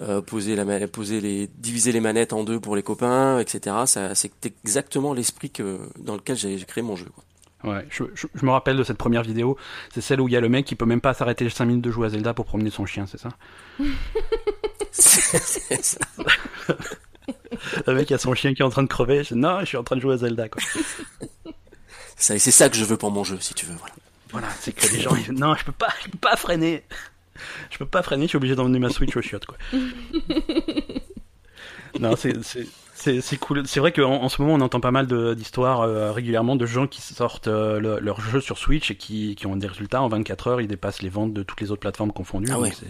euh, 0.00 0.22
poser 0.22 0.56
la, 0.56 0.88
poser 0.88 1.20
les, 1.20 1.46
diviser 1.58 1.92
les 1.92 2.00
manettes 2.00 2.32
en 2.32 2.42
deux 2.42 2.58
pour 2.58 2.74
les 2.74 2.82
copains, 2.82 3.38
etc. 3.38 3.76
Ça, 3.86 4.14
c'est 4.14 4.32
exactement 4.64 5.12
l'esprit 5.12 5.50
que, 5.50 5.78
dans 5.98 6.14
lequel 6.14 6.36
j'ai 6.36 6.56
créé 6.64 6.82
mon 6.82 6.96
jeu, 6.96 7.06
quoi. 7.14 7.22
Ouais, 7.64 7.86
je, 7.90 8.04
je, 8.14 8.26
je 8.34 8.46
me 8.46 8.50
rappelle 8.50 8.76
de 8.76 8.84
cette 8.84 8.96
première 8.96 9.22
vidéo. 9.22 9.56
C'est 9.92 10.00
celle 10.00 10.20
où 10.20 10.28
il 10.28 10.32
y 10.32 10.36
a 10.36 10.40
le 10.40 10.48
mec 10.48 10.64
qui 10.64 10.74
peut 10.76 10.86
même 10.86 11.00
pas 11.00 11.12
s'arrêter 11.14 11.48
5 11.48 11.64
minutes 11.66 11.84
de 11.84 11.90
jouer 11.90 12.06
à 12.06 12.10
Zelda 12.10 12.32
pour 12.32 12.46
promener 12.46 12.70
son 12.70 12.86
chien, 12.86 13.06
c'est 13.06 13.18
ça 13.18 13.30
C'est 14.90 15.82
ça. 15.82 15.98
Le 17.86 17.94
mec, 17.94 18.08
il 18.08 18.12
y 18.12 18.16
a 18.16 18.18
son 18.18 18.34
chien 18.34 18.54
qui 18.54 18.62
est 18.62 18.64
en 18.64 18.70
train 18.70 18.82
de 18.82 18.88
crever. 18.88 19.22
Je 19.24 19.34
dis, 19.34 19.40
non, 19.40 19.60
je 19.60 19.66
suis 19.66 19.76
en 19.76 19.84
train 19.84 19.96
de 19.96 20.00
jouer 20.00 20.14
à 20.14 20.18
Zelda, 20.18 20.48
quoi. 20.48 20.62
C'est 22.16 22.38
ça 22.38 22.68
que 22.68 22.76
je 22.76 22.84
veux 22.84 22.96
pour 22.96 23.10
mon 23.10 23.24
jeu, 23.24 23.38
si 23.40 23.54
tu 23.54 23.66
veux, 23.66 23.74
voilà. 23.74 23.94
Voilà, 24.30 24.48
c'est 24.60 24.72
que 24.72 24.86
les 24.92 25.00
gens, 25.00 25.16
ils... 25.16 25.32
non, 25.32 25.54
je 25.56 25.64
peux 25.64 25.72
pas, 25.72 25.92
je 26.04 26.10
peux 26.10 26.18
pas 26.18 26.36
freiner. 26.36 26.84
Je 27.70 27.78
peux 27.78 27.86
pas 27.86 28.02
freiner, 28.02 28.24
je 28.24 28.28
suis 28.28 28.36
obligé 28.36 28.54
d'emmener 28.54 28.78
ma 28.78 28.90
Switch 28.90 29.16
au 29.16 29.22
chiottes, 29.22 29.46
quoi. 29.46 29.56
non, 31.98 32.14
c'est, 32.16 32.34
c'est, 33.00 33.36
cool. 33.38 33.66
C'est 33.66 33.80
vrai 33.80 33.92
qu'en 33.92 34.22
en 34.22 34.28
ce 34.28 34.40
moment, 34.42 34.54
on 34.54 34.60
entend 34.60 34.80
pas 34.80 34.90
mal 34.90 35.06
d'histoires 35.34 35.80
euh, 35.82 36.12
régulièrement 36.12 36.56
de 36.56 36.66
gens 36.66 36.86
qui 36.86 37.00
sortent 37.00 37.48
euh, 37.48 37.80
le- 37.80 37.98
leur 38.00 38.20
jeu 38.20 38.40
sur 38.40 38.58
Switch 38.58 38.90
et 38.90 38.96
qui, 38.96 39.34
qui 39.34 39.46
ont 39.46 39.56
des 39.56 39.66
résultats 39.66 40.02
en 40.02 40.08
24 40.08 40.46
heures, 40.48 40.60
ils 40.60 40.68
dépassent 40.68 41.02
les 41.02 41.08
ventes 41.08 41.32
de 41.32 41.42
toutes 41.42 41.60
les 41.60 41.70
autres 41.70 41.80
plateformes 41.80 42.12
confondues. 42.12 42.50
Ah 42.52 42.58
ouais. 42.60 42.70
c'est, 42.72 42.86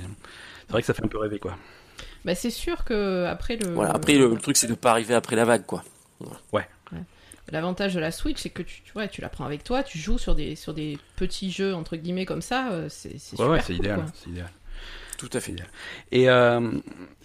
vrai 0.71 0.81
que 0.83 0.87
ça 0.87 0.95
fait 0.95 1.05
un 1.05 1.09
peu 1.09 1.19
rêver, 1.19 1.39
quoi. 1.39 1.57
Bah, 2.25 2.35
c'est 2.35 2.51
sûr 2.51 2.85
que 2.85 3.25
après 3.27 3.57
le. 3.57 3.73
Voilà. 3.73 3.93
Après, 3.93 4.15
le, 4.15 4.29
le 4.29 4.39
truc, 4.39 4.57
c'est 4.57 4.67
de 4.67 4.75
pas 4.75 4.91
arriver 4.91 5.15
après 5.15 5.37
la 5.37 5.45
vague, 5.45 5.65
quoi. 5.67 5.83
L'avantage 7.53 7.95
de 7.95 8.01
la 8.01 8.13
Switch, 8.13 8.39
c'est 8.41 8.51
que 8.51 8.63
tu, 8.63 8.81
tu 8.83 8.93
vois, 8.93 9.09
tu 9.09 9.21
la 9.23 9.29
prends 9.29 9.45
avec 9.45 9.65
toi, 9.65 9.83
tu 9.83 9.99
joues 9.99 10.19
sur 10.19 10.37
des 10.37 10.55
sur 10.55 10.73
des 10.73 10.99
petits 11.17 11.51
jeux 11.51 11.75
entre 11.75 11.97
guillemets 11.97 12.25
comme 12.25 12.43
ça, 12.43 12.71
euh, 12.71 12.87
c'est 12.89 13.19
c'est 13.19 13.33
Ouais, 13.41 13.45
super. 13.45 13.51
ouais, 13.51 13.61
c'est 13.61 13.73
cool, 13.75 13.85
idéal, 13.87 13.97
quoi. 13.97 14.05
c'est 14.15 14.31
idéal. 14.31 14.51
Tout 15.21 15.29
à 15.37 15.41
fait. 15.41 15.55
Et, 16.13 16.31
euh, 16.31 16.73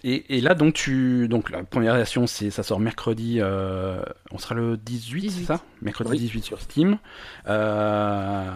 et, 0.04 0.36
et 0.36 0.42
là, 0.42 0.52
donc, 0.54 0.74
tu, 0.74 1.28
donc, 1.28 1.48
la 1.48 1.64
première 1.64 1.94
version, 1.94 2.26
c'est, 2.26 2.50
ça 2.50 2.62
sort 2.62 2.78
mercredi, 2.78 3.38
euh, 3.40 4.02
on 4.30 4.36
sera 4.36 4.54
le 4.54 4.76
18, 4.76 5.22
18. 5.22 5.30
c'est 5.30 5.46
ça? 5.46 5.62
Mercredi 5.80 6.10
Oui. 6.10 6.18
18 6.18 6.44
sur 6.44 6.60
Steam. 6.60 6.98
Euh, 7.48 8.50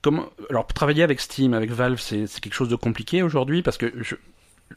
comment, 0.00 0.30
alors, 0.48 0.66
travailler 0.68 1.02
avec 1.02 1.20
Steam, 1.20 1.52
avec 1.52 1.70
Valve, 1.70 2.00
c'est, 2.00 2.26
c'est 2.26 2.40
quelque 2.40 2.54
chose 2.54 2.70
de 2.70 2.76
compliqué 2.76 3.22
aujourd'hui? 3.22 3.60
Parce 3.62 3.76
que 3.76 3.92
je, 4.00 4.14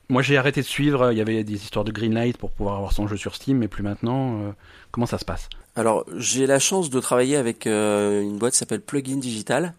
moi, 0.09 0.22
j'ai 0.22 0.36
arrêté 0.36 0.59
de 0.59 0.66
suivre, 0.66 1.14
il 1.14 1.18
y 1.18 1.22
avait 1.22 1.45
des 1.45 1.53
histoires 1.64 1.86
de 1.86 1.93
Greenlight 1.93 2.36
pour 2.36 2.51
pouvoir 2.51 2.76
avoir 2.76 2.91
son 2.91 3.07
jeu 3.07 3.16
sur 3.16 3.34
Steam, 3.34 3.59
mais 3.59 3.70
plus 3.70 3.84
maintenant. 3.84 4.53
comment 4.91 5.05
ça 5.05 5.20
se 5.20 5.26
passe? 5.26 5.47
Alors, 5.78 6.05
j'ai 6.18 6.47
la 6.47 6.59
chance 6.59 6.89
de 6.89 6.99
travailler 6.99 7.38
avec 7.38 7.66
une 7.66 8.38
boîte 8.38 8.51
qui 8.51 8.59
s'appelle 8.59 8.82
Plugin 8.82 9.20
Digital, 9.20 9.74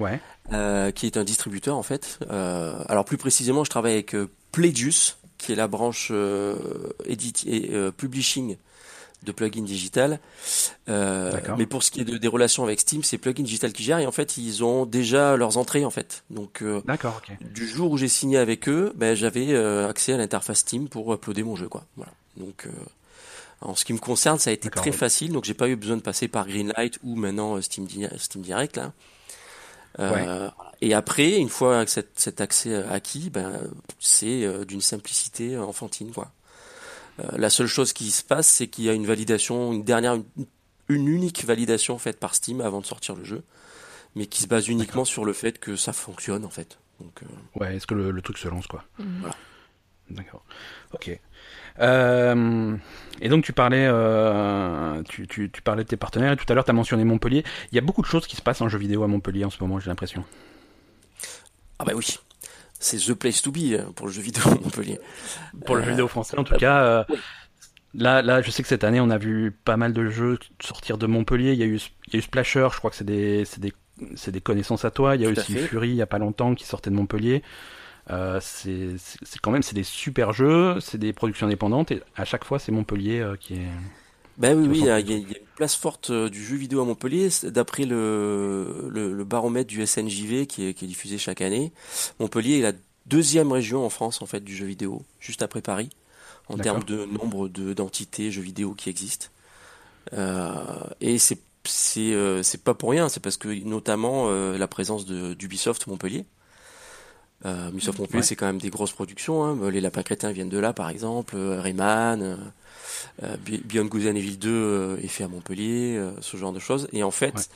Ouais, 0.00 0.20
euh, 0.52 0.90
qui 0.90 1.06
est 1.06 1.16
un 1.16 1.24
distributeur 1.24 1.76
en 1.76 1.82
fait. 1.82 2.18
Euh, 2.30 2.82
alors 2.88 3.04
plus 3.04 3.16
précisément, 3.18 3.64
je 3.64 3.70
travaille 3.70 3.92
avec 3.94 4.14
euh, 4.14 4.28
Pledus, 4.50 5.16
qui 5.38 5.52
est 5.52 5.56
la 5.56 5.68
branche 5.68 6.08
euh, 6.10 6.56
edit 7.06 7.34
et 7.46 7.70
euh, 7.72 7.90
publishing 7.90 8.56
de 9.24 9.30
Plugin 9.30 9.62
Digital. 9.62 10.18
Euh, 10.88 11.30
D'accord. 11.30 11.56
mais 11.56 11.66
pour 11.66 11.84
ce 11.84 11.92
qui 11.92 12.00
est 12.00 12.04
de, 12.04 12.16
des 12.18 12.26
relations 12.28 12.64
avec 12.64 12.80
Steam, 12.80 13.04
c'est 13.04 13.18
Plugin 13.18 13.44
Digital 13.44 13.72
qui 13.72 13.84
gère 13.84 14.00
et 14.00 14.06
en 14.06 14.10
fait, 14.12 14.36
ils 14.36 14.64
ont 14.64 14.84
déjà 14.84 15.36
leurs 15.36 15.58
entrées 15.58 15.84
en 15.84 15.90
fait. 15.90 16.24
Donc 16.30 16.60
euh, 16.62 16.82
d'accord, 16.86 17.20
ok. 17.22 17.36
du 17.52 17.68
jour 17.68 17.92
où 17.92 17.96
j'ai 17.98 18.08
signé 18.08 18.36
avec 18.38 18.68
eux, 18.68 18.92
ben, 18.96 19.14
j'avais 19.14 19.52
euh, 19.52 19.88
accès 19.88 20.12
à 20.12 20.16
l'interface 20.16 20.58
Steam 20.58 20.88
pour 20.88 21.12
uploader 21.14 21.44
mon 21.44 21.54
jeu, 21.54 21.68
quoi. 21.68 21.84
Voilà. 21.96 22.12
Donc, 22.36 22.66
euh, 22.66 22.70
En 23.60 23.76
ce 23.76 23.84
qui 23.84 23.92
me 23.92 23.98
concerne, 23.98 24.40
ça 24.40 24.50
a 24.50 24.52
été 24.52 24.68
très 24.70 24.90
facile, 24.90 25.30
donc 25.32 25.44
j'ai 25.44 25.54
pas 25.54 25.68
eu 25.68 25.76
besoin 25.76 25.96
de 25.96 26.02
passer 26.02 26.26
par 26.26 26.48
Greenlight 26.48 26.98
ou 27.04 27.14
maintenant 27.14 27.56
euh, 27.56 27.60
Steam, 27.60 27.86
Steam 28.16 28.42
Direct 28.42 28.76
là. 28.76 28.92
Euh, 29.98 30.50
Et 30.80 30.94
après, 30.94 31.36
une 31.36 31.48
fois 31.48 31.86
cet, 31.86 32.18
cet 32.18 32.40
accès 32.40 32.74
acquis, 32.84 33.30
ben 33.30 33.60
c'est 33.98 34.44
euh, 34.44 34.64
d'une 34.64 34.80
simplicité 34.80 35.58
enfantine 35.58 36.12
quoi. 36.12 36.32
Euh, 37.20 37.36
la 37.36 37.50
seule 37.50 37.66
chose 37.66 37.92
qui 37.92 38.10
se 38.10 38.24
passe, 38.24 38.46
c'est 38.46 38.68
qu'il 38.68 38.84
y 38.84 38.88
a 38.88 38.94
une 38.94 39.06
validation, 39.06 39.72
une 39.72 39.84
dernière, 39.84 40.14
une, 40.14 41.08
unique 41.08 41.44
validation 41.44 41.98
faite 41.98 42.18
par 42.18 42.34
Steam 42.34 42.60
avant 42.60 42.80
de 42.80 42.86
sortir 42.86 43.14
le 43.14 43.24
jeu, 43.24 43.42
mais 44.14 44.26
qui 44.26 44.42
se 44.42 44.46
base 44.46 44.68
uniquement 44.68 45.04
sur 45.04 45.24
le 45.24 45.32
fait 45.32 45.58
que 45.58 45.76
ça 45.76 45.92
fonctionne 45.92 46.44
en 46.44 46.50
fait. 46.50 46.78
Donc, 47.00 47.20
Ouais, 47.54 47.76
est-ce 47.76 47.86
que 47.86 47.94
le, 47.94 48.22
truc 48.22 48.38
se 48.38 48.48
lance 48.48 48.66
quoi? 48.66 48.84
Mhm. 48.98 49.18
Voilà. 49.20 49.36
D'accord. 50.10 50.44
Ok. 50.94 51.18
Euh, 51.80 52.76
et 53.20 53.28
donc 53.28 53.44
tu 53.44 53.52
parlais, 53.52 53.86
euh, 53.88 55.02
tu, 55.08 55.26
tu, 55.26 55.50
tu, 55.50 55.62
parlais 55.62 55.84
de 55.84 55.88
tes 55.88 55.96
partenaires 55.96 56.32
et 56.32 56.36
tout 56.36 56.44
à 56.48 56.54
l'heure 56.54 56.64
tu 56.64 56.70
as 56.70 56.74
mentionné 56.74 57.04
Montpellier. 57.04 57.44
Il 57.70 57.74
y 57.74 57.78
a 57.78 57.82
beaucoup 57.82 58.02
de 58.02 58.06
choses 58.06 58.26
qui 58.26 58.36
se 58.36 58.42
passent 58.42 58.60
en 58.60 58.68
jeu 58.68 58.78
vidéo 58.78 59.02
à 59.04 59.08
Montpellier 59.08 59.44
en 59.44 59.50
ce 59.50 59.58
moment, 59.60 59.78
j'ai 59.78 59.88
l'impression. 59.88 60.24
Ah 61.78 61.84
bah 61.84 61.92
oui, 61.94 62.18
c'est 62.78 62.98
the 62.98 63.14
place 63.14 63.42
to 63.42 63.50
be 63.50 63.72
euh, 63.72 63.84
pour 63.94 64.06
le 64.06 64.12
jeu 64.12 64.22
vidéo 64.22 64.42
à 64.46 64.54
Montpellier. 64.54 64.98
Pour 65.64 65.76
le 65.76 65.82
jeu 65.82 65.90
vidéo 65.90 66.08
français 66.08 66.38
en 66.38 66.44
tout 66.44 66.56
cas. 66.56 67.06
Là, 67.94 68.22
là, 68.22 68.40
je 68.40 68.50
sais 68.50 68.62
que 68.62 68.68
cette 68.68 68.84
année, 68.84 69.00
on 69.00 69.10
a 69.10 69.18
vu 69.18 69.50
pas 69.50 69.76
mal 69.76 69.92
de 69.92 70.08
jeux 70.08 70.38
sortir 70.62 70.96
de 70.96 71.06
Montpellier. 71.06 71.52
Il 71.52 71.58
y 71.58 71.62
a 71.62 71.66
eu, 71.66 71.78
il 72.06 72.14
y 72.14 72.16
a 72.16 72.18
eu 72.18 72.22
Splasher, 72.22 72.68
je 72.72 72.78
crois 72.78 72.90
que 72.90 72.96
c'est 72.96 73.04
des, 73.04 73.44
des, 73.58 73.74
des, 74.32 74.40
connaissances 74.40 74.86
à 74.86 74.90
toi. 74.90 75.14
Il 75.14 75.20
y 75.20 75.26
a 75.26 75.28
aussi 75.28 75.54
Fury, 75.54 75.90
il 75.90 75.96
y 75.96 76.02
a 76.02 76.06
pas 76.06 76.18
longtemps, 76.18 76.54
qui 76.54 76.64
sortait 76.64 76.88
de 76.88 76.94
Montpellier. 76.94 77.42
Euh, 78.10 78.40
c'est 78.42 78.98
quand 79.40 79.52
même 79.52 79.62
c'est 79.62 79.74
des 79.74 79.84
super 79.84 80.32
jeux, 80.32 80.80
c'est 80.80 80.98
des 80.98 81.12
productions 81.12 81.46
indépendantes 81.46 81.92
et 81.92 82.02
à 82.16 82.24
chaque 82.24 82.44
fois 82.44 82.58
c'est 82.58 82.72
Montpellier 82.72 83.20
euh, 83.20 83.36
qui 83.36 83.54
est. 83.54 83.68
Ben 84.38 84.58
oui, 84.58 84.66
oui, 84.66 84.78
il 84.80 84.86
y, 84.86 84.90
a, 84.90 84.98
une 84.98 85.26
place 85.56 85.76
forte 85.76 86.10
euh, 86.10 86.30
du 86.30 86.42
jeu 86.42 86.56
vidéo 86.56 86.80
à 86.80 86.84
Montpellier. 86.84 87.28
D'après 87.44 87.84
le, 87.84 88.88
le, 88.90 89.24
baromètre 89.24 89.68
du 89.68 89.86
SNJV 89.86 90.46
qui 90.46 90.68
est, 90.68 90.74
qui 90.74 90.86
est 90.86 90.88
diffusé 90.88 91.18
chaque 91.18 91.42
année, 91.42 91.70
Montpellier 92.18 92.58
est 92.58 92.62
la 92.62 92.72
deuxième 93.06 93.52
région 93.52 93.84
en 93.84 93.90
France 93.90 94.22
en 94.22 94.26
fait 94.26 94.42
du 94.42 94.56
jeu 94.56 94.64
vidéo, 94.64 95.04
juste 95.20 95.42
après 95.42 95.60
Paris, 95.60 95.90
en 96.48 96.56
termes 96.56 96.82
de 96.82 97.04
nombre 97.04 97.48
d'entités 97.48 98.30
jeux 98.30 98.42
vidéo 98.42 98.74
qui 98.74 98.88
existent. 98.88 99.26
Euh, 100.14 100.50
et 101.00 101.18
c'est 101.18 101.38
c'est 101.64 102.42
c'est 102.42 102.64
pas 102.64 102.74
pour 102.74 102.90
rien, 102.90 103.08
c'est 103.08 103.20
parce 103.20 103.36
que 103.36 103.48
notamment 103.64 104.30
la 104.30 104.66
présence 104.66 105.04
d'Ubisoft 105.06 105.86
Montpellier 105.86 106.24
euh, 107.44 107.70
Ubisoft 107.70 107.98
Montpellier, 107.98 108.22
c'est 108.22 108.36
quand 108.36 108.46
même 108.46 108.58
des 108.58 108.70
grosses 108.70 108.92
productions. 108.92 109.44
Hein. 109.44 109.70
Les 109.70 109.80
Lapins 109.80 110.02
Crétins 110.02 110.32
viennent 110.32 110.48
de 110.48 110.58
là, 110.58 110.72
par 110.72 110.88
exemple. 110.88 111.34
Euh, 111.36 111.60
Rayman, 111.60 112.22
euh, 112.22 112.36
euh 113.22 113.36
Beyond 113.64 113.86
Good 113.86 114.06
and 114.06 114.16
Evil 114.16 114.36
2 114.36 114.50
euh, 114.50 114.96
est 115.02 115.08
fait 115.08 115.24
à 115.24 115.28
Montpellier, 115.28 116.00
ce 116.20 116.36
genre 116.36 116.52
de 116.52 116.60
choses. 116.60 116.88
Et 116.92 117.02
en 117.02 117.10
fait, 117.10 117.50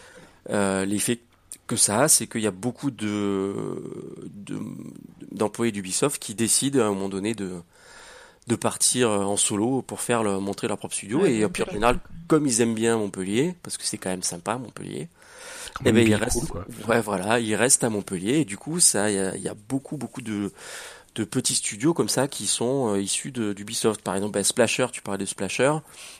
l'effet 0.49 1.21
que 1.67 1.77
ça 1.77 2.03
a, 2.03 2.09
c'est 2.09 2.27
qu'il 2.27 2.43
y 2.43 2.47
a 2.47 2.53
beaucoup 2.53 2.91
de 2.91 3.55
d'employés 5.33 5.73
d'Ubisoft 5.73 6.23
qui 6.23 6.35
décident 6.35 6.81
à 6.81 6.85
un 6.85 6.91
moment 6.91 7.09
donné 7.09 7.35
de 7.35 7.55
de 8.47 8.55
partir 8.55 9.11
en 9.11 9.37
solo 9.37 9.83
pour 9.83 10.01
faire 10.01 10.23
le, 10.23 10.39
montrer 10.39 10.69
leur 10.69 10.79
propre 10.79 10.95
studio. 10.95 11.27
et 11.27 11.45
puis 11.49 11.65
en 11.65 11.73
général, 11.73 11.99
comme 12.29 12.47
ils 12.47 12.61
aiment 12.61 12.75
bien 12.75 12.97
Montpellier, 12.97 13.57
parce 13.65 13.77
que 13.77 13.85
c'est 13.85 13.99
quand 13.99 14.11
même 14.11 14.23
sympa 14.23 14.57
Montpellier, 14.57 15.09
eh 15.85 15.93
ben, 15.93 16.07
il 16.07 16.15
reste, 16.15 16.53
ouais, 16.89 17.01
voilà, 17.01 17.41
il 17.41 17.55
reste 17.55 17.85
à 17.85 17.91
Montpellier 17.91 18.39
et 18.41 18.45
du 18.45 18.57
coup, 18.57 18.81
ça, 18.81 19.11
il 19.11 19.43
y 19.43 19.49
a, 19.49 19.55
beaucoup, 19.69 19.97
beaucoup 19.97 20.23
de, 20.23 20.53
de 21.15 21.25
petits 21.25 21.55
studios 21.55 21.95
comme 21.95 22.09
ça 22.09 22.29
qui 22.29 22.47
sont 22.47 22.95
euh, 22.95 23.01
issus 23.01 23.31
d'Ubisoft. 23.33 24.03
Par 24.03 24.15
exemple, 24.15 24.33
ben, 24.33 24.45
Splasher, 24.45 24.87
tu 24.93 25.03
parlais 25.03 25.25
de 25.25 25.29
Splasher, 25.29 25.73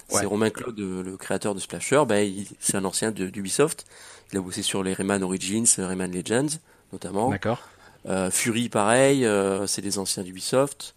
c'est 0.09 0.27
Romain 0.27 0.51
Claude, 0.51 0.79
le 0.79 1.17
créateur 1.17 1.55
de 1.55 1.61
Splasher, 1.61 2.03
ben, 2.07 2.33
c'est 2.61 2.77
un 2.77 2.85
ancien 2.85 3.11
d'Ubisoft. 3.11 3.87
Il 4.33 4.39
a 4.39 4.41
bossé 4.41 4.63
sur 4.63 4.83
les 4.83 4.93
Rayman 4.93 5.23
Origins, 5.23 5.67
Rayman 5.79 6.11
Legends, 6.11 6.59
notamment. 6.93 7.31
D'accord. 7.31 7.61
Euh, 8.09 8.31
Fury, 8.31 8.69
pareil, 8.69 9.25
euh, 9.25 9.67
c'est 9.67 9.83
des 9.83 9.99
anciens 9.99 10.23
d'Ubisoft, 10.23 10.95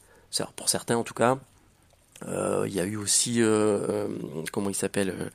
pour 0.55 0.69
certains 0.69 0.97
en 0.97 1.03
tout 1.03 1.13
cas. 1.13 1.37
Euh, 2.27 2.65
il 2.67 2.73
y 2.73 2.79
a 2.79 2.85
eu 2.85 2.97
aussi, 2.97 3.41
comment 4.51 4.69
il 4.69 4.75
s'appelle, 4.75 5.31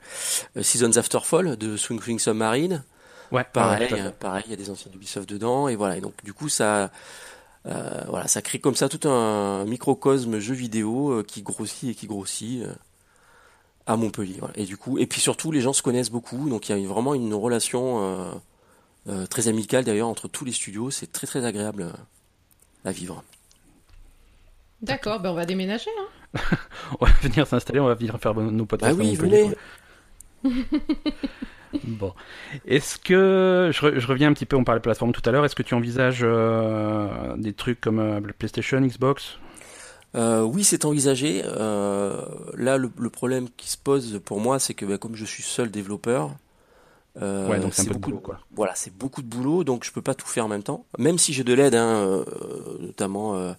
Seasons 0.61 0.97
After 0.97 1.19
Fall 1.23 1.57
de 1.57 1.77
Swing 1.77 2.01
Swing 2.01 2.19
Submarine. 2.19 2.83
Ouais, 3.31 3.45
pareil, 3.51 3.89
pareil, 4.19 4.43
il 4.47 4.51
y 4.51 4.53
a 4.53 4.57
des 4.57 4.69
anciens 4.69 4.91
d'Ubisoft 4.91 5.27
dedans 5.29 5.67
et 5.67 5.75
voilà. 5.75 5.97
Et 5.97 6.01
donc 6.01 6.13
du 6.23 6.33
coup 6.33 6.49
ça, 6.49 6.91
euh, 7.67 8.03
voilà, 8.07 8.27
ça 8.27 8.41
crée 8.41 8.59
comme 8.59 8.75
ça 8.75 8.89
tout 8.89 9.07
un 9.07 9.65
microcosme 9.65 10.39
jeu 10.39 10.53
vidéo 10.53 11.11
euh, 11.11 11.23
qui 11.23 11.41
grossit 11.41 11.89
et 11.89 11.95
qui 11.95 12.05
grossit 12.05 12.63
euh, 12.63 12.73
à 13.87 13.95
Montpellier. 13.95 14.39
Et 14.55 14.65
du 14.65 14.77
coup, 14.77 14.97
et 14.99 15.07
puis 15.07 15.19
surtout 15.19 15.51
les 15.51 15.61
gens 15.61 15.73
se 15.73 15.81
connaissent 15.81 16.11
beaucoup, 16.11 16.49
donc 16.49 16.69
il 16.69 16.77
y 16.77 16.85
a 16.85 16.87
vraiment 16.87 17.13
une 17.13 17.33
relation 17.33 18.41
très 19.29 19.47
amicale 19.47 19.83
d'ailleurs 19.83 20.07
entre 20.07 20.27
tous 20.27 20.45
les 20.45 20.51
studios. 20.51 20.91
C'est 20.91 21.11
très 21.11 21.27
très 21.27 21.45
agréable 21.45 21.91
à 22.83 22.91
vivre. 22.91 23.23
D'accord, 24.81 25.19
ben 25.19 25.31
on 25.31 25.35
va 25.35 25.45
déménager. 25.45 25.89
Hein. 25.99 26.39
on 26.99 27.05
va 27.05 27.11
venir 27.21 27.47
s'installer, 27.47 27.79
on 27.79 27.87
va 27.87 27.95
venir 27.95 28.19
faire 28.19 28.35
nos 28.35 28.65
podcasts. 28.65 28.95
Ah 28.99 29.03
oui, 29.03 29.15
venez. 29.15 29.51
bon. 31.83 32.13
Est-ce 32.65 32.97
que, 32.97 33.71
je, 33.73 34.07
reviens 34.07 34.29
un 34.29 34.33
petit 34.33 34.45
peu, 34.45 34.55
on 34.55 34.63
parlait 34.63 34.79
de 34.79 34.83
plateforme 34.83 35.11
tout 35.11 35.21
à 35.25 35.31
l'heure, 35.31 35.45
est-ce 35.45 35.55
que 35.55 35.63
tu 35.63 35.73
envisages 35.73 36.21
euh, 36.23 37.35
des 37.37 37.53
trucs 37.53 37.81
comme 37.81 37.99
euh, 37.99 38.21
PlayStation, 38.37 38.79
Xbox? 38.81 39.37
Euh, 40.15 40.41
oui, 40.41 40.63
c'est 40.63 40.85
envisagé. 40.85 41.41
là, 41.43 42.77
le, 42.77 43.09
problème 43.09 43.47
qui 43.57 43.69
se 43.69 43.77
pose 43.77 44.21
pour 44.23 44.39
moi, 44.39 44.59
c'est 44.59 44.73
que 44.73 44.85
bah, 44.85 44.97
comme 44.97 45.15
je 45.15 45.25
suis 45.25 45.43
seul 45.43 45.69
développeur, 45.71 46.31
c'est 47.19 47.89
beaucoup 47.89 48.11
de 48.11 48.15
boulot, 48.15 48.23
Voilà, 48.55 48.75
c'est 48.75 48.95
beaucoup 48.95 49.21
de 49.21 49.27
boulot, 49.27 49.63
donc 49.63 49.83
je 49.83 49.91
peux 49.91 50.01
pas 50.01 50.15
tout 50.15 50.27
faire 50.27 50.45
en 50.45 50.49
même 50.49 50.63
temps. 50.63 50.85
Même 50.97 51.17
si 51.17 51.33
j'ai 51.33 51.43
de 51.43 51.53
l'aide, 51.53 51.75
hein, 51.75 52.23
notamment 52.79 53.55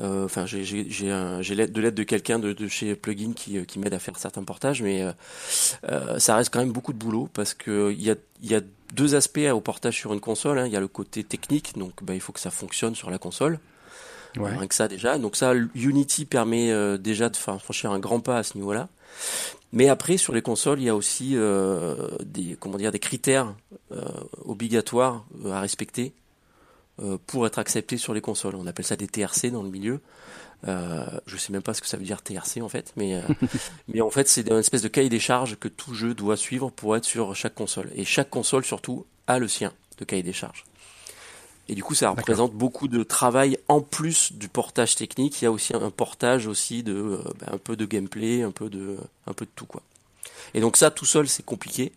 enfin, 0.00 0.46
j'ai 0.46 0.64
de 0.64 1.80
l'aide 1.80 1.94
de 1.94 2.02
quelqu'un 2.02 2.38
de, 2.38 2.52
de, 2.52 2.68
chez 2.68 2.94
Plugin 2.94 3.32
qui, 3.34 3.58
euh, 3.58 3.64
qui 3.64 3.78
m'aide 3.78 3.94
à 3.94 3.98
faire 3.98 4.16
certains 4.18 4.44
portages, 4.44 4.82
mais 4.82 5.02
euh, 5.02 6.18
ça 6.18 6.36
reste 6.36 6.52
quand 6.52 6.60
même 6.60 6.72
beaucoup 6.72 6.92
de 6.92 6.98
boulot 6.98 7.28
parce 7.32 7.54
que 7.54 7.92
il 7.92 8.02
y 8.02 8.10
a, 8.10 8.14
y 8.42 8.54
a 8.54 8.60
deux 8.94 9.14
aspects 9.14 9.40
au 9.52 9.60
portage 9.60 9.96
sur 9.96 10.12
une 10.12 10.20
console. 10.20 10.58
Hein. 10.58 10.66
Il 10.66 10.72
y 10.72 10.76
a 10.76 10.80
le 10.80 10.88
côté 10.88 11.24
technique, 11.24 11.76
donc 11.76 12.02
bah, 12.02 12.14
il 12.14 12.20
faut 12.20 12.32
que 12.32 12.40
ça 12.40 12.50
fonctionne 12.50 12.94
sur 12.94 13.10
la 13.10 13.18
console. 13.18 13.58
Ouais. 14.36 14.50
Rien 14.50 14.66
que 14.66 14.74
ça 14.74 14.88
déjà. 14.88 15.18
Donc 15.18 15.36
ça, 15.36 15.54
Unity 15.74 16.24
permet 16.26 16.98
déjà 16.98 17.28
de 17.28 17.36
franchir 17.36 17.90
un 17.90 17.98
grand 17.98 18.20
pas 18.20 18.38
à 18.38 18.42
ce 18.42 18.56
niveau-là. 18.56 18.88
Mais 19.72 19.88
après, 19.88 20.16
sur 20.16 20.32
les 20.32 20.42
consoles, 20.42 20.80
il 20.80 20.84
y 20.84 20.88
a 20.88 20.96
aussi 20.96 21.32
euh, 21.34 21.94
des 22.24 22.56
comment 22.58 22.78
dire 22.78 22.90
des 22.90 22.98
critères 22.98 23.54
euh, 23.92 24.02
obligatoires 24.44 25.24
à 25.46 25.60
respecter 25.60 26.06
euh, 26.06 26.27
pour 27.26 27.46
être 27.46 27.58
accepté 27.58 27.96
sur 27.96 28.14
les 28.14 28.20
consoles. 28.20 28.54
On 28.56 28.66
appelle 28.66 28.84
ça 28.84 28.96
des 28.96 29.06
TRC 29.06 29.50
dans 29.50 29.62
le 29.62 29.70
milieu. 29.70 30.00
Euh, 30.66 31.06
je 31.26 31.36
sais 31.36 31.52
même 31.52 31.62
pas 31.62 31.72
ce 31.72 31.80
que 31.80 31.86
ça 31.86 31.96
veut 31.96 32.04
dire 32.04 32.20
TRC 32.20 32.60
en 32.62 32.68
fait, 32.68 32.92
mais 32.96 33.14
euh, 33.14 33.22
mais 33.88 34.00
en 34.00 34.10
fait 34.10 34.28
c'est 34.28 34.48
une 34.48 34.58
espèce 34.58 34.82
de 34.82 34.88
cahier 34.88 35.08
des 35.08 35.20
charges 35.20 35.56
que 35.56 35.68
tout 35.68 35.94
jeu 35.94 36.14
doit 36.14 36.36
suivre 36.36 36.70
pour 36.70 36.96
être 36.96 37.04
sur 37.04 37.34
chaque 37.36 37.54
console. 37.54 37.90
Et 37.94 38.04
chaque 38.04 38.30
console 38.30 38.64
surtout 38.64 39.06
a 39.26 39.38
le 39.38 39.46
sien 39.46 39.72
de 39.98 40.04
cahier 40.04 40.22
des 40.22 40.32
charges. 40.32 40.64
Et 41.70 41.74
du 41.74 41.82
coup, 41.82 41.94
ça 41.94 42.08
représente 42.08 42.54
beaucoup 42.54 42.88
de 42.88 43.02
travail 43.02 43.58
en 43.68 43.82
plus 43.82 44.32
du 44.32 44.48
portage 44.48 44.94
technique. 44.94 45.42
Il 45.42 45.44
y 45.44 45.46
a 45.46 45.52
aussi 45.52 45.76
un 45.76 45.90
portage 45.90 46.46
aussi 46.46 46.82
de 46.82 46.94
euh, 46.94 47.22
ben, 47.40 47.52
un 47.52 47.58
peu 47.58 47.76
de 47.76 47.84
gameplay, 47.84 48.42
un 48.42 48.50
peu 48.50 48.70
de 48.70 48.96
un 49.26 49.34
peu 49.34 49.44
de 49.44 49.50
tout 49.54 49.66
quoi. 49.66 49.82
Et 50.54 50.60
donc 50.60 50.76
ça, 50.76 50.90
tout 50.90 51.04
seul, 51.04 51.28
c'est 51.28 51.44
compliqué. 51.44 51.92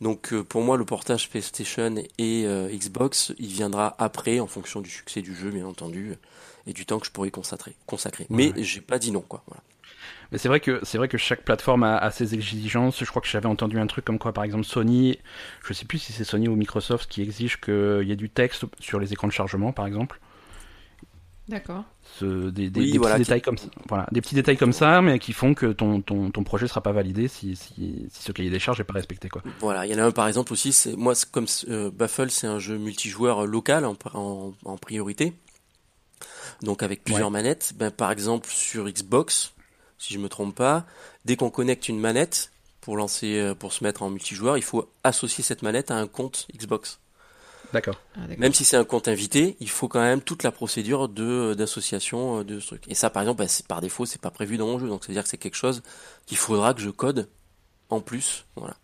Donc 0.00 0.32
euh, 0.32 0.44
pour 0.44 0.62
moi, 0.62 0.76
le 0.76 0.84
portage 0.84 1.30
PlayStation 1.30 1.94
et 2.18 2.44
euh, 2.46 2.68
Xbox, 2.68 3.32
il 3.38 3.48
viendra 3.48 3.94
après, 3.98 4.40
en 4.40 4.46
fonction 4.46 4.80
du 4.80 4.90
succès 4.90 5.22
du 5.22 5.34
jeu, 5.34 5.50
bien 5.50 5.66
entendu, 5.66 6.14
et 6.66 6.72
du 6.72 6.84
temps 6.84 6.98
que 6.98 7.06
je 7.06 7.10
pourrais 7.10 7.30
consacrer. 7.30 7.74
consacrer. 7.86 8.26
Mais 8.28 8.52
j'ai 8.56 8.80
pas 8.80 8.98
dit 8.98 9.10
non, 9.10 9.22
quoi. 9.22 9.42
Mais 10.32 10.38
c'est 10.38 10.48
vrai 10.48 10.60
que 10.60 10.80
c'est 10.82 10.98
vrai 10.98 11.08
que 11.08 11.18
chaque 11.18 11.42
plateforme 11.42 11.84
a, 11.84 12.10
ses 12.10 12.34
exigences. 12.34 13.02
Je 13.02 13.08
crois 13.08 13.22
que 13.22 13.28
j'avais 13.28 13.46
entendu 13.46 13.78
un 13.78 13.86
truc 13.86 14.04
comme 14.04 14.18
quoi, 14.18 14.32
par 14.32 14.44
exemple, 14.44 14.64
Sony, 14.64 15.18
je 15.64 15.72
sais 15.72 15.84
plus 15.84 15.98
si 15.98 16.12
c'est 16.12 16.24
Sony 16.24 16.48
ou 16.48 16.56
Microsoft 16.56 17.08
qui 17.08 17.22
exige 17.22 17.60
qu'il 17.60 18.02
y 18.04 18.12
ait 18.12 18.16
du 18.16 18.28
texte 18.28 18.64
sur 18.80 18.98
les 18.98 19.12
écrans 19.12 19.28
de 19.28 19.32
chargement, 19.32 19.72
par 19.72 19.86
exemple. 19.86 20.20
D'accord. 21.48 21.84
des, 22.20 22.70
petits 22.70 23.18
détails 23.18 23.40
comme 23.40 23.56
ça, 23.56 23.68
voilà, 23.88 24.08
des 24.10 24.20
petits 24.20 24.34
détails 24.34 24.56
comme 24.56 24.72
ça, 24.72 25.00
mais 25.00 25.20
qui 25.20 25.32
font 25.32 25.54
que 25.54 25.66
ton, 25.66 26.00
ton, 26.00 26.30
ton 26.32 26.42
projet 26.42 26.66
sera 26.66 26.80
pas 26.80 26.90
validé 26.90 27.28
si, 27.28 27.54
si, 27.54 28.08
si 28.10 28.22
ce 28.22 28.32
cahier 28.32 28.50
des 28.50 28.58
charges 28.58 28.78
n'est 28.78 28.84
pas 28.84 28.94
respecté. 28.94 29.28
Quoi. 29.28 29.42
Voilà, 29.60 29.86
il 29.86 29.92
y 29.92 29.94
en 29.94 29.98
a 29.98 30.04
un 30.04 30.10
par 30.10 30.26
exemple 30.26 30.52
aussi, 30.52 30.72
c'est, 30.72 30.96
moi 30.96 31.14
comme 31.30 31.46
euh, 31.68 31.90
Baffle 31.92 32.30
c'est 32.30 32.48
un 32.48 32.58
jeu 32.58 32.78
multijoueur 32.78 33.46
local 33.46 33.84
en, 33.84 33.96
en, 34.64 34.76
priorité, 34.76 35.34
donc 36.62 36.82
avec 36.82 37.04
plusieurs 37.04 37.30
manettes. 37.30 37.74
Ben, 37.76 37.92
par 37.92 38.10
exemple 38.10 38.48
sur 38.50 38.88
Xbox, 38.88 39.52
si 39.98 40.14
je 40.14 40.18
me 40.18 40.28
trompe 40.28 40.56
pas, 40.56 40.84
dès 41.24 41.36
qu'on 41.36 41.50
connecte 41.50 41.88
une 41.88 42.00
manette 42.00 42.50
pour 42.80 42.96
lancer, 42.96 43.38
euh, 43.38 43.54
pour 43.54 43.72
se 43.72 43.84
mettre 43.84 44.02
en 44.02 44.10
multijoueur, 44.10 44.58
il 44.58 44.64
faut 44.64 44.90
associer 45.04 45.44
cette 45.44 45.62
manette 45.62 45.92
à 45.92 45.96
un 45.96 46.08
compte 46.08 46.48
Xbox. 46.56 46.98
D'accord. 47.76 48.00
Ah, 48.14 48.20
d'accord. 48.22 48.38
Même 48.38 48.54
si 48.54 48.64
c'est 48.64 48.78
un 48.78 48.84
compte 48.84 49.06
invité, 49.06 49.54
il 49.60 49.68
faut 49.68 49.86
quand 49.86 50.00
même 50.00 50.22
toute 50.22 50.42
la 50.44 50.50
procédure 50.50 51.10
de 51.10 51.52
d'association 51.52 52.40
euh, 52.40 52.42
de 52.44 52.58
ce 52.58 52.68
truc. 52.68 52.84
Et 52.88 52.94
ça, 52.94 53.10
par 53.10 53.20
exemple, 53.22 53.40
bah, 53.40 53.48
c'est- 53.48 53.66
par 53.68 53.82
défaut, 53.82 54.06
c'est 54.06 54.18
pas 54.20 54.30
prévu 54.30 54.56
dans 54.56 54.66
mon 54.66 54.78
jeu, 54.78 54.88
donc 54.88 55.04
c'est 55.04 55.12
à 55.12 55.14
dire 55.14 55.22
que 55.24 55.28
c'est 55.28 55.36
quelque 55.36 55.56
chose 55.56 55.82
qu'il 56.24 56.38
faudra 56.38 56.72
que 56.72 56.80
je 56.80 56.88
code 56.88 57.28
en 57.90 58.00
plus. 58.00 58.46
Voilà. 58.56 58.76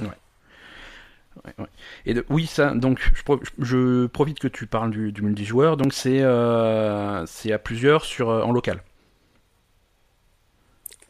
Ouais, 0.00 1.54
ouais. 1.58 1.66
Et 2.06 2.14
de- 2.14 2.26
oui, 2.28 2.46
ça, 2.46 2.74
donc 2.74 2.98
je, 3.14 3.22
pro- 3.22 3.40
je 3.60 4.06
profite 4.06 4.40
que 4.40 4.48
tu 4.48 4.66
parles 4.66 4.90
du, 4.90 5.12
du 5.12 5.22
multijoueur, 5.22 5.76
donc 5.76 5.92
c'est 5.92 6.20
euh, 6.22 7.24
c'est 7.26 7.52
à 7.52 7.60
plusieurs 7.60 8.04
sur 8.04 8.30
euh, 8.30 8.42
en 8.42 8.50
local. 8.50 8.82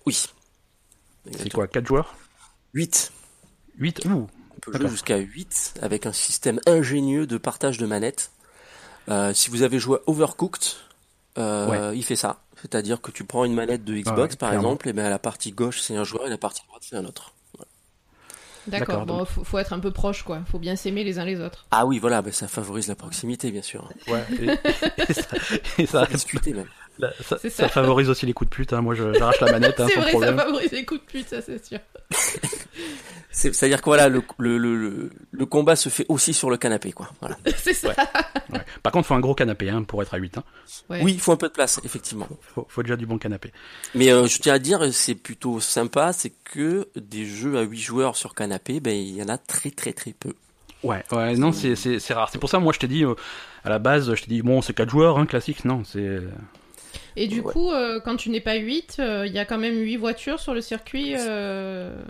Oui. 0.06 0.26
C'est 1.32 1.52
quoi, 1.52 1.66
4 1.68 1.86
joueurs? 1.86 2.14
8. 2.74 3.12
8 3.78 4.04
Ouh, 4.06 4.26
On 4.66 4.70
peut 4.70 4.78
jouer 4.78 4.88
jusqu'à 4.88 5.16
8 5.16 5.74
avec 5.82 6.06
un 6.06 6.12
système 6.12 6.60
ingénieux 6.66 7.26
de 7.26 7.38
partage 7.38 7.78
de 7.78 7.86
manettes. 7.86 8.30
Euh, 9.08 9.32
si 9.32 9.50
vous 9.50 9.62
avez 9.62 9.78
joué 9.78 9.98
Overcooked, 10.06 10.62
euh, 11.38 11.92
il 11.94 12.04
fait 12.04 12.16
ça. 12.16 12.40
C'est-à-dire 12.60 13.00
que 13.00 13.10
tu 13.12 13.24
prends 13.24 13.44
une 13.44 13.54
manette 13.54 13.84
de 13.84 13.94
Xbox, 13.94 14.34
ouais, 14.34 14.36
par 14.36 14.48
clairement. 14.50 14.68
exemple, 14.70 14.88
et 14.88 14.92
ben 14.92 15.06
à 15.06 15.10
la 15.10 15.20
partie 15.20 15.52
gauche 15.52 15.80
c'est 15.80 15.94
un 15.96 16.02
joueur 16.04 16.26
et 16.26 16.30
la 16.30 16.38
partie 16.38 16.62
droite 16.66 16.82
c'est 16.84 16.96
un 16.96 17.04
autre. 17.04 17.32
D'accord, 18.66 19.06
bon, 19.06 19.24
faut, 19.24 19.44
faut 19.44 19.58
être 19.58 19.72
un 19.72 19.78
peu 19.78 19.90
proche, 19.92 20.24
quoi. 20.24 20.42
Faut 20.50 20.58
bien 20.58 20.76
s'aimer 20.76 21.02
les 21.02 21.18
uns 21.18 21.24
les 21.24 21.40
autres. 21.40 21.64
Ah 21.70 21.86
oui, 21.86 21.98
voilà, 21.98 22.20
ben 22.20 22.32
ça 22.34 22.48
favorise 22.48 22.86
la 22.88 22.96
proximité, 22.96 23.50
bien 23.50 23.62
sûr. 23.62 23.88
ouais. 24.08 24.24
Et, 24.42 24.44
et 25.08 25.14
ça, 25.14 25.36
et 25.78 25.86
ça, 25.86 26.04
Discuter 26.06 26.52
même. 26.52 26.68
Là, 26.98 27.12
ça- 27.22 27.38
C'est 27.40 27.50
ça 27.50 27.64
ça. 27.64 27.68
favorise 27.68 28.08
aussi 28.10 28.26
les 28.26 28.32
coups 28.32 28.50
de 28.50 28.54
pute, 28.54 28.72
hein. 28.72 28.80
moi 28.82 28.94
j'arrache 28.94 29.40
la 29.40 29.52
manette 29.52 29.78
hein, 29.80 29.86
c'est 29.88 29.94
sans 29.94 30.00
vrai, 30.00 30.10
problème. 30.10 30.36
ça 30.36 30.44
favorise 30.44 30.70
les 30.72 30.84
coups 30.84 31.00
de 31.00 31.06
pute, 31.06 31.28
ça 31.28 31.40
c'est 31.42 31.64
sûr. 31.64 31.78
C'est- 33.30 33.52
C'est-à-dire 33.52 33.80
que 33.80 33.84
voilà, 33.84 34.08
le, 34.08 34.22
le, 34.38 34.56
le, 34.58 35.10
le 35.30 35.46
combat 35.46 35.76
se 35.76 35.90
fait 35.90 36.06
aussi 36.08 36.32
sur 36.34 36.50
le 36.50 36.56
canapé, 36.56 36.92
quoi. 36.92 37.10
Voilà. 37.20 37.36
c'est 37.56 37.74
ça. 37.74 37.90
Ouais. 38.50 38.60
Par 38.82 38.90
contre, 38.92 39.06
faut 39.06 39.14
un 39.14 39.20
gros 39.20 39.34
canapé 39.34 39.68
hein, 39.70 39.82
pour 39.84 40.02
être 40.02 40.14
à 40.14 40.16
8. 40.16 40.38
Hein. 40.38 40.44
Ouais. 40.88 41.00
Oui, 41.02 41.12
il 41.12 41.20
faut 41.20 41.30
un 41.32 41.36
peu 41.36 41.48
de 41.48 41.52
place, 41.52 41.80
effectivement. 41.84 42.26
Faut, 42.54 42.66
faut 42.68 42.82
déjà 42.82 42.96
du 42.96 43.06
bon 43.06 43.18
canapé. 43.18 43.52
Mais 43.94 44.10
euh, 44.10 44.26
je 44.26 44.38
tiens 44.38 44.54
à 44.54 44.58
dire, 44.58 44.92
c'est 44.92 45.14
plutôt 45.14 45.60
sympa, 45.60 46.12
c'est 46.12 46.32
que 46.44 46.88
des 46.96 47.26
jeux 47.26 47.58
à 47.58 47.62
8 47.62 47.78
joueurs 47.78 48.16
sur 48.16 48.34
canapé, 48.34 48.80
ben 48.80 48.96
il 48.96 49.14
y 49.14 49.22
en 49.22 49.28
a 49.28 49.38
très 49.38 49.70
très 49.70 49.92
très 49.92 50.12
peu. 50.12 50.32
Ouais, 50.82 51.04
ouais, 51.12 51.36
non, 51.36 51.52
c'est 51.52 51.74
rare. 52.12 52.30
C'est 52.32 52.38
pour 52.38 52.48
ça, 52.50 52.58
moi, 52.58 52.72
je 52.72 52.78
t'ai 52.78 52.88
dit, 52.88 53.04
euh, 53.04 53.14
à 53.64 53.68
la 53.68 53.78
base, 53.78 54.14
je 54.14 54.22
t'ai 54.22 54.28
dit, 54.28 54.42
bon, 54.42 54.62
c'est 54.62 54.74
4 54.74 54.88
joueurs, 54.90 55.18
hein, 55.18 55.26
classique. 55.26 55.64
Non, 55.64 55.82
c'est. 55.84 56.18
Et 57.20 57.26
du 57.26 57.40
Ouais. 57.40 57.52
coup, 57.52 57.70
euh, 57.72 58.00
quand 58.00 58.16
tu 58.16 58.30
n'es 58.30 58.40
pas 58.40 58.54
8, 58.54 58.96
il 59.26 59.32
y 59.32 59.38
a 59.38 59.44
quand 59.44 59.58
même 59.58 59.76
8 59.78 59.96
voitures 59.96 60.38
sur 60.40 60.54
le 60.54 60.60
circuit 60.60 61.14
euh, 61.16 62.00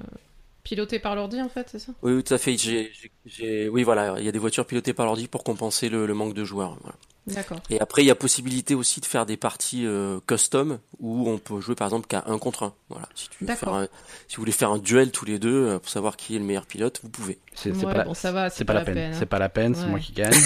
pilotées 0.64 0.98
par 0.98 1.14
l'ordi, 1.16 1.40
en 1.40 1.48
fait, 1.48 1.68
c'est 1.72 1.78
ça? 1.78 1.92
Oui, 2.02 2.12
oui, 2.12 2.22
tout 2.22 2.34
à 2.34 2.38
fait. 2.38 2.56
J'ai, 2.58 2.92
j'ai- 2.92 3.10
j'ai- 3.24 3.68
oui, 3.68 3.82
voilà, 3.84 4.16
il 4.18 4.24
y 4.24 4.28
a 4.28 4.32
des 4.32 4.38
voitures 4.38 4.66
pilotées 4.66 4.92
par 4.92 5.06
l'ordi 5.06 5.26
pour 5.28 5.44
compenser 5.44 5.88
le, 5.88 6.04
le 6.06 6.14
manque 6.14 6.34
de 6.34 6.44
joueurs. 6.44 6.76
voilà. 6.82 6.96
D'accord. 7.26 7.58
Et 7.68 7.78
après, 7.80 8.02
il 8.02 8.06
y 8.06 8.10
a 8.10 8.14
possibilité 8.14 8.74
aussi 8.74 9.00
de 9.00 9.06
faire 9.06 9.26
des 9.26 9.36
parties 9.36 9.84
euh, 9.86 10.18
custom 10.26 10.78
où 10.98 11.28
on 11.28 11.36
peut 11.36 11.60
jouer 11.60 11.74
par 11.74 11.86
exemple 11.86 12.06
qu'à 12.06 12.24
un 12.26 12.38
contre 12.38 12.62
un. 12.62 12.74
Voilà, 12.88 13.06
si 13.14 13.28
tu 13.28 13.36
veux 13.42 13.46
D'accord. 13.48 13.68
faire 13.74 13.82
un- 13.82 13.88
si 14.28 14.36
vous 14.36 14.42
voulez 14.42 14.52
faire 14.52 14.70
un 14.70 14.78
duel 14.78 15.10
tous 15.10 15.26
les 15.26 15.38
deux 15.38 15.66
euh, 15.66 15.78
pour 15.78 15.90
savoir 15.90 16.16
qui 16.16 16.36
est 16.36 16.38
le 16.38 16.44
meilleur 16.46 16.64
pilote, 16.64 17.00
vous 17.02 17.10
pouvez. 17.10 17.38
C'est 17.54 17.70
Ouais, 17.76 17.82
pas, 17.82 17.92
la- 17.94 18.04
bon, 18.04 18.14
ça 18.14 18.32
va, 18.32 18.48
c'est 18.48 18.64
pas, 18.64 18.72
la 18.72 18.80
peine. 18.82 18.96
hein. 18.98 19.10
C'est 19.12 19.26
pas 19.26 19.38
la 19.38 19.50
peine, 19.50 19.74
c'est 19.74 19.82
Ouais. 19.84 19.88
moi 19.90 19.98
qui 20.00 20.12
gagne. 20.12 20.32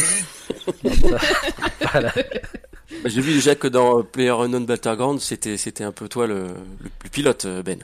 Bah, 3.02 3.08
J'ai 3.08 3.20
vu 3.20 3.32
déjà 3.32 3.54
que 3.54 3.66
dans 3.68 3.98
euh, 3.98 4.02
PlayerUnknown 4.02 4.64
Battleground, 4.66 5.20
c'était 5.20 5.56
c'était 5.56 5.84
un 5.84 5.92
peu 5.92 6.08
toi 6.08 6.26
le, 6.26 6.34
le, 6.80 6.90
le 7.02 7.08
pilote, 7.10 7.44
euh, 7.46 7.62
Ben. 7.62 7.78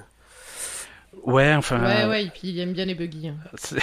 Ouais, 1.25 1.55
enfin. 1.55 1.83
Ouais, 1.85 2.07
ouais, 2.09 2.25
et 2.25 2.31
puis 2.31 2.49
il 2.51 2.61
aime 2.61 2.73
bien 2.73 2.85
les 2.85 2.95
buggy. 2.95 3.29
hein. 3.29 3.35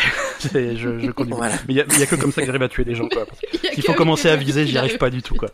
je, 0.53 0.99
je 0.99 1.11
conduis. 1.11 1.33
Voilà. 1.35 1.55
Mais 1.67 1.73
il 1.73 1.77
y, 1.77 1.81
a- 1.81 2.05
que 2.05 2.15
comme 2.15 2.31
ça 2.31 2.41
que 2.41 2.47
j'arrive 2.47 2.61
à 2.63 2.69
tuer 2.69 2.85
des 2.85 2.95
gens, 2.95 3.07
quoi. 3.09 3.25
S'il 3.73 3.83
faut 3.83 3.93
commencer 3.93 4.29
à 4.29 4.35
viser, 4.35 4.65
j'y 4.65 4.77
arrive 4.77 4.97
pas 4.97 5.09
du 5.09 5.21
tout, 5.21 5.35
quoi. 5.35 5.49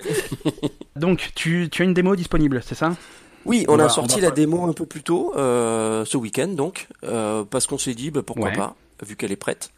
Donc, 0.96 1.30
tu, 1.34 1.68
tu 1.70 1.82
as 1.82 1.84
une 1.84 1.94
démo 1.94 2.16
disponible, 2.16 2.62
c'est 2.64 2.74
ça? 2.74 2.96
Oui, 3.44 3.64
On 3.68 3.74
on, 3.74 3.76
va- 3.76 3.84
a 3.84 3.86
on 3.86 3.90
sorti 3.90 4.20
va 4.20 4.26
la 4.28 4.30
démo 4.32 4.64
un 4.68 4.72
peu 4.72 4.86
plus 4.86 5.02
tôt, 5.02 5.32
euh, 5.36 6.04
ce 6.04 6.16
week-end 6.18 6.48
donc, 6.48 6.88
euh, 7.04 7.44
parce 7.44 7.66
qu'on 7.66 7.78
s'est 7.78 7.94
dit 7.94 8.10
bah, 8.10 8.22
pourquoi 8.22 8.48
Ouais. 8.50 8.56
pas, 8.56 8.74
vu 9.06 9.16
qu'elle 9.16 9.32
est 9.32 9.36
prête. 9.36 9.70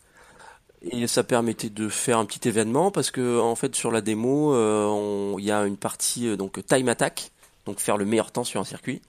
Et 0.90 1.06
ça 1.06 1.22
permettait 1.22 1.68
de 1.70 1.88
faire 1.88 2.18
un 2.18 2.24
petit 2.24 2.48
événement 2.48 2.90
parce 2.90 3.10
que 3.10 3.38
en 3.38 3.54
fait 3.54 3.74
sur 3.76 3.90
la 3.92 4.00
démo, 4.00 4.52
euh, 4.54 5.34
il 5.38 5.44
y 5.44 5.50
a 5.52 5.64
une 5.64 5.76
partie 5.76 6.26
euh, 6.28 6.36
donc 6.36 6.64
time 6.66 6.88
attack, 6.88 7.30
donc 7.66 7.78
faire 7.78 7.96
le 7.96 8.04
meilleur 8.04 8.32
temps 8.32 8.44
sur 8.44 8.60
un 8.60 8.64
circuit, 8.64 9.00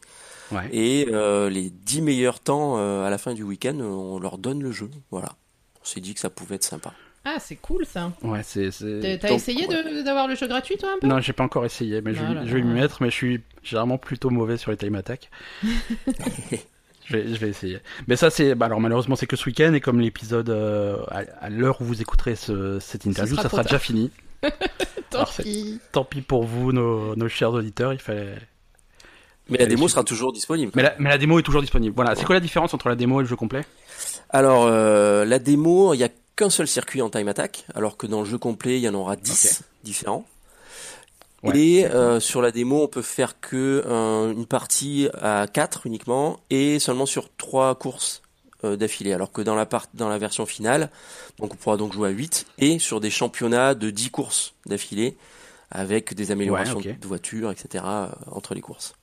Ouais. 0.52 0.70
et 0.72 1.08
euh, 1.12 1.50
les 1.50 1.72
10 1.72 2.02
meilleurs 2.04 2.40
temps 2.40 2.76
euh, 2.78 3.04
à 3.06 3.10
la 3.10 3.18
fin 3.18 3.34
du 3.34 3.42
week-end, 3.42 3.76
on 3.80 4.20
leur 4.20 4.38
donne 4.38 4.62
le 4.62 4.72
jeu. 4.72 4.90
Voilà. 5.10 5.30
On 5.82 5.86
s'est 5.86 6.00
dit 6.02 6.14
que 6.14 6.20
ça 6.20 6.30
pouvait 6.30 6.56
être 6.56 6.64
sympa. 6.64 6.94
Ah, 7.26 7.38
c'est 7.40 7.56
cool 7.56 7.86
ça. 7.86 8.12
Ouais, 8.22 8.42
c'est. 8.44 8.70
T'as 9.20 9.32
essayé 9.32 9.66
ouais. 9.68 10.04
d'avoir 10.04 10.28
le 10.28 10.36
jeu 10.36 10.46
gratuit, 10.48 10.76
toi, 10.78 10.90
un 10.96 11.00
peu? 11.00 11.08
Non, 11.08 11.20
j'ai 11.22 11.34
pas 11.34 11.46
encore 11.46 11.66
essayé, 11.66 12.02
mais 12.02 12.14
je, 12.14 12.22
vais- 12.22 12.34
là 12.36 12.46
je 12.46 12.54
vais 12.54 12.62
m'y 12.62 12.74
mettre, 12.74 13.02
mais 13.02 13.10
je 13.10 13.16
suis 13.16 13.42
généralement 13.64 13.98
plutôt 13.98 14.30
mauvais 14.30 14.58
sur 14.58 14.70
les 14.72 14.78
time 14.78 14.96
attack. 14.96 15.32
je, 17.06 17.14
vais, 17.18 17.28
je 17.34 17.40
vais 17.40 17.50
essayer. 17.50 17.80
Mais 18.08 18.16
ça, 18.16 18.30
c'est. 18.30 18.56
Bah, 18.56 18.66
alors, 18.68 18.80
malheureusement, 18.80 19.16
c'est 19.16 19.28
que 19.28 19.36
ce 19.36 19.46
week-end, 19.46 19.74
et 19.74 19.82
comme 19.82 20.00
l'épisode, 20.00 20.50
euh, 20.50 20.98
à, 21.10 21.22
à 21.42 21.50
l'heure 21.50 21.82
où 21.82 21.86
vous 21.86 22.02
écouterez 22.02 22.36
ce- 22.36 22.80
cette 22.80 23.06
interview, 23.06 23.36
sera 23.36 23.44
ça 23.44 23.50
sera 23.50 23.64
déjà 23.64 23.80
fini. 23.80 24.12
Tant 25.10 25.26
pis. 25.26 25.80
Tant 25.92 26.04
pis 26.06 26.22
pour 26.22 26.44
vous, 26.44 26.72
nos, 26.72 27.16
nos 27.16 27.28
chers 27.30 27.52
auditeurs, 27.52 27.94
il 27.94 28.00
fallait. 28.00 28.36
Mais 29.50 29.58
la 29.58 29.66
démo 29.66 29.88
sera 29.90 30.04
toujours 30.04 30.32
disponible. 30.32 30.72
Mais 30.76 30.84
la, 30.84 30.96
mais 31.00 31.10
la 31.10 31.18
démo 31.18 31.38
est 31.38 31.44
toujours 31.44 31.62
disponible. 31.62 31.94
Voilà, 31.96 32.16
c'est 32.16 32.24
quoi 32.26 32.36
la 32.36 32.40
différence 32.42 32.74
entre 32.74 32.88
la 32.90 32.96
démo 32.96 33.20
et 33.20 33.24
le 33.24 33.30
jeu 33.30 33.36
complet? 33.36 33.66
Alors, 34.30 34.66
euh, 34.68 35.26
la 35.26 35.38
démo, 35.40 35.94
il 35.94 35.98
n'y 35.98 36.04
a 36.04 36.10
qu'un 36.36 36.50
seul 36.50 36.68
circuit 36.68 37.02
en 37.02 37.10
time 37.10 37.28
attack, 37.28 37.66
alors 37.76 37.98
que 37.98 38.08
dans 38.08 38.22
le 38.22 38.26
jeu 38.26 38.38
complet, 38.38 38.78
il 38.78 38.82
y 38.84 38.90
en 38.90 38.94
aura 38.96 39.16
10 39.18 39.64
différents. 39.84 40.26
Ouais. 41.44 41.58
Et 41.60 41.86
euh, 41.86 42.20
sur 42.22 42.42
la 42.42 42.52
démo, 42.52 42.84
on 42.84 42.88
peut 42.88 43.02
faire 43.02 43.40
que 43.42 43.84
un- 43.88 44.32
une 44.32 44.46
partie 44.46 45.10
à 45.22 45.46
4 45.52 45.86
uniquement, 45.86 46.40
et 46.50 46.80
seulement 46.80 47.06
sur 47.06 47.30
3 47.36 47.76
courses 47.76 48.22
euh, 48.64 48.78
d'affilée. 48.78 49.12
Alors 49.14 49.32
que 49.32 49.42
dans 49.42 49.56
la, 49.56 49.66
part, 49.66 49.88
dans 49.94 50.08
la 50.08 50.18
version 50.18 50.46
finale, 50.46 50.90
donc 51.40 51.54
on 51.54 51.58
pourra 51.58 51.76
donc 51.76 51.92
jouer 51.94 52.10
à 52.10 52.12
8, 52.12 52.46
et 52.60 52.80
sur 52.80 53.02
des 53.02 53.10
championnats 53.10 53.76
de 53.76 53.90
10 53.90 54.10
courses 54.10 54.54
d'affilée, 54.66 55.18
avec 55.70 56.14
des 56.14 56.32
améliorations 56.32 56.78
Ouais, 56.78 56.98
de 57.00 57.08
voitures, 57.08 57.52
etc., 57.52 57.84
euh, 57.84 58.08
entre 58.32 58.54
les 58.54 58.62
courses. 58.62 58.94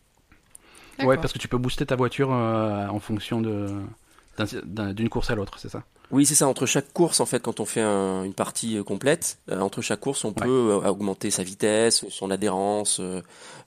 Ouais, 1.02 1.16
parce 1.16 1.32
que 1.32 1.38
tu 1.38 1.48
peux 1.48 1.58
booster 1.58 1.84
ta 1.86 1.96
voiture 1.96 2.32
euh, 2.32 2.86
en 2.88 3.00
fonction 3.00 3.40
de 3.40 3.66
d'un- 4.38 4.46
d'un- 4.64 4.92
d'une 4.94 5.08
course 5.08 5.30
à 5.30 5.34
l'autre, 5.34 5.58
c'est 5.58 5.68
ça? 5.70 5.82
Oui, 6.10 6.26
c'est 6.26 6.34
ça. 6.34 6.48
Entre 6.48 6.66
chaque 6.66 6.92
course, 6.92 7.20
en 7.20 7.26
fait, 7.26 7.40
quand 7.40 7.60
on 7.60 7.64
fait 7.64 7.80
un- 7.80 8.24
une 8.24 8.34
partie 8.34 8.76
euh, 8.78 8.82
complète, 8.82 9.38
euh, 9.50 9.60
entre 9.60 9.80
chaque 9.80 10.00
course, 10.00 10.24
on 10.24 10.28
Ouais. 10.30 10.34
peut 10.42 10.48
euh, 10.84 10.88
augmenter 10.88 11.30
sa 11.30 11.42
vitesse, 11.44 12.04
son 12.10 12.30
adhérence, 12.30 12.98
euh, 13.00 13.22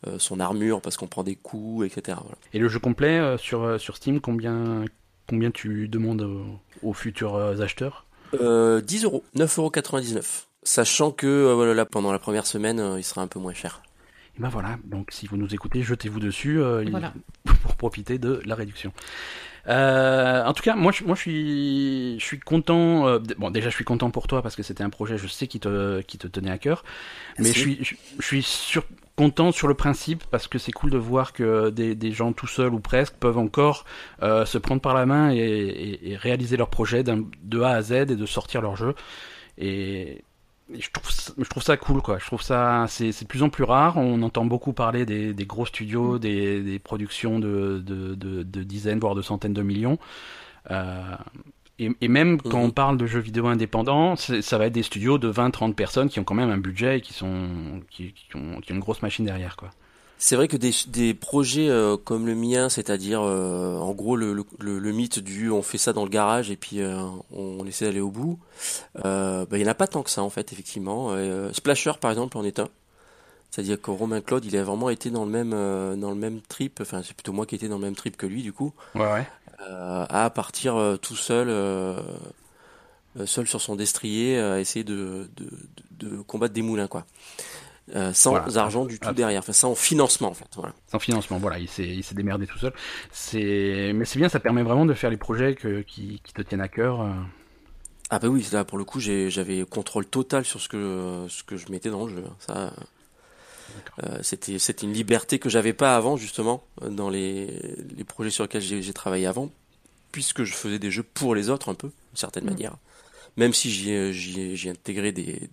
euh, 0.08 0.20
son 0.20 0.40
armure, 0.40 0.82
parce 0.82 0.98
qu'on 0.98 1.08
prend 1.08 1.24
des 1.24 1.36
coups, 1.38 1.86
etc. 1.86 2.18
Voilà. 2.22 2.38
Et 2.54 2.60
le 2.60 2.68
jeu 2.68 2.80
complet 2.80 3.18
euh, 3.20 3.38
sur, 3.38 3.64
euh, 3.64 3.78
sur 3.78 3.96
Steam, 3.96 4.20
combien, 4.20 4.84
combien 5.30 5.52
tu 5.52 5.88
demandes 5.88 6.22
aux, 6.24 6.60
aux 6.82 6.94
futurs 6.94 7.36
euh, 7.36 7.60
acheteurs? 7.62 8.06
Euh, 8.34 8.82
10 8.82 9.06
euros, 9.06 9.24
9,99 9.36 10.46
Sachant 10.64 11.12
que 11.12 11.28
euh, 11.28 11.54
voilà, 11.54 11.74
là, 11.74 11.86
pendant 11.86 12.12
la 12.12 12.20
première 12.20 12.46
semaine, 12.48 12.80
euh, 12.80 13.00
il 13.00 13.04
sera 13.04 13.22
un 13.22 13.28
peu 13.28 13.40
moins 13.40 13.54
cher. 13.54 13.82
Et 14.38 14.42
ben 14.42 14.50
voilà, 14.50 14.78
donc 14.86 15.12
si 15.12 15.28
vous 15.28 15.38
nous 15.38 15.54
écoutez, 15.54 15.82
jetez-vous 15.84 16.20
dessus 16.20 16.60
euh, 16.62 16.84
Voilà. 16.90 17.14
pour 17.64 17.76
profiter 17.76 18.18
de 18.18 18.42
la 18.46 18.56
réduction. 18.56 18.92
Euh, 19.68 20.44
en 20.44 20.54
tout 20.54 20.64
cas, 20.64 20.76
moi, 20.76 20.92
je, 20.92 21.04
moi, 21.06 21.16
je 21.16 21.22
suis, 21.22 22.20
je 22.20 22.26
suis 22.26 22.40
content. 22.40 23.08
euh, 23.08 23.20
bon, 23.38 23.50
déjà, 23.52 23.70
je 23.70 23.76
suis 23.76 23.86
content 23.86 24.12
pour 24.12 24.28
toi 24.28 24.42
parce 24.42 24.56
que 24.56 24.64
c'était 24.64 24.84
un 24.84 24.90
projet, 24.90 25.18
je 25.18 25.28
sais, 25.28 25.48
qui 25.48 25.60
te, 25.60 26.02
qui 26.02 26.18
te 26.18 26.28
tenait 26.28 26.52
à 26.52 26.58
cœur. 26.58 26.84
Mais 27.40 27.54
je 27.54 27.60
suis, 27.60 27.80
je, 27.84 27.96
je 28.20 28.26
suis 28.26 28.44
sur, 28.44 28.86
content 29.18 29.52
sur 29.52 29.68
le 29.68 29.76
principe 29.76 30.24
parce 30.32 30.48
que 30.48 30.60
c'est 30.60 30.72
cool 30.74 30.92
de 30.92 30.98
voir 30.98 31.34
que 31.34 31.70
des, 31.70 31.96
des 31.96 32.12
gens 32.12 32.34
tout 32.34 32.48
seuls 32.48 32.74
ou 32.74 32.80
presque 32.80 33.16
peuvent 33.16 33.38
encore 33.38 33.86
euh, 34.24 34.46
se 34.46 34.58
prendre 34.58 34.82
par 34.82 34.94
la 34.96 35.06
main 35.06 35.32
et, 35.34 35.38
et- 35.38 36.12
et 36.12 36.18
réaliser 36.18 36.58
leur 36.58 36.70
projet 36.70 37.04
de 37.04 37.62
A 37.62 37.70
à 37.72 37.82
Z 37.82 37.92
et 37.94 38.06
de 38.08 38.26
sortir 38.26 38.62
leur 38.62 38.76
jeu. 38.76 38.96
Et 39.58 40.24
je 40.72 40.90
trouve, 40.92 41.12
ça, 41.12 41.34
je 41.38 41.44
trouve 41.50 41.64
ça 41.64 41.78
cool, 41.78 42.02
quoi. 42.02 42.20
Je 42.20 42.26
trouve 42.26 42.42
ça, 42.42 42.86
c'est 42.88 43.10
de 43.10 43.28
plus 43.28 43.44
en 43.44 43.50
plus 43.50 43.64
rare. 43.64 43.98
On 43.98 44.22
entend 44.22 44.46
beaucoup 44.46 44.74
parler 44.74 45.06
des, 45.06 45.34
des 45.34 45.46
gros 45.46 45.66
studios, 45.66 46.20
des, 46.20 46.62
des 46.64 46.80
productions 46.80 47.40
de, 47.40 47.82
de, 47.86 48.16
de, 48.16 48.44
de 48.44 48.64
dizaines, 48.64 49.00
voire 49.00 49.16
de 49.16 49.22
centaines 49.22 49.54
de 49.54 49.62
millions. 49.62 50.00
Euh, 50.72 51.16
et, 51.80 51.90
et 52.02 52.08
même 52.08 52.42
quand 52.42 52.60
Mhm. 52.60 52.66
on 52.66 52.72
parle 52.72 52.98
de 52.98 53.06
jeux 53.08 53.20
vidéo 53.20 53.48
indépendants, 53.48 54.16
ça 54.16 54.58
va 54.58 54.68
être 54.68 54.74
des 54.74 54.84
studios 54.84 55.18
de 55.18 55.32
20-30 55.32 55.74
personnes 55.76 56.10
qui 56.10 56.20
ont 56.20 56.24
quand 56.24 56.36
même 56.36 56.52
un 56.52 56.58
budget 56.58 57.00
et 57.00 57.02
qui, 57.02 57.14
sont, 57.14 57.82
qui, 57.90 58.14
qui 58.14 58.36
ont, 58.36 58.62
qui 58.62 58.72
ont 58.72 58.76
une 58.76 58.82
grosse 58.82 59.02
machine 59.02 59.26
derrière, 59.26 59.56
quoi. 59.58 59.72
C'est 60.26 60.38
vrai 60.38 60.48
que 60.48 60.56
des, 60.56 60.72
des 60.88 61.14
projets 61.14 61.68
euh, 61.68 61.98
comme 61.98 62.26
le 62.28 62.34
mien, 62.34 62.70
c'est-à-dire 62.70 63.22
euh, 63.22 63.78
en 63.78 63.92
gros 63.92 64.16
le, 64.16 64.34
le, 64.58 64.80
le- 64.80 64.92
mythe 64.94 65.20
du 65.20 65.52
on 65.52 65.62
fait 65.62 65.78
ça 65.78 65.92
dans 65.92 66.06
le 66.06 66.10
garage 66.10 66.50
et 66.50 66.56
puis 66.56 66.80
euh, 66.80 66.96
on 67.36 67.66
essaie 67.66 67.84
d'aller 67.84 68.00
au 68.00 68.10
bout, 68.10 68.40
euh, 69.04 69.46
bah, 69.46 69.58
il 69.58 69.64
n'y 69.64 69.68
en 69.68 69.72
a 69.72 69.76
pas 69.76 69.86
tant 69.86 70.02
que 70.02 70.10
ça 70.10 70.24
en 70.24 70.30
fait 70.30 70.54
effectivement. 70.54 71.10
Euh, 71.12 71.52
Splasher 71.52 71.92
par 72.00 72.10
exemple 72.10 72.38
en 72.38 72.46
est 72.46 72.60
un. 72.60 72.70
C'est-à-dire 73.52 73.82
que 73.82 73.92
Romain 73.92 74.22
Claude, 74.22 74.46
il 74.46 74.56
a 74.56 74.64
vraiment 74.64 74.90
été 74.90 75.10
dans 75.10 75.26
le 75.26 75.30
même 75.30 75.52
euh, 75.54 75.98
dans 75.98 76.12
le 76.12 76.16
même 76.16 76.40
trip. 76.40 76.80
Enfin, 76.80 77.02
c'est 77.04 77.16
plutôt 77.16 77.34
moi 77.34 77.46
qui 77.46 77.56
étais 77.56 77.68
dans 77.68 77.78
le 77.78 77.84
même 77.84 77.96
trip 77.96 78.16
que 78.16 78.26
lui 78.26 78.44
du 78.44 78.54
coup. 78.54 78.72
Ouais, 78.96 79.02
ouais. 79.02 79.28
euh, 79.68 80.06
à 80.08 80.30
partir 80.30 80.78
euh, 80.78 80.96
tout 80.96 81.18
seul 81.18 81.50
seul 83.26 83.46
sur 83.46 83.60
son 83.60 83.76
destrier 83.76 84.40
à 84.40 84.62
essayer 84.62 84.86
de, 84.86 85.30
de, 85.36 85.50
de, 86.00 86.22
combattre 86.22 86.54
des 86.54 86.62
moulins 86.62 86.88
quoi. 86.88 87.06
Euh, 87.94 88.14
sans 88.14 88.58
argent 88.58 88.86
du 88.86 88.98
tout 88.98 89.12
derrière, 89.12 89.40
enfin 89.40 89.52
sans 89.52 89.76
financement 89.76 90.30
en 90.30 90.34
fait. 90.34 90.48
Voilà. 90.56 90.74
Sans 90.88 91.00
financement, 91.00 91.38
voilà, 91.38 91.60
il 91.60 91.68
s'est, 91.68 91.86
il 91.86 92.02
s'est 92.02 92.16
démerdé 92.16 92.48
tout 92.48 92.58
seul. 92.58 92.72
C'est, 93.12 93.92
mais 93.94 94.06
c'est 94.06 94.20
bien, 94.20 94.30
ça 94.30 94.40
permet 94.40 94.64
vraiment 94.64 94.86
de 94.86 94.94
faire 94.94 95.10
les 95.10 95.18
projets 95.18 95.56
que, 95.56 95.82
qui, 95.82 96.22
qui 96.24 96.34
te 96.34 96.42
tiennent 96.42 96.62
à 96.62 96.70
cœur. 96.70 97.06
Ah 98.10 98.20
bah 98.20 98.30
oui, 98.30 98.48
là 98.54 98.64
pour 98.64 98.78
le 98.78 98.86
coup 98.86 99.00
j'avais 99.00 99.66
contrôle 99.66 100.06
total 100.06 100.46
sur 100.46 100.62
ce 100.62 100.70
que 100.70 101.26
ce 101.28 101.44
que 101.44 101.58
je 101.58 101.72
mettais 101.72 101.90
dans 101.90 102.06
le 102.06 102.16
jeu. 102.16 102.24
Ça, 102.40 102.72
euh, 104.04 104.20
c'était 104.22 104.60
c'était 104.60 104.86
une 104.86 104.94
liberté 104.94 105.40
que 105.40 105.50
j'avais 105.50 105.74
pas 105.74 105.96
avant 105.96 106.16
justement 106.16 106.64
dans 106.82 107.10
les 107.10 107.48
les 107.98 108.04
projets 108.04 108.30
sur 108.30 108.44
lesquels 108.44 108.62
j'ai 108.62 108.94
travaillé 108.94 109.26
avant, 109.26 109.50
puisque 110.12 110.44
je 110.44 110.54
faisais 110.54 110.80
des 110.80 110.92
jeux 110.92 111.04
pour 111.04 111.36
les 111.36 111.50
autres 111.50 111.70
un 111.70 111.76
peu 111.76 111.88
d'une 111.88 112.18
certaine 112.18 112.46
mm. 112.46 112.50
manière. 112.50 112.76
Même 113.36 113.54
si 113.54 113.72
j'y 113.72 114.56
j'y 114.56 114.70
intégré 114.70 115.12
des 115.12 115.50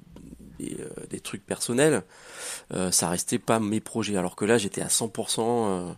des, 0.60 0.76
euh, 0.80 0.88
des, 1.08 1.20
trucs 1.20 1.44
personnels, 1.44 2.02
euh, 2.72 2.90
ça 2.90 3.08
restait 3.08 3.38
pas 3.38 3.60
mes 3.60 3.80
projets. 3.80 4.16
Alors 4.16 4.36
que 4.36 4.44
là 4.44 4.58
j'étais 4.58 4.82
à 4.82 4.88
100% 4.88 5.40
euh, 5.40 5.92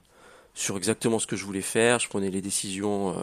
sur 0.55 0.77
exactement 0.77 1.19
ce 1.19 1.27
que 1.27 1.37
je 1.37 1.45
voulais 1.45 1.63
faire. 1.63 1.99
Je 1.99 2.09
prenais 2.09 2.31
les 2.31 2.41
décisions 2.41 3.15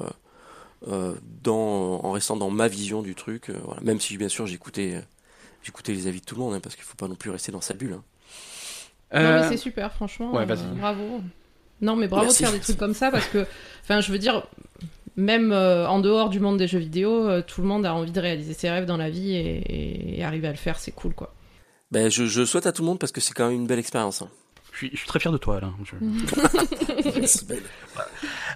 euh, 0.87 1.15
dans, 1.43 2.03
en 2.03 2.11
restant 2.11 2.37
dans 2.37 2.49
ma 2.49 2.67
vision 2.67 3.01
du 3.01 3.15
truc. 3.15 3.49
voilà. 3.49 3.81
Même 3.81 3.99
si 3.99 4.17
bien 4.17 4.29
sûr 4.29 4.47
j'écoutais 4.47 5.01
j'écoutais 5.63 5.93
les 5.93 6.07
avis 6.07 6.21
de 6.21 6.25
tout 6.25 6.35
le 6.35 6.41
monde, 6.41 6.53
hein, 6.53 6.59
parce 6.61 6.75
qu'il 6.75 6.83
faut 6.83 6.95
pas 6.95 7.07
non 7.07 7.15
plus 7.15 7.29
rester 7.29 7.51
dans 7.51 7.61
sa 7.61 7.73
bulle. 7.73 7.93
Hein. 7.93 8.03
Non, 9.13 9.21
mais 9.21 9.49
c'est 9.49 9.57
super, 9.57 9.91
franchement. 9.93 10.33
Ouais, 10.33 10.45
euh, 10.49 10.73
bravo. 10.75 11.21
Non, 11.81 11.95
mais 11.95 12.07
bravo 12.07 12.27
de 12.27 12.33
faire 12.33 12.51
des 12.51 12.59
trucs 12.59 12.77
comme 12.77 12.93
ça 12.93 13.09
parce 13.09 13.27
que, 13.27 13.45
enfin, 13.83 14.01
je 14.01 14.11
veux 14.11 14.19
dire, 14.19 14.45
même 15.15 15.51
euh, 15.51 15.87
en 15.87 15.99
dehors 15.99 16.29
du 16.29 16.39
monde 16.39 16.57
des 16.57 16.67
jeux 16.67 16.79
vidéo, 16.79 17.41
tout 17.43 17.61
le 17.61 17.67
monde 17.67 17.85
a 17.85 17.93
envie 17.93 18.11
de 18.11 18.19
réaliser 18.19 18.53
ses 18.53 18.69
rêves 18.69 18.85
dans 18.85 18.97
la 18.97 19.09
vie 19.09 19.35
et, 19.35 20.23
arriver 20.23 20.47
à 20.47 20.51
le 20.51 20.57
faire, 20.57 20.79
c'est 20.79 20.91
cool, 20.91 21.13
quoi. 21.13 21.33
Ben, 21.91 22.09
je, 22.09 22.25
je, 22.25 22.45
souhaite 22.45 22.67
à 22.67 22.71
tout 22.71 22.83
le 22.83 22.87
monde 22.87 22.99
parce 22.99 23.11
que 23.11 23.21
c'est 23.21 23.33
quand 23.33 23.47
même 23.47 23.55
une 23.55 23.67
belle 23.67 23.79
expérience. 23.79 24.21
Hein. 24.21 24.29
Je, 24.71 24.77
suis, 24.77 24.89
je 24.91 24.97
suis, 24.97 25.07
très 25.07 25.19
fier 25.19 25.31
de 25.31 25.37
toi, 25.37 25.57
Alain. 25.57 25.73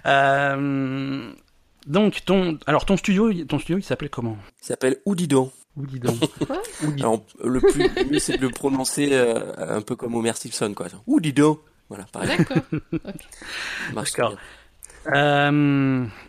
donc, 1.86 2.24
ton, 2.24 2.58
alors, 2.66 2.84
ton 2.84 2.96
studio, 2.96 3.32
ton 3.44 3.58
studio, 3.58 3.78
il 3.78 3.82
s'appelait 3.82 4.08
comment? 4.08 4.36
Il 4.62 4.66
s'appelle 4.66 4.98
Oudido. 5.04 5.52
Ou 5.76 5.86
dis 5.86 5.98
donc. 5.98 6.20
le 7.44 7.60
plus 7.60 8.10
mieux, 8.10 8.18
c'est 8.18 8.36
de 8.36 8.42
le 8.42 8.50
prononcer 8.50 9.08
euh, 9.12 9.52
un 9.58 9.80
peu 9.80 9.96
comme 9.96 10.14
Homer 10.14 10.34
Simpson, 10.34 10.72
quoi. 10.74 10.86
Ou 11.06 11.20
dis 11.20 11.32
donc. 11.32 11.60
Voilà, 11.88 12.04
pareil. 12.04 12.38
D'accord. 12.38 12.62
D'accord. 13.94 14.36
Euh, 15.12 15.50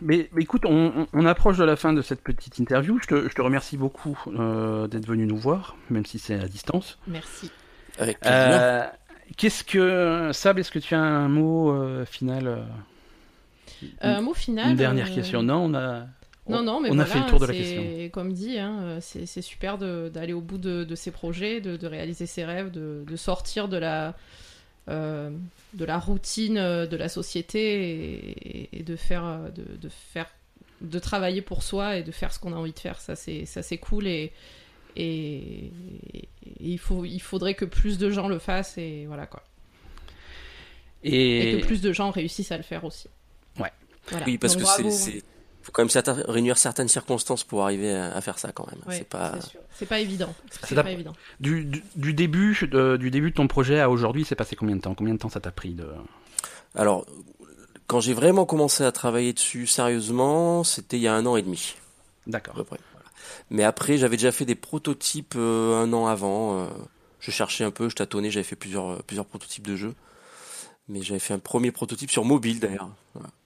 mais, 0.02 0.28
mais, 0.32 0.42
écoute, 0.42 0.64
on, 0.66 1.06
on, 1.12 1.26
approche 1.26 1.56
de 1.58 1.64
la 1.64 1.76
fin 1.76 1.92
de 1.92 2.02
cette 2.02 2.20
petite 2.22 2.58
interview. 2.58 2.98
Je 3.02 3.06
te, 3.06 3.28
je 3.28 3.34
te 3.34 3.40
remercie 3.40 3.76
beaucoup 3.76 4.18
euh, 4.26 4.86
d'être 4.86 5.06
venu 5.06 5.26
nous 5.26 5.36
voir, 5.36 5.76
même 5.90 6.04
si 6.04 6.18
c'est 6.18 6.34
à 6.34 6.46
distance. 6.48 6.98
Merci. 7.06 7.50
Avec 7.98 8.18
euh, 8.26 8.84
Qu'est-ce 9.36 9.64
que 9.64 10.30
Sab, 10.32 10.58
est-ce 10.58 10.70
que 10.70 10.78
tu 10.78 10.94
as 10.94 11.00
un 11.00 11.28
mot 11.28 11.70
euh, 11.70 12.04
final 12.04 12.64
Un 14.00 14.20
mot 14.20 14.34
final. 14.34 14.70
Une 14.70 14.76
dernière 14.76 15.12
question? 15.12 15.42
Non, 15.42 15.64
on 15.64 15.74
a. 15.74 16.06
Non, 16.48 16.62
non, 16.62 16.80
mais 16.80 16.90
on 16.92 16.98
a 17.00 17.04
fait 17.04 17.18
le 17.18 17.26
tour 17.26 17.40
de 17.40 17.46
la 17.46 17.52
question. 17.52 17.82
Comme 18.12 18.32
dit, 18.32 18.58
hein, 18.58 18.98
c'est 19.00 19.42
super 19.42 19.78
d'aller 19.78 20.32
au 20.32 20.40
bout 20.40 20.58
de, 20.58 20.94
ses 20.94 21.10
projets, 21.10 21.60
de, 21.60 21.86
réaliser 21.86 22.26
ses 22.26 22.44
rêves, 22.44 22.70
de, 22.70 23.16
sortir 23.16 23.68
de 23.68 23.78
la, 23.78 24.14
euh, 24.88 25.30
de 25.74 25.84
la 25.84 25.98
routine 25.98 26.58
euh, 26.58 26.86
de 26.86 26.96
la 26.96 27.08
société 27.08 28.68
et, 28.76 28.82
de 28.82 28.96
faire, 28.96 29.50
de, 29.54 29.88
faire, 29.88 30.30
de 30.80 30.98
travailler 30.98 31.42
pour 31.42 31.62
soi 31.62 31.96
et 31.96 32.02
de 32.02 32.12
faire 32.12 32.32
ce 32.32 32.38
qu'on 32.38 32.52
a 32.52 32.56
envie 32.56 32.72
de 32.72 32.78
faire. 32.78 33.00
Ça, 33.00 33.16
c'est 33.16 33.78
cool 33.78 34.06
et, 34.06 34.32
et, 34.96 35.72
il, 36.60 36.78
faut, 36.78 37.04
il 37.04 37.20
faudrait 37.20 37.54
que 37.54 37.64
plus 37.64 37.98
de 37.98 38.10
gens 38.10 38.28
le 38.28 38.38
fassent 38.38 38.78
et 38.78 39.06
voilà 39.06 39.26
quoi. 39.26 39.42
Et, 41.02 41.58
que 41.60 41.66
plus 41.66 41.80
de 41.80 41.92
gens 41.92 42.10
réussissent 42.10 42.52
à 42.52 42.56
le 42.56 42.62
faire 42.62 42.84
aussi. 42.84 43.08
Ouais. 43.58 43.70
Oui, 44.26 44.38
parce 44.38 44.56
que 44.56 44.64
c'est 44.90 45.22
faut 45.66 45.72
quand 45.72 45.82
même 45.82 46.24
réunir 46.28 46.58
certaines 46.58 46.86
circonstances 46.86 47.42
pour 47.42 47.64
arriver 47.64 47.92
à, 47.92 48.20
faire 48.20 48.38
ça 48.38 48.52
quand 48.52 48.68
même. 48.70 48.80
c'est 48.88 49.08
pas. 49.08 49.32
C'est 49.74 49.86
pas 49.86 49.98
évident. 49.98 50.32
C'est 50.62 50.76
pas 50.76 50.88
évident. 50.88 51.12
Du, 51.40 51.64
du, 51.96 52.14
début 52.14 52.56
de, 52.70 52.96
du 52.96 53.10
début 53.10 53.30
de 53.30 53.34
ton 53.34 53.48
projet 53.48 53.80
à 53.80 53.90
aujourd'hui, 53.90 54.24
c'est 54.24 54.36
passé 54.36 54.54
combien 54.54 54.76
de 54.76 54.80
temps? 54.80 54.94
Combien 54.94 55.14
de 55.14 55.18
temps 55.18 55.28
ça 55.28 55.40
t'a 55.40 55.50
pris 55.50 55.74
de? 55.74 55.88
Alors, 56.76 57.04
quand 57.88 57.98
j'ai 57.98 58.14
vraiment 58.14 58.46
commencé 58.46 58.84
à 58.84 58.92
travailler 58.92 59.32
dessus 59.32 59.66
sérieusement, 59.66 60.62
c'était 60.62 60.98
il 60.98 61.02
y 61.02 61.08
a 61.08 61.14
un 61.14 61.26
an 61.26 61.36
et 61.36 61.42
demi. 61.42 61.74
D'accord. 62.28 62.64
Mais 63.50 63.64
après, 63.64 63.98
j'avais 63.98 64.16
déjà 64.16 64.30
fait 64.30 64.44
des 64.44 64.54
prototypes 64.54 65.34
euh, 65.36 65.82
un 65.82 65.92
an 65.92 66.06
avant. 66.06 66.60
Euh, 66.60 66.66
je 67.18 67.32
cherchais 67.32 67.64
un 67.64 67.72
peu, 67.72 67.88
je 67.88 67.96
tâtonnais, 67.96 68.30
j'avais 68.30 68.44
fait 68.44 68.56
plusieurs, 68.56 68.90
euh, 68.90 69.02
plusieurs 69.04 69.26
prototypes 69.26 69.66
de 69.66 69.74
jeux. 69.74 69.94
Mais 70.88 71.02
j'avais 71.02 71.20
fait 71.20 71.34
un 71.34 71.38
premier 71.38 71.72
prototype 71.72 72.10
sur 72.10 72.24
mobile 72.24 72.60
d'ailleurs. 72.60 72.88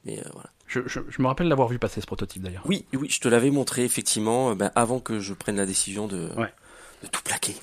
Mais 0.05 0.20
voilà. 0.32 0.51
Je, 0.66 1.01
me 1.18 1.26
rappelle 1.26 1.49
l'avoir 1.49 1.68
vu 1.68 1.78
passer 1.78 2.01
ce 2.01 2.07
prototype 2.07 2.43
d'ailleurs. 2.43 2.62
Oui, 2.66 2.84
oui, 2.93 3.09
je 3.11 3.20
te 3.20 3.28
l'avais 3.28 3.51
montré 3.51 3.84
effectivement 3.84 4.51
euh, 4.51 4.55
ben, 4.55 4.70
avant 4.76 5.01
que 5.01 5.18
je 5.18 5.34
prenne 5.34 5.57
la 5.57 5.66
décision 5.66 6.07
de, 6.07 6.28
de 6.28 7.07
tout 7.11 7.22
plaquer. 7.24 7.57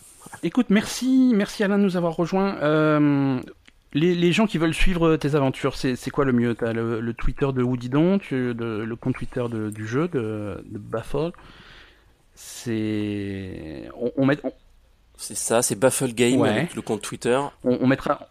Écoute, 0.44 0.68
merci, 0.70 1.32
merci 1.34 1.64
Alain 1.64 1.78
de 1.78 1.84
nous 1.84 1.96
avoir 1.96 2.16
rejoints. 2.16 2.58
Euh, 2.62 3.40
les, 3.94 4.32
gens 4.34 4.46
qui 4.46 4.58
veulent 4.58 4.74
suivre 4.74 5.16
tes 5.16 5.36
aventures, 5.36 5.78
c'est 5.78 6.10
quoi 6.10 6.26
le 6.26 6.34
mieux? 6.34 6.54
T'as 6.54 6.74
le, 6.74 7.00
le, 7.00 7.14
Twitter 7.14 7.48
de 7.54 7.64
Woody 7.64 7.88
Don, 7.88 8.20
le 8.30 8.94
compte 8.96 9.16
Twitter 9.16 9.46
du 9.50 9.88
jeu 9.88 10.10
de, 10.10 10.62
de 10.66 10.78
Baffle. 10.78 11.32
C'est 12.36 13.90
on, 14.18 14.26
met. 14.26 14.38
C'est 15.16 15.38
ça, 15.38 15.62
c'est 15.62 15.76
Baffle 15.76 16.14
Game 16.14 16.44
le 16.76 16.82
compte 16.82 17.02
Twitter. 17.02 17.40
on 17.64 17.88
mettra 17.88 18.28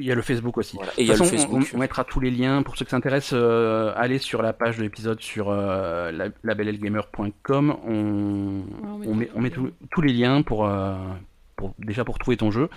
il 0.00 0.06
y 0.06 0.12
a 0.12 0.14
le 0.14 0.22
Facebook 0.22 0.56
aussi. 0.58 0.76
Et 0.96 1.02
il 1.02 1.06
y 1.06 1.12
a 1.12 1.16
le 1.16 1.24
Facebook. 1.24 1.62
On, 1.74 1.78
mettra 1.78 2.04
tous 2.04 2.20
les 2.20 2.30
liens 2.30 2.62
pour 2.62 2.76
ceux 2.76 2.84
qui 2.84 2.90
s'intéressent. 2.90 3.34
Euh, 3.34 3.92
allez 3.96 4.18
sur 4.18 4.42
la 4.42 4.52
page 4.52 4.78
de 4.78 4.82
l'épisode 4.82 5.20
sur 5.20 5.50
euh, 5.50 6.10
labellgamer.com. 6.42 7.76
On, 7.86 8.62
on, 9.06 9.14
met, 9.14 9.30
on 9.34 9.40
met 9.40 9.52
tous 9.90 10.00
les 10.00 10.12
liens 10.12 10.42
pour, 10.42 10.66
euh, 10.66 10.94
pour, 11.56 11.74
déjà 11.78 12.04
pour 12.04 12.18
trouver 12.18 12.36
ton 12.36 12.50
jeu 12.50 12.68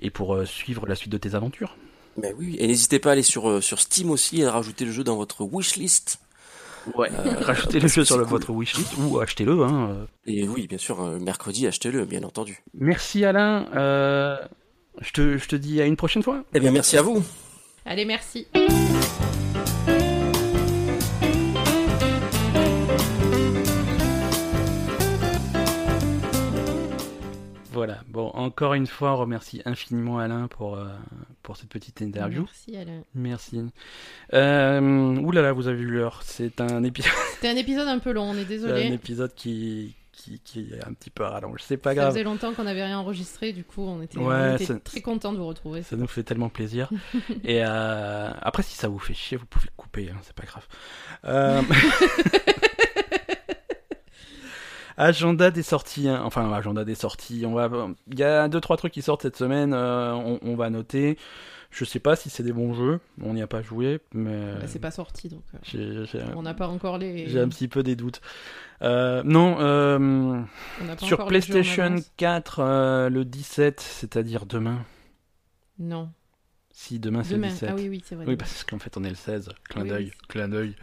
et 0.00 0.10
pour 0.10 0.34
euh, 0.34 0.44
suivre 0.44 0.86
la 0.86 0.94
suite 0.94 1.12
de 1.12 1.18
tes 1.18 1.34
aventures. 1.34 1.76
Mais 2.16 2.32
oui, 2.38 2.56
et 2.58 2.66
n'hésitez 2.66 2.98
pas 2.98 3.10
à 3.10 3.12
aller 3.12 3.22
sur, 3.22 3.62
sur 3.62 3.78
Steam 3.78 4.10
aussi 4.10 4.40
et 4.40 4.46
à 4.46 4.52
rajouter 4.52 4.84
le 4.84 4.90
jeu 4.90 5.04
dans 5.04 5.16
votre 5.16 5.44
wishlist. 5.44 6.20
Ouais, 6.94 7.10
rajoutez 7.40 7.78
le 7.78 7.88
jeu 7.88 8.04
sur 8.04 8.18
le, 8.18 8.24
votre 8.24 8.50
wishlist 8.50 8.94
ou 8.98 9.20
achetez-le. 9.20 9.62
Hein. 9.62 10.06
Et 10.26 10.48
oui, 10.48 10.66
bien 10.66 10.78
sûr, 10.78 11.02
mercredi, 11.20 11.66
achetez-le, 11.66 12.04
bien 12.04 12.22
entendu. 12.24 12.62
Merci 12.74 13.24
Alain. 13.24 13.66
Je 15.00 15.12
te, 15.12 15.38
je 15.38 15.48
te 15.48 15.56
dis 15.56 15.80
à 15.80 15.86
une 15.86 15.96
prochaine 15.96 16.22
fois. 16.22 16.44
Eh 16.54 16.60
bien, 16.60 16.70
merci 16.70 16.96
à 16.96 17.02
vous. 17.02 17.24
Allez, 17.86 18.04
merci. 18.04 18.46
Voilà, 27.72 28.00
bon, 28.08 28.28
encore 28.34 28.74
une 28.74 28.86
fois, 28.86 29.12
on 29.12 29.16
remercie 29.16 29.62
infiniment 29.64 30.18
Alain 30.18 30.48
pour, 30.48 30.76
euh, 30.76 30.88
pour 31.42 31.56
cette 31.56 31.68
petite 31.70 32.02
interview. 32.02 32.42
Merci 32.42 32.76
Alain. 32.76 33.02
Merci. 33.14 33.62
Euh, 34.34 35.16
ouh 35.16 35.30
là 35.30 35.40
là, 35.40 35.52
vous 35.52 35.68
avez 35.68 35.78
vu 35.78 35.86
l'heure. 35.86 36.20
C'est 36.24 36.60
un 36.60 36.82
épisode. 36.82 37.12
C'était 37.34 37.48
un 37.48 37.56
épisode 37.56 37.88
un 37.88 37.98
peu 38.00 38.12
long, 38.12 38.24
on 38.24 38.36
est 38.36 38.44
désolé. 38.48 38.88
un 38.88 38.92
épisode 38.92 39.32
qui, 39.34 39.94
qui, 40.12 40.40
est 40.72 40.86
un 40.86 40.92
petit 40.92 41.10
peu 41.10 41.24
rallonge. 41.24 41.60
C'est 41.62 41.76
pas 41.76 41.94
grave. 41.94 42.06
Ça 42.06 42.12
faisait 42.12 42.24
longtemps 42.24 42.52
qu'on 42.52 42.64
n'avait 42.64 42.84
rien 42.84 42.98
enregistré, 42.98 43.52
du 43.52 43.64
coup, 43.64 43.82
on 43.82 44.02
était, 44.02 44.18
très 44.80 45.00
content 45.00 45.32
de 45.32 45.38
vous 45.38 45.46
retrouver. 45.46 45.82
Ça 45.82 45.96
nous 45.96 46.06
fait 46.06 46.22
tellement 46.22 46.48
plaisir. 46.48 46.90
Et 47.44 47.64
euh, 47.64 48.30
après, 48.40 48.62
si 48.62 48.76
ça 48.76 48.88
vous 48.88 48.98
fait 48.98 49.14
chier, 49.14 49.36
vous 49.36 49.46
pouvez 49.46 49.66
le 49.66 49.72
couper, 49.76 50.10
hein, 50.10 50.18
c'est 50.22 50.34
pas 50.34 50.44
grave. 50.44 50.66
Euh... 51.24 51.62
agenda 55.00 55.50
des 55.50 55.62
sorties, 55.62 56.08
hein. 56.08 56.20
enfin 56.24 56.52
agenda 56.52 56.84
des 56.84 56.94
sorties. 56.94 57.44
On 57.46 57.54
va, 57.54 57.70
il 58.12 58.18
y 58.18 58.22
a 58.22 58.48
deux 58.48 58.60
trois 58.60 58.76
trucs 58.76 58.92
qui 58.92 59.02
sortent 59.02 59.22
cette 59.22 59.36
semaine. 59.36 59.72
Euh, 59.72 60.12
on, 60.42 60.56
va 60.56 60.70
noter. 60.70 61.16
Je 61.70 61.84
sais 61.84 62.00
pas 62.00 62.16
si 62.16 62.30
c'est 62.30 62.42
des 62.42 62.52
bons 62.52 62.74
jeux, 62.74 62.98
on 63.22 63.32
n'y 63.32 63.42
a 63.42 63.46
pas 63.46 63.62
joué, 63.62 64.00
mais. 64.12 64.54
Bah, 64.54 64.66
c'est 64.66 64.80
pas 64.80 64.90
sorti 64.90 65.28
donc. 65.28 65.42
Euh, 65.74 66.04
on 66.34 66.42
n'a 66.42 66.54
pas 66.54 66.66
encore 66.66 66.98
les. 66.98 67.28
J'ai 67.28 67.40
un 67.40 67.48
petit 67.48 67.68
peu 67.68 67.84
des 67.84 67.94
doutes. 67.94 68.20
Euh, 68.82 69.22
non, 69.24 69.56
euh, 69.60 70.40
sur 70.98 71.26
PlayStation 71.26 71.96
4 72.16 73.08
le 73.08 73.24
17, 73.24 73.80
c'est-à-dire 73.80 74.46
demain. 74.46 74.84
Non. 75.78 76.10
Si, 76.72 76.98
demain 76.98 77.22
c'est 77.22 77.36
le 77.36 77.42
17. 77.46 77.68
Ah 77.70 77.74
oui, 77.76 77.88
oui, 77.88 78.02
c'est 78.04 78.16
vrai. 78.16 78.24
Oui, 78.26 78.36
parce 78.36 78.64
qu'en 78.64 78.78
fait 78.78 78.96
on 78.96 79.04
est 79.04 79.10
le 79.10 79.14
16. 79.14 79.50
Clin 79.68 79.84
d'œil, 79.84 80.10
clin 80.28 80.48
d'œil. 80.48 80.74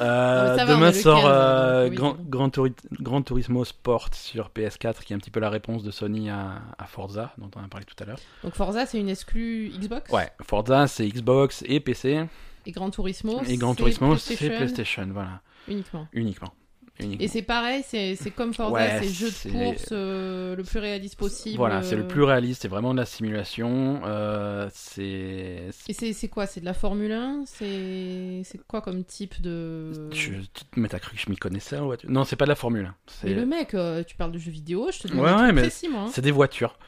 Euh, 0.00 0.66
demain 0.66 0.92
sort 0.92 1.24
euh, 1.26 1.88
Grand, 1.90 3.22
Turismo 3.22 3.64
Sport 3.64 4.10
sur 4.12 4.50
PS4, 4.50 5.02
qui 5.02 5.12
est 5.12 5.16
un 5.16 5.18
petit 5.18 5.30
peu 5.30 5.40
la 5.40 5.50
réponse 5.50 5.82
de 5.82 5.90
Sony 5.90 6.30
à, 6.30 6.60
Forza, 6.86 7.32
dont 7.38 7.50
on 7.56 7.64
a 7.64 7.68
parlé 7.68 7.86
tout 7.86 7.96
à 8.02 8.06
l'heure. 8.06 8.18
Donc 8.42 8.54
Forza, 8.54 8.86
c'est 8.86 8.98
une 8.98 9.08
exclue 9.08 9.70
Xbox? 9.78 10.10
Ouais, 10.12 10.30
Forza, 10.42 10.86
c'est 10.86 11.06
Xbox 11.08 11.64
et 11.66 11.80
PC. 11.80 12.24
Et 12.66 12.72
Grand 12.72 12.90
Turismo, 12.90 13.40
et 13.46 13.56
Grand 13.56 13.74
Turismo, 13.74 14.16
c'est 14.16 14.36
PlayStation, 14.36 15.08
voilà. 15.12 15.40
Uniquement? 15.68 16.08
Uniquement. 16.12 16.52
Uniquement. 17.00 17.24
Et 17.24 17.28
c'est 17.28 17.42
pareil, 17.42 17.82
c'est 17.86 18.16
comme 18.34 18.54
Forza, 18.54 18.72
Ouais, 18.72 18.98
c'est 19.02 19.08
jeu 19.08 19.28
de 19.30 19.52
course 19.52 19.88
euh, 19.92 20.56
le 20.56 20.62
plus 20.62 20.78
réaliste 20.78 21.16
possible. 21.16 21.56
Voilà, 21.56 21.82
c'est 21.82 21.96
le 21.96 22.02
euh, 22.02 22.08
plus 22.08 22.22
réaliste, 22.22 22.62
c'est 22.62 22.68
vraiment 22.68 22.92
de 22.94 22.98
la 22.98 23.06
simulation. 23.06 24.00
euh, 24.04 24.68
c'est. 24.72 25.70
Et 25.88 26.12
c'est 26.12 26.28
quoi 26.28 26.46
C'est 26.46 26.60
de 26.60 26.64
la 26.64 26.74
Formule 26.74 27.12
1 27.12 27.44
C'est 27.46 28.42
quoi 28.66 28.80
comme 28.80 29.04
type 29.04 29.40
de. 29.40 30.10
Je... 30.12 30.32
Mais 30.76 30.88
t'as 30.88 30.98
cru 30.98 31.16
que 31.16 31.22
je 31.22 31.30
m'y 31.30 31.36
connaissais 31.36 31.76
en 31.78 31.86
voiture? 31.86 32.10
Non, 32.10 32.24
c'est 32.24 32.36
pas 32.36 32.44
de 32.44 32.50
la 32.50 32.54
Formule. 32.56 32.92
Mais 33.24 33.30
C'est 33.30 33.34
le 33.34 33.46
mec, 33.46 33.74
euh, 33.74 34.02
tu 34.04 34.16
parles 34.16 34.32
de 34.32 34.38
jeux 34.38 34.50
vidéo, 34.50 34.88
je 34.92 35.00
te 35.00 35.08
demande 35.08 35.24
Ouais, 35.26 35.32
ouais, 35.46 35.52
mais 35.52 35.62
précis, 35.62 35.88
moi. 35.88 36.02
hein. 36.02 36.10
c'est 36.12 36.22
des 36.22 36.30
voitures. 36.30 36.78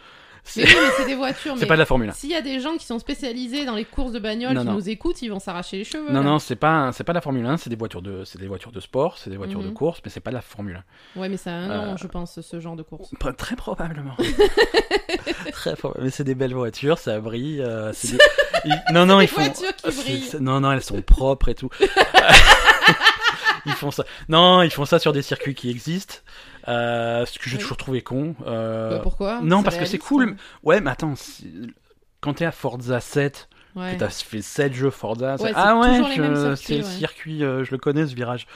Mais 0.57 0.65
C'est 0.65 0.69
oui, 0.75 0.75
mais 0.83 0.91
c'est 0.97 1.07
des 1.07 1.15
voitures. 1.15 1.55
c'est 1.59 1.66
pas 1.66 1.75
de 1.75 1.81
la 1.81 1.87
Formule. 1.87 2.12
S'il 2.15 2.31
y 2.31 2.35
a 2.35 2.41
des 2.43 2.61
gens 2.61 2.77
qui 2.77 2.87
sont 2.87 2.99
spécialisés 2.99 3.65
dans 3.65 3.75
les 3.75 3.85
courses 3.85 4.12
de 4.12 4.19
bagnole 4.19 4.53
Non, 4.55 4.61
qui 4.62 4.66
non. 4.66 4.75
nous 4.75 4.89
écoutent, 4.89 5.20
ils 5.23 5.29
vont 5.31 5.39
s'arracher 5.41 5.77
les 5.79 5.85
cheveux. 5.85 6.07
Non, 6.09 6.20
là. 6.20 6.23
non, 6.23 6.39
c'est 6.39 6.57
pas, 6.57 6.91
c'est 6.93 7.05
pas 7.05 7.12
de 7.12 7.19
la 7.19 7.20
Formule 7.20 7.45
1, 7.47 7.57
c'est 7.59 7.70
des 7.70 7.77
voitures 7.77 8.03
de, 8.03 8.25
c'est 8.25 8.39
des 8.41 8.47
voitures 8.49 8.73
de 8.73 8.81
sport, 8.81 9.19
c'est 9.19 9.31
des 9.31 9.37
voitures 9.37 9.61
de 9.62 9.69
Mhm. 9.69 9.75
course, 9.75 10.01
mais 10.05 10.11
c'est 10.11 10.20
pas 10.20 10.31
de 10.31 10.37
la 10.37 10.41
Formule 10.43 10.83
Ouais, 11.16 11.29
mais 11.29 11.37
ça 11.37 11.51
a 11.51 11.55
un 11.55 11.69
nom, 11.69 11.93
Euh, 11.93 11.97
je 11.97 12.07
pense, 12.07 12.41
ce 12.41 12.61
genre 12.61 12.77
de 12.77 12.83
course. 12.83 13.11
1. 13.25 13.33
Très 13.33 13.57
probablement. 13.57 14.16
Très 15.53 15.75
probablement. 15.77 16.05
Mais 16.05 16.11
c'est 16.11 16.25
des 16.25 16.35
belles 16.35 16.55
voitures, 16.55 16.99
ça 16.99 17.20
brille. 17.20 17.61
euh, 17.62 17.93
des- 18.03 18.73
Non, 18.93 19.07
non, 19.07 19.19
des 19.19 19.25
ils 19.25 19.29
font. 19.29 19.43
voitures 19.43 19.75
qui 19.77 19.91
brillent. 19.91 20.31
Non, 20.41 20.61
non, 20.61 20.73
elles 20.73 20.83
sont 20.83 21.01
propres 21.03 21.49
et 21.49 21.55
tout. 21.55 21.70
ils 23.66 23.73
font 23.73 23.91
ça. 23.91 24.05
Non, 24.29 24.62
ils 24.62 24.70
font 24.70 24.85
ça 24.85 24.99
sur 24.99 25.12
des 25.12 25.23
circuits 25.23 25.55
qui 25.55 25.70
existent. 25.70 26.16
Euh, 26.69 27.24
ce 27.27 27.39
que 27.39 27.49
j'ai 27.49 27.57
Oui. 27.57 27.62
toujours 27.62 27.77
trouvé 27.78 28.03
con. 28.03 28.35
euh, 28.47 28.90
Bah, 28.90 29.01
pourquoi? 29.03 29.40
Non, 29.43 29.62
parce 29.62 29.77
que 29.77 29.85
c'est 29.86 29.99
cool. 29.99 30.31
hein. 30.31 30.36
Ouais, 30.62 30.81
mais 30.81 30.90
attends, 30.90 31.15
quand 32.20 32.35
t'es 32.35 32.45
à 32.45 32.53
Forza 32.53 33.01
7, 33.01 33.49
Ouais. 33.77 33.95
que 33.95 33.99
t'as 34.01 34.09
fait 34.09 34.43
7 34.43 34.73
jeux 34.73 34.90
Forza, 34.90 35.36
Ouais, 35.40 35.53
ah 35.55 35.78
ouais, 35.78 36.03
je- 36.16 36.55
c'est 36.57 36.65
circuits, 36.65 36.78
le 36.78 36.82
circuit, 36.85 37.45
euh, 37.45 37.65
je 37.65 37.70
le 37.70 37.78
connais 37.78 38.07
ce 38.07 38.15
virage. 38.15 38.47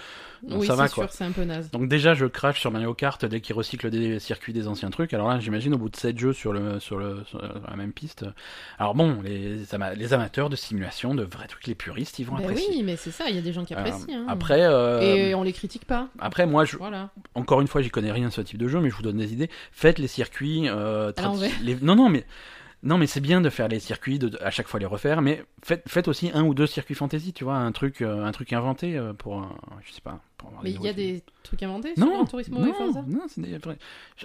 Oui, 0.44 0.66
ça 0.66 0.74
va 0.74 0.89
quoi. 0.89 1.05
sûr, 1.05 1.12
c'est 1.12 1.22
un 1.22 1.30
peu 1.30 1.44
naze. 1.44 1.70
Donc 1.70 1.86
déjà, 1.89 2.14
je 2.14 2.26
crache 2.26 2.59
sur 2.59 2.72
Mario 2.72 2.94
Kart 2.94 3.24
dès 3.24 3.40
qu'ils 3.40 3.55
recyclent 3.55 3.90
des 3.90 4.18
circuits 4.18 4.52
des 4.52 4.66
anciens 4.66 4.90
trucs. 4.90 5.14
Alors 5.14 5.28
là, 5.28 5.39
j'imagine 5.39 5.72
au 5.74 5.78
bout 5.78 5.89
de 5.89 5.94
7 5.94 6.18
jeux 6.18 6.32
sur, 6.32 6.52
le, 6.52 6.80
sur, 6.80 6.97
le, 6.98 7.22
sur 7.28 7.40
la 7.40 7.76
même 7.76 7.93
piste. 7.93 8.24
Alors 8.80 8.97
bon, 8.97 9.22
les, 9.22 9.72
ama- 9.72 9.94
les 9.94 10.12
amateurs 10.14 10.51
de 10.51 10.56
simulation, 10.56 11.14
de 11.14 11.22
vrais 11.22 11.47
trucs, 11.47 11.68
les 11.68 11.76
puristes, 11.76 12.18
ils 12.18 12.24
vont 12.26 12.34
Ben 12.34 12.43
apprécier. 12.43 12.66
oui, 12.70 12.82
mais 12.82 12.97
c'est 12.97 13.12
ça, 13.12 13.26
il 13.28 13.36
y 13.36 13.39
a 13.39 13.43
des 13.43 13.52
gens 13.52 13.64
qui 13.64 13.74
Euh, 13.74 13.78
apprécient. 13.78 14.18
hein. 14.18 14.24
après, 14.26 14.62
euh, 14.64 15.01
Et 15.01 15.34
on 15.36 15.44
les 15.44 15.52
critique 15.52 15.84
pas. 15.84 16.09
après, 16.18 16.44
moi, 16.47 16.64
je, 16.64 16.76
Voilà. 16.76 17.10
encore 17.36 17.60
une 17.60 17.68
fois, 17.68 17.80
j'y 17.80 17.90
connais 17.90 18.10
rien 18.10 18.26
de 18.26 18.32
ce 18.32 18.40
type 18.40 18.59
de 18.59 18.66
jeu, 18.66 18.80
mais 18.80 18.90
je 18.90 18.97
vous 18.97 19.02
donne 19.02 19.18
des 19.18 19.32
idées. 19.32 19.48
Faites 19.70 20.01
les 20.01 20.09
circuits. 20.09 20.64
Euh, 20.68 21.12
les- 21.62 21.76
Non, 21.82 21.94
non, 21.94 22.09
mais. 22.09 22.24
Non, 22.82 22.98
mais 22.98 23.06
c'est 23.06 23.20
bien 23.20 23.40
de 23.40 23.48
faire 23.48 23.68
les 23.68 23.78
circuits, 23.78 24.18
de, 24.18 24.36
à 24.42 24.50
chaque 24.50 24.66
fois 24.66 24.80
les 24.80 24.86
refaire, 24.86 25.22
mais 25.22 25.44
faites, 25.62 26.09
aussi 26.09 26.30
un 26.34 26.44
ou 26.44 26.52
deux 26.52 26.66
circuits 26.66 26.96
fantasy, 26.96 27.32
tu 27.32 27.44
vois, 27.44 27.54
un 27.54 27.70
truc, 27.70 28.02
euh, 28.02 28.24
un 28.24 28.32
truc 28.32 28.52
inventé 28.52 28.98
euh, 28.98 29.12
pour, 29.12 29.48
je 29.84 29.92
sais 29.92 30.00
pas. 30.00 30.20
Mais 30.62 30.70
il 30.73 30.82
y 30.82 30.89
a 30.89 30.93
des 30.93 31.23
trucs 31.43 31.62
inventés 31.62 31.94
sur 31.97 32.06
Non, 32.06 32.12
Gran 32.14 32.24
Turismo 32.24 32.60
et 32.62 32.66
non, 32.69 32.73
Forza? 32.74 33.05
non, 33.09 33.20
des 33.36 33.59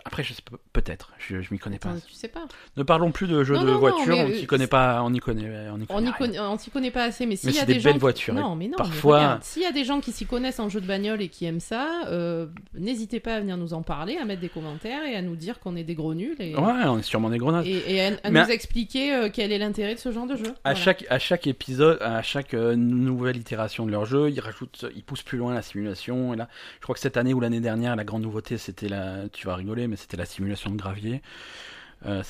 Après, 0.06 0.24
je 0.24 0.34
sais 0.34 0.42
pas, 0.44 0.58
peut-être, 0.74 1.12
je, 1.18 1.42
je 1.42 1.52
m'y 1.52 1.58
connais 1.60 1.80
pas. 1.80 1.90
Attends, 1.90 2.00
tu 2.08 2.14
sais 2.14 2.28
pas. 2.28 2.46
Ne 2.78 2.84
parlons 2.84 3.12
plus 3.12 3.28
de 3.28 3.44
jeux 3.44 3.56
Non, 3.56 3.64
de 3.64 3.72
voitures, 3.72 4.16
on 4.18 4.30
euh, 4.30 4.34
s'y 4.36 4.46
connaît 4.46 4.68
pas, 4.68 5.02
on 5.04 5.12
connaît, 5.18 5.68
on 5.72 5.80
y 5.80 5.86
On 5.90 6.12
connaît 6.12 6.40
on 6.40 6.58
s'y 6.60 6.70
connaît 6.70 6.92
pas 6.92 7.04
assez, 7.06 7.26
mais 7.26 7.36
s'il 7.36 7.56
y 7.56 7.60
a 7.60 7.66
des, 7.66 7.74
des 7.76 7.80
gens 7.80 7.86
belles 7.90 7.94
qui- 7.96 8.00
voitures, 8.00 8.34
Non, 8.36 8.56
mais 8.56 8.68
non. 8.68 8.78
Parfois- 8.78 9.40
s'il 9.42 9.64
y 9.64 9.66
a 9.66 9.72
des 9.72 9.84
gens 9.84 10.00
qui 10.00 10.12
s'y 10.12 10.26
connaissent 10.28 10.60
en 10.60 10.70
jeu 10.70 10.80
de 10.80 10.86
bagnole 10.86 11.22
et 11.22 11.30
qui 11.30 11.46
aiment 11.46 11.60
ça, 11.60 12.04
euh, 12.08 12.46
n'hésitez 12.76 13.20
pas 13.20 13.34
à 13.36 13.40
venir 13.40 13.58
nous 13.58 13.74
en 13.74 13.82
parler, 13.82 14.18
à 14.18 14.26
mettre 14.26 14.42
des 14.42 14.50
commentaires 14.50 15.04
et 15.04 15.16
à 15.16 15.22
nous 15.24 15.36
dire 15.36 15.60
qu'on 15.60 15.76
est 15.76 15.84
des 15.84 15.96
gros 15.96 16.14
nuls 16.14 16.36
et, 16.40 16.56
Ouais, 16.56 16.84
on 16.86 17.00
est 17.00 17.04
sûrement 17.04 17.30
des 17.32 17.40
grenades. 17.40 17.66
et, 17.66 17.96
et 17.96 18.02
à, 18.02 18.12
à 18.24 18.30
nous 18.30 18.52
expliquer 18.52 19.14
euh, 19.16 19.30
quel 19.34 19.52
est 19.52 19.58
l'intérêt 19.58 19.96
de 19.96 20.00
ce 20.00 20.12
genre 20.12 20.28
de 20.28 20.36
jeu. 20.36 20.46
À 20.64 20.74
Voilà. 20.74 20.76
chaque, 20.80 21.06
à 21.10 21.18
chaque 21.20 21.48
épisode, 21.48 21.98
à 22.02 22.22
chaque 22.22 22.54
euh, 22.54 22.76
nouvelle 22.76 23.38
itération 23.38 23.86
de 23.88 23.92
leur 23.92 24.06
jeu, 24.06 24.30
ils 24.30 24.40
rajoutent, 24.40 24.86
ils 24.96 25.04
poussent 25.04 25.24
plus 25.24 25.40
loin 25.40 25.54
la 25.56 25.62
simulation. 25.64 26.07
Et 26.08 26.36
là, 26.36 26.48
je 26.78 26.82
crois 26.82 26.94
que 26.94 27.02
cette 27.02 27.18
année 27.18 27.34
ou 27.34 27.40
l'année 27.40 27.60
dernière, 27.60 27.96
la 27.96 28.04
grande 28.04 28.24
nouveauté, 28.24 28.58
c'était 28.58 28.90
la, 28.90 29.30
tu 29.30 29.48
vas 29.48 29.56
rigoler, 29.56 29.88
mais 29.88 29.96
c'était 29.96 30.18
la 30.18 30.26
simulation 30.26 30.72
de 30.72 30.78
gravier. 30.78 31.22
Euh, 32.06 32.24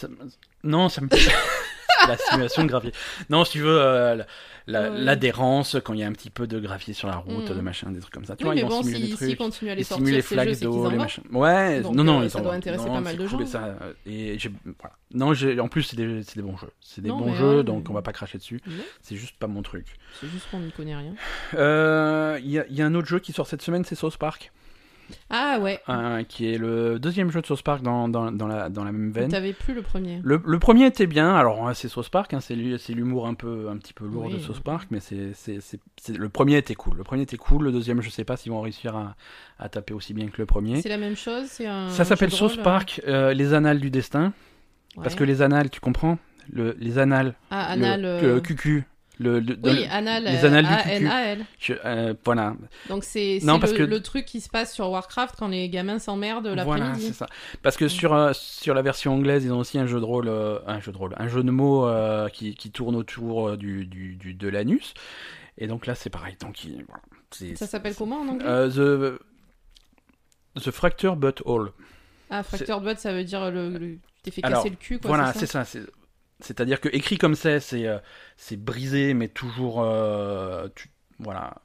non, 0.64 0.90
ça 0.90 1.02
me 1.02 1.10
la 2.08 2.18
simulation 2.18 2.64
de 2.64 2.68
gravier. 2.70 2.92
Non, 3.30 3.44
si 3.46 3.54
tu 3.54 3.60
veux, 3.62 3.80
euh, 3.80 4.16
la- 4.16 4.26
la- 4.68 4.92
Ouais. 4.92 5.00
l'adhérence 5.00 5.78
quand 5.84 5.94
il 5.94 6.02
y 6.02 6.04
a 6.04 6.08
un 6.08 6.12
petit 6.12 6.30
peu 6.30 6.46
de 6.46 6.60
gravier 6.60 6.94
sur 6.94 7.08
la 7.08 7.16
route, 7.16 7.50
Mhm. 7.50 7.56
de 7.56 7.62
machin, 7.62 7.90
des 7.92 8.00
trucs 8.02 8.14
comme 8.14 8.26
ça. 8.26 8.36
Tu 8.36 8.44
Oui, 8.44 8.48
vois, 8.48 8.56
mais 8.56 8.62
ils 8.62 8.64
vont 8.64 8.82
bon, 8.82 8.82
des 8.82 8.94
si- 8.96 9.10
trucs. 9.16 9.28
s'ils 9.30 9.38
continuent 9.38 9.70
à 9.70 9.76
les 9.76 9.80
les 9.80 9.84
sortir, 9.86 10.08
jeux, 10.16 10.22
flaques 10.22 10.60
d'eau, 10.60 10.90
les 10.90 10.98
machins. 10.98 11.24
Ouais, 11.32 11.80
Donc, 11.82 11.96
non, 11.96 12.04
non, 12.04 12.20
euh, 12.20 12.26
ils 12.26 12.30
ça 12.30 12.40
en 12.40 12.42
doit 12.44 12.54
intéresser 12.54 12.86
Non, 12.86 12.94
pas 12.96 13.02
mal 13.02 13.16
de 13.16 13.22
cool, 13.28 13.30
gens. 13.30 13.40
et 13.40 13.46
ça, 13.46 13.76
et 14.06 14.38
voilà. 14.80 14.96
Non, 15.14 15.34
en 15.64 15.68
plus, 15.70 15.84
c'est 15.84 15.96
des, 15.96 16.22
des 16.36 16.42
bons 16.42 16.58
jeux. 16.58 16.72
C'est 16.82 17.02
des 17.02 17.08
Non, 17.10 17.18
bons 17.18 17.34
jeux, 17.34 17.64
donc 17.64 17.90
on 17.90 17.94
va 17.94 18.02
pas 18.02 18.12
cracher 18.12 18.38
dessus. 18.38 18.62
C'est 19.02 19.16
juste 19.16 19.38
pas 19.38 19.48
mon 19.48 19.62
truc. 19.62 19.86
C'est 20.20 20.28
juste 20.28 20.48
qu'on 20.52 20.60
n'y 20.60 20.72
connaît 20.72 20.96
rien. 20.98 21.14
Euh, 21.56 22.38
Il 22.44 22.50
y, 22.52 22.62
y 22.70 22.82
a 22.82 22.86
un 22.86 22.94
autre 22.96 23.08
jeu 23.08 23.20
qui 23.20 23.32
sort 23.34 23.48
cette 23.48 23.62
semaine, 23.62 23.84
c'est 23.86 23.96
South 23.96 24.18
Park, 24.18 24.52
Ah 25.30 25.60
ouais, 25.62 25.80
euh, 25.90 26.24
qui 26.24 26.52
est 26.52 26.58
le 26.58 27.00
deuxième 27.00 27.32
jeu 27.32 27.42
de 27.42 27.46
South 27.46 27.62
Park 27.62 27.82
dans, 27.82 28.08
dans, 28.10 28.32
dans 28.32 28.48
la, 28.48 28.70
dans 28.70 28.84
la 28.84 28.92
même 28.92 29.12
veine. 29.12 29.30
t'avais 29.30 29.54
plus 29.54 29.74
le 29.74 29.82
premier. 29.82 30.20
Le, 30.24 30.42
le 30.46 30.60
premier 30.60 30.86
était 30.86 31.08
bien, 31.08 31.36
alors 31.36 31.62
ouais, 31.62 31.74
c'est 31.74 31.88
South 31.88 32.10
Park, 32.10 32.34
hein, 32.34 32.40
c'est 32.40 32.56
l'hu- 32.56 32.78
c'est 32.78 32.94
l'humour 32.94 33.28
un 33.28 33.34
peu 33.34 33.68
un 33.70 33.78
petit 33.78 33.94
peu 33.94 34.06
lourd 34.06 34.26
Oui. 34.28 34.34
de 34.34 34.40
South 34.40 34.60
Park, 34.62 34.88
mais 34.92 35.00
c'est 35.00 35.32
c'est 35.34 35.60
c'est 35.62 35.80
c'est- 36.02 36.18
le 36.18 36.30
premier 36.30 36.58
était 36.58 36.76
cool. 36.76 36.98
Le 36.98 37.04
premier 37.04 37.24
était 37.24 37.38
cool, 37.38 37.64
le 37.64 37.72
deuxième 37.72 38.02
je 38.02 38.10
sais 38.10 38.24
pas 38.24 38.38
s'ils 38.38 38.52
vont 38.52 38.62
réussir 38.62 38.96
à, 38.96 39.16
à 39.60 39.70
taper 39.70 39.94
aussi 39.94 40.14
bien 40.14 40.28
que 40.28 40.38
le 40.38 40.46
premier. 40.46 40.82
C'est 40.82 40.90
la 40.90 40.98
même 40.98 41.16
chose, 41.16 41.46
c'est 41.48 41.68
un. 41.68 41.90
Ça 41.90 42.06
s'appelle 42.06 42.32
South 42.32 42.62
Park, 42.64 43.02
euh, 43.08 43.34
les 43.34 43.54
annales 43.54 43.80
du 43.80 43.90
destin, 43.92 44.34
ouais. 44.96 45.04
parce 45.04 45.16
que 45.16 45.24
les 45.24 45.42
annales, 45.42 45.70
tu 45.70 45.80
comprends, 45.80 46.18
le, 46.52 46.76
les 46.80 46.98
annales, 46.98 47.34
Ah, 47.52 47.76
le- 47.76 47.84
anal. 47.86 48.02
le, 48.02 48.08
euh, 48.08 48.40
QQ, 48.40 48.84
le, 49.20 49.40
le- 49.40 49.56
dans 49.56 49.72
Oui, 49.72 49.80
le- 49.86 49.92
anal. 49.92 50.24
les 50.26 50.46
annales 50.46 50.66
du 50.66 50.72
QQ. 50.76 50.90
A-N-A-L. 50.90 51.46
je- 51.60 51.74
euh, 51.86 52.14
voilà, 52.24 52.56
Donc 52.90 53.04
c'est 53.04 53.40
Non, 53.44 53.60
parce 53.60 53.72
le, 53.74 53.78
que- 53.80 53.84
le 53.84 54.02
truc 54.02 54.26
qui 54.26 54.42
se 54.42 54.50
passe 54.50 54.74
sur 54.74 54.90
Warcraft 54.90 55.36
quand 55.38 55.48
les 55.48 55.70
gamins 55.70 56.00
s'emmerdent 56.00 56.48
Voilà, 56.48 56.64
l'après-midi. 56.66 57.08
c'est 57.08 57.14
ça. 57.14 57.28
Parce 57.64 57.78
que 57.78 57.88
sur, 57.88 58.14
euh, 58.14 58.32
sur 58.34 58.74
la 58.74 58.82
version 58.82 59.14
anglaise, 59.16 59.44
ils 59.44 59.52
ont 59.52 59.60
aussi 59.60 59.80
un 59.80 59.88
jeu 59.88 60.00
de 60.00 60.06
rôle, 60.06 60.28
euh, 60.28 60.60
un 60.68 60.80
jeu 60.80 60.92
de 60.92 60.98
rôle, 60.98 61.16
un 61.18 61.28
jeu 61.28 61.44
de 61.44 61.52
mots 61.52 61.88
euh, 61.88 62.30
qui, 62.30 62.56
qui 62.56 62.72
tourne 62.72 62.96
autour 62.96 63.50
euh, 63.50 63.58
du, 63.58 63.86
du, 63.86 64.16
du- 64.16 64.34
de 64.34 64.48
l'anus. 64.48 64.94
Et 65.58 65.66
donc 65.68 65.86
là, 65.88 65.96
c'est 65.96 66.10
pareil. 66.12 66.36
Donc, 66.40 66.64
il- 66.66 66.86
voilà, 66.88 67.56
Ça 67.56 67.66
s'appelle 67.68 67.96
comment 67.96 68.22
en 68.22 68.28
anglais? 68.28 68.46
Euh, 68.48 69.18
the, 70.56 70.62
the 70.64 70.72
Fracture 70.72 71.16
But 71.16 71.42
All. 71.46 71.70
Ah, 72.30 72.44
fracture 72.44 72.82
butt, 72.82 73.00
ça 73.00 73.14
veut 73.14 73.24
dire 73.24 73.50
le, 73.52 73.98
t'es 74.22 74.32
fait 74.32 74.44
Alors, 74.44 74.60
casser 74.62 74.70
le 74.72 74.76
cul, 74.76 75.00
quoi. 75.00 75.08
voilà, 75.08 75.32
c'est 75.34 75.46
ça. 75.46 75.64
c'est- 75.64 75.80
C'est-à-dire 76.40 76.80
que 76.82 76.90
écrit 76.90 77.18
comme 77.18 77.36
c'est, 77.36 77.60
c'est 77.60 77.88
euh, 77.88 77.98
c'est 78.38 78.58
brisé, 78.58 79.14
mais 79.14 79.28
toujours, 79.28 79.82
euh, 79.82 80.68
tu- 80.76 80.90
voilà, 81.20 81.56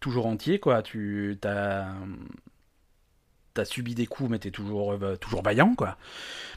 toujours 0.00 0.26
entier, 0.26 0.60
quoi. 0.60 0.82
Tu 0.82 1.36
as, 1.44 1.88
as 3.56 3.64
subi 3.64 3.94
des 3.96 4.06
coups, 4.06 4.30
mais 4.30 4.38
t'es 4.38 4.52
toujours, 4.52 4.92
euh, 4.92 5.16
toujours 5.16 5.42
vaillant, 5.42 5.74
quoi. 5.74 5.96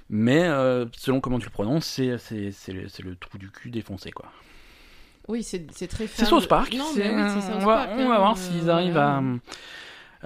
Mais 0.10 0.44
euh, 0.44 0.86
selon 0.96 1.20
comment 1.20 1.40
tu 1.40 1.46
le 1.46 1.52
prononces, 1.52 1.86
c'est 1.88 2.18
c'est- 2.20 2.52
c'est 2.52 2.74
le, 2.74 2.88
c'est 2.90 3.02
le 3.04 3.16
trou 3.16 3.38
du 3.40 3.50
cul 3.50 3.72
défoncé, 3.72 4.12
quoi. 4.12 4.32
Oui, 5.28 5.42
c'est 5.42 5.66
c'est 5.72 5.88
très 5.88 6.06
C'est 6.08 6.26
South 6.26 6.48
Park. 6.48 6.74
Non, 6.76 6.86
c'est- 6.94 7.00
mais 7.12 7.24
oui, 7.24 7.30
c'est 7.34 7.42
South 7.42 7.62
on 7.62 7.66
va, 7.66 7.86
Park, 7.86 7.90
on 7.98 8.08
va 8.08 8.16
hein, 8.16 8.18
voir 8.20 8.38
s'ils 8.38 8.70
arrivent 8.70 8.98
à. 8.98 9.24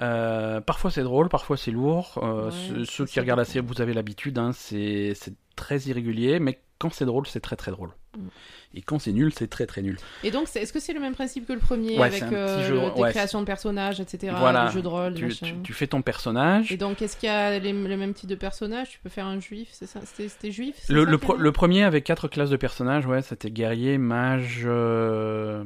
euh, 0.00 0.60
parfois 0.60 0.90
c'est 0.90 1.02
drôle, 1.02 1.28
parfois 1.30 1.56
c'est 1.56 1.70
lourd. 1.70 2.18
Euh, 2.22 2.50
Ouais, 2.50 2.84
ceux- 2.84 3.06
qui 3.06 3.20
regardent 3.20 3.38
la 3.38 3.44
série, 3.46 3.64
vous 3.66 3.80
avez 3.80 3.94
l'habitude, 3.94 4.36
hein, 4.38 4.52
c'est 4.52 5.14
c'est 5.14 5.34
très 5.54 5.78
irrégulier, 5.80 6.40
mais 6.40 6.60
quand 6.78 6.92
c'est 6.92 7.04
drôle, 7.06 7.26
c'est 7.26 7.40
très 7.40 7.56
très 7.56 7.70
drôle. 7.70 7.90
Mm. 8.16 8.28
Et 8.74 8.82
quand 8.82 8.98
c'est 8.98 9.12
nul, 9.12 9.32
c'est 9.32 9.46
très 9.48 9.64
très 9.66 9.80
nul. 9.82 9.96
Et 10.22 10.30
donc, 10.30 10.48
c'est- 10.48 10.60
est-ce 10.60 10.72
que 10.72 10.80
c'est 10.80 10.92
le 10.92 11.00
même 11.00 11.14
principe 11.14 11.46
que 11.46 11.52
le 11.54 11.58
premier 11.58 11.98
Ouais, 11.98 12.04
avec 12.06 12.22
euh, 12.24 12.66
jeu 12.66 12.74
de- 12.80 12.94
des 12.94 13.00
ouais, 13.02 13.10
créations 13.10 13.40
de 13.40 13.46
personnages, 13.46 14.00
etc. 14.00 14.34
Voilà, 14.38 14.66
des 14.66 14.72
jeux 14.72 14.82
de 14.82 14.88
rôle, 14.88 15.14
Tu, 15.14 15.24
machins. 15.24 15.46
tu- 15.56 15.62
tu 15.62 15.72
fais 15.72 15.86
ton 15.86 16.02
personnage. 16.02 16.70
Et 16.72 16.76
donc, 16.76 17.00
est-ce 17.00 17.16
qu'il 17.16 17.28
y 17.28 17.32
a 17.32 17.58
les- 17.58 17.72
le 17.72 17.96
même 17.96 18.12
type 18.12 18.28
de 18.28 18.34
personnage? 18.34 18.90
Tu 18.90 18.98
peux 18.98 19.08
faire 19.08 19.26
un 19.26 19.40
juif, 19.40 19.68
c'est 19.72 19.86
ça? 19.86 20.00
C'était 20.04 20.50
juif 20.50 20.76
Le, 20.88 21.04
ça, 21.04 21.10
le, 21.10 21.16
qu'il 21.16 21.24
y 21.24 21.26
pro- 21.26 21.32
avait 21.34 21.42
le 21.42 21.52
premier 21.52 21.82
avait 21.84 22.02
quatre 22.02 22.28
classes 22.28 22.50
de 22.50 22.56
personnages, 22.56 23.06
ouais, 23.06 23.22
c'était 23.22 23.50
guerrier, 23.50 23.96
mage, 23.98 24.62
euh, 24.66 25.64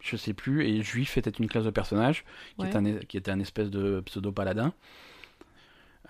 je 0.00 0.16
sais 0.16 0.32
plus, 0.34 0.66
et 0.66 0.82
juif 0.82 1.16
était 1.16 1.30
une 1.30 1.46
classe 1.48 1.64
de 1.64 1.70
personnage 1.70 2.24
qui, 2.56 2.62
Ouais. 2.62 2.68
était, 2.68 2.76
un, 2.78 2.94
qui 3.06 3.16
était 3.16 3.30
un 3.30 3.38
espèce 3.40 3.70
de 3.70 4.00
pseudo 4.00 4.32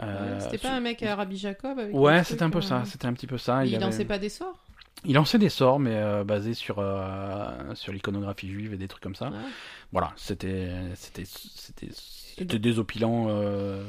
Ouais, 0.01 0.07
Euh, 0.09 0.41
C'était 0.41 0.59
pas 0.59 0.71
un 0.73 0.81
mec 0.81 1.03
à 1.03 1.15
Rabbi 1.17 1.37
Jacob 1.37 1.79
avec 1.79 1.95
Ouais, 1.95 2.25
c'était 2.25 2.43
un 2.43 2.51
peu 2.51 2.59
truc, 2.61 2.69
ça, 2.71 2.77
euh, 2.79 2.85
c'était 2.85 3.07
un 3.07 3.13
petit 3.13 3.27
peu 3.27 3.39
ça. 3.39 3.65
Il, 3.65 3.75
avait- 3.75 3.85
lançait 3.85 4.05
pas 4.05 4.19
des 4.19 4.29
sorts 4.29 4.57
il 5.05 5.15
lançait 5.15 5.39
des 5.39 5.49
sorts, 5.49 5.81
mais 5.81 5.97
euh, 5.97 6.23
basés 6.23 6.55
sur, 6.55 6.77
euh, 6.79 7.49
sur 7.75 7.93
l'iconographie 7.93 8.49
juive 8.49 8.73
et 8.73 8.77
des 8.77 8.87
trucs 8.87 9.03
comme 9.03 9.17
ça. 9.17 9.31
Ouais. 9.31 9.37
Voilà, 9.91 10.13
c'était 10.17 10.69
désopilant. 12.59 13.27
euh. 13.29 13.83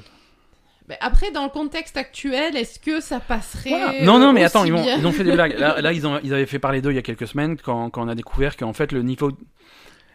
Mais 0.89 0.97
après, 1.01 1.31
dans 1.31 1.43
le 1.43 1.49
contexte 1.49 1.97
actuel, 1.97 2.57
est-ce 2.57 2.79
que 2.79 2.99
ça 2.99 3.19
passerait 3.19 3.69
Voilà. 3.69 4.03
Non, 4.03 4.19
non, 4.19 4.33
mais 4.33 4.43
attends, 4.43 4.65
ils, 4.65 4.73
bien 4.73 4.97
ils 4.97 5.05
ont 5.07 5.11
fait 5.11 5.23
des 5.23 5.31
blagues. 5.35 5.57
Là, 5.57 5.79
là, 5.81 5.93
ils, 5.93 6.05
ont, 6.07 6.19
ils 6.23 6.33
avaient 6.33 6.45
fait 6.47 6.59
parler 6.59 6.81
d'eux 6.81 6.91
il 6.91 6.95
y 6.95 6.99
a 6.99 7.03
quelques 7.03 7.27
semaines 7.27 7.57
quand, 7.57 7.89
quand 7.91 8.03
on 8.03 8.07
a 8.09 8.15
découvert 8.15 8.57
qu'en 8.57 8.73
fait, 8.73 8.91
le 8.91 9.01
niveau. 9.03 9.31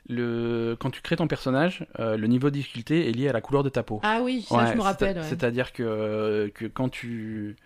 Le, 0.09 0.75
quand 0.81 0.91
tu 0.91 1.03
crées 1.03 1.17
ton 1.17 1.29
personnage, 1.29 1.87
euh, 2.01 2.17
le 2.17 2.27
niveau 2.29 2.49
de 2.49 2.55
difficulté 2.55 3.09
est 3.09 3.13
lié 3.13 3.29
à 3.29 3.33
la 3.33 3.41
couleur 3.43 3.63
de 3.63 3.69
ta 3.69 3.83
peau. 3.83 4.01
Ah 4.03 4.21
oui, 4.23 4.47
ça 4.49 4.57
Ouais, 4.57 4.67
je 4.73 4.77
me 4.77 4.83
rappelle. 4.83 5.19
ouais. 5.19 5.23
C'est-à-dire 5.29 5.73
que, 5.73 6.51
que 6.55 6.65
quand 6.67 6.89
tu. 6.89 7.57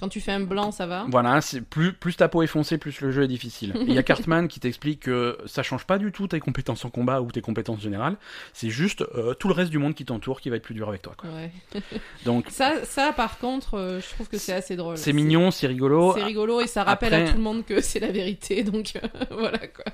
Quand 0.00 0.08
tu 0.08 0.20
fais 0.20 0.30
un 0.30 0.38
blanc, 0.40 0.70
ça 0.70 0.86
va. 0.86 1.06
Voilà, 1.08 1.40
plus, 1.70 1.92
plus 1.92 2.16
ta 2.16 2.28
peau 2.28 2.44
est 2.44 2.46
foncée, 2.46 2.78
plus 2.78 3.00
le 3.00 3.10
jeu 3.10 3.24
est 3.24 3.28
difficile. 3.28 3.74
Il 3.88 3.92
y 3.92 3.98
a 3.98 4.04
Cartman 4.04 4.46
qui 4.46 4.60
t'explique 4.60 5.00
que 5.00 5.36
ça 5.46 5.64
change 5.64 5.86
pas 5.86 5.98
du 5.98 6.12
tout 6.12 6.28
tes 6.28 6.38
compétences 6.38 6.84
en 6.84 6.90
combat 6.90 7.20
ou 7.20 7.32
tes 7.32 7.40
compétences 7.40 7.80
générales. 7.80 8.16
C'est 8.52 8.70
juste 8.70 9.02
euh, 9.16 9.34
tout 9.34 9.48
le 9.48 9.54
reste 9.54 9.72
du 9.72 9.78
monde 9.78 9.94
qui 9.96 10.04
t'entoure 10.04 10.40
qui 10.40 10.50
va 10.50 10.56
être 10.56 10.62
plus 10.62 10.74
dur 10.76 10.88
avec 10.88 11.02
toi. 11.02 11.14
Quoi. 11.18 11.30
Ouais. 11.30 11.50
Donc 12.24 12.46
Ça, 12.48 12.84
ça, 12.84 13.12
par 13.12 13.38
contre, 13.38 13.74
euh, 13.74 14.00
je 14.00 14.08
trouve 14.14 14.28
que 14.28 14.38
c'est 14.38 14.52
assez 14.52 14.76
drôle. 14.76 14.96
c'est 14.96 15.12
mignon, 15.12 15.50
c'est 15.50 15.66
rigolo. 15.66 16.12
C'est 16.16 16.22
rigolo 16.22 16.60
et 16.60 16.68
ça 16.68 16.84
rappelle 16.84 17.12
Après- 17.14 17.28
à 17.28 17.32
tout 17.32 17.36
le 17.36 17.42
monde 17.42 17.64
que 17.66 17.80
c'est 17.80 17.98
la 17.98 18.12
vérité. 18.12 18.62
Donc 18.62 18.92
euh, 18.96 19.00
voilà 19.36 19.58
quoi. 19.66 19.84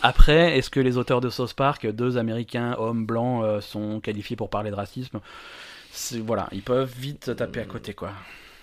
Après, 0.00 0.58
est-ce 0.58 0.70
que 0.70 0.80
les 0.80 0.96
auteurs 0.96 1.20
de 1.20 1.28
South 1.28 1.54
Park, 1.54 1.86
deux 1.86 2.16
Américains, 2.16 2.74
hommes 2.78 3.06
blancs, 3.06 3.44
euh, 3.44 3.60
sont 3.60 4.00
qualifiés 4.00 4.36
pour 4.36 4.50
parler 4.50 4.70
de 4.70 4.74
racisme? 4.74 5.20
Voilà, 6.24 6.48
ils 6.52 6.62
peuvent 6.62 6.92
vite 6.96 7.36
taper 7.36 7.60
à 7.60 7.64
côté, 7.66 7.92
quoi. 7.92 8.12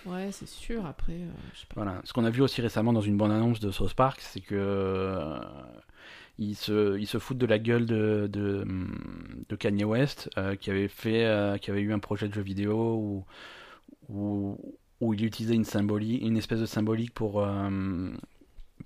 Ouais, 0.05 0.29
c'est 0.31 0.47
sûr. 0.47 0.85
Après, 0.85 1.13
euh, 1.13 1.29
je 1.53 1.59
sais 1.59 1.65
pas. 1.67 1.75
Voilà. 1.75 2.01
Ce 2.03 2.13
qu'on 2.13 2.25
a 2.25 2.29
vu 2.29 2.41
aussi 2.41 2.61
récemment 2.61 2.93
dans 2.93 3.01
une 3.01 3.17
bonne 3.17 3.31
annonce 3.31 3.59
de 3.59 3.69
South 3.71 3.93
Park, 3.93 4.19
c'est 4.21 4.39
que 4.39 4.55
euh, 4.55 5.37
ils 6.39 6.55
se, 6.55 6.97
ils 6.97 7.07
se 7.07 7.19
foutent 7.19 7.37
de 7.37 7.45
la 7.45 7.59
gueule 7.59 7.85
de, 7.85 8.27
de, 8.31 8.65
de 9.47 9.55
Kanye 9.55 9.83
West, 9.83 10.29
qui 10.59 10.71
avait 10.71 10.87
fait, 10.87 11.59
qui 11.61 11.69
avait 11.69 11.81
eu 11.81 11.93
un 11.93 11.99
projet 11.99 12.27
de 12.27 12.33
jeu 12.33 12.41
vidéo 12.41 12.95
où, 12.95 13.25
où, 14.09 14.57
où 14.99 15.13
il 15.13 15.23
utilisait 15.23 15.55
une 15.55 15.65
symbolique, 15.65 16.21
une 16.23 16.37
espèce 16.37 16.61
de 16.61 16.65
symbolique 16.65 17.13
pour 17.13 17.45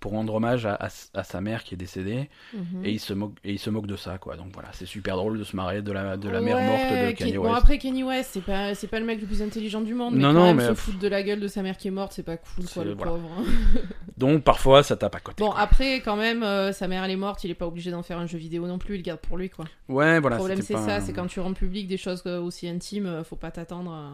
pour 0.03 0.11
rendre 0.11 0.33
hommage 0.35 0.65
à, 0.65 0.73
à, 0.73 0.89
à 1.13 1.23
sa 1.23 1.39
mère 1.39 1.63
qui 1.63 1.75
est 1.75 1.77
décédée, 1.77 2.29
Mhm. 2.53 2.83
et 2.83 2.91
il 2.91 2.99
se 2.99 3.13
moque, 3.13 3.31
et 3.45 3.53
il 3.53 3.57
se 3.57 3.69
moque 3.69 3.87
de 3.87 3.95
ça, 3.95 4.17
quoi. 4.17 4.35
Donc 4.35 4.47
voilà, 4.53 4.67
c'est 4.73 4.85
super 4.85 5.15
drôle 5.15 5.39
de 5.39 5.45
se 5.45 5.55
marrer 5.55 5.81
de 5.81 5.93
la, 5.93 6.17
de 6.17 6.27
la 6.27 6.41
mère 6.41 6.59
morte 6.59 6.81
de 6.91 7.11
Kanye 7.13 7.37
Bon, 7.37 7.43
West. 7.45 7.55
après, 7.57 7.77
Kanye 7.77 8.03
West, 8.03 8.31
c'est 8.33 8.43
pas, 8.43 8.75
c'est 8.75 8.87
pas 8.87 8.99
le 8.99 9.05
mec 9.05 9.21
le 9.21 9.27
plus 9.27 9.41
intelligent 9.41 9.79
du 9.79 9.93
monde. 9.93 10.15
Mais 10.15 10.19
Non, 10.21 10.33
quand 10.33 10.33
non, 10.33 10.45
même, 10.47 10.57
mais- 10.57 10.67
se 10.67 10.73
foutre 10.73 10.99
de 10.99 11.07
la 11.07 11.23
gueule 11.23 11.39
de 11.39 11.47
sa 11.47 11.61
mère 11.61 11.77
qui 11.77 11.87
est 11.87 11.91
morte, 11.91 12.11
c'est 12.11 12.21
pas 12.23 12.35
cool, 12.35 12.65
quoi, 12.73 12.83
le 12.83 12.95
voilà. 12.95 13.11
pauvre. 13.13 13.29
Donc 14.17 14.43
parfois, 14.43 14.83
ça 14.83 14.97
tape 14.97 15.15
à 15.15 15.19
côté. 15.21 15.41
Bon, 15.41 15.51
quoi. 15.51 15.59
après, 15.61 16.01
quand 16.01 16.17
même, 16.17 16.43
euh, 16.43 16.73
sa 16.73 16.89
mère, 16.89 17.05
elle 17.05 17.11
est 17.11 17.15
morte, 17.15 17.41
il 17.45 17.51
est 17.51 17.55
pas 17.55 17.65
obligé 17.67 17.89
d'en 17.89 18.03
faire 18.03 18.17
un 18.19 18.25
jeu 18.27 18.37
vidéo 18.37 18.67
non 18.67 18.79
plus, 18.79 18.95
il 18.95 18.97
le 18.97 19.03
garde 19.03 19.21
pour 19.21 19.37
lui, 19.37 19.49
quoi. 19.49 19.63
Ouais, 19.87 20.19
voilà. 20.19 20.35
le 20.35 20.39
problème, 20.41 20.61
c'est 20.61 20.73
pas- 20.73 20.85
ça, 20.85 20.99
c'est 20.99 21.13
quand 21.13 21.27
tu 21.27 21.39
rends 21.39 21.53
public 21.53 21.87
des 21.87 21.95
choses 21.97 22.23
euh, 22.25 22.41
aussi 22.41 22.67
intimes, 22.67 23.05
euh, 23.05 23.23
faut 23.23 23.37
pas 23.37 23.51
t'attendre 23.51 23.91
à. 23.93 24.11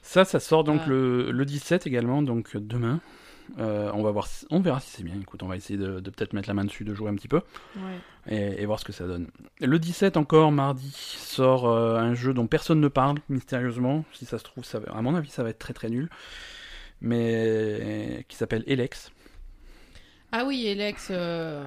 Ça, 0.00 0.24
ça 0.24 0.40
sort 0.40 0.64
donc 0.64 0.86
le, 0.86 1.30
le 1.30 1.44
17 1.44 1.86
également, 1.86 2.22
donc 2.22 2.56
demain. 2.56 3.00
Euh, 3.58 3.90
on 3.94 4.02
va 4.02 4.10
voir, 4.10 4.26
si- 4.26 4.46
on 4.50 4.60
verra 4.60 4.78
si 4.80 4.90
c'est 4.90 5.02
bien. 5.02 5.14
Écoute, 5.20 5.42
on 5.42 5.46
va 5.48 5.56
essayer 5.56 5.78
de, 5.78 6.00
de 6.00 6.10
peut-être 6.10 6.32
mettre 6.34 6.48
la 6.48 6.54
main 6.54 6.64
dessus, 6.64 6.84
de 6.84 6.94
jouer 6.94 7.08
un 7.10 7.14
petit 7.14 7.28
peu 7.28 7.40
Ouais. 7.76 7.98
et, 8.28 8.62
et 8.62 8.66
voir 8.66 8.78
ce 8.78 8.84
que 8.84 8.92
ça 8.92 9.06
donne. 9.06 9.28
Le 9.60 9.78
17 9.78 10.16
encore, 10.18 10.52
mardi, 10.52 10.90
sort 10.94 11.68
euh, 11.68 11.96
un 11.96 12.14
jeu 12.14 12.34
dont 12.34 12.46
personne 12.46 12.80
ne 12.80 12.88
parle 12.88 13.18
mystérieusement. 13.28 14.04
Si 14.12 14.26
ça 14.26 14.38
se 14.38 14.44
trouve, 14.44 14.64
ça 14.64 14.78
va- 14.80 14.92
à 14.92 15.00
mon 15.02 15.14
avis, 15.14 15.30
ça 15.30 15.42
va 15.42 15.48
être 15.50 15.58
très 15.58 15.72
très 15.72 15.88
nul, 15.88 16.08
mais 17.00 18.24
qui 18.28 18.36
s'appelle 18.36 18.64
Elex. 18.66 19.10
Ah 20.30 20.44
oui, 20.46 20.66
Elex, 20.66 21.08
euh, 21.10 21.66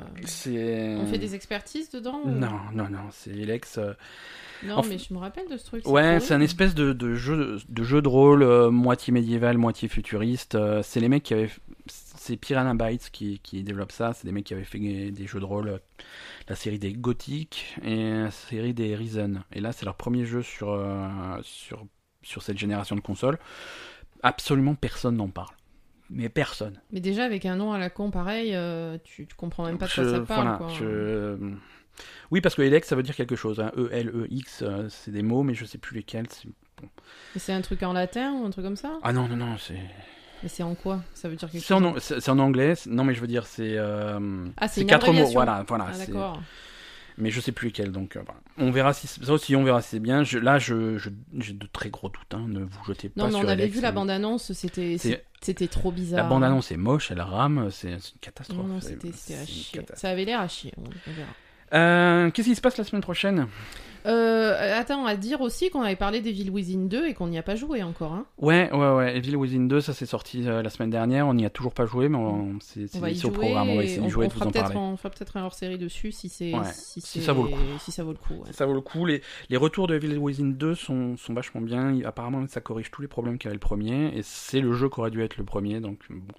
on 1.02 1.06
fait 1.08 1.18
des 1.18 1.34
expertises 1.34 1.90
dedans 1.90 2.22
ou- 2.24 2.30
non, 2.30 2.60
non, 2.74 2.90
non, 2.90 3.10
c'est 3.12 3.32
Elex. 3.32 3.80
Non, 4.63 4.81
mais 4.88 4.97
je 4.97 5.13
me 5.13 5.19
rappelle 5.19 5.47
de 5.49 5.57
ce 5.57 5.65
truc. 5.65 5.88
Ouais, 5.88 6.19
c'est 6.19 6.33
un 6.33 6.41
espèce 6.41 6.75
de, 6.75 6.93
de 6.93 7.13
jeu 7.15 7.57
de 7.67 7.83
jeu 7.83 8.01
de 8.01 8.07
rôle 8.07 8.43
euh, 8.43 8.69
moitié 8.71 9.11
médiéval, 9.13 9.57
moitié 9.57 9.88
futuriste. 9.88 10.55
Euh, 10.55 10.81
c'est 10.83 10.99
les 10.99 11.09
mecs 11.09 11.23
qui 11.23 11.33
avaient, 11.33 11.49
c'est 11.88 12.38
Piranha 12.38 12.73
Bytes 12.73 13.09
qui, 13.11 13.39
qui 13.39 13.63
développe 13.63 13.91
ça. 13.91 14.13
C'est 14.13 14.25
des 14.25 14.31
mecs 14.31 14.45
qui 14.45 14.53
avaient 14.53 14.63
fait 14.63 14.79
des 14.79 15.27
jeux 15.27 15.39
de 15.39 15.45
rôle, 15.45 15.67
euh, 15.69 15.77
la 16.47 16.55
série 16.55 16.79
des 16.79 16.93
Gothic 16.93 17.75
et 17.83 18.11
la 18.13 18.31
série 18.31 18.73
des 18.73 18.95
Risen. 18.95 19.43
Et 19.53 19.61
là, 19.61 19.71
c'est 19.71 19.85
leur 19.85 19.95
premier 19.95 20.25
jeu 20.25 20.41
sur 20.41 20.69
euh, 20.71 21.07
sur 21.41 21.85
sur 22.21 22.43
cette 22.43 22.57
génération 22.59 22.95
de 22.95 23.01
consoles. 23.01 23.39
Absolument 24.23 24.75
personne 24.75 25.15
n'en 25.17 25.29
parle. 25.29 25.55
Mais 26.13 26.27
personne. 26.29 26.79
Mais 26.91 26.99
déjà, 26.99 27.23
avec 27.23 27.45
un 27.45 27.55
nom 27.55 27.71
à 27.71 27.79
la 27.79 27.89
con 27.89 28.11
pareil, 28.11 28.51
euh, 28.53 28.97
tu, 29.03 29.25
tu 29.25 29.35
comprends 29.35 29.65
même 29.65 29.77
pas 29.77 29.88
de 29.88 29.93
quoi 29.93 30.03
ça 30.03 30.19
parle. 30.19 30.43
voilà, 30.43 30.57
quoi. 30.57 30.67
je- 30.77 31.53
Oui, 32.31 32.41
parce 32.41 32.55
que 32.55 32.61
Elex, 32.61 32.88
ça 32.88 32.95
veut 32.95 33.03
dire 33.03 33.15
quelque 33.15 33.35
chose. 33.35 33.59
hein. 33.59 33.72
E-L-E-X, 33.77 34.61
euh, 34.63 34.88
c'est 34.89 35.11
des 35.11 35.22
mots, 35.22 35.43
mais 35.43 35.53
je 35.53 35.65
sais 35.65 35.77
plus 35.77 35.95
lesquels. 35.95 36.27
c'est- 37.35 37.53
un 37.53 37.61
truc 37.61 37.84
en 37.84 37.93
latin 37.93 38.34
ou 38.34 38.45
un 38.45 38.49
truc 38.49 38.65
comme 38.65 38.76
ça? 38.77 38.99
Ah 39.03 39.13
non, 39.13 39.27
non, 39.27 39.35
non, 39.35 39.57
c'est. 39.57 39.80
Mais 40.43 40.49
c'est 40.49 40.63
en 40.63 40.73
quoi? 40.73 41.03
Ça 41.13 41.30
veut 41.30 41.35
dire 41.35 41.49
quelque 41.51 41.73
en, 41.73 41.93
chose? 41.93 42.01
c'est- 42.01 42.30
en 42.30 42.39
anglais. 42.39 42.73
Non, 42.88 43.03
mais 43.03 43.13
je 43.13 43.22
veux 43.22 43.27
dire, 43.27 43.45
c'est. 43.45 43.77
euh, 43.77 44.47
Ah, 44.57 44.68
c'est 44.68 44.85
quatre 44.85 45.11
mots. 45.13 45.26
Voilà, 45.27 45.63
voilà. 45.68 45.88
Ah, 45.93 45.97
d'accord. 45.97 46.41
mais 47.18 47.30
je 47.30 47.39
sais 47.39 47.51
plus 47.51 47.68
lesquels. 47.68 47.91
Donc, 47.91 48.15
euh, 48.15 48.22
on 48.57 48.72
verra 48.72 48.93
si 48.93 49.05
ça 49.05 49.31
aussi, 49.31 49.55
on 49.55 49.63
verra 49.63 49.81
si 49.84 49.89
c'est 49.89 49.99
bien. 49.99 50.23
Je, 50.23 50.39
là, 50.39 50.57
je, 50.57 50.97
j'ai 51.38 51.53
de 51.53 51.68
très 51.72 51.89
gros 51.91 52.09
doutes. 52.09 52.34
hein, 52.34 52.45
Ne 52.47 52.61
vous 52.63 52.84
jetez 52.88 53.09
pas 53.09 53.22
Non, 53.22 53.26
mais 53.27 53.31
sur 53.34 53.39
on 53.41 53.43
avait 53.43 53.63
Alex, 53.63 53.76
vu 53.76 53.81
la 53.81 53.89
hein. 53.89 53.91
bande-annonce, 53.91 54.51
c'était 54.53 54.97
C'est- 54.97 55.23
c'était 55.41 55.68
trop 55.68 55.91
bizarre. 55.91 56.23
La 56.23 56.30
bande-annonce 56.30 56.72
est 56.72 56.77
moche, 56.77 57.11
elle 57.11 57.22
rame, 57.22 57.69
c'est 57.69 57.91
une 57.91 57.99
catastrophe. 58.22 58.57
Non, 58.59 58.63
non, 58.76 58.81
c'était 58.81 59.11
c'était 59.11 59.39
à 59.39 59.45
chier. 59.45 59.81
Ça 59.93 60.09
avait 60.09 60.26
l'air 60.26 60.39
à 60.39 60.47
chier, 60.47 60.73
on, 60.77 60.84
on 60.84 61.13
verra. 61.13 61.30
Euh, 61.73 62.30
Qu'est-ce 62.31 62.48
qui 62.49 62.56
se 62.56 62.61
passe 62.61 62.77
la 62.77 62.84
semaine 62.84 63.02
prochaine 63.02 63.48
Euh, 64.07 64.80
attends, 64.80 65.06
à 65.06 65.15
dire 65.15 65.41
aussi 65.41 65.69
qu'on 65.69 65.84
avait 65.84 65.95
parlé 65.95 66.22
d'Evil 66.22 66.49
Within 66.49 66.85
2 66.88 67.07
et 67.07 67.14
qu'on 67.14 67.27
n'y 67.27 67.38
a 67.38 67.43
pas 67.43 67.56
joué 67.56 67.84
encore. 67.84 68.14
Hein. 68.14 68.26
Ouais, 68.39 68.72
ouais, 68.72 68.91
ouais. 68.95 69.15
Evil 69.18 69.35
Within 69.35 69.68
2, 69.68 69.80
ça 69.80 69.93
s'est 69.93 70.07
sorti 70.07 70.48
euh, 70.48 70.64
la 70.64 70.69
semaine 70.72 70.89
dernière. 70.89 71.27
On 71.27 71.35
n'y 71.35 71.45
a 71.45 71.52
toujours 71.52 71.73
pas 71.73 71.85
joué, 71.85 72.10
mais 72.10 72.18
on- 72.18 72.57
c'est 72.61 72.88
On 72.95 73.27
au 73.27 73.31
programme. 73.31 73.69
On 73.69 73.76
va 73.77 73.84
essayer 73.84 73.99
on, 73.99 74.06
d'y 74.06 74.10
jouer 74.10 74.26
on 74.26 74.27
de 74.30 74.34
vous 74.34 74.39
fera 74.39 74.52
peut-être 74.52 74.76
on 74.76 74.98
fera 74.98 75.10
peut-être 75.11 75.38
un 75.38 75.43
hors-série 75.43 75.77
dessus 75.77 76.11
si 76.11 76.30
c'est 76.30 76.52
Ouais, 76.53 76.65
si, 76.73 76.99
si 76.99 77.19
c'est- 77.19 77.22
ça 77.22 77.34
vaut 77.34 77.43
le 77.43 77.49
coup. 77.49 77.57
Si 77.80 77.91
ça 77.91 78.03
vaut 78.03 78.11
le 78.14 78.18
coup. 78.18 78.34
ouais. 78.43 78.52
Ça 78.53 78.65
vaut 78.65 78.73
le 78.73 78.81
coup. 78.81 79.06
Les, 79.06 79.22
les 79.49 79.57
retours 79.57 79.85
de 79.88 79.95
Evil 79.95 80.18
Within 80.18 80.48
2 80.48 80.73
sont, 80.73 81.15
sont 81.18 81.34
vachement 81.35 81.61
bien. 81.61 81.95
Apparemment, 82.03 82.43
ça 82.48 82.60
corrige 82.60 82.89
tous 82.89 83.03
les 83.03 83.07
problèmes 83.07 83.38
qu'avait 83.38 83.53
le 83.56 83.60
premier. 83.60 84.18
Et 84.18 84.23
c'est 84.23 84.61
le 84.61 84.73
jeu 84.73 84.89
qui 84.89 84.99
aurait 84.99 85.11
dû 85.11 85.22
être 85.22 85.38
le 85.38 85.43
premier. 85.45 85.80
Donc, 85.80 85.99
bon. 86.10 86.34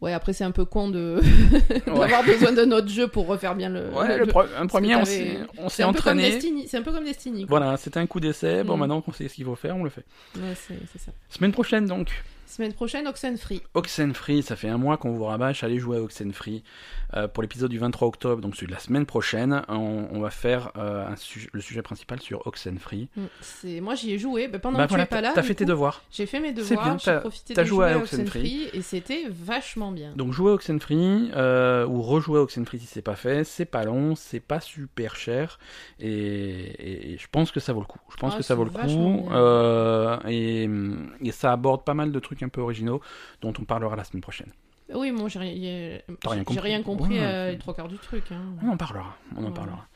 Ouais, 0.00 0.12
après 0.12 0.32
c'est 0.34 0.44
un 0.44 0.50
peu 0.50 0.64
con 0.66 0.88
de 0.90 1.20
d'avoir 1.86 2.22
besoin 2.24 2.52
d'un 2.52 2.70
autre 2.72 2.88
jeu 2.88 3.08
pour 3.08 3.26
refaire 3.26 3.54
bien 3.54 3.70
le. 3.70 3.88
Ouais, 3.90 4.08
le- 4.18 4.24
le 4.24 4.26
pro- 4.26 4.42
un 4.58 4.66
premier, 4.66 4.96
on 4.96 5.04
s'est 5.04 5.38
on 5.56 5.68
s'est 5.70 5.84
entraîné. 5.84 6.38
C'est 6.66 6.76
un 6.76 6.82
peu 6.82 6.92
comme 6.92 7.04
Destiny. 7.04 7.46
quoi. 7.46 7.58
Voilà, 7.58 7.76
c'était 7.78 7.98
un 8.00 8.06
coup 8.06 8.20
d'essai. 8.20 8.64
Bon, 8.64 8.76
Mm. 8.76 8.80
maintenant 8.80 9.00
qu'on 9.00 9.12
sait 9.12 9.28
ce 9.28 9.34
qu'il 9.34 9.44
faut 9.46 9.54
faire, 9.56 9.76
on 9.76 9.84
le 9.84 9.90
fait. 9.90 10.04
Ouais, 10.36 10.54
c'est 10.56 10.98
ça. 10.98 11.12
Semaine 11.30 11.52
prochaine, 11.52 11.86
donc. 11.86 12.10
Semaine 12.46 12.72
prochaine, 12.72 13.06
Oxenfree. 13.08 13.62
Oxenfree, 13.74 14.42
ça 14.42 14.54
fait 14.56 14.68
un 14.68 14.78
mois 14.78 14.96
qu'on 14.96 15.12
vous 15.12 15.24
rabâche, 15.24 15.64
allez 15.64 15.78
jouer 15.78 15.96
à 15.98 16.02
Oxenfree. 16.02 16.62
Euh, 17.14 17.28
pour 17.28 17.42
l'épisode 17.42 17.70
du 17.70 17.78
23 17.78 18.08
octobre, 18.08 18.40
donc 18.42 18.54
celui 18.56 18.66
de 18.68 18.72
la 18.72 18.78
semaine 18.78 19.06
prochaine, 19.06 19.62
on, 19.68 20.08
on 20.10 20.20
va 20.20 20.30
faire 20.30 20.72
euh, 20.76 21.06
un 21.06 21.14
le 21.52 21.60
sujet 21.60 21.82
principal 21.82 22.20
sur 22.20 22.46
Oxenfree. 22.46 23.08
Mm. 23.16 23.22
C'est 23.40 23.80
moi 23.80 23.94
j'y 23.94 24.12
ai 24.12 24.18
joué. 24.18 24.48
Bah, 24.48 24.58
pendant 24.58 24.78
Bah 24.78 24.84
que 24.84 24.88
voilà, 24.90 25.06
tu 25.06 25.14
es 25.14 25.16
pas 25.16 25.20
là, 25.20 25.32
t'as 25.34 25.42
fait 25.42 25.54
tes 25.54 25.64
devoirs. 25.64 26.02
J'ai 26.10 26.26
fait 26.26 26.40
mes 26.40 26.52
devoirs. 26.52 26.98
J'ai 26.98 27.18
profité 27.20 27.54
t'as 27.54 27.62
de 27.62 27.68
joué 27.68 27.86
jouer 27.86 27.92
à 27.94 27.98
Oxenfree. 27.98 28.22
Oxenfree 28.24 28.70
et 28.72 28.82
c'était 28.82 29.24
vachement 29.30 29.92
bien. 29.92 30.12
Donc 30.16 30.32
jouer 30.32 30.50
à 30.50 30.54
Oxenfree, 30.54 31.30
euh, 31.34 31.86
ou 31.86 32.02
rejouer 32.02 32.38
à 32.40 32.42
Oxenfree 32.42 32.78
si 32.80 32.86
c'est 32.86 33.02
pas 33.02 33.16
fait, 33.16 33.44
c'est 33.44 33.64
pas 33.64 33.84
long, 33.84 34.14
c'est 34.16 34.40
pas 34.40 34.60
super 34.60 35.16
cher, 35.16 35.58
et, 36.00 36.08
et- 36.08 37.12
et 37.14 37.18
je 37.18 37.26
pense 37.30 37.52
que 37.52 37.60
ça 37.60 37.72
vaut 37.72 37.80
le 37.80 37.86
coup. 37.86 38.00
Je 38.10 38.16
pense 38.16 38.32
Ah, 38.34 38.38
que 38.38 38.42
ça 38.42 38.54
vaut 38.54 38.64
le 38.64 38.70
coup, 38.70 39.28
euh, 39.32 40.18
et, 40.28 40.68
et 41.22 41.32
ça 41.32 41.52
aborde 41.52 41.84
pas 41.84 41.94
mal 41.94 42.10
de 42.12 42.18
trucs 42.18 42.42
un 42.44 42.48
peu 42.48 42.60
originaux 42.60 43.00
dont 43.40 43.52
on 43.58 43.64
parlera 43.64 43.96
la 43.96 44.04
semaine 44.04 44.22
prochaine. 44.22 44.52
Oui, 44.94 45.12
moi 45.12 45.28
j'ai 45.30 45.38
rien, 45.38 45.50
rien 45.52 45.98
j'ai 46.38 46.44
compris. 46.44 46.58
rien 46.60 46.82
compris 46.82 47.14
Ouais, 47.14 47.20
c'est- 47.20 47.52
les 47.52 47.58
trois 47.58 47.72
quarts 47.74 47.88
du 47.88 47.96
truc. 47.96 48.24
hein. 48.30 48.42
On 48.62 48.68
en 48.68 48.76
parlera, 48.76 49.16
on 49.34 49.42
en 49.44 49.50
parlera. 49.50 49.86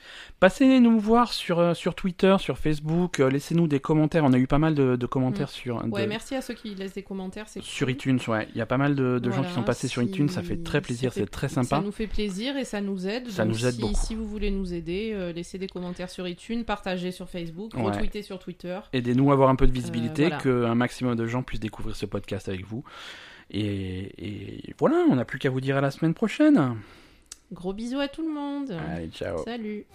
Passez 0.40 0.80
nous 0.80 0.98
voir 0.98 1.34
sur, 1.34 1.58
euh, 1.58 1.74
sur 1.74 1.94
Twitter, 1.94 2.34
sur 2.38 2.56
Facebook, 2.56 3.20
euh, 3.20 3.28
laissez-nous 3.28 3.66
des 3.68 3.80
commentaires. 3.80 4.24
On 4.24 4.32
a 4.32 4.38
eu 4.38 4.46
pas 4.46 4.56
mal 4.58 4.74
de, 4.74 4.96
de 4.96 5.06
commentaires 5.06 5.50
sur, 5.50 5.84
Ouais, 5.92 6.06
merci 6.06 6.34
à 6.36 6.40
ceux 6.40 6.54
qui 6.54 6.74
laissent 6.74 6.94
des 6.94 7.02
commentaires. 7.02 7.46
sur 7.60 7.90
iTunes. 7.90 8.18
Ouais. 8.28 8.48
Il 8.54 8.58
y 8.58 8.62
a 8.62 8.66
pas 8.66 8.78
mal 8.78 8.94
de, 8.94 9.18
de 9.18 9.30
gens 9.30 9.42
qui 9.42 9.52
sont 9.52 9.62
passés 9.62 9.88
sur 9.88 10.02
iTunes, 10.02 10.30
ça 10.30 10.42
fait 10.42 10.62
très 10.62 10.80
plaisir, 10.80 11.12
ça 11.12 11.20
c'est 11.20 11.26
très 11.30 11.48
Ça 11.48 11.62
sympa. 11.62 11.82
nous 11.84 11.92
fait 11.92 12.06
plaisir 12.06 12.56
et 12.56 12.64
ça 12.64 12.80
nous 12.80 13.06
aide. 13.06 13.28
Ça 13.28 13.44
Donc 13.44 13.52
nous 13.54 13.66
aide 13.66 13.74
si, 13.74 13.80
beaucoup. 13.82 13.94
Si 13.94 14.14
vous 14.14 14.26
voulez 14.26 14.50
nous 14.50 14.72
aider, 14.72 15.10
euh, 15.12 15.32
laissez 15.34 15.58
des 15.58 15.66
commentaires 15.68 16.08
sur 16.08 16.26
iTunes, 16.26 16.64
partagez 16.64 17.12
sur 17.12 17.28
Facebook, 17.28 17.72
Ouais. 17.74 17.82
retweetez 17.82 18.22
sur 18.22 18.38
Twitter. 18.38 18.78
Aidez-nous 18.94 19.30
à 19.30 19.34
avoir 19.34 19.50
un 19.50 19.56
peu 19.56 19.66
de 19.66 19.72
visibilité, 19.72 20.24
Euh, 20.24 20.28
voilà. 20.42 20.66
qu'un 20.68 20.74
maximum 20.74 21.14
de 21.14 21.26
gens 21.26 21.42
puissent 21.42 21.60
découvrir 21.60 21.94
ce 21.94 22.06
podcast 22.06 22.48
avec 22.48 22.64
vous. 22.64 22.84
Et, 23.50 24.74
voilà, 24.78 25.04
on 25.10 25.16
n'a 25.16 25.24
plus 25.24 25.38
qu'à 25.38 25.50
vous 25.50 25.60
dire 25.60 25.76
à 25.76 25.80
la 25.80 25.90
semaine 25.90 26.14
prochaine. 26.14 26.76
Gros 27.52 27.72
bisous 27.72 28.00
à 28.00 28.08
tout 28.08 28.22
le 28.22 28.32
monde. 28.32 28.76
Allez, 28.90 29.08
ciao. 29.08 29.42
Salut. 29.44 29.86